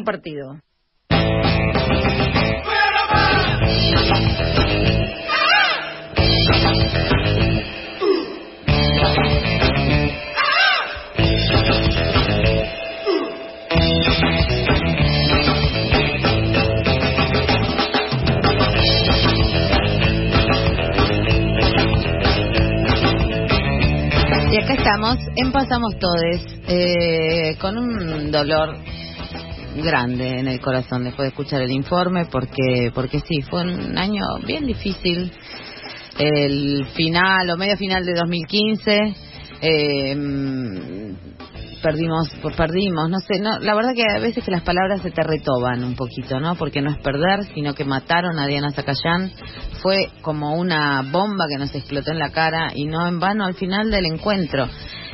Un 0.00 0.04
partido. 0.04 0.58
Y 24.52 24.58
acá 24.58 24.74
estamos, 24.74 25.18
en 25.36 25.52
Pasamos 25.52 25.96
Todes, 26.00 26.42
eh, 26.66 27.56
con 27.60 27.78
un 27.78 28.32
dolor 28.32 28.89
grande 29.76 30.40
en 30.40 30.48
el 30.48 30.60
corazón 30.60 31.04
después 31.04 31.26
de 31.26 31.28
escuchar 31.30 31.62
el 31.62 31.70
informe, 31.70 32.26
porque, 32.26 32.90
porque 32.94 33.20
sí, 33.20 33.40
fue 33.42 33.62
un 33.62 33.96
año 33.96 34.22
bien 34.46 34.66
difícil. 34.66 35.32
El 36.18 36.84
final 36.94 37.50
o 37.50 37.56
medio 37.56 37.76
final 37.76 38.04
de 38.04 38.12
2015, 38.14 39.14
eh, 39.62 40.16
perdimos, 41.82 42.28
pues 42.42 42.54
perdimos, 42.56 43.08
no 43.08 43.18
sé, 43.20 43.40
no, 43.40 43.58
la 43.58 43.74
verdad 43.74 43.94
que 43.94 44.04
a 44.04 44.20
veces 44.20 44.44
que 44.44 44.50
las 44.50 44.62
palabras 44.62 45.00
se 45.02 45.10
te 45.10 45.22
retoban 45.22 45.82
un 45.84 45.94
poquito, 45.94 46.38
¿no? 46.40 46.54
Porque 46.56 46.80
no 46.80 46.90
es 46.90 46.98
perder, 46.98 47.44
sino 47.54 47.74
que 47.74 47.84
mataron 47.84 48.38
a 48.38 48.46
Diana 48.46 48.72
Zacayán, 48.72 49.32
fue 49.82 50.10
como 50.22 50.54
una 50.56 51.02
bomba 51.10 51.46
que 51.48 51.58
nos 51.58 51.74
explotó 51.74 52.12
en 52.12 52.18
la 52.18 52.30
cara 52.30 52.72
y 52.74 52.84
no 52.84 53.06
en 53.06 53.18
vano 53.18 53.44
al 53.46 53.54
final 53.54 53.90
del 53.90 54.06
encuentro. 54.06 54.68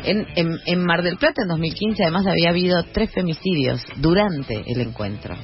En, 0.05 0.27
en, 0.37 0.59
en 0.67 0.85
Mar 0.85 1.03
del 1.03 1.17
Plata 1.17 1.43
en 1.43 1.49
2015 1.49 2.03
además 2.03 2.27
había 2.27 2.51
habido 2.51 2.83
tres 2.93 3.11
femicidios 3.13 3.83
durante 3.97 4.63
el 4.67 4.81
encuentro. 4.81 5.35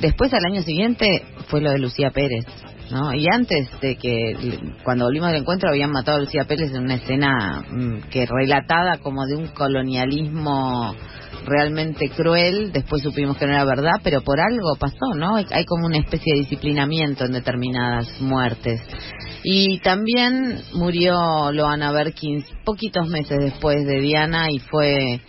Después 0.00 0.32
al 0.32 0.44
año 0.44 0.62
siguiente 0.62 1.06
fue 1.48 1.60
lo 1.60 1.70
de 1.70 1.78
Lucía 1.78 2.10
Pérez. 2.10 2.44
¿No? 2.90 3.14
Y 3.14 3.26
antes 3.26 3.66
de 3.80 3.96
que, 3.96 4.58
cuando 4.84 5.06
volvimos 5.06 5.30
del 5.30 5.40
encuentro, 5.40 5.70
habían 5.70 5.90
matado 5.90 6.18
a 6.18 6.20
Lucía 6.20 6.44
Pérez 6.44 6.70
en 6.70 6.82
una 6.82 6.96
escena 6.96 7.64
mm, 7.70 8.10
que 8.10 8.26
relatada 8.26 8.98
como 8.98 9.24
de 9.24 9.36
un 9.36 9.46
colonialismo 9.48 10.94
realmente 11.44 12.08
cruel, 12.10 12.72
después 12.72 13.02
supimos 13.02 13.36
que 13.36 13.46
no 13.46 13.52
era 13.52 13.64
verdad, 13.64 14.00
pero 14.02 14.22
por 14.22 14.40
algo 14.40 14.74
pasó, 14.78 15.14
¿no? 15.16 15.36
Hay, 15.36 15.46
hay 15.50 15.64
como 15.64 15.86
una 15.86 15.98
especie 15.98 16.32
de 16.34 16.40
disciplinamiento 16.40 17.24
en 17.24 17.32
determinadas 17.32 18.20
muertes. 18.20 18.80
Y 19.42 19.78
también 19.80 20.60
murió 20.74 21.52
Loana 21.52 21.92
Berkins 21.92 22.46
poquitos 22.64 23.08
meses 23.08 23.38
después 23.40 23.84
de 23.86 24.00
Diana 24.00 24.50
y 24.50 24.58
fue 24.58 25.20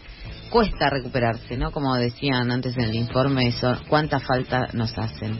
cuesta 0.49 0.89
recuperarse, 0.89 1.57
¿no? 1.57 1.71
Como 1.71 1.93
decían 1.95 2.49
antes 2.49 2.77
en 2.77 2.83
el 2.85 2.95
informe, 2.95 3.47
eso, 3.47 3.75
cuánta 3.89 4.19
falta 4.19 4.67
nos 4.73 4.97
hacen. 4.97 5.37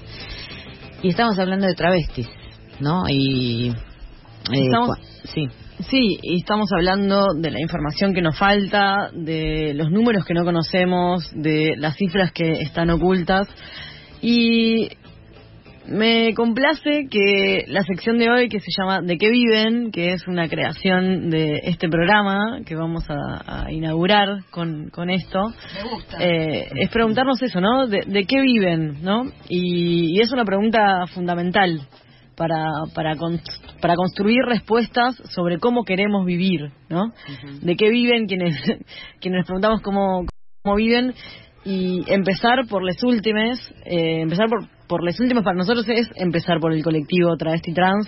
Y 1.01 1.09
estamos 1.09 1.39
hablando 1.39 1.67
de 1.67 1.73
travestis, 1.75 2.27
¿no? 2.79 3.03
Y... 3.07 3.69
eh, 3.69 4.65
Estamos- 4.65 4.97
sí. 5.33 5.47
Sí, 5.79 6.17
y 6.21 6.37
estamos 6.37 6.69
hablando 6.71 7.33
de 7.35 7.51
la 7.51 7.59
información 7.59 8.13
que 8.13 8.21
nos 8.21 8.37
falta, 8.37 9.09
de 9.13 9.73
los 9.75 9.91
números 9.91 10.23
que 10.25 10.33
no 10.33 10.45
conocemos, 10.45 11.29
de 11.33 11.73
las 11.77 11.95
cifras 11.97 12.31
que 12.31 12.61
están 12.61 12.89
ocultas. 12.89 13.47
Y 14.21 14.87
me 15.87 16.33
complace 16.33 17.07
que 17.11 17.65
la 17.67 17.83
sección 17.83 18.17
de 18.17 18.29
hoy, 18.29 18.47
que 18.47 18.61
se 18.61 18.71
llama 18.75 19.01
¿De 19.01 19.17
qué 19.17 19.29
viven?, 19.29 19.91
que 19.91 20.13
es 20.13 20.25
una 20.27 20.47
creación 20.47 21.29
de 21.29 21.59
este 21.65 21.89
programa 21.89 22.61
que 22.65 22.75
vamos 22.75 23.03
a, 23.09 23.65
a 23.65 23.71
inaugurar 23.71 24.45
con, 24.51 24.89
con 24.89 25.09
esto, 25.09 25.39
eh, 26.19 26.69
es 26.73 26.89
preguntarnos 26.89 27.41
eso, 27.43 27.59
¿no? 27.59 27.85
¿De, 27.87 28.01
de 28.07 28.25
qué 28.25 28.39
viven? 28.41 29.03
¿no? 29.03 29.25
Y, 29.49 30.17
y 30.17 30.21
es 30.21 30.31
una 30.31 30.45
pregunta 30.45 31.05
fundamental 31.13 31.81
para, 32.35 32.65
para, 32.93 33.15
con- 33.15 33.39
para 33.81 33.95
construir 33.95 34.41
respuestas 34.45 35.15
sobre 35.33 35.59
cómo 35.59 35.83
queremos 35.83 36.25
vivir, 36.25 36.71
¿no? 36.89 37.11
De 37.61 37.75
qué 37.75 37.89
viven 37.89 38.25
quienes, 38.27 38.55
quienes 39.19 39.39
nos 39.39 39.45
preguntamos 39.47 39.81
cómo, 39.81 40.25
cómo 40.63 40.75
viven 40.75 41.13
y 41.63 42.03
empezar 42.11 42.67
por 42.69 42.83
las 42.83 43.01
últimas, 43.03 43.59
eh, 43.85 44.21
empezar 44.21 44.47
por, 44.49 44.67
por 44.87 45.03
las 45.03 45.19
últimas 45.19 45.43
para 45.43 45.57
nosotros 45.57 45.87
es 45.89 46.09
empezar 46.15 46.59
por 46.59 46.73
el 46.73 46.83
colectivo 46.83 47.35
travesti 47.37 47.73
trans, 47.73 48.07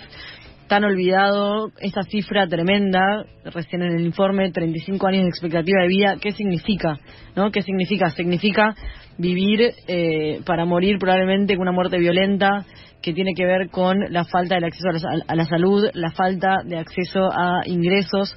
tan 0.68 0.84
olvidado, 0.84 1.72
esta 1.80 2.02
cifra 2.02 2.46
tremenda, 2.46 3.24
recién 3.46 3.82
en 3.82 3.96
el 3.98 4.04
informe, 4.04 4.52
35 4.52 5.06
años 5.06 5.22
de 5.22 5.28
expectativa 5.30 5.80
de 5.82 5.88
vida, 5.88 6.16
¿qué 6.20 6.32
significa? 6.32 6.98
¿No? 7.34 7.50
¿Qué 7.50 7.62
significa? 7.62 8.10
Significa 8.10 8.74
vivir 9.18 9.74
eh, 9.88 10.40
para 10.46 10.64
morir 10.64 10.98
probablemente 10.98 11.54
con 11.54 11.62
una 11.62 11.72
muerte 11.72 11.98
violenta 11.98 12.64
que 13.02 13.12
tiene 13.12 13.32
que 13.36 13.44
ver 13.44 13.68
con 13.70 13.98
la 14.10 14.24
falta 14.24 14.54
del 14.54 14.64
acceso 14.64 14.88
a 14.88 15.34
la, 15.34 15.44
salud, 15.44 15.88
la 15.94 16.10
falta 16.12 16.58
de 16.64 16.78
acceso 16.78 17.28
a 17.32 17.62
ingresos, 17.66 18.34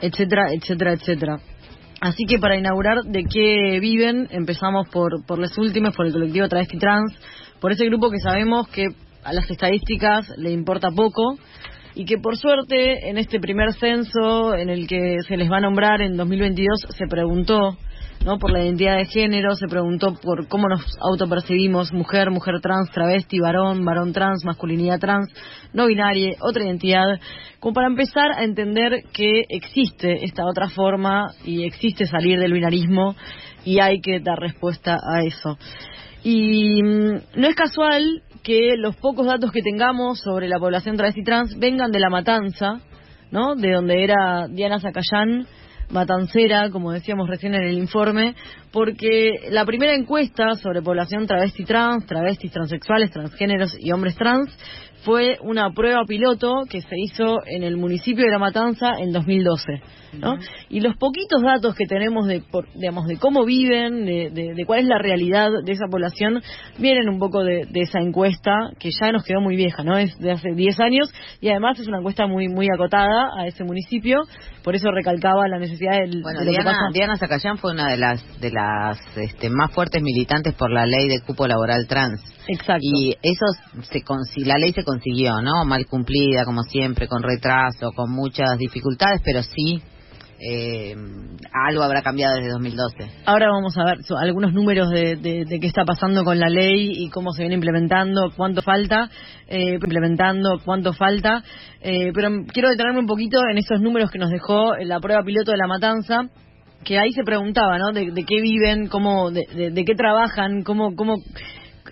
etcétera, 0.00 0.52
etcétera, 0.52 0.92
etcétera. 0.92 1.36
Así 2.00 2.24
que 2.26 2.38
para 2.38 2.56
inaugurar 2.56 3.02
de 3.04 3.24
qué 3.24 3.78
viven, 3.80 4.26
empezamos 4.30 4.88
por, 4.88 5.24
por 5.24 5.38
las 5.38 5.56
últimas, 5.56 5.94
por 5.94 6.06
el 6.06 6.12
colectivo 6.12 6.48
Travesti 6.48 6.78
Trans, 6.78 7.14
por 7.60 7.70
ese 7.70 7.86
grupo 7.86 8.10
que 8.10 8.18
sabemos 8.18 8.66
que 8.68 8.88
a 9.22 9.32
las 9.32 9.48
estadísticas 9.48 10.28
le 10.36 10.50
importa 10.50 10.90
poco 10.90 11.38
y 11.94 12.04
que 12.04 12.18
por 12.18 12.36
suerte 12.36 13.08
en 13.08 13.18
este 13.18 13.38
primer 13.38 13.72
censo 13.74 14.54
en 14.54 14.68
el 14.68 14.88
que 14.88 15.18
se 15.28 15.36
les 15.36 15.50
va 15.50 15.58
a 15.58 15.60
nombrar 15.60 16.00
en 16.00 16.16
2022 16.16 16.86
se 16.96 17.06
preguntó 17.06 17.76
¿no? 18.24 18.38
por 18.38 18.52
la 18.52 18.64
identidad 18.64 18.96
de 18.96 19.06
género, 19.06 19.54
se 19.54 19.66
preguntó 19.66 20.14
por 20.14 20.46
cómo 20.48 20.68
nos 20.68 20.82
autopercibimos 21.00 21.92
mujer, 21.92 22.30
mujer 22.30 22.60
trans, 22.60 22.90
travesti, 22.90 23.38
varón, 23.40 23.84
varón 23.84 24.12
trans, 24.12 24.44
masculinidad 24.44 24.98
trans, 24.98 25.28
no 25.72 25.86
binaria, 25.86 26.36
otra 26.40 26.64
identidad, 26.64 27.20
como 27.60 27.74
para 27.74 27.88
empezar 27.88 28.32
a 28.32 28.44
entender 28.44 29.04
que 29.12 29.44
existe 29.48 30.24
esta 30.24 30.44
otra 30.46 30.68
forma 30.68 31.32
y 31.44 31.64
existe 31.64 32.06
salir 32.06 32.38
del 32.38 32.52
binarismo 32.52 33.14
y 33.64 33.80
hay 33.80 34.00
que 34.00 34.20
dar 34.20 34.38
respuesta 34.38 34.94
a 34.94 35.22
eso. 35.24 35.58
Y 36.24 36.82
mm, 36.82 37.20
no 37.36 37.48
es 37.48 37.54
casual 37.54 38.22
que 38.42 38.74
los 38.76 38.96
pocos 38.96 39.26
datos 39.26 39.52
que 39.52 39.62
tengamos 39.62 40.20
sobre 40.20 40.48
la 40.48 40.58
población 40.58 40.96
travesti 40.96 41.22
trans 41.22 41.58
vengan 41.58 41.90
de 41.90 42.00
la 42.00 42.10
matanza, 42.10 42.80
¿no? 43.30 43.54
De 43.54 43.72
donde 43.72 44.04
era 44.04 44.46
Diana 44.48 44.80
Zacayán, 44.80 45.46
matancera, 45.92 46.70
como 46.70 46.92
decíamos 46.92 47.28
recién 47.28 47.54
en 47.54 47.62
el 47.62 47.78
informe, 47.78 48.34
porque 48.72 49.48
la 49.50 49.64
primera 49.64 49.94
encuesta 49.94 50.54
sobre 50.56 50.82
población 50.82 51.26
travesti 51.26 51.64
trans, 51.64 52.06
travestis 52.06 52.50
transexuales, 52.50 53.10
transgéneros 53.10 53.76
y 53.78 53.92
hombres 53.92 54.16
trans 54.16 54.50
fue 55.04 55.36
una 55.42 55.70
prueba 55.72 56.04
piloto 56.06 56.62
que 56.68 56.80
se 56.80 56.96
hizo 56.98 57.38
en 57.46 57.62
el 57.62 57.76
municipio 57.76 58.24
de 58.24 58.30
La 58.30 58.38
Matanza 58.38 58.92
en 58.98 59.12
2012. 59.12 60.01
¿No? 60.12 60.36
Y 60.68 60.80
los 60.80 60.96
poquitos 60.96 61.42
datos 61.42 61.74
que 61.74 61.86
tenemos 61.86 62.26
de, 62.26 62.40
por- 62.42 62.70
digamos, 62.74 63.06
de 63.06 63.16
cómo 63.18 63.44
viven, 63.44 64.04
de, 64.04 64.30
de- 64.30 64.54
de 64.54 64.64
cuál 64.66 64.80
es 64.80 64.86
la 64.86 64.98
realidad 64.98 65.50
de 65.64 65.72
esa 65.72 65.86
población, 65.90 66.42
vienen 66.78 67.08
un 67.08 67.18
poco 67.18 67.42
de, 67.44 67.66
de 67.70 67.80
esa 67.80 68.00
encuesta 68.00 68.52
que 68.78 68.90
ya 69.00 69.12
nos 69.12 69.24
quedó 69.24 69.40
muy 69.40 69.56
vieja, 69.56 69.82
¿no? 69.82 69.96
Es 69.96 70.16
de 70.18 70.32
hace 70.32 70.50
10 70.54 70.80
años 70.80 71.12
y 71.40 71.48
además 71.48 71.78
es 71.80 71.88
una 71.88 71.98
encuesta 71.98 72.26
muy 72.26 72.48
muy 72.48 72.66
acotada 72.72 73.30
a 73.38 73.46
ese 73.46 73.64
municipio, 73.64 74.20
por 74.62 74.74
eso 74.74 74.90
recalcaba 74.90 75.48
la 75.48 75.58
necesidad 75.58 75.92
del, 75.98 76.22
Bueno, 76.22 76.40
de 76.40 76.44
lo 76.46 76.50
que 76.52 76.56
Diana, 76.58 76.70
pasa. 76.72 76.90
Diana 76.92 77.16
Zacayán 77.16 77.58
fue 77.58 77.72
una 77.72 77.90
de 77.90 77.96
las 77.96 78.40
de 78.40 78.50
las 78.50 78.98
este, 79.16 79.50
más 79.50 79.70
fuertes 79.72 80.02
militantes 80.02 80.54
por 80.54 80.70
la 80.70 80.86
ley 80.86 81.08
de 81.08 81.20
cupo 81.20 81.46
laboral 81.46 81.86
trans. 81.88 82.20
Exacto. 82.48 82.80
Y 82.82 83.14
eso 83.22 83.46
se 83.82 84.02
la 84.44 84.56
ley 84.58 84.72
se 84.72 84.84
consiguió, 84.84 85.40
¿no? 85.42 85.64
Mal 85.64 85.86
cumplida, 85.86 86.44
como 86.44 86.62
siempre, 86.62 87.06
con 87.08 87.22
retraso, 87.22 87.90
con 87.94 88.10
muchas 88.12 88.58
dificultades, 88.58 89.20
pero 89.24 89.42
sí 89.42 89.80
eh, 90.44 90.94
algo 91.68 91.82
habrá 91.82 92.02
cambiado 92.02 92.36
desde 92.36 92.50
2012. 92.50 92.96
Ahora 93.26 93.48
vamos 93.50 93.76
a 93.78 93.84
ver 93.84 93.98
algunos 94.20 94.52
números 94.52 94.90
de, 94.90 95.16
de- 95.16 95.60
qué 95.60 95.66
está 95.66 95.84
pasando 95.84 96.24
con 96.24 96.38
la 96.38 96.48
ley 96.48 96.90
y 97.04 97.10
cómo 97.10 97.32
se 97.32 97.42
viene 97.42 97.54
implementando, 97.56 98.30
cuánto 98.36 98.62
falta, 98.62 99.08
eh, 99.48 99.74
implementando, 99.74 100.60
cuánto 100.64 100.92
falta. 100.92 101.42
Eh, 101.80 102.10
pero 102.14 102.28
quiero 102.52 102.70
detenerme 102.70 103.00
un 103.00 103.06
poquito 103.06 103.40
en 103.50 103.58
esos 103.58 103.80
números 103.80 104.10
que 104.10 104.18
nos 104.18 104.30
dejó 104.30 104.74
la 104.76 104.98
prueba 105.00 105.22
piloto 105.22 105.50
de 105.52 105.58
la 105.58 105.66
matanza, 105.66 106.28
que 106.84 106.98
ahí 106.98 107.12
se 107.12 107.22
preguntaba, 107.22 107.78
¿no? 107.78 107.92
De, 107.92 108.06
qué 108.26 108.40
viven, 108.40 108.88
cómo, 108.88 109.30
de, 109.30 109.42
de- 109.54 109.70
de 109.70 109.84
qué 109.84 109.94
trabajan, 109.94 110.62
cómo, 110.62 110.96
cómo 110.96 111.16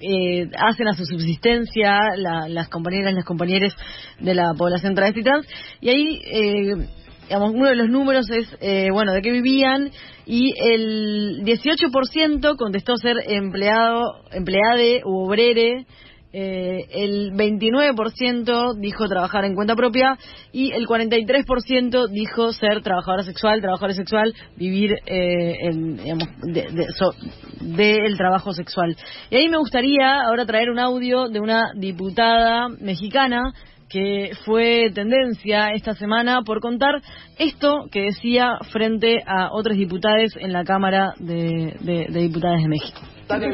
eh, 0.01 0.49
hacen 0.59 0.89
a 0.89 0.95
su 0.95 1.05
subsistencia 1.05 1.93
la- 2.17 2.49
las 2.49 2.69
compañeras, 2.69 3.13
las 3.15 3.25
compañeros 3.25 3.77
de 4.19 4.35
la 4.35 4.55
población 4.57 4.95
travesti 4.95 5.23
trans. 5.23 5.47
Y 5.81 5.91
ahí, 5.91 6.21
eh, 6.25 6.87
digamos, 7.31 7.53
uno 7.55 7.69
de 7.69 7.77
los 7.77 7.89
números 7.89 8.29
es, 8.29 8.49
eh, 8.61 8.89
bueno, 8.93 9.13
de 9.13 9.23
qué 9.23 9.31
vivían 9.31 9.91
y 10.27 10.53
el 10.61 11.45
18% 11.45 12.57
contestó 12.57 12.97
ser 12.97 13.15
empleado, 13.29 14.03
empleade 14.33 15.03
u 15.05 15.27
obrere. 15.27 15.87
eh, 16.33 16.87
el 16.93 17.33
29% 17.33 18.75
dijo 18.79 19.09
trabajar 19.09 19.45
en 19.45 19.57
cuenta 19.57 19.75
propia 19.75 20.17
y 20.53 20.71
el 20.73 20.87
43% 20.87 22.07
dijo 22.09 22.53
ser 22.53 22.83
trabajadora 22.83 23.25
sexual, 23.25 23.61
trabajador 23.61 23.95
sexual, 23.95 24.33
vivir 24.57 24.93
eh, 25.07 25.55
en, 25.63 25.97
digamos, 25.97 26.29
de- 26.43 26.71
de- 26.71 26.93
so- 26.93 27.15
del 27.61 28.17
trabajo 28.17 28.53
sexual. 28.53 28.97
Y 29.31 29.37
ahí 29.37 29.49
me 29.49 29.59
gustaría 29.59 30.21
ahora 30.23 30.47
traer 30.47 30.71
un 30.71 30.79
audio 30.79 31.29
de 31.29 31.41
una 31.41 31.73
diputada 31.77 32.69
mexicana 32.81 33.53
que 33.91 34.31
fue 34.45 34.91
tendencia 34.95 35.73
esta 35.73 35.95
semana 35.95 36.43
por 36.43 36.61
contar 36.61 37.03
esto 37.39 37.89
que 37.91 38.03
decía 38.03 38.57
frente 38.71 39.23
a 39.27 39.51
otros 39.53 39.77
diputados 39.77 40.37
en 40.39 40.53
la 40.53 40.65
Cámara 40.65 41.13
de, 41.19 41.75
de, 41.81 42.07
de 42.09 42.21
Diputados 42.21 42.63
de 42.63 42.69
México. 42.69 43.01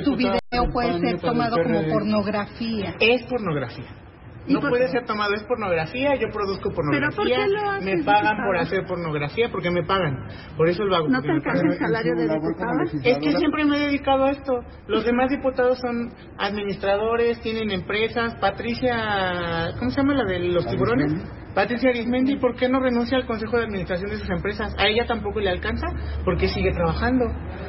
Tu 0.04 0.16
video 0.16 0.38
puede 0.72 1.00
ser 1.00 1.20
tomado 1.20 1.56
como 1.62 1.82
pornografía. 1.88 2.94
Es 3.00 3.24
pornografía. 3.24 4.05
No 4.48 4.60
puede 4.60 4.88
ser 4.88 5.04
tomado, 5.04 5.34
es 5.34 5.42
pornografía, 5.44 6.14
yo 6.16 6.28
produzco 6.32 6.70
pornografía, 6.70 7.38
me 7.82 8.02
pagan 8.04 8.36
por 8.46 8.56
hacer 8.56 8.84
pornografía 8.86 9.48
porque 9.50 9.70
me 9.70 9.84
pagan, 9.84 10.28
por 10.56 10.68
eso 10.68 10.84
lo 10.84 10.96
hago. 10.96 11.08
¿No 11.08 11.22
te 11.22 11.30
alcanza 11.30 11.62
el 11.66 11.78
salario 11.78 12.14
de 12.16 12.28
diputada? 12.28 12.82
Es 13.02 13.18
que 13.18 13.32
siempre 13.38 13.64
me 13.64 13.76
he 13.76 13.86
dedicado 13.86 14.24
a 14.24 14.30
esto. 14.30 14.60
Los 14.86 15.04
demás 15.04 15.30
diputados 15.30 15.78
son 15.78 16.12
administradores, 16.38 17.40
tienen 17.40 17.70
empresas. 17.70 18.34
Patricia, 18.36 19.72
¿cómo 19.78 19.90
se 19.90 19.96
llama 19.96 20.14
la 20.14 20.24
de 20.24 20.38
los 20.40 20.66
tiburones? 20.66 21.12
Patricia 21.56 21.88
Arismendi, 21.88 22.36
¿por 22.36 22.54
qué 22.54 22.68
no 22.68 22.80
renuncia 22.80 23.16
al 23.16 23.24
consejo 23.24 23.56
de 23.56 23.64
administración 23.64 24.10
de 24.10 24.18
sus 24.18 24.28
empresas? 24.28 24.74
A 24.76 24.88
ella 24.88 25.06
tampoco 25.06 25.40
le 25.40 25.48
alcanza 25.48 25.86
porque 26.22 26.48
sigue 26.48 26.70
trabajando. 26.70 27.24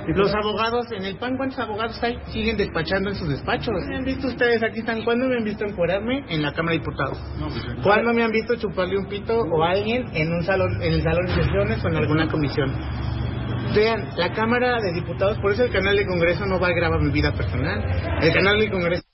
Los 0.08 0.36
abogados, 0.36 0.92
en 0.92 1.06
el 1.06 1.16
PAN, 1.16 1.38
¿cuántos 1.38 1.58
abogados 1.58 1.98
hay? 2.04 2.18
Siguen 2.34 2.58
despachando 2.58 3.12
en 3.12 3.16
sus 3.16 3.30
despachos. 3.30 3.74
¿Me 3.88 3.96
han 3.96 4.04
visto 4.04 4.28
ustedes 4.28 4.62
aquí 4.62 4.80
están? 4.80 5.06
¿Cuándo 5.06 5.30
me 5.30 5.38
han 5.38 5.46
visto 5.46 5.64
encuadrarme? 5.64 6.26
En 6.28 6.42
la 6.42 6.52
Cámara 6.52 6.74
de 6.74 6.80
Diputados. 6.80 7.18
¿Cuándo 7.82 8.14
me 8.14 8.24
han 8.24 8.32
visto 8.32 8.58
chuparle 8.58 8.98
un 8.98 9.06
pito 9.06 9.40
o 9.40 9.64
a 9.64 9.70
alguien 9.70 10.04
en 10.14 10.34
un 10.34 10.44
salón, 10.44 10.84
en 10.84 10.92
el 10.92 11.02
salón 11.02 11.26
de 11.28 11.36
sesiones 11.36 11.86
o 11.86 11.88
en 11.88 11.96
alguna 11.96 12.28
comisión? 12.28 12.76
Vean, 13.74 14.10
la 14.18 14.34
Cámara 14.34 14.82
de 14.82 14.92
Diputados, 14.92 15.40
por 15.40 15.54
eso 15.54 15.64
el 15.64 15.72
canal 15.72 15.96
de 15.96 16.06
Congreso 16.06 16.46
no 16.46 16.60
va 16.60 16.68
a 16.68 16.74
grabar 16.74 17.00
mi 17.00 17.12
vida 17.12 17.32
personal. 17.32 17.82
El 18.22 18.34
canal 18.34 18.60
de 18.60 18.70
Congreso 18.70 19.07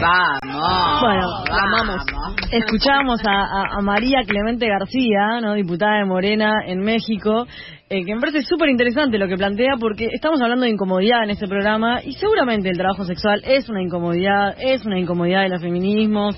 Vamos. 0.00 1.00
Bueno, 1.00 1.26
la 1.50 1.62
amamos. 1.62 2.02
Escuchamos 2.50 3.20
a, 3.26 3.30
a- 3.42 3.78
a 3.78 3.80
María 3.82 4.22
Clemente 4.26 4.66
García, 4.66 5.40
¿no? 5.40 5.54
diputada 5.54 5.98
de 5.98 6.04
Morena 6.04 6.52
en 6.66 6.80
México, 6.80 7.46
eh, 7.90 8.04
que 8.04 8.14
me 8.14 8.20
parece 8.20 8.42
súper 8.42 8.68
interesante 8.70 9.18
lo 9.18 9.26
que 9.28 9.36
plantea 9.36 9.74
porque 9.80 10.08
estamos 10.12 10.40
hablando 10.40 10.64
de 10.64 10.70
incomodidad 10.70 11.24
en 11.24 11.30
este 11.30 11.48
programa 11.48 12.00
y 12.04 12.12
seguramente 12.14 12.68
el 12.70 12.76
trabajo 12.76 13.04
sexual 13.04 13.42
es 13.44 13.68
una 13.68 13.82
incomodidad, 13.82 14.54
es 14.58 14.84
una 14.86 14.98
incomodidad 14.98 15.42
de 15.42 15.48
los 15.50 15.60
feminismos. 15.62 16.36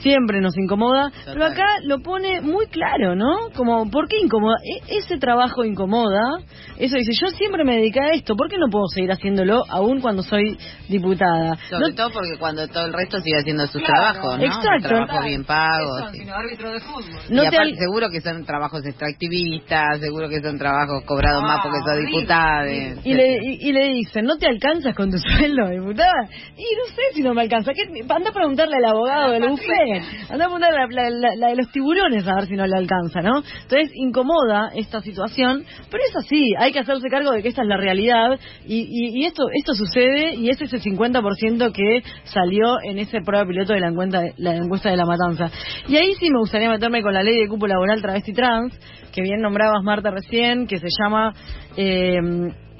Siempre 0.00 0.40
nos 0.40 0.56
incomoda, 0.56 1.10
pero 1.26 1.44
acá 1.44 1.66
lo 1.84 1.98
pone 2.00 2.40
muy 2.40 2.66
claro, 2.66 3.14
¿no? 3.14 3.50
Como, 3.54 3.90
¿por 3.90 4.08
qué 4.08 4.18
incomoda? 4.18 4.56
E- 4.64 4.96
ese 4.98 5.18
trabajo 5.18 5.64
incomoda, 5.64 6.38
eso 6.78 6.96
dice, 6.96 7.12
yo 7.20 7.28
siempre 7.36 7.64
me 7.64 7.76
dediqué 7.76 8.00
a 8.00 8.08
esto, 8.14 8.34
¿por 8.34 8.48
qué 8.48 8.56
no 8.58 8.68
puedo 8.70 8.86
seguir 8.88 9.10
haciéndolo 9.12 9.62
aún 9.68 10.00
cuando 10.00 10.22
soy 10.22 10.56
diputada? 10.88 11.56
Sobre 11.68 11.88
No- 11.90 11.94
todo 11.94 12.10
porque 12.12 12.36
cuando 12.38 12.66
todo 12.68 12.86
el 12.86 12.92
resto 12.92 13.20
sigue 13.20 13.36
haciendo 13.38 13.66
sus 13.66 13.82
Claro, 13.82 14.12
trabajos, 14.12 14.38
¿no? 14.38 14.44
exacto. 14.44 14.88
Trabajos 14.88 15.24
bien 15.24 15.44
pagos. 15.44 16.10
sí. 16.12 16.20
árbitro 16.30 16.70
de 16.72 16.80
fútbol. 16.80 17.20
No 17.28 17.42
y 17.42 17.46
aparte 17.46 17.62
al- 17.72 17.76
seguro 17.76 18.08
que 18.10 18.20
son 18.20 18.44
trabajos 18.44 18.84
extractivistas, 18.86 20.00
seguro 20.00 20.28
que 20.28 20.40
son 20.40 20.58
trabajos 20.58 21.04
cobrados 21.04 21.42
más 21.42 21.60
porque 21.62 21.78
sos 21.84 22.06
diputada. 22.06 22.70
Y 23.04 23.14
le, 23.14 23.38
y, 23.42 23.68
y 23.68 23.72
le 23.72 23.88
dicen, 23.94 24.24
¿no 24.24 24.36
te 24.38 24.46
alcanzas 24.46 24.94
con 24.94 25.10
tu 25.10 25.18
sueldo, 25.54 25.68
diputada? 25.68 26.28
Y 26.56 26.62
no 26.62 26.84
sé 26.94 27.02
si 27.14 27.22
no 27.22 27.34
me 27.34 27.42
alcanza. 27.42 27.72
¿Qué- 27.74 27.90
Anda 28.08 28.30
a 28.30 28.32
preguntarle 28.32 28.76
al 28.76 28.84
abogado 28.86 29.32
del 29.32 29.48
bufete. 29.48 29.89
Anda 29.92 30.44
a 30.44 30.48
preguntarle 30.48 30.78
a 30.78 30.86
la, 30.88 31.10
la- 31.10 31.36
la 31.36 31.48
de 31.48 31.56
los 31.56 31.70
tiburones 31.72 32.26
a 32.26 32.34
ver 32.36 32.46
si 32.46 32.54
no 32.54 32.66
le 32.66 32.76
alcanza, 32.76 33.20
¿no? 33.20 33.38
Entonces, 33.62 33.90
incomoda 33.94 34.70
esta 34.74 35.00
situación, 35.00 35.64
pero 35.90 36.02
es 36.08 36.16
así. 36.16 36.54
Hay 36.58 36.72
que 36.72 36.80
hacerse 36.80 37.08
cargo 37.08 37.32
de 37.32 37.42
que 37.42 37.48
esta 37.48 37.62
es 37.62 37.68
la 37.68 37.76
realidad. 37.76 38.38
Y, 38.66 38.80
y, 38.88 39.20
y 39.22 39.26
esto 39.26 39.44
esto 39.52 39.74
sucede 39.74 40.34
y 40.34 40.48
es 40.50 40.60
ese 40.60 40.78
50% 40.78 41.72
que 41.72 42.02
salió 42.24 42.78
en 42.82 42.98
ese 42.98 43.20
prueba 43.24 43.46
piloto 43.46 43.72
de 43.72 43.80
la 43.80 43.88
encuesta, 43.88 44.22
la 44.36 44.56
encuesta 44.56 44.90
de 44.90 44.96
la 44.96 45.04
matanza. 45.06 45.50
Y 45.88 45.96
ahí 45.96 46.14
sí 46.18 46.30
me 46.30 46.38
gustaría 46.38 46.68
meterme 46.70 47.02
con 47.02 47.12
la 47.14 47.22
ley 47.22 47.38
de 47.40 47.48
cupo 47.48 47.66
laboral 47.66 48.00
travesti 48.02 48.32
trans, 48.32 48.78
que 49.12 49.22
bien 49.22 49.40
nombrabas 49.40 49.82
Marta 49.82 50.10
recién, 50.10 50.66
que 50.66 50.78
se 50.78 50.86
llama... 51.02 51.32
Eh, 51.76 52.18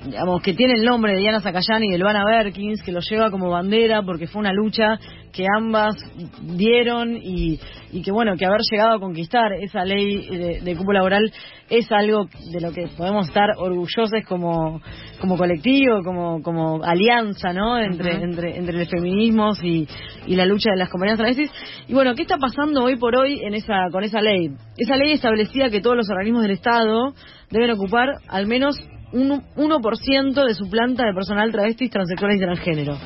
digamos, 0.04 0.42
que 0.42 0.54
tiene 0.54 0.74
el 0.74 0.84
nombre 0.84 1.12
de 1.12 1.18
Diana 1.18 1.40
Zacayán 1.40 1.84
y 1.84 1.88
de 1.88 1.96
Elvana 1.96 2.24
Berkins, 2.24 2.82
que 2.82 2.92
lo 2.92 3.00
lleva 3.00 3.30
como 3.30 3.50
bandera 3.50 4.02
porque 4.02 4.26
fue 4.26 4.40
una 4.40 4.52
lucha 4.52 4.98
que 5.32 5.46
ambas 5.56 5.94
dieron 6.42 7.16
y, 7.16 7.60
y 7.92 8.02
que, 8.02 8.10
bueno, 8.10 8.34
que 8.36 8.46
haber 8.46 8.60
llegado 8.70 8.96
a 8.96 9.00
conquistar 9.00 9.52
esa 9.60 9.84
ley 9.84 10.26
de, 10.28 10.60
de 10.60 10.76
cupo 10.76 10.92
laboral 10.92 11.32
es 11.68 11.90
algo 11.92 12.26
de 12.52 12.60
lo 12.60 12.72
que 12.72 12.88
podemos 12.96 13.28
estar 13.28 13.50
orgullosos 13.56 14.10
como, 14.26 14.80
como 15.20 15.36
colectivo, 15.36 16.02
como, 16.04 16.42
como 16.42 16.82
alianza, 16.82 17.52
¿no? 17.52 17.78
Entre, 17.78 18.22
entre, 18.22 18.58
entre 18.58 18.78
los 18.78 18.88
feminismos 18.88 19.62
y, 19.62 19.86
y 20.26 20.34
la 20.34 20.46
lucha 20.46 20.70
de 20.72 20.78
las 20.78 20.88
compañías 20.88 21.18
travestis. 21.18 21.50
Y 21.86 21.94
bueno, 21.94 22.14
¿qué 22.14 22.22
está 22.22 22.38
pasando 22.38 22.82
hoy 22.82 22.96
por 22.96 23.16
hoy 23.16 23.40
en 23.44 23.54
esa, 23.54 23.88
con 23.92 24.02
esa 24.02 24.20
ley? 24.20 24.50
Esa 24.76 24.96
ley 24.96 25.12
establecía 25.12 25.70
que 25.70 25.80
todos 25.80 25.96
los 25.96 26.10
organismos 26.10 26.42
del 26.42 26.52
Estado 26.52 27.14
deben 27.50 27.70
ocupar 27.70 28.08
al 28.28 28.46
menos 28.46 28.76
un 29.12 29.42
1% 29.56 30.44
de 30.46 30.54
su 30.54 30.68
planta 30.70 31.04
de 31.06 31.14
personal 31.14 31.50
travestis, 31.50 31.90
transexuales 31.90 32.36
y 32.36 32.40
transgénero. 32.44 32.98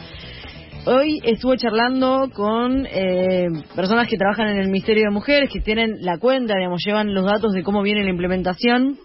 Hoy 0.87 1.19
estuve 1.25 1.57
charlando 1.57 2.29
con 2.35 2.87
eh, 2.87 3.47
personas 3.75 4.07
que 4.07 4.19
trabajan 4.19 4.49
en 4.49 4.59
el 4.59 4.67
Ministerio 4.69 5.05
de 5.05 5.11
Mujeres, 5.11 5.49
que 5.51 5.61
tienen 5.61 5.97
la 6.03 6.19
cuenta, 6.19 6.55
digamos, 6.57 6.83
llevan 6.85 7.15
los 7.15 7.25
datos 7.25 7.53
de 7.55 7.63
cómo 7.63 7.81
viene 7.83 8.05
la 8.05 8.11
implementación. 8.11 8.99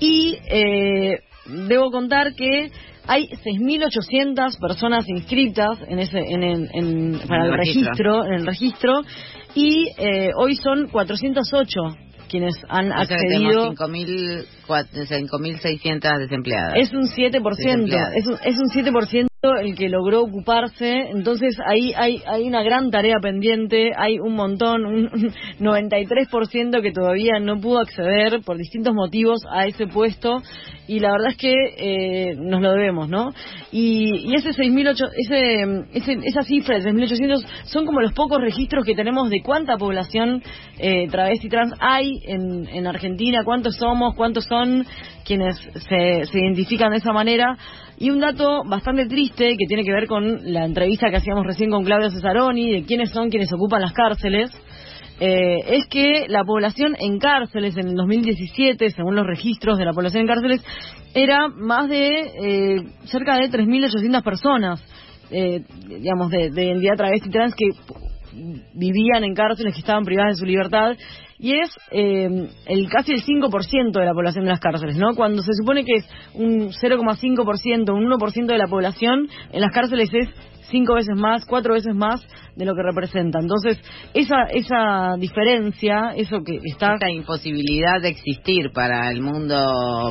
Y 0.00 0.36
eh, 0.50 1.20
debo 1.68 1.90
contar 1.90 2.34
que 2.34 2.70
hay 3.06 3.28
6.800 3.28 4.58
personas 4.60 5.08
inscritas 5.08 5.78
en 5.88 5.98
ese, 6.00 6.18
en 6.18 6.42
el- 6.42 6.68
en- 6.74 7.18
para 7.28 7.46
En 7.46 7.52
el 7.52 7.58
registro, 7.58 8.24
en 8.26 8.32
el 8.34 8.46
registro, 8.46 9.00
y 9.54 9.88
eh, 9.98 10.30
hoy 10.36 10.56
son 10.56 10.88
408 10.88 11.80
quienes 12.34 12.56
han 12.68 12.90
O 12.90 12.94
sea 13.06 13.16
accedido. 13.16 13.28
tenemos 13.28 13.78
5.000 13.78 14.44
cua- 14.66 14.88
5.600 14.90 16.18
desempleadas. 16.18 16.74
Es 16.76 16.92
un 16.92 17.06
7%, 17.06 17.56
Desempleadas. 17.56 18.12
es 18.16 18.26
un, 18.26 18.34
es 18.44 18.58
un 18.58 18.68
7% 18.70 19.26
el 19.52 19.74
que 19.74 19.88
logró 19.88 20.22
ocuparse, 20.22 21.10
entonces 21.10 21.56
ahí 21.66 21.92
hay, 21.96 22.22
hay 22.26 22.46
una 22.46 22.62
gran 22.62 22.90
tarea 22.90 23.16
pendiente, 23.20 23.90
hay 23.96 24.18
un 24.18 24.34
montón, 24.34 24.84
un 24.84 24.94
un 25.12 25.32
93% 25.60 26.82
que 26.82 26.92
todavía 26.92 27.38
no 27.40 27.60
pudo 27.60 27.80
acceder 27.80 28.40
por 28.44 28.56
distintos 28.56 28.94
motivos 28.94 29.40
a 29.50 29.66
ese 29.66 29.86
puesto 29.86 30.42
y 30.86 31.00
la 31.00 31.12
verdad 31.12 31.30
es 31.30 31.36
que 31.36 31.54
eh, 31.78 32.36
nos 32.36 32.60
lo 32.60 32.72
debemos, 32.72 33.08
¿no? 33.08 33.30
Y, 33.72 34.30
y 34.30 34.34
ese 34.34 34.50
6.800, 34.50 35.10
ese, 35.16 35.98
ese, 35.98 36.18
esa 36.24 36.42
cifra 36.42 36.78
de 36.78 36.90
6.800 36.90 37.44
son 37.64 37.86
como 37.86 38.00
los 38.00 38.12
pocos 38.12 38.38
registros 38.40 38.84
que 38.84 38.94
tenemos 38.94 39.30
de 39.30 39.40
cuánta 39.42 39.76
población 39.76 40.42
eh, 40.78 41.08
travesti 41.08 41.48
trans 41.48 41.72
hay 41.80 42.20
en, 42.26 42.68
en 42.68 42.86
Argentina, 42.86 43.42
cuántos 43.44 43.76
somos, 43.76 44.14
cuántos 44.14 44.44
son 44.44 44.84
quienes 45.24 45.56
se, 45.56 46.26
se 46.26 46.38
identifican 46.38 46.90
de 46.90 46.98
esa 46.98 47.12
manera. 47.12 47.56
Y 47.98 48.10
un 48.10 48.20
dato 48.20 48.62
bastante 48.64 49.06
triste 49.06 49.56
que 49.56 49.66
tiene 49.66 49.84
que 49.84 49.92
ver 49.92 50.06
con 50.06 50.52
la 50.52 50.64
entrevista 50.64 51.10
que 51.10 51.16
hacíamos 51.16 51.46
recién 51.46 51.70
con 51.70 51.84
Claudio 51.84 52.10
Cesaroni, 52.10 52.70
de 52.70 52.84
quiénes 52.84 53.10
son 53.10 53.30
quienes 53.30 53.52
ocupan 53.52 53.80
las 53.80 53.92
cárceles, 53.92 54.50
eh, 55.20 55.76
es 55.76 55.86
que 55.86 56.26
la 56.28 56.42
población 56.44 56.96
en 56.98 57.18
cárceles 57.18 57.76
en 57.76 57.88
el 57.88 57.94
2017, 57.94 58.90
según 58.90 59.14
los 59.14 59.26
registros 59.26 59.78
de 59.78 59.84
la 59.84 59.92
población 59.92 60.22
en 60.22 60.26
cárceles, 60.26 60.64
era 61.14 61.48
más 61.48 61.88
de 61.88 62.08
eh, 62.08 62.76
cerca 63.04 63.36
de 63.36 63.48
3.800 63.48 64.24
personas, 64.24 64.82
eh, 65.30 65.62
digamos, 65.86 66.30
de, 66.30 66.50
de 66.50 66.90
travesti 66.96 67.30
trans 67.30 67.54
que 67.54 67.66
vivían 68.74 69.22
en 69.22 69.34
cárceles, 69.34 69.74
que 69.74 69.80
estaban 69.80 70.04
privadas 70.04 70.34
de 70.34 70.40
su 70.40 70.46
libertad, 70.46 70.96
y 71.38 71.54
es 71.54 71.70
eh, 71.90 72.48
el 72.66 72.88
casi 72.88 73.12
el 73.12 73.22
5% 73.22 73.92
de 73.92 74.04
la 74.04 74.12
población 74.12 74.44
de 74.44 74.50
las 74.50 74.60
cárceles, 74.60 74.96
¿no? 74.96 75.14
Cuando 75.14 75.42
se 75.42 75.52
supone 75.52 75.84
que 75.84 75.96
es 75.96 76.08
un 76.34 76.70
0,5%, 76.70 77.92
un 77.92 78.10
1% 78.10 78.46
de 78.46 78.58
la 78.58 78.66
población, 78.66 79.28
en 79.52 79.60
las 79.60 79.72
cárceles 79.72 80.10
es 80.12 80.28
cinco 80.74 80.94
veces 80.94 81.14
más, 81.16 81.44
cuatro 81.46 81.74
veces 81.74 81.94
más 81.94 82.20
de 82.56 82.64
lo 82.64 82.74
que 82.74 82.82
representa. 82.82 83.38
Entonces, 83.40 83.78
esa 84.12 84.44
esa 84.50 85.14
diferencia, 85.18 86.14
eso 86.16 86.42
que 86.44 86.58
está... 86.64 86.94
Esta 86.94 87.10
imposibilidad 87.10 88.00
de 88.02 88.08
existir 88.08 88.72
para 88.72 89.10
el 89.12 89.20
mundo 89.20 89.56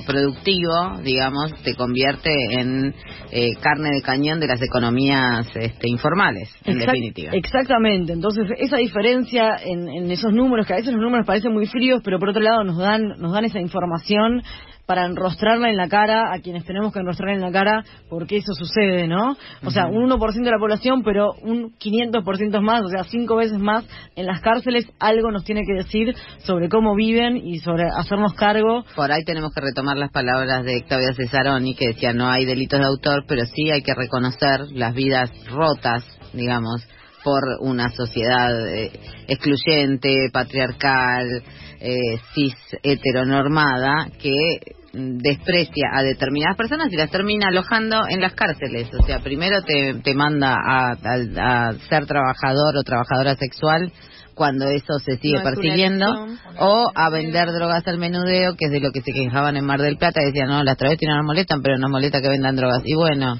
productivo, 0.07 1.01
digamos, 1.03 1.51
te 1.63 1.75
convierte 1.75 2.31
en 2.59 2.93
eh, 3.31 3.55
carne 3.61 3.89
de 3.95 4.01
cañón 4.01 4.39
de 4.39 4.47
las 4.47 4.61
economías 4.61 5.47
este, 5.55 5.89
informales, 5.89 6.49
en 6.63 6.77
Exact- 6.77 6.91
definitiva. 6.91 7.31
Exactamente. 7.33 8.13
Entonces, 8.13 8.45
esa 8.57 8.77
diferencia 8.77 9.57
en, 9.65 9.89
en 9.89 10.11
esos 10.11 10.31
números, 10.31 10.65
que 10.65 10.73
a 10.73 10.77
veces 10.77 10.93
los 10.93 11.01
números 11.01 11.25
parecen 11.25 11.51
muy 11.53 11.65
fríos, 11.67 12.01
pero 12.03 12.19
por 12.19 12.29
otro 12.29 12.41
lado 12.41 12.63
nos 12.63 12.77
dan, 12.77 13.01
nos 13.19 13.33
dan 13.33 13.45
esa 13.45 13.59
información 13.59 14.41
para 14.85 15.05
enrostrarla 15.05 15.69
en 15.69 15.77
la 15.77 15.87
cara 15.87 16.33
a 16.33 16.39
quienes 16.39 16.65
tenemos 16.65 16.91
que 16.91 16.99
enrostrar 16.99 17.29
en 17.29 17.41
la 17.41 17.51
cara 17.51 17.83
porque 18.09 18.37
eso 18.37 18.53
sucede, 18.53 19.07
¿no? 19.07 19.35
O 19.63 19.71
sea, 19.71 19.87
un 19.87 20.09
1% 20.09 20.43
de 20.43 20.51
la 20.51 20.59
población, 20.59 21.03
pero 21.03 21.33
un 21.41 21.73
500% 21.77 22.61
más, 22.61 22.83
o 22.83 22.89
sea, 22.89 23.03
cinco 23.05 23.37
veces 23.37 23.59
más 23.59 23.85
en 24.15 24.25
las 24.25 24.41
cárceles, 24.41 24.85
algo 24.99 25.31
nos 25.31 25.45
tiene 25.45 25.61
que 25.65 25.73
decir 25.73 26.13
sobre 26.39 26.69
cómo 26.69 26.95
viven 26.95 27.37
y 27.37 27.59
sobre 27.59 27.85
hacernos 27.95 28.33
cargo. 28.33 28.83
Por 28.95 29.11
ahí 29.11 29.23
tenemos 29.23 29.53
que 29.53 29.61
retomar 29.61 29.97
las 29.97 30.11
palabras 30.11 30.63
de 30.65 30.83
Claudia 30.83 31.13
Cesaroni, 31.15 31.75
que 31.75 31.87
decía 31.87 32.13
no 32.13 32.27
hay 32.27 32.45
delitos 32.45 32.79
de 32.79 32.85
autor, 32.85 33.23
pero 33.27 33.45
sí 33.45 33.71
hay 33.71 33.81
que 33.81 33.93
reconocer 33.93 34.61
las 34.73 34.93
vidas 34.93 35.31
rotas, 35.49 36.03
digamos, 36.33 36.85
por 37.23 37.41
una 37.61 37.89
sociedad 37.89 38.67
eh, 38.67 38.91
excluyente, 39.27 40.29
patriarcal, 40.31 41.41
eh, 41.83 42.17
cis 42.33 42.55
heteronormada 42.81 44.07
que 44.21 44.31
desprecia 44.93 45.89
a 45.93 46.03
determinadas 46.03 46.55
personas 46.55 46.91
y 46.91 46.95
las 46.95 47.09
termina 47.09 47.47
alojando 47.49 48.03
en 48.09 48.21
las 48.21 48.33
cárceles. 48.33 48.89
O 48.93 49.03
sea, 49.05 49.19
primero 49.19 49.61
te, 49.63 49.95
te 50.03 50.13
manda 50.13 50.53
a, 50.55 50.91
a- 50.93 51.69
a 51.69 51.73
ser 51.89 52.05
trabajador 52.05 52.77
o 52.77 52.83
trabajadora 52.83 53.35
sexual 53.35 53.91
cuando 54.35 54.67
eso 54.67 54.97
se 55.03 55.17
sigue 55.17 55.37
No 55.37 55.43
persiguiendo, 55.43 56.05
o 56.59 56.91
a 56.95 57.09
vender 57.11 57.51
drogas 57.51 57.87
al 57.87 57.97
menudeo, 57.99 58.55
que 58.55 58.65
es 58.65 58.71
de 58.71 58.79
lo 58.79 58.91
que 58.91 59.01
se 59.01 59.11
quejaban 59.11 59.57
en 59.57 59.65
Mar 59.65 59.79
del 59.81 59.97
Plata, 59.97 60.21
decían, 60.25 60.47
no, 60.49 60.63
las 60.63 60.77
travestis 60.77 61.07
no 61.09 61.17
nos 61.17 61.25
molestan, 61.25 61.61
pero 61.61 61.77
nos 61.77 61.91
molesta 61.91 62.19
que 62.21 62.29
vendan 62.29 62.55
drogas. 62.55 62.81
Y 62.85 62.95
bueno, 62.95 63.39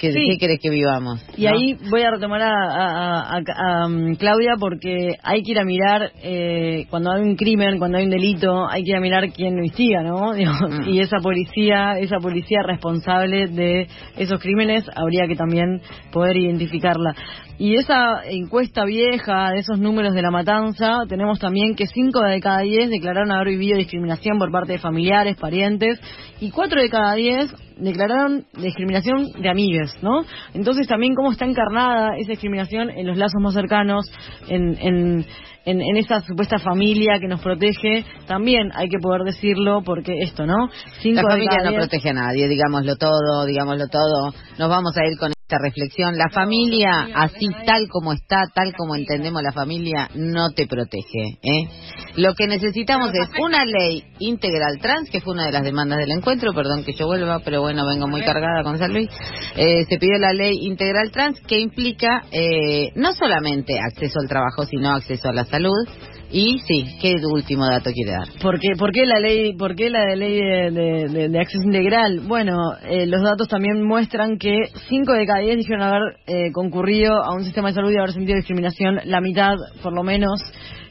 ¿qué, 0.00 0.12
Sí. 0.12 0.26
¿qué 0.30 0.38
querés 0.38 0.58
que 0.60 0.70
vivamos? 0.70 1.24
Y 1.36 1.44
no? 1.44 1.50
ahí 1.50 1.76
voy 1.90 2.02
a 2.02 2.10
retomar 2.10 2.40
a, 2.42 2.50
a- 2.50 3.20
a- 3.20 3.36
a- 3.36 3.82
a, 3.82 3.86
um, 3.86 4.14
Claudia 4.16 4.54
porque 4.58 5.10
hay 5.22 5.42
que 5.42 5.52
ir 5.52 5.58
a 5.60 5.64
mirar 5.64 6.10
eh, 6.22 6.86
cuando 6.90 7.12
hay 7.12 7.22
un 7.22 7.36
crimen, 7.36 7.78
cuando 7.78 7.98
hay 7.98 8.04
un 8.04 8.10
delito, 8.10 8.66
hay 8.68 8.82
que 8.82 8.90
ir 8.90 8.96
a 8.96 9.00
mirar 9.00 9.30
quién 9.32 9.56
lo 9.56 9.62
instiga, 9.64 10.02
¿no? 10.02 10.32
Digo, 10.34 10.52
Mm. 10.68 10.88
Y 10.88 11.00
esa 11.00 11.18
policía, 11.22 11.98
esa 11.98 12.18
policía 12.18 12.60
responsable 12.64 13.46
de 13.48 13.86
esos 14.16 14.40
crímenes 14.40 14.84
habría 14.96 15.26
que 15.28 15.36
también 15.36 15.80
poder 16.12 16.36
identificarla. 16.36 17.14
Y 17.60 17.74
esa 17.74 18.22
encuesta 18.24 18.86
vieja, 18.86 19.50
de 19.50 19.58
esos 19.58 19.78
números 19.78 20.14
de 20.14 20.22
la 20.22 20.30
matanza, 20.30 21.00
tenemos 21.06 21.38
también 21.38 21.74
que 21.74 21.86
5 21.86 22.18
de 22.22 22.40
cada 22.40 22.60
10 22.60 22.88
declararon 22.88 23.30
haber 23.30 23.48
vivido 23.48 23.76
discriminación 23.76 24.38
por 24.38 24.50
parte 24.50 24.72
de 24.72 24.78
familiares, 24.78 25.36
parientes, 25.36 26.00
y 26.40 26.50
4 26.50 26.80
de 26.80 26.88
cada 26.88 27.12
10 27.12 27.54
declararon 27.76 28.46
discriminación 28.54 29.26
de 29.42 29.50
amigues, 29.50 29.94
¿no? 30.00 30.22
Entonces 30.54 30.86
también 30.86 31.14
cómo 31.14 31.32
está 31.32 31.44
encarnada 31.44 32.16
esa 32.16 32.30
discriminación 32.30 32.88
en 32.88 33.06
los 33.06 33.18
lazos 33.18 33.42
más 33.42 33.52
cercanos, 33.52 34.10
en, 34.48 34.78
en, 34.80 35.26
en, 35.66 35.82
en 35.82 35.96
esa 35.98 36.22
supuesta 36.22 36.58
familia 36.58 37.18
que 37.20 37.28
nos 37.28 37.42
protege, 37.42 38.06
también 38.26 38.70
hay 38.74 38.88
que 38.88 38.98
poder 39.02 39.20
decirlo 39.22 39.82
porque 39.84 40.14
esto, 40.22 40.46
¿no? 40.46 40.70
Cinco 41.02 41.20
La 41.28 41.34
familia 41.34 41.58
no 41.62 41.76
protege 41.76 42.08
a 42.08 42.14
nadie, 42.14 42.48
digámoslo 42.48 42.96
todo, 42.96 43.44
digámoslo 43.44 43.86
todo. 43.88 44.32
Nos 44.58 44.68
vamos 44.70 44.96
a 44.96 45.06
ir 45.06 45.18
con 45.18 45.32
esta 45.50 45.58
reflexión. 45.58 46.16
La 46.16 46.30
familia, 46.30 47.08
así 47.14 47.46
tal 47.66 47.88
como 47.88 48.12
está, 48.12 48.44
tal 48.54 48.72
como 48.76 48.94
entendemos 48.94 49.42
la 49.42 49.52
familia, 49.52 50.08
no 50.14 50.50
te 50.50 50.66
protege. 50.66 51.38
¿eh? 51.42 51.68
Lo 52.16 52.34
que 52.34 52.46
necesitamos 52.46 53.10
es 53.12 53.28
una 53.40 53.64
ley 53.64 54.04
integral 54.20 54.78
trans, 54.80 55.10
que 55.10 55.20
fue 55.20 55.34
una 55.34 55.46
de 55.46 55.52
las 55.52 55.64
demandas 55.64 55.98
del 55.98 56.12
encuentro, 56.12 56.52
perdón 56.52 56.84
que 56.84 56.92
yo 56.92 57.06
vuelva, 57.06 57.40
pero 57.44 57.62
bueno, 57.62 57.84
vengo 57.84 58.06
muy 58.06 58.22
cargada 58.22 58.62
con 58.62 58.78
San 58.78 58.92
Luis. 58.92 59.10
Eh, 59.56 59.84
se 59.88 59.98
pidió 59.98 60.18
la 60.18 60.32
ley 60.32 60.54
integral 60.62 61.10
trans 61.10 61.40
que 61.40 61.58
implica 61.58 62.22
eh, 62.30 62.92
no 62.94 63.12
solamente 63.12 63.74
acceso 63.80 64.20
al 64.22 64.28
trabajo, 64.28 64.64
sino 64.66 64.90
acceso 64.90 65.28
a 65.28 65.32
la 65.32 65.44
salud. 65.46 65.88
Y 66.32 66.58
sí, 66.60 66.96
¿qué 67.00 67.16
último 67.32 67.66
dato 67.66 67.90
quiere 67.92 68.12
dar? 68.12 68.28
¿Por 68.40 68.60
qué, 68.60 68.68
por 68.78 68.92
qué 68.92 69.04
la 69.04 69.18
ley, 69.18 69.54
por 69.56 69.74
qué 69.74 69.90
la 69.90 70.04
ley 70.14 70.36
de, 70.40 70.70
de- 70.70 71.28
de- 71.28 71.40
acceso 71.40 71.64
integral? 71.64 72.20
Bueno, 72.28 72.54
eh, 72.88 73.06
los 73.06 73.20
datos 73.22 73.48
también 73.48 73.82
muestran 73.82 74.38
que 74.38 74.54
5 74.88 75.12
de 75.12 75.26
cada 75.26 75.40
10 75.40 75.56
dijeron 75.56 75.82
haber 75.82 76.02
eh, 76.28 76.52
concurrido 76.52 77.14
a 77.22 77.34
un 77.34 77.42
sistema 77.44 77.68
de 77.68 77.74
salud 77.74 77.90
y 77.90 77.96
haber 77.96 78.12
sentido 78.12 78.36
discriminación. 78.36 79.00
La 79.06 79.20
mitad, 79.20 79.54
por 79.82 79.92
lo 79.92 80.04
menos, 80.04 80.40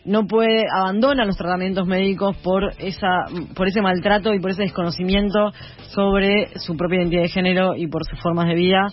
no 0.03 0.27
puede 0.27 0.65
abandona 0.75 1.23
los 1.25 1.37
tratamientos 1.37 1.87
médicos 1.87 2.35
por 2.37 2.71
esa 2.79 3.25
por 3.55 3.67
ese 3.67 3.81
maltrato 3.81 4.33
y 4.33 4.39
por 4.41 4.51
ese 4.51 4.63
desconocimiento 4.63 5.51
sobre 5.93 6.49
su 6.59 6.75
propia 6.75 6.99
identidad 6.99 7.21
de 7.23 7.29
género 7.29 7.75
y 7.75 7.87
por 7.87 8.03
sus 8.05 8.19
formas 8.21 8.47
de 8.47 8.55
vida. 8.55 8.87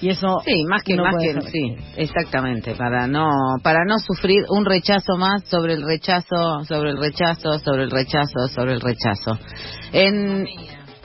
Y 0.00 0.10
eso 0.10 0.38
Sí, 0.44 0.64
más 0.68 0.82
que 0.84 0.94
no 0.94 1.02
más 1.02 1.14
que 1.20 1.40
sí, 1.50 1.76
exactamente, 1.96 2.74
para 2.74 3.06
no 3.06 3.28
para 3.62 3.84
no 3.84 3.98
sufrir 3.98 4.44
un 4.48 4.64
rechazo 4.64 5.16
más 5.16 5.42
sobre 5.44 5.74
el 5.74 5.82
rechazo, 5.82 6.64
sobre 6.64 6.90
el 6.90 6.98
rechazo, 6.98 7.58
sobre 7.58 7.84
el 7.84 7.90
rechazo, 7.90 8.46
sobre 8.54 8.74
el 8.74 8.80
rechazo. 8.80 9.38
En 9.92 10.46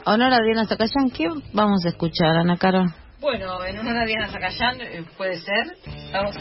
honor 0.05 0.33
a 0.33 0.43
Diana 0.43 0.67
Zacayán, 0.67 1.09
¿qué 1.09 1.27
vamos 1.53 1.85
a 1.85 1.89
escuchar, 1.89 2.37
Ana 2.37 2.57
Caro? 2.57 2.85
Bueno, 3.19 3.63
en 3.65 3.79
honor 3.79 3.97
a 3.97 4.05
Diana 4.05 4.27
Zacayán, 4.27 4.81
eh, 4.81 5.05
puede 5.17 5.39
ser. 5.39 5.77
Vamos, 6.11 6.35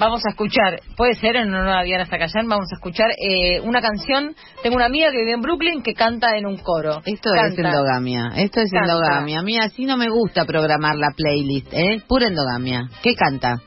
vamos 0.00 0.22
a 0.26 0.30
escuchar, 0.30 0.80
puede 0.96 1.14
ser 1.14 1.36
en 1.36 1.54
honor 1.54 1.78
a 1.78 1.82
Diana 1.82 2.06
Zacayán, 2.06 2.48
vamos 2.48 2.68
a 2.72 2.76
escuchar 2.76 3.10
eh, 3.10 3.60
una 3.60 3.80
canción. 3.80 4.34
Tengo 4.62 4.76
una 4.76 4.86
amiga 4.86 5.10
que 5.10 5.18
vive 5.18 5.32
en 5.32 5.42
Brooklyn 5.42 5.82
que 5.82 5.94
canta 5.94 6.36
en 6.36 6.46
un 6.46 6.56
coro. 6.56 7.02
Esto 7.04 7.32
es 7.34 7.56
endogamia, 7.58 8.32
esto 8.36 8.60
es 8.60 8.70
Canta. 8.72 8.92
endogamia. 8.92 9.38
A 9.38 9.42
mí 9.42 9.58
así 9.58 9.84
no 9.84 9.96
me 9.96 10.08
gusta 10.08 10.44
programar 10.46 10.96
la 10.96 11.10
playlist, 11.14 11.72
¿eh? 11.72 12.02
Pura 12.08 12.26
endogamia. 12.26 12.88
¿Qué 13.02 13.14
canta? 13.14 13.60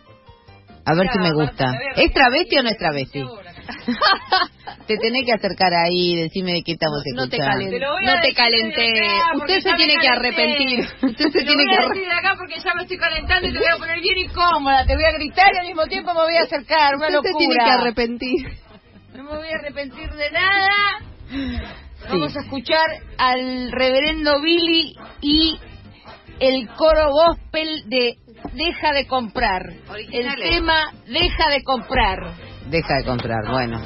A 0.86 0.96
ver 0.96 1.08
si 1.14 1.20
me 1.20 1.32
gusta. 1.32 1.72
¿Es 1.96 2.12
travesti 2.12 2.58
o 2.58 2.64
no 2.64 2.70
es 2.70 2.78
travesti? 2.78 3.24
Te 4.88 4.98
tenés 4.98 5.26
que 5.26 5.34
acercar 5.34 5.74
ahí, 5.74 6.16
decime 6.24 6.54
de 6.54 6.64
qué 6.64 6.74
estamos 6.74 7.02
No 7.16 7.28
te 7.30 7.38
escuchando. 7.38 7.70
calentes, 7.70 7.82
no 7.82 8.22
te 8.22 8.34
calenté. 8.34 9.02
Usted 9.36 9.60
se 9.62 9.74
tiene 9.76 9.96
que 10.02 10.08
arrepentir. 10.08 10.80
Usted 11.02 11.30
se 11.32 11.44
tiene 11.44 11.64
que 11.66 11.76
arrepentir. 11.76 12.06
de 12.10 12.12
acá 12.12 12.36
porque 12.38 12.56
ya 12.60 12.74
me 12.76 12.82
estoy 12.84 12.98
calentando 12.98 13.48
y 13.48 13.54
te 13.54 13.60
voy 13.60 13.68
a 13.74 13.78
poner 13.78 14.02
bien 14.02 14.18
incómoda. 14.18 14.86
Te 14.86 14.96
voy 14.96 15.06
a 15.06 15.12
gritar 15.14 15.54
y 15.54 15.58
al 15.60 15.68
mismo 15.68 15.86
tiempo 15.88 16.14
me 16.14 16.22
voy 16.22 16.36
a 16.36 16.42
acercar. 16.44 16.96
Una 16.96 17.08
Usted 17.08 17.20
se 17.22 17.30
locura. 17.30 17.38
tiene 17.38 17.56
que 17.64 17.72
arrepentir. 17.72 18.48
No 19.16 19.24
me 19.24 19.38
voy 19.38 19.48
a 19.48 19.56
arrepentir 19.56 20.10
de 20.12 20.32
nada. 20.32 20.74
Vamos 22.10 22.36
a 22.36 22.40
escuchar 22.42 22.86
al 23.18 23.72
reverendo 23.72 24.42
Billy 24.42 24.96
y 25.22 25.58
el 26.40 26.68
coro 26.76 27.12
gospel 27.12 27.84
de 27.90 28.18
Deja 28.54 28.92
de 28.92 29.08
comprar. 29.08 29.62
El 30.12 30.36
tema 30.36 30.92
Deja 31.08 31.50
de 31.50 31.64
comprar. 31.64 32.20
Deja 32.70 32.96
de 32.96 33.04
comprar, 33.06 33.50
bueno. 33.50 33.82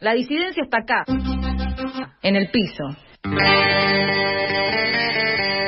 La 0.00 0.14
disidencia 0.14 0.62
está 0.62 0.78
acá, 0.78 1.04
en 2.22 2.36
el 2.36 2.48
piso. 2.50 2.84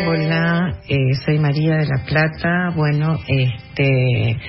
Hola, 0.08 0.80
eh, 0.88 1.14
soy 1.22 1.38
María 1.38 1.76
de 1.76 1.84
la 1.84 2.02
Plata. 2.06 2.70
Bueno, 2.74 3.18
este. 3.28 4.40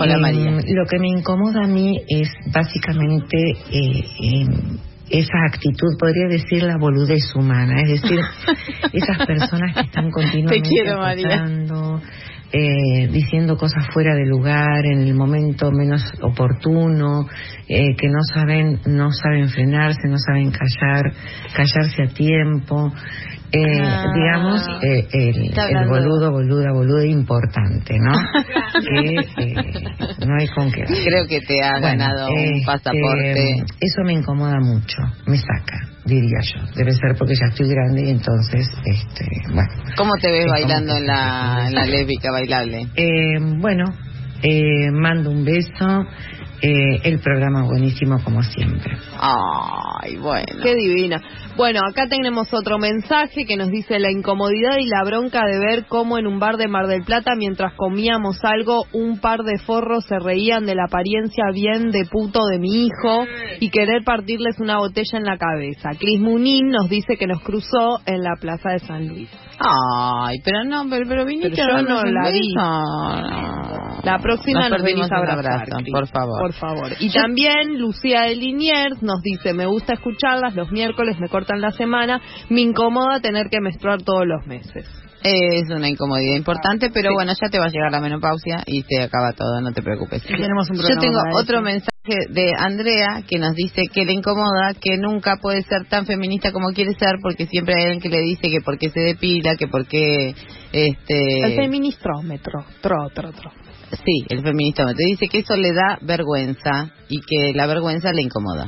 Hola, 0.00 0.14
em, 0.14 0.20
María. 0.20 0.50
Lo 0.50 0.84
que 0.90 0.98
me 0.98 1.10
incomoda 1.10 1.62
a 1.62 1.68
mí 1.68 1.96
es 2.08 2.28
básicamente 2.52 3.52
eh, 3.70 4.04
em, 4.20 4.78
esa 5.10 5.44
actitud, 5.46 5.96
podría 5.96 6.26
decir 6.26 6.64
la 6.64 6.76
boludez 6.76 7.36
humana, 7.36 7.82
es 7.82 8.02
decir, 8.02 8.18
esas 8.92 9.24
personas 9.24 9.76
que 9.76 9.82
están 9.82 10.10
continuamente 10.10 10.68
quiero, 10.68 10.98
María. 10.98 11.46
Eh, 12.52 13.08
diciendo 13.10 13.56
cosas 13.56 13.86
fuera 13.92 14.14
de 14.14 14.26
lugar 14.26 14.84
en 14.84 15.00
el 15.02 15.14
momento 15.14 15.70
menos 15.72 16.02
oportuno, 16.22 17.26
eh, 17.68 17.96
que 17.96 18.08
no 18.08 18.20
saben 18.34 18.80
no 18.86 19.10
saben 19.12 19.48
frenarse, 19.48 20.06
no 20.08 20.18
saben 20.18 20.50
callar, 20.50 21.12
callarse 21.54 22.02
a 22.02 22.08
tiempo. 22.14 22.92
Eh, 23.54 23.82
Ah. 23.82 24.06
digamos, 24.14 24.62
eh, 24.82 25.06
el, 25.12 25.52
el 25.52 25.86
boludo, 25.88 26.32
boluda, 26.32 26.72
boluda 26.72 27.04
importante, 27.04 27.98
¿no? 27.98 28.12
que 28.80 29.42
eh, 29.42 29.54
no 30.26 30.34
hay 30.40 30.48
con 30.48 30.72
qué. 30.72 30.84
Creo 30.84 31.26
que 31.28 31.38
te 31.42 31.62
ha 31.62 31.72
Bueno, 31.72 31.86
ganado 31.86 32.28
un 32.32 32.38
este, 32.38 32.62
pasaporte. 32.64 33.56
Eso 33.78 34.04
me 34.06 34.14
incomoda 34.14 34.58
mucho, 34.58 34.96
me 35.26 35.36
saca, 35.36 35.86
diría 36.04 36.38
yo. 36.54 36.60
Debe 36.76 36.92
ser 36.92 37.14
porque 37.18 37.34
ya 37.34 37.46
estoy 37.50 37.68
grande 37.68 38.02
y 38.06 38.10
entonces, 38.10 38.66
este, 38.84 39.26
bueno. 39.52 39.70
¿Cómo 39.96 40.12
te 40.20 40.30
ves 40.30 40.46
bailando 40.48 40.96
en 40.96 41.06
la, 41.06 41.64
en 41.68 41.74
la 41.74 41.84
lésbica 41.86 42.30
bailable? 42.32 42.86
Eh, 42.94 43.38
bueno, 43.58 43.84
Eh, 44.44 44.90
mando 44.90 45.30
un 45.30 45.44
beso. 45.44 46.04
Eh, 46.64 47.00
el 47.02 47.18
programa 47.18 47.64
buenísimo 47.64 48.22
como 48.22 48.40
siempre. 48.44 48.96
Ay, 49.18 50.16
bueno. 50.16 50.62
Qué 50.62 50.76
divina. 50.76 51.20
Bueno, 51.56 51.80
acá 51.84 52.06
tenemos 52.06 52.54
otro 52.54 52.78
mensaje 52.78 53.44
que 53.46 53.56
nos 53.56 53.68
dice 53.68 53.98
la 53.98 54.12
incomodidad 54.12 54.78
y 54.78 54.86
la 54.86 55.02
bronca 55.04 55.42
de 55.44 55.58
ver 55.58 55.86
cómo 55.86 56.18
en 56.18 56.28
un 56.28 56.38
bar 56.38 56.58
de 56.58 56.68
Mar 56.68 56.86
del 56.86 57.02
Plata, 57.02 57.34
mientras 57.36 57.74
comíamos 57.74 58.38
algo, 58.44 58.84
un 58.92 59.18
par 59.18 59.40
de 59.40 59.58
forros 59.58 60.04
se 60.04 60.20
reían 60.20 60.64
de 60.64 60.76
la 60.76 60.84
apariencia 60.84 61.44
bien 61.52 61.90
de 61.90 62.04
puto 62.06 62.46
de 62.46 62.60
mi 62.60 62.86
hijo 62.86 63.26
y 63.58 63.70
querer 63.70 64.04
partirles 64.04 64.60
una 64.60 64.78
botella 64.78 65.18
en 65.18 65.24
la 65.24 65.38
cabeza. 65.38 65.90
Cris 65.98 66.20
Munín 66.20 66.68
nos 66.68 66.88
dice 66.88 67.16
que 67.16 67.26
nos 67.26 67.42
cruzó 67.42 67.98
en 68.06 68.22
la 68.22 68.36
plaza 68.40 68.70
de 68.70 68.78
San 68.78 69.08
Luis. 69.08 69.28
Ay, 69.64 70.38
pero 70.44 70.64
no, 70.64 70.84
pero, 70.90 71.06
pero 71.08 71.24
viniste 71.24 71.54
Pero 71.56 71.78
yo 71.78 71.82
no 71.82 72.02
la 72.02 72.30
vi. 72.30 72.54
No. 72.54 74.02
La 74.02 74.18
próxima 74.18 74.68
Nos 74.68 74.70
nos, 74.70 74.82
venís 74.82 75.12
a 75.12 75.16
abrazar, 75.16 75.68
por 75.92 76.08
favor. 76.08 76.40
Por 76.40 76.52
favor. 76.54 76.92
Y 76.98 77.12
también 77.12 77.78
Lucía 77.78 78.22
de 78.22 78.34
Liniers 78.34 79.00
nos 79.02 79.22
dice, 79.22 79.54
me 79.54 79.66
gusta 79.66 79.94
escucharlas 79.94 80.56
los 80.56 80.72
miércoles, 80.72 81.18
me 81.20 81.28
cortan 81.28 81.60
la 81.60 81.70
semana, 81.70 82.20
me 82.48 82.62
incomoda 82.62 83.20
tener 83.20 83.48
que 83.48 83.60
menstruar 83.60 84.02
todos 84.02 84.26
los 84.26 84.44
meses. 84.46 84.88
Es 85.22 85.70
una 85.70 85.88
incomodidad 85.88 86.34
importante, 86.34 86.90
pero 86.90 87.10
bueno, 87.14 87.32
ya 87.40 87.48
te 87.48 87.60
va 87.60 87.66
a 87.66 87.68
llegar 87.68 87.92
la 87.92 88.00
menopausia 88.00 88.64
y 88.66 88.82
se 88.82 89.02
acaba 89.02 89.32
todo, 89.32 89.60
no 89.60 89.72
te 89.72 89.80
preocupes. 89.80 90.24
tenemos 90.24 90.68
un 90.68 90.78
Yo 90.78 90.98
tengo 91.00 91.20
otro 91.38 91.62
mensaje 91.62 91.91
de 92.04 92.50
Andrea 92.58 93.22
que 93.28 93.38
nos 93.38 93.54
dice 93.54 93.82
que 93.92 94.04
le 94.04 94.12
incomoda 94.12 94.74
que 94.74 94.96
nunca 94.98 95.36
puede 95.36 95.62
ser 95.62 95.84
tan 95.88 96.04
feminista 96.04 96.50
como 96.50 96.70
quiere 96.72 96.94
ser 96.94 97.16
porque 97.22 97.46
siempre 97.46 97.74
hay 97.76 97.82
alguien 97.92 98.00
que 98.00 98.08
le 98.08 98.20
dice 98.22 98.48
que 98.48 98.60
porque 98.64 98.90
se 98.90 98.98
depila, 99.00 99.54
que 99.56 99.68
porque 99.68 100.34
este 100.72 101.40
El 101.44 101.54
feministrómetro, 101.54 102.64
tro, 102.80 103.08
tro, 103.14 103.30
tro. 103.32 103.52
Sí, 104.04 104.24
el 104.30 104.42
feministómetro. 104.42 104.98
Dice 105.06 105.28
que 105.28 105.38
eso 105.40 105.54
le 105.54 105.72
da 105.72 105.98
vergüenza 106.02 106.90
y 107.08 107.20
que 107.20 107.52
la 107.54 107.66
vergüenza 107.66 108.10
le 108.12 108.22
incomoda. 108.22 108.66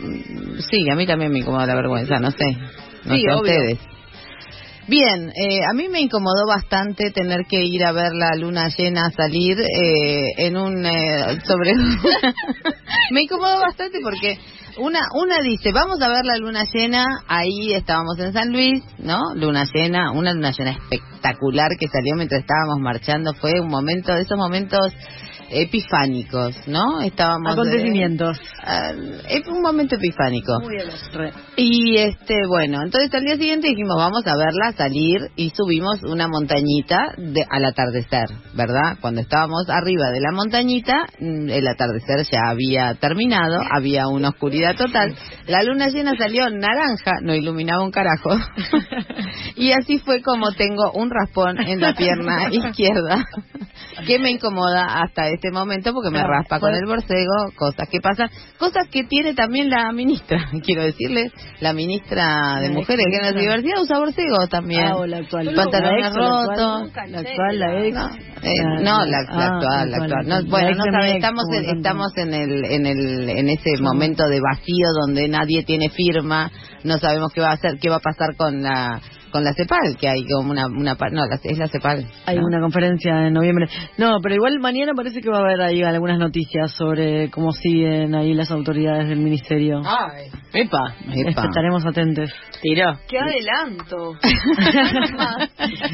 Mm, 0.00 0.58
Sí, 0.68 0.90
a 0.90 0.96
mí 0.96 1.06
también 1.06 1.30
me 1.32 1.38
incomoda 1.40 1.66
la 1.66 1.74
vergüenza, 1.76 2.18
no 2.18 2.30
sé. 2.30 2.44
No 3.04 3.14
Sí, 3.14 3.20
sé 3.20 3.32
obvio. 3.34 3.52
ustedes. 3.52 3.78
Bien, 4.88 5.30
eh, 5.30 5.64
a 5.68 5.74
mí 5.74 5.88
me 5.88 6.00
incomodó 6.00 6.46
bastante 6.46 7.10
tener 7.10 7.46
que 7.48 7.64
ir 7.64 7.84
a 7.84 7.90
ver 7.90 8.12
la 8.12 8.36
luna 8.36 8.68
llena 8.68 9.10
salir 9.10 9.58
eh, 9.60 10.28
en 10.38 10.56
un 10.56 10.86
eh, 10.86 11.40
sobre. 11.44 11.74
me 13.10 13.22
incomodó 13.22 13.58
bastante 13.58 13.98
porque 14.00 14.38
una 14.78 15.00
una 15.14 15.40
dice 15.40 15.72
vamos 15.72 16.00
a 16.00 16.08
ver 16.08 16.24
la 16.24 16.36
luna 16.36 16.64
llena 16.72 17.04
ahí 17.26 17.72
estábamos 17.72 18.16
en 18.20 18.32
San 18.32 18.52
Luis, 18.52 18.84
¿no? 18.98 19.18
Luna 19.34 19.66
llena, 19.74 20.12
una 20.12 20.32
luna 20.32 20.52
llena 20.56 20.70
espectacular 20.70 21.70
que 21.80 21.88
salió 21.88 22.14
mientras 22.14 22.42
estábamos 22.42 22.78
marchando 22.78 23.34
fue 23.34 23.60
un 23.60 23.68
momento 23.68 24.14
de 24.14 24.20
esos 24.20 24.38
momentos 24.38 24.92
epifánicos, 25.50 26.56
¿no? 26.66 27.00
Estábamos 27.00 27.50
eh, 27.50 27.52
Acontecimientos. 27.52 28.38
es 29.28 29.46
un 29.48 29.62
momento 29.62 29.96
epifánico. 29.96 30.60
Muy 30.60 30.76
bien. 30.76 30.88
Re. 31.12 31.32
Y 31.56 31.96
este, 31.96 32.34
bueno, 32.48 32.78
entonces 32.84 33.12
al 33.14 33.22
día 33.22 33.36
siguiente 33.36 33.68
dijimos, 33.68 33.96
vamos 33.96 34.26
a 34.26 34.36
verla 34.36 34.72
salir 34.76 35.30
y 35.36 35.50
subimos 35.50 36.02
una 36.02 36.28
montañita 36.28 37.12
de, 37.16 37.44
al 37.48 37.64
atardecer, 37.64 38.28
¿verdad? 38.54 38.98
Cuando 39.00 39.20
estábamos 39.20 39.68
arriba 39.68 40.10
de 40.10 40.20
la 40.20 40.32
montañita, 40.32 41.06
mm, 41.18 41.50
el 41.50 41.68
atardecer 41.68 42.26
ya 42.30 42.50
había 42.50 42.94
terminado, 42.94 43.58
había 43.70 44.08
una 44.08 44.30
oscuridad 44.30 44.76
total. 44.76 45.14
La 45.46 45.62
luna 45.62 45.88
llena 45.88 46.16
salió 46.16 46.48
naranja, 46.50 47.12
no 47.22 47.34
iluminaba 47.34 47.82
un 47.82 47.90
carajo. 47.90 48.30
y 49.56 49.72
así 49.72 49.98
fue 49.98 50.22
como 50.22 50.52
tengo 50.52 50.92
un 50.92 51.10
raspón 51.10 51.58
en 51.60 51.80
la 51.80 51.94
pierna 51.94 52.48
izquierda 52.50 53.24
que 54.06 54.18
me 54.18 54.30
incomoda 54.30 55.02
hasta 55.02 55.28
este 55.36 55.50
momento 55.50 55.92
porque 55.92 56.10
me 56.10 56.22
raspa 56.22 56.60
con 56.60 56.74
el 56.74 56.84
borcego, 56.86 57.52
cosas 57.56 57.88
que 57.88 58.00
pasan, 58.00 58.28
cosas 58.58 58.88
que 58.90 59.04
tiene 59.04 59.34
también 59.34 59.70
la 59.70 59.92
ministra, 59.92 60.38
quiero 60.64 60.82
decirles, 60.82 61.32
la 61.60 61.72
ministra 61.72 62.60
de 62.60 62.68
La 62.68 62.74
Mujeres, 62.74 63.06
Género 63.06 63.30
y 63.30 63.34
ministra. 63.34 63.40
Diversidad 63.40 63.82
usa 63.82 63.98
borcego 63.98 64.46
también. 64.48 64.88
Ah, 64.88 64.96
o 64.96 65.06
la 65.06 65.18
actual. 65.18 65.54
Pantalones 65.54 66.02
La 66.02 66.10
la 66.10 66.16
rotos. 66.16 66.92
La 67.10 67.18
actual, 67.20 67.58
la 67.58 67.84
ex. 67.84 67.94
No, 67.94 68.10
eh, 68.42 68.62
La- 68.62 68.80
no, 68.80 69.04
la, 69.04 69.06
la 69.06 69.26
ah, 69.28 69.54
actual, 69.54 69.90
la 69.90 69.96
actual. 69.96 70.26
No, 70.26 70.40
La 70.40 70.50
bueno, 70.50 70.70
no 70.76 70.84
sabe, 70.84 71.16
estamos 71.16 71.44
en, 71.52 71.76
estamos 71.76 72.12
en 72.16 72.34
el, 72.34 72.64
en 72.64 72.86
el, 72.86 73.30
en 73.30 73.48
ese 73.48 73.80
momento 73.80 74.24
de 74.28 74.40
vacío 74.40 74.86
donde 75.00 75.28
nadie 75.28 75.62
tiene 75.64 75.88
firma, 75.90 76.50
no 76.84 76.98
sabemos 76.98 77.32
qué 77.32 77.40
va 77.40 77.50
a 77.50 77.54
hacer, 77.54 77.78
qué 77.80 77.88
va 77.88 77.96
a 77.96 78.00
pasar 78.00 78.36
con 78.36 78.62
la, 78.62 79.00
con 79.36 79.44
la 79.44 79.52
CEPAL, 79.52 79.96
que 80.00 80.08
hay 80.08 80.24
como 80.26 80.50
una, 80.50 80.66
una, 80.66 80.94
no, 81.12 81.26
la- 81.26 81.38
es 81.42 81.58
la 81.58 81.68
CEPAL. 81.68 82.06
Hay 82.26 82.36
¿no? 82.38 82.46
una 82.46 82.60
conferencia 82.60 83.26
en 83.26 83.34
noviembre. 83.34 83.66
No, 83.98 84.18
pero 84.22 84.34
igual 84.34 84.58
mañana 84.60 84.92
parece 84.96 85.20
que 85.20 85.28
va 85.28 85.38
a 85.38 85.40
haber 85.42 85.60
ahí 85.60 85.82
algunas 85.82 86.18
noticias 86.18 86.72
sobre 86.72 87.30
cómo 87.30 87.52
siguen 87.52 88.14
ahí 88.14 88.32
las 88.34 88.50
autoridades 88.50 89.08
del 89.08 89.18
ministerio. 89.18 89.82
Ay, 89.84 90.28
epa, 90.54 90.94
epa. 91.14 91.44
Estaremos 91.44 91.84
atentos. 91.84 92.30
Tiró. 92.62 92.98
¡Qué 93.08 93.18
adelanto! 93.18 94.14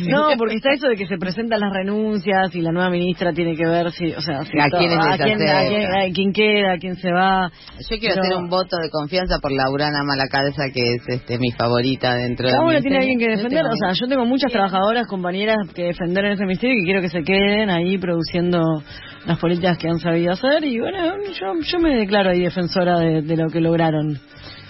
No, 0.09 0.31
porque 0.37 0.57
está 0.57 0.73
eso 0.73 0.89
de 0.89 0.97
que 0.97 1.07
se 1.07 1.17
presentan 1.17 1.61
las 1.61 1.73
renuncias 1.73 2.55
y 2.55 2.61
la 2.61 2.73
nueva 2.73 2.91
ministra 2.91 3.33
tiene 3.33 3.57
que 3.57 3.67
ver 3.67 3.91
si, 3.93 4.13
o 4.13 4.21
sea, 4.21 4.43
si 4.43 4.59
¿A 4.59 4.69
quién, 4.69 4.93
a 4.93 5.17
quién- 5.17 5.43
a 5.43 6.13
quién 6.13 6.33
queda, 6.33 6.73
a 6.75 6.79
quién 6.79 6.97
se 6.97 7.11
va. 7.13 7.51
Yo 7.89 7.99
quiero 7.99 8.15
Pero- 8.17 8.23
hacer 8.23 8.37
un 8.37 8.49
voto 8.49 8.77
de 8.83 8.91
confianza 8.91 9.39
por 9.41 9.53
Laurana 9.53 10.03
Malacalza, 10.05 10.65
que 10.73 10.95
es 10.95 11.03
este 11.09 11.39
mi 11.39 11.51
favorita 11.53 12.15
dentro 12.15 12.47
de 12.47 12.53
Cada 12.53 12.65
una 12.65 12.77
mi 12.77 12.83
tiene 12.83 12.99
alguien 12.99 13.19
que 13.19 13.32
defender, 13.37 13.65
o 13.67 13.77
sea, 13.77 13.93
yo 13.93 14.07
tengo 14.09 14.25
muchas 14.25 14.51
trabajadoras, 14.53 15.07
compañeras 15.07 15.57
que 15.75 15.85
defender 15.85 16.25
en 16.27 16.33
ese 16.33 16.45
ministerio 16.45 16.77
y 16.77 16.81
que 16.81 16.85
quiero 16.85 17.01
que 17.01 17.09
se 17.09 17.23
queden 17.23 17.71
ahí 17.71 17.99
produciendo 17.99 18.83
las 19.27 19.39
políticas 19.39 19.79
que 19.79 19.89
han 19.89 19.99
sabido 19.99 20.33
hacer. 20.33 20.65
Y 20.65 20.81
bueno, 20.81 20.99
yo, 21.39 21.53
yo 21.63 21.79
me 21.79 21.97
declaro 21.97 22.31
ahí 22.31 22.41
defensora 22.41 22.99
de, 22.99 23.23
de 23.23 23.37
lo 23.37 23.49
que 23.51 23.61
lograron. 23.61 24.19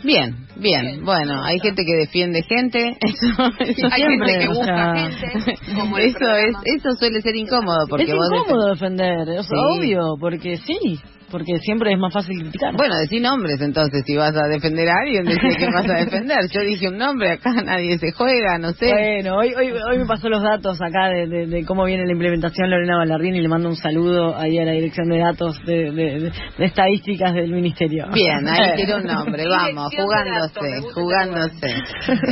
Bien, 0.04 0.34
bien, 0.56 1.04
Bueno, 1.04 1.44
hay 1.44 1.60
gente 1.60 1.84
que 1.84 1.94
defiende 1.94 2.42
gente. 2.42 2.96
Eso, 3.00 3.26
eso 3.60 3.86
Hay 3.90 4.02
Siempre, 4.02 4.32
gente 4.32 4.38
que 4.38 4.48
o 4.48 4.54
busca 4.54 4.74
sea, 4.74 4.94
gente, 4.94 5.54
como 5.76 5.98
el 5.98 6.04
eso 6.08 6.36
es, 6.36 6.56
eso 6.76 6.92
suele 6.98 7.20
ser 7.22 7.36
incómodo 7.36 7.86
porque 7.88 8.04
es 8.04 8.14
vos 8.14 8.26
incómodo 8.34 8.70
defender, 8.70 9.26
Sí. 9.44 9.54
obvio, 9.54 10.00
porque 10.18 10.56
sí, 10.56 10.98
porque 11.32 11.56
siempre 11.60 11.92
es 11.92 11.98
más 11.98 12.12
fácil 12.12 12.38
criticar. 12.38 12.76
Bueno, 12.76 12.94
decí 12.98 13.18
nombres 13.18 13.60
entonces, 13.60 14.04
si 14.06 14.14
vas 14.16 14.36
a 14.36 14.46
defender 14.46 14.88
a 14.88 14.94
alguien, 15.04 15.24
decí 15.24 15.56
que 15.58 15.66
vas 15.72 15.88
a 15.88 15.94
defender. 16.04 16.38
Yo 16.52 16.60
dije 16.60 16.88
un 16.88 16.98
nombre, 16.98 17.32
acá 17.32 17.50
nadie 17.64 17.98
se 17.98 18.12
juega, 18.12 18.58
no 18.58 18.72
sé. 18.72 18.90
Bueno, 18.92 19.36
hoy, 19.38 19.52
hoy, 19.54 19.72
hoy 19.72 19.98
me 19.98 20.06
pasó 20.06 20.28
los 20.28 20.42
datos 20.42 20.78
acá 20.80 21.08
de, 21.08 21.26
de- 21.26 21.46
de 21.46 21.64
cómo 21.64 21.84
viene 21.86 22.04
la 22.06 22.12
implementación 22.12 22.70
Lorena 22.70 22.98
Ballardín 22.98 23.34
y 23.34 23.40
le 23.40 23.48
mando 23.48 23.68
un 23.70 23.76
saludo 23.76 24.36
ahí 24.36 24.58
a 24.58 24.64
la 24.64 24.72
dirección 24.72 25.08
de 25.08 25.18
datos 25.18 25.58
de, 25.66 25.90
de- 25.90 26.20
de- 26.20 26.32
de 26.58 26.64
estadísticas 26.64 27.32
del 27.34 27.50
ministerio. 27.50 28.06
Bien, 28.12 28.46
ahí 28.46 28.72
tiró 28.76 28.98
un 28.98 29.04
nombre, 29.04 29.44
vamos, 29.48 29.90
jugándose, 29.96 30.60
datos, 30.60 30.94
jugándose. 30.94 31.66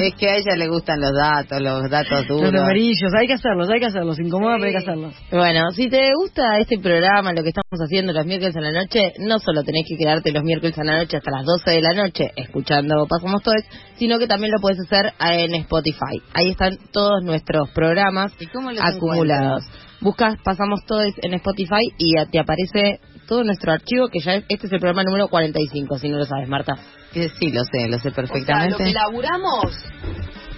Es 0.05 0.15
que 0.17 0.29
a 0.29 0.37
ella 0.37 0.57
le 0.57 0.69
gustan 0.69 1.01
los 1.01 1.13
datos, 1.15 1.61
los 1.61 1.89
datos 1.91 2.27
Los 2.29 2.41
duros. 2.41 2.53
numerillos, 2.53 3.13
hay 3.19 3.27
que 3.27 3.35
hacerlos, 3.35 3.69
hay 3.71 3.81
que 3.81 3.87
hacerlos, 3.87 4.19
incomoda, 4.21 4.55
pero 4.57 4.67
hay 4.67 4.73
que 4.73 4.79
hacerlos. 4.79 5.15
Bueno, 5.31 5.71
si 5.73 5.89
te 5.89 6.13
gusta 6.15 6.59
este 6.59 6.79
programa, 6.79 7.33
lo 7.33 7.43
que 7.43 7.49
estamos 7.51 7.81
haciendo 7.81 8.13
los 8.13 8.27
miércoles 8.27 8.57
a 8.57 8.61
la 8.61 8.73
noche, 8.73 8.90
no 9.19 9.39
solo 9.39 9.63
tenés 9.63 9.85
que 9.89 9.97
quedarte 9.97 10.33
los 10.33 10.43
miércoles 10.43 10.79
a 10.79 10.85
la 10.85 10.99
noche 10.99 11.17
hasta 11.17 11.31
las 11.31 11.45
12 11.45 11.71
de 11.71 11.81
la 11.81 11.95
noche 11.95 12.31
escuchando 12.37 13.07
Pasamos 13.09 13.43
Todos, 13.43 13.63
sino 13.97 14.19
que 14.19 14.27
también 14.27 14.53
lo 14.53 14.61
puedes 14.61 14.79
hacer 14.81 15.13
en 15.21 15.55
Spotify. 15.55 16.21
Ahí 16.35 16.51
están 16.51 16.79
todos 16.93 17.23
nuestros 17.23 17.71
programas 17.71 18.33
¿Y 18.41 18.47
cómo 18.47 18.71
los 18.71 18.83
acumulados. 18.83 19.65
Buscas 20.01 20.37
Pasamos 20.43 20.81
Todos 20.87 21.13
en 21.23 21.35
Spotify 21.35 21.93
y 21.99 22.15
te 22.31 22.39
aparece 22.41 23.01
todo 23.27 23.45
nuestro 23.45 23.73
archivo, 23.73 24.09
que 24.09 24.19
ya 24.19 24.35
es, 24.35 24.45
este 24.49 24.67
es 24.67 24.73
el 24.73 24.81
programa 24.81 25.05
número 25.05 25.29
45, 25.29 25.99
si 25.99 26.09
no 26.09 26.19
lo 26.19 26.25
sabes, 26.25 26.49
Marta. 26.49 26.75
Sí, 27.13 27.51
lo 27.53 27.65
sé, 27.65 27.89
lo 27.89 27.99
sé 27.99 28.09
O 28.09 28.11
sea, 28.11 28.11
lo 28.11 28.15
perfectamente. 28.15 28.85
que 28.85 28.93
laburamos 28.93 29.73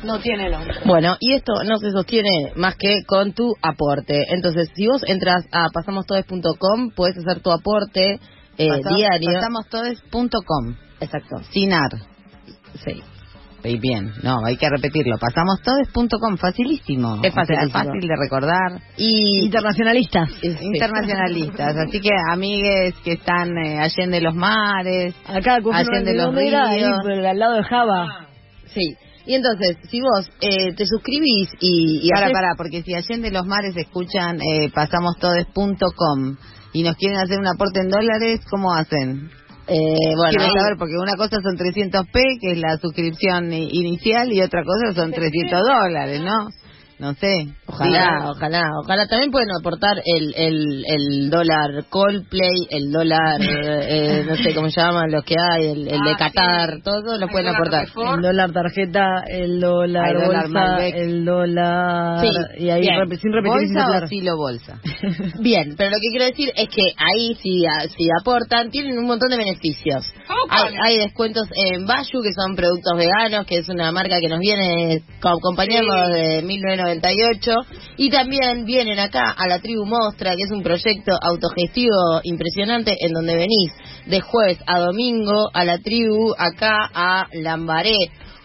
no 0.05 0.19
tiene 0.21 0.51
nombre. 0.51 0.75
Bueno, 0.85 1.17
y 1.21 1.35
esto 1.35 1.53
no 1.65 1.77
se 1.79 1.91
sostiene 1.91 2.53
más 2.57 2.77
que 2.77 3.03
con 3.07 3.33
tu 3.33 3.55
aporte. 3.63 4.27
Entonces, 4.29 4.71
si 4.75 4.87
vos 4.87 5.03
entras 5.07 5.45
a 5.53 5.67
pasamostodes.com, 5.73 6.91
puedes 6.95 7.17
hacer 7.19 7.41
tu 7.43 7.51
aporte 7.51 8.19
eh, 8.59 8.69
Pasamos- 8.69 8.97
diario. 8.97 9.31
Pasamostodes.com, 9.35 10.77
Exacto. 11.01 11.37
sin 11.53 11.73
ar. 11.73 11.91
Sí. 12.85 13.03
Y 13.65 13.79
bien, 13.79 14.11
no, 14.25 14.45
hay 14.45 14.57
que 14.57 14.69
repetirlo. 14.69 15.17
Pasamostodes.com, 15.19 16.37
facilísimo. 16.37 17.21
Es 17.23 17.31
O 17.31 17.35
sea, 17.35 17.45
facilísimo. 17.45 17.71
fácil 17.73 18.09
de 18.09 18.17
recordar. 18.21 18.81
Y 18.97 19.45
Internacionalistas. 19.45 20.29
Internacionalistas, 20.43 21.77
así 21.77 22.01
que 22.01 22.11
amigues 22.31 22.95
que 23.05 23.13
están 23.13 23.57
eh, 23.59 23.79
allende 23.79 24.21
los 24.21 24.35
mares, 24.35 25.15
Acá, 25.27 25.59
allende 25.73 26.15
los. 26.15 26.35
Ahí, 26.37 26.81
ríos. 26.81 26.99
por- 27.03 27.13
al 27.27 27.39
lado 27.39 27.55
de 27.55 27.63
Java. 27.63 28.27
sí. 28.67 28.97
Y 29.27 29.35
entonces, 29.35 29.77
si 29.91 30.01
vos 30.01 30.29
eh, 30.41 30.73
te 30.75 30.85
suscribís 30.87 31.49
y, 31.61 32.01
y 32.07 32.09
Para, 32.11 32.27
haces- 32.27 32.33
para, 32.33 32.55
porque 32.57 32.83
si 32.83 32.95
allende 32.95 33.31
los 33.31 33.47
mares 33.47 33.77
escuchan 33.77 34.41
eh, 34.41 34.71
pasamostodes.com 34.75 36.37
y 36.73 36.83
nos 36.83 36.97
quieren 36.97 37.19
hacer 37.19 37.39
un 37.39 37.47
aporte 37.47 37.81
en 37.81 37.89
dólares, 37.89 38.41
¿cómo 38.51 38.73
hacen? 38.75 39.31
eh, 39.69 39.77
bueno, 40.17 40.31
Quiero 40.31 40.45
saber, 40.53 40.77
porque 40.79 40.95
una 40.99 41.15
cosa 41.17 41.37
son 41.41 41.57
300p, 41.57 42.39
que 42.41 42.53
es 42.53 42.59
la 42.59 42.77
suscripción 42.79 43.53
inicial, 43.53 44.33
y 44.33 44.43
otra 44.43 44.65
cosa 44.65 44.93
son 44.95 45.13
300 45.13 45.61
dólares, 45.63 46.21
¿no? 46.23 46.49
No 47.03 47.15
sé. 47.15 47.49
Ojalá, 47.67 48.19
Sí. 48.21 48.27
ojalá, 48.31 48.63
ojalá. 48.85 49.07
También 49.09 49.33
pueden 49.33 49.49
aportar 49.59 49.97
el, 50.05 50.35
el, 50.37 50.85
el 50.87 51.31
dólar 51.31 51.85
Coldplay, 51.91 52.69
el 52.71 52.93
dólar, 52.93 53.41
eh, 53.41 54.25
no 54.25 54.37
sé 54.37 54.55
cómo 54.55 54.71
se 54.71 54.81
llaman 54.81 55.11
los 55.11 55.25
que 55.25 55.35
hay, 55.37 55.67
el, 55.67 55.89
el 55.89 56.01
de 56.01 56.15
Qatar, 56.17 56.81
todo 56.85 57.19
lo 57.19 57.27
pueden 57.27 57.49
aportar. 57.49 57.87
El 58.17 58.23
dólar 58.23 58.53
tarjeta, 58.53 59.25
el 59.29 59.59
dólar 59.59 60.17
Hay 60.17 60.27
bolsa, 60.27 60.87
el 60.87 61.25
dólar... 61.25 62.21
Sí, 62.21 62.29
y 62.65 62.71
ahí 62.71 62.83
bien. 62.83 62.95
sin 63.21 63.33
repetir, 63.33 63.67
sin 63.67 63.75
¿Bolsa 63.75 63.81
o 63.81 63.93
soplar. 63.93 64.09
silo 64.09 64.37
bolsa? 64.37 64.79
Bien, 65.41 65.75
pero 65.77 65.91
lo 65.91 65.97
que 65.97 66.09
quiero 66.11 66.27
decir 66.27 66.51
es 66.55 66.69
que 66.69 66.83
ahí 66.97 67.35
si, 67.43 67.67
a- 67.67 67.89
si 67.89 68.07
aportan 68.21 68.71
tienen 68.71 68.97
un 68.97 69.07
montón 69.07 69.29
de 69.29 69.39
beneficios. 69.39 70.05
Hay, 70.51 70.75
hay 70.85 70.99
descuentos 70.99 71.49
en 71.55 71.85
Bayu, 71.87 72.23
que 72.23 72.33
son 72.33 72.55
productos 72.55 72.93
veganos, 72.97 73.45
que 73.47 73.57
es 73.57 73.69
una 73.69 73.91
marca 73.91 74.19
que 74.21 74.29
nos 74.29 74.39
viene 74.39 75.03
co- 75.21 75.31
acompañando 75.31 75.93
desde 76.09 76.43
1998. 77.01 77.53
Y 77.97 78.11
también 78.11 78.65
vienen 78.65 78.99
acá 78.99 79.31
a 79.31 79.47
la 79.47 79.59
Tribu 79.61 79.85
Mostra, 79.87 80.31
que 80.37 80.43
es 80.43 80.51
un 80.51 80.63
proyecto 80.63 81.13
autogestivo 81.21 82.21
impresionante 82.25 82.97
en 83.01 83.13
donde 83.13 83.37
venís 83.37 83.73
de 84.07 84.21
jueves 84.21 84.59
a 84.67 84.79
domingo 84.81 85.49
a 85.55 85.65
la 85.65 85.79
Tribu, 85.79 86.35
acá 86.37 86.91
a 86.95 87.27
Lambaré 87.33 87.97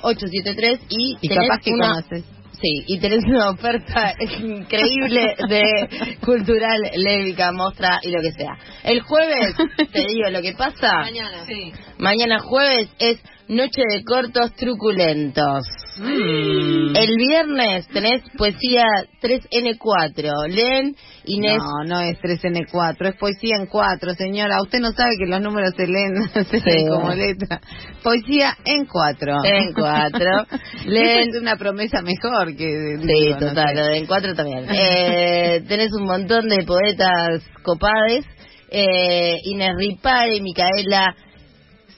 873 0.02 0.80
y, 0.90 1.18
Y 1.22 1.28
tenés 1.30 1.48
capaz 1.50 1.62
que 1.64 1.72
una- 1.72 1.88
conoces. 1.90 2.24
Sí, 2.60 2.84
y 2.88 2.98
tenés 3.00 3.24
una 3.26 3.52
oferta 3.52 4.16
increíble 4.42 5.36
de 5.48 6.18
cultural, 6.26 6.90
lévica, 6.96 7.52
mostra 7.52 8.00
y 8.02 8.10
lo 8.10 8.20
que 8.20 8.32
sea. 8.32 8.58
El 8.84 9.02
jueves, 9.02 9.54
te 9.94 10.00
digo 10.08 10.30
lo 10.32 10.42
que 10.42 10.54
pasa. 10.54 10.92
Mañana. 11.02 11.46
Sí. 11.46 11.72
Mañana 12.00 12.40
jueves 12.40 12.90
es 12.98 13.20
Noche 13.50 13.82
de 13.92 14.04
Cortos 14.04 14.54
Truculentos. 14.56 15.66
Mm. 16.00 16.96
El 16.96 17.16
viernes 17.18 17.88
tenés 17.88 18.22
poesía 18.38 18.84
3N4. 19.22 20.48
Leen 20.50 20.96
Inés. 21.26 21.58
No, 21.58 21.84
no 21.88 22.00
es 22.02 22.18
3N4, 22.20 23.08
es 23.08 23.16
poesía 23.16 23.56
en 23.60 23.68
4, 23.68 24.14
señora. 24.16 24.62
Usted 24.62 24.80
no 24.80 24.92
sabe 24.92 25.12
que 25.18 25.26
los 25.30 25.42
números 25.42 25.74
se 25.78 25.88
leen, 25.88 26.30
se 26.34 26.60
Sí. 26.60 26.86
como 26.90 27.14
letra. 27.14 27.62
Poesía 28.04 28.56
en 28.66 28.86
4. 28.86 29.36
En 29.46 29.74
4. 29.74 30.20
Leen. 30.86 31.30
Es 31.30 31.42
una 31.42 31.56
promesa 31.56 32.02
mejor 32.02 32.56
que. 32.56 32.98
Sí, 33.00 33.08
digo, 33.08 33.40
no 33.40 33.48
total, 33.50 33.70
sé. 33.70 33.76
lo 33.76 33.86
de 33.88 33.98
en 33.98 34.06
cuatro 34.08 34.34
también. 34.36 34.66
Eh, 34.70 35.64
tenés 35.68 35.92
un 35.94 36.04
montón 36.06 36.48
de 36.50 36.64
poetas 36.66 37.44
copades. 37.64 38.26
Eh, 38.70 39.36
Inés 39.46 39.72
Ripare, 39.78 40.42
Micaela 40.42 41.16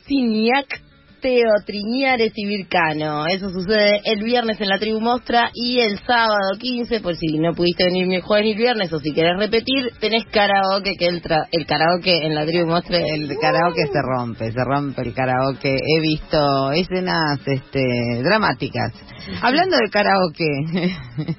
Ciniac, 0.07 0.81
Teo 1.21 1.51
Triñares 1.65 2.31
y 2.35 2.45
Vircano. 2.45 3.25
Eso 3.27 3.49
sucede 3.49 4.01
el 4.05 4.23
viernes 4.23 4.59
en 4.61 4.69
la 4.69 4.79
Tribu 4.79 4.99
Mostra 5.01 5.51
y 5.53 5.79
el 5.79 5.99
sábado 5.99 6.51
15, 6.59 6.99
por 7.01 7.15
si 7.15 7.37
no 7.39 7.53
pudiste 7.53 7.85
venir 7.85 8.07
ni 8.07 8.15
el 8.15 8.21
jueves 8.21 8.45
ni 8.45 8.51
el 8.51 8.57
viernes 8.57 8.91
o 8.93 8.99
si 8.99 9.13
querés 9.13 9.37
repetir, 9.37 9.91
tenés 9.99 10.25
karaoke, 10.31 10.93
que 10.97 11.05
el, 11.07 11.21
tra- 11.21 11.47
el 11.51 11.65
karaoke 11.65 12.25
en 12.25 12.35
la 12.35 12.45
Tribu 12.45 12.67
Mostra 12.67 12.97
El 12.99 13.27
karaoke 13.39 13.83
se 13.91 14.01
rompe, 14.01 14.51
se 14.51 14.63
rompe 14.63 15.01
el 15.01 15.13
karaoke. 15.13 15.75
He 15.75 16.01
visto 16.01 16.71
escenas 16.71 17.39
este, 17.45 17.81
dramáticas. 18.23 18.93
Hablando 19.41 19.75
de 19.77 19.89
karaoke, 19.89 20.45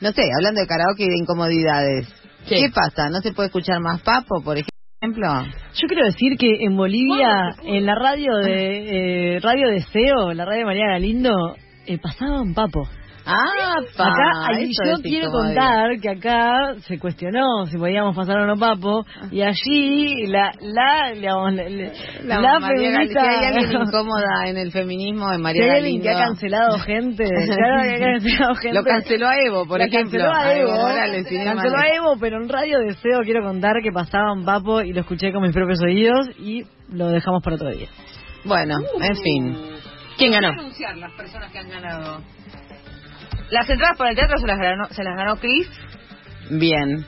no 0.00 0.12
sé, 0.12 0.22
hablando 0.36 0.60
de 0.60 0.66
karaoke 0.66 1.04
y 1.04 1.08
de 1.08 1.18
incomodidades. 1.18 2.08
Sí. 2.46 2.54
¿Qué 2.56 2.70
pasa? 2.70 3.10
¿No 3.10 3.20
se 3.20 3.32
puede 3.32 3.48
escuchar 3.48 3.80
más 3.80 4.00
papo, 4.02 4.42
por 4.42 4.56
ejemplo? 4.56 4.70
Yo 5.02 5.88
quiero 5.88 6.04
decir 6.04 6.36
que 6.38 6.62
en 6.62 6.76
Bolivia, 6.76 7.56
en 7.64 7.86
la 7.86 7.94
radio 7.94 8.36
de 8.36 9.36
eh, 9.36 9.40
Radio 9.40 9.70
Deseo, 9.70 10.34
la 10.34 10.44
radio 10.44 10.58
de 10.58 10.64
María 10.66 10.88
Galindo, 10.90 11.56
eh, 11.86 11.96
pasaban 11.96 12.52
papo. 12.52 12.86
Ah, 13.26 13.74
Acá, 13.98 14.46
ahí 14.48 14.64
eso 14.70 14.96
yo 14.96 15.02
quiero 15.02 15.30
contar 15.30 15.90
que 16.00 16.08
acá 16.10 16.74
se 16.86 16.98
cuestionó 16.98 17.66
si 17.66 17.76
podíamos 17.76 18.16
pasar 18.16 18.38
o 18.38 18.46
no 18.46 18.56
papo 18.56 19.04
y 19.30 19.42
allí 19.42 20.26
la 20.26 20.50
la 20.60 21.12
digamos, 21.14 21.52
la, 21.54 21.68
la- 21.68 21.92
La, 22.24 22.40
Gal- 22.40 22.66
feminista 22.66 23.20
si 23.20 23.28
hay 23.28 23.44
alguien 23.44 23.82
incómoda 23.82 24.46
en 24.48 24.56
el 24.56 24.72
feminismo, 24.72 25.32
si 25.34 25.42
María 25.42 25.64
hay 25.64 25.70
alguien 25.78 26.02
que 26.02 26.10
ha 26.10 26.18
cancelado 26.18 26.78
gente, 26.78 27.24
claro 27.46 27.82
que 27.82 27.94
ha 27.94 27.98
cancelado 28.12 28.54
gente. 28.54 28.74
Lo 28.78 28.84
canceló 28.84 29.28
a 29.28 29.34
Evo, 29.46 29.66
por 29.66 29.78
La 29.78 29.84
ejemplo. 29.86 30.18
canceló 30.18 30.32
a 30.34 30.54
Evo, 30.56 30.70
canceló 31.44 31.76
a. 31.76 31.88
Evo, 31.96 32.16
pero 32.20 32.42
en 32.42 32.48
Radio 32.48 32.78
Deseo 32.80 33.20
quiero 33.24 33.42
contar 33.44 33.74
que 33.82 33.92
pasaban 33.92 34.44
papo 34.44 34.80
y 34.80 34.92
lo 34.92 35.00
escuché 35.00 35.32
con 35.32 35.42
mis 35.42 35.52
propios 35.52 35.80
oídos 35.82 36.28
y 36.38 36.64
lo 36.90 37.08
dejamos 37.08 37.42
para 37.42 37.56
otro 37.56 37.70
día. 37.70 37.88
Bueno, 38.44 38.74
en 39.02 39.16
fin. 39.16 39.56
¿Quién 40.16 40.32
ganó? 40.32 40.48
anunciar 40.48 40.96
las 40.98 41.12
personas 41.14 41.50
que 41.52 41.58
han 41.58 41.68
ganado. 41.70 42.20
Las 43.50 43.68
entradas 43.68 43.96
para 43.96 44.10
el 44.10 44.16
teatro 44.16 44.38
se 44.38 44.46
las 44.46 44.58
ganó, 44.58 44.86
se 44.90 45.02
las 45.02 45.16
ganó 45.16 45.36
Chris 45.36 45.68
Bien. 46.50 47.04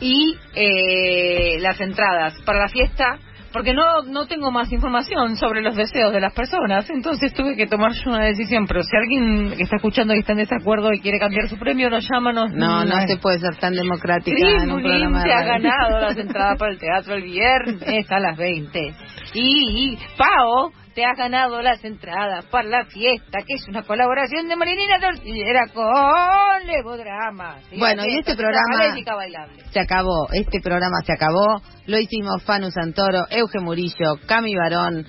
y 0.00 0.36
eh, 0.54 1.58
las 1.60 1.80
entradas 1.80 2.34
para 2.44 2.58
la 2.58 2.68
fiesta, 2.68 3.18
porque 3.52 3.72
no 3.72 4.02
no 4.02 4.26
tengo 4.26 4.50
más 4.50 4.72
información 4.72 5.36
sobre 5.36 5.62
los 5.62 5.76
deseos 5.76 6.12
de 6.12 6.20
las 6.20 6.32
personas, 6.32 6.90
entonces 6.90 7.32
tuve 7.34 7.54
que 7.54 7.68
tomar 7.68 7.92
yo 7.92 8.10
una 8.10 8.24
decisión. 8.24 8.66
Pero 8.66 8.82
si 8.82 8.96
alguien 8.96 9.56
que 9.56 9.62
está 9.62 9.76
escuchando 9.76 10.12
y 10.14 10.20
está 10.20 10.32
en 10.32 10.38
desacuerdo 10.38 10.92
y 10.92 11.00
quiere 11.00 11.20
cambiar 11.20 11.48
su 11.48 11.56
premio, 11.56 11.88
nos 11.88 12.04
llámanos. 12.12 12.52
No, 12.52 12.84
no 12.84 13.06
se 13.06 13.16
puede 13.18 13.38
ser 13.38 13.56
tan 13.56 13.74
democrática 13.74 14.36
Cris 14.36 14.62
en 14.62 14.72
un 14.72 14.82
programa 14.82 15.22
de 15.22 15.32
ha 15.32 15.44
ganado 15.44 16.00
las 16.00 16.16
entradas 16.18 16.58
para 16.58 16.72
el 16.72 16.78
teatro 16.78 17.14
el 17.14 17.22
viernes 17.22 18.10
a 18.10 18.18
las 18.18 18.36
20. 18.36 18.94
Y 19.34 19.98
Pao 20.16 20.72
te 20.94 21.04
has 21.04 21.16
ganado 21.16 21.60
las 21.60 21.84
entradas 21.84 22.44
para 22.46 22.68
la 22.68 22.84
fiesta, 22.86 23.38
que 23.46 23.54
es 23.54 23.66
una 23.68 23.82
colaboración 23.82 24.48
de 24.48 24.56
Marinina 24.56 25.00
Tortillera 25.00 25.66
con 25.74 26.66
Levodrama. 26.66 27.56
¿sí? 27.68 27.76
Bueno, 27.78 28.04
y 28.06 28.18
este 28.18 28.36
programa- 28.36 28.94
bailable. 29.16 29.62
Se 29.72 29.80
acabó, 29.80 30.28
este 30.32 30.60
programa 30.60 30.98
se 31.04 31.12
acabó. 31.12 31.60
Lo 31.86 31.98
hicimos 31.98 32.42
Fanu 32.44 32.70
Santoro, 32.70 33.26
Euge 33.30 33.58
Murillo, 33.60 34.14
Cami 34.26 34.54
Barón, 34.54 35.04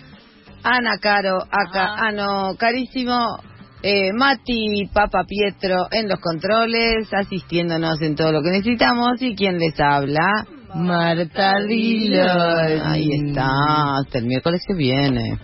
Ana 0.64 0.98
Caro, 1.00 1.38
acá, 1.44 1.96
ah, 1.98 2.12
no, 2.12 2.56
carísimo, 2.58 3.38
eh, 3.84 4.12
Mati 4.14 4.90
Papa 4.92 5.24
Pietro 5.28 5.86
en 5.92 6.10
los 6.10 6.20
controles, 6.20 7.14
asistiéndonos 7.14 8.02
en 8.02 8.16
todo 8.16 8.32
lo 8.32 8.42
que 8.42 8.50
necesitamos. 8.50 9.22
¿Y 9.22 9.36
quién 9.36 9.60
les 9.60 9.80
habla? 9.80 10.46
Marta 10.74 11.54
Dillon. 11.68 12.82
Ahí 12.84 13.08
está, 13.28 13.48
hasta 14.00 14.18
el 14.18 14.26
miércoles 14.26 14.62
que 14.68 14.74
viene. 14.76 15.38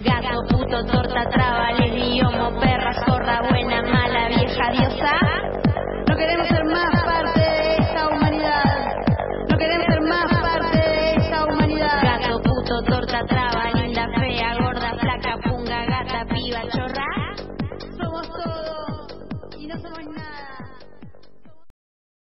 Gato, 0.00 0.42
puto, 0.48 0.84
torta, 0.86 1.24
traba, 1.30 1.72
idiomo, 1.86 2.60
perra, 2.60 2.92
sorda, 3.06 3.42
buena, 3.48 3.82
mala, 3.82 4.28
vieja, 4.28 4.70
diosa. 4.72 5.12
No 6.08 6.16
queremos 6.16 6.48
ser 6.48 6.64
más 6.64 7.02
parte 7.04 7.40
de 7.40 7.76
esta 7.78 8.08
humanidad. 8.08 8.96
No 9.48 9.56
queremos 9.58 9.86
ser 9.86 10.00
más 10.02 10.26
parte 10.40 10.76
de 10.76 11.14
esta 11.16 11.44
humanidad. 11.46 12.02
Gato, 12.02 12.42
puto, 12.42 12.82
torta, 12.82 13.24
traba. 13.26 13.45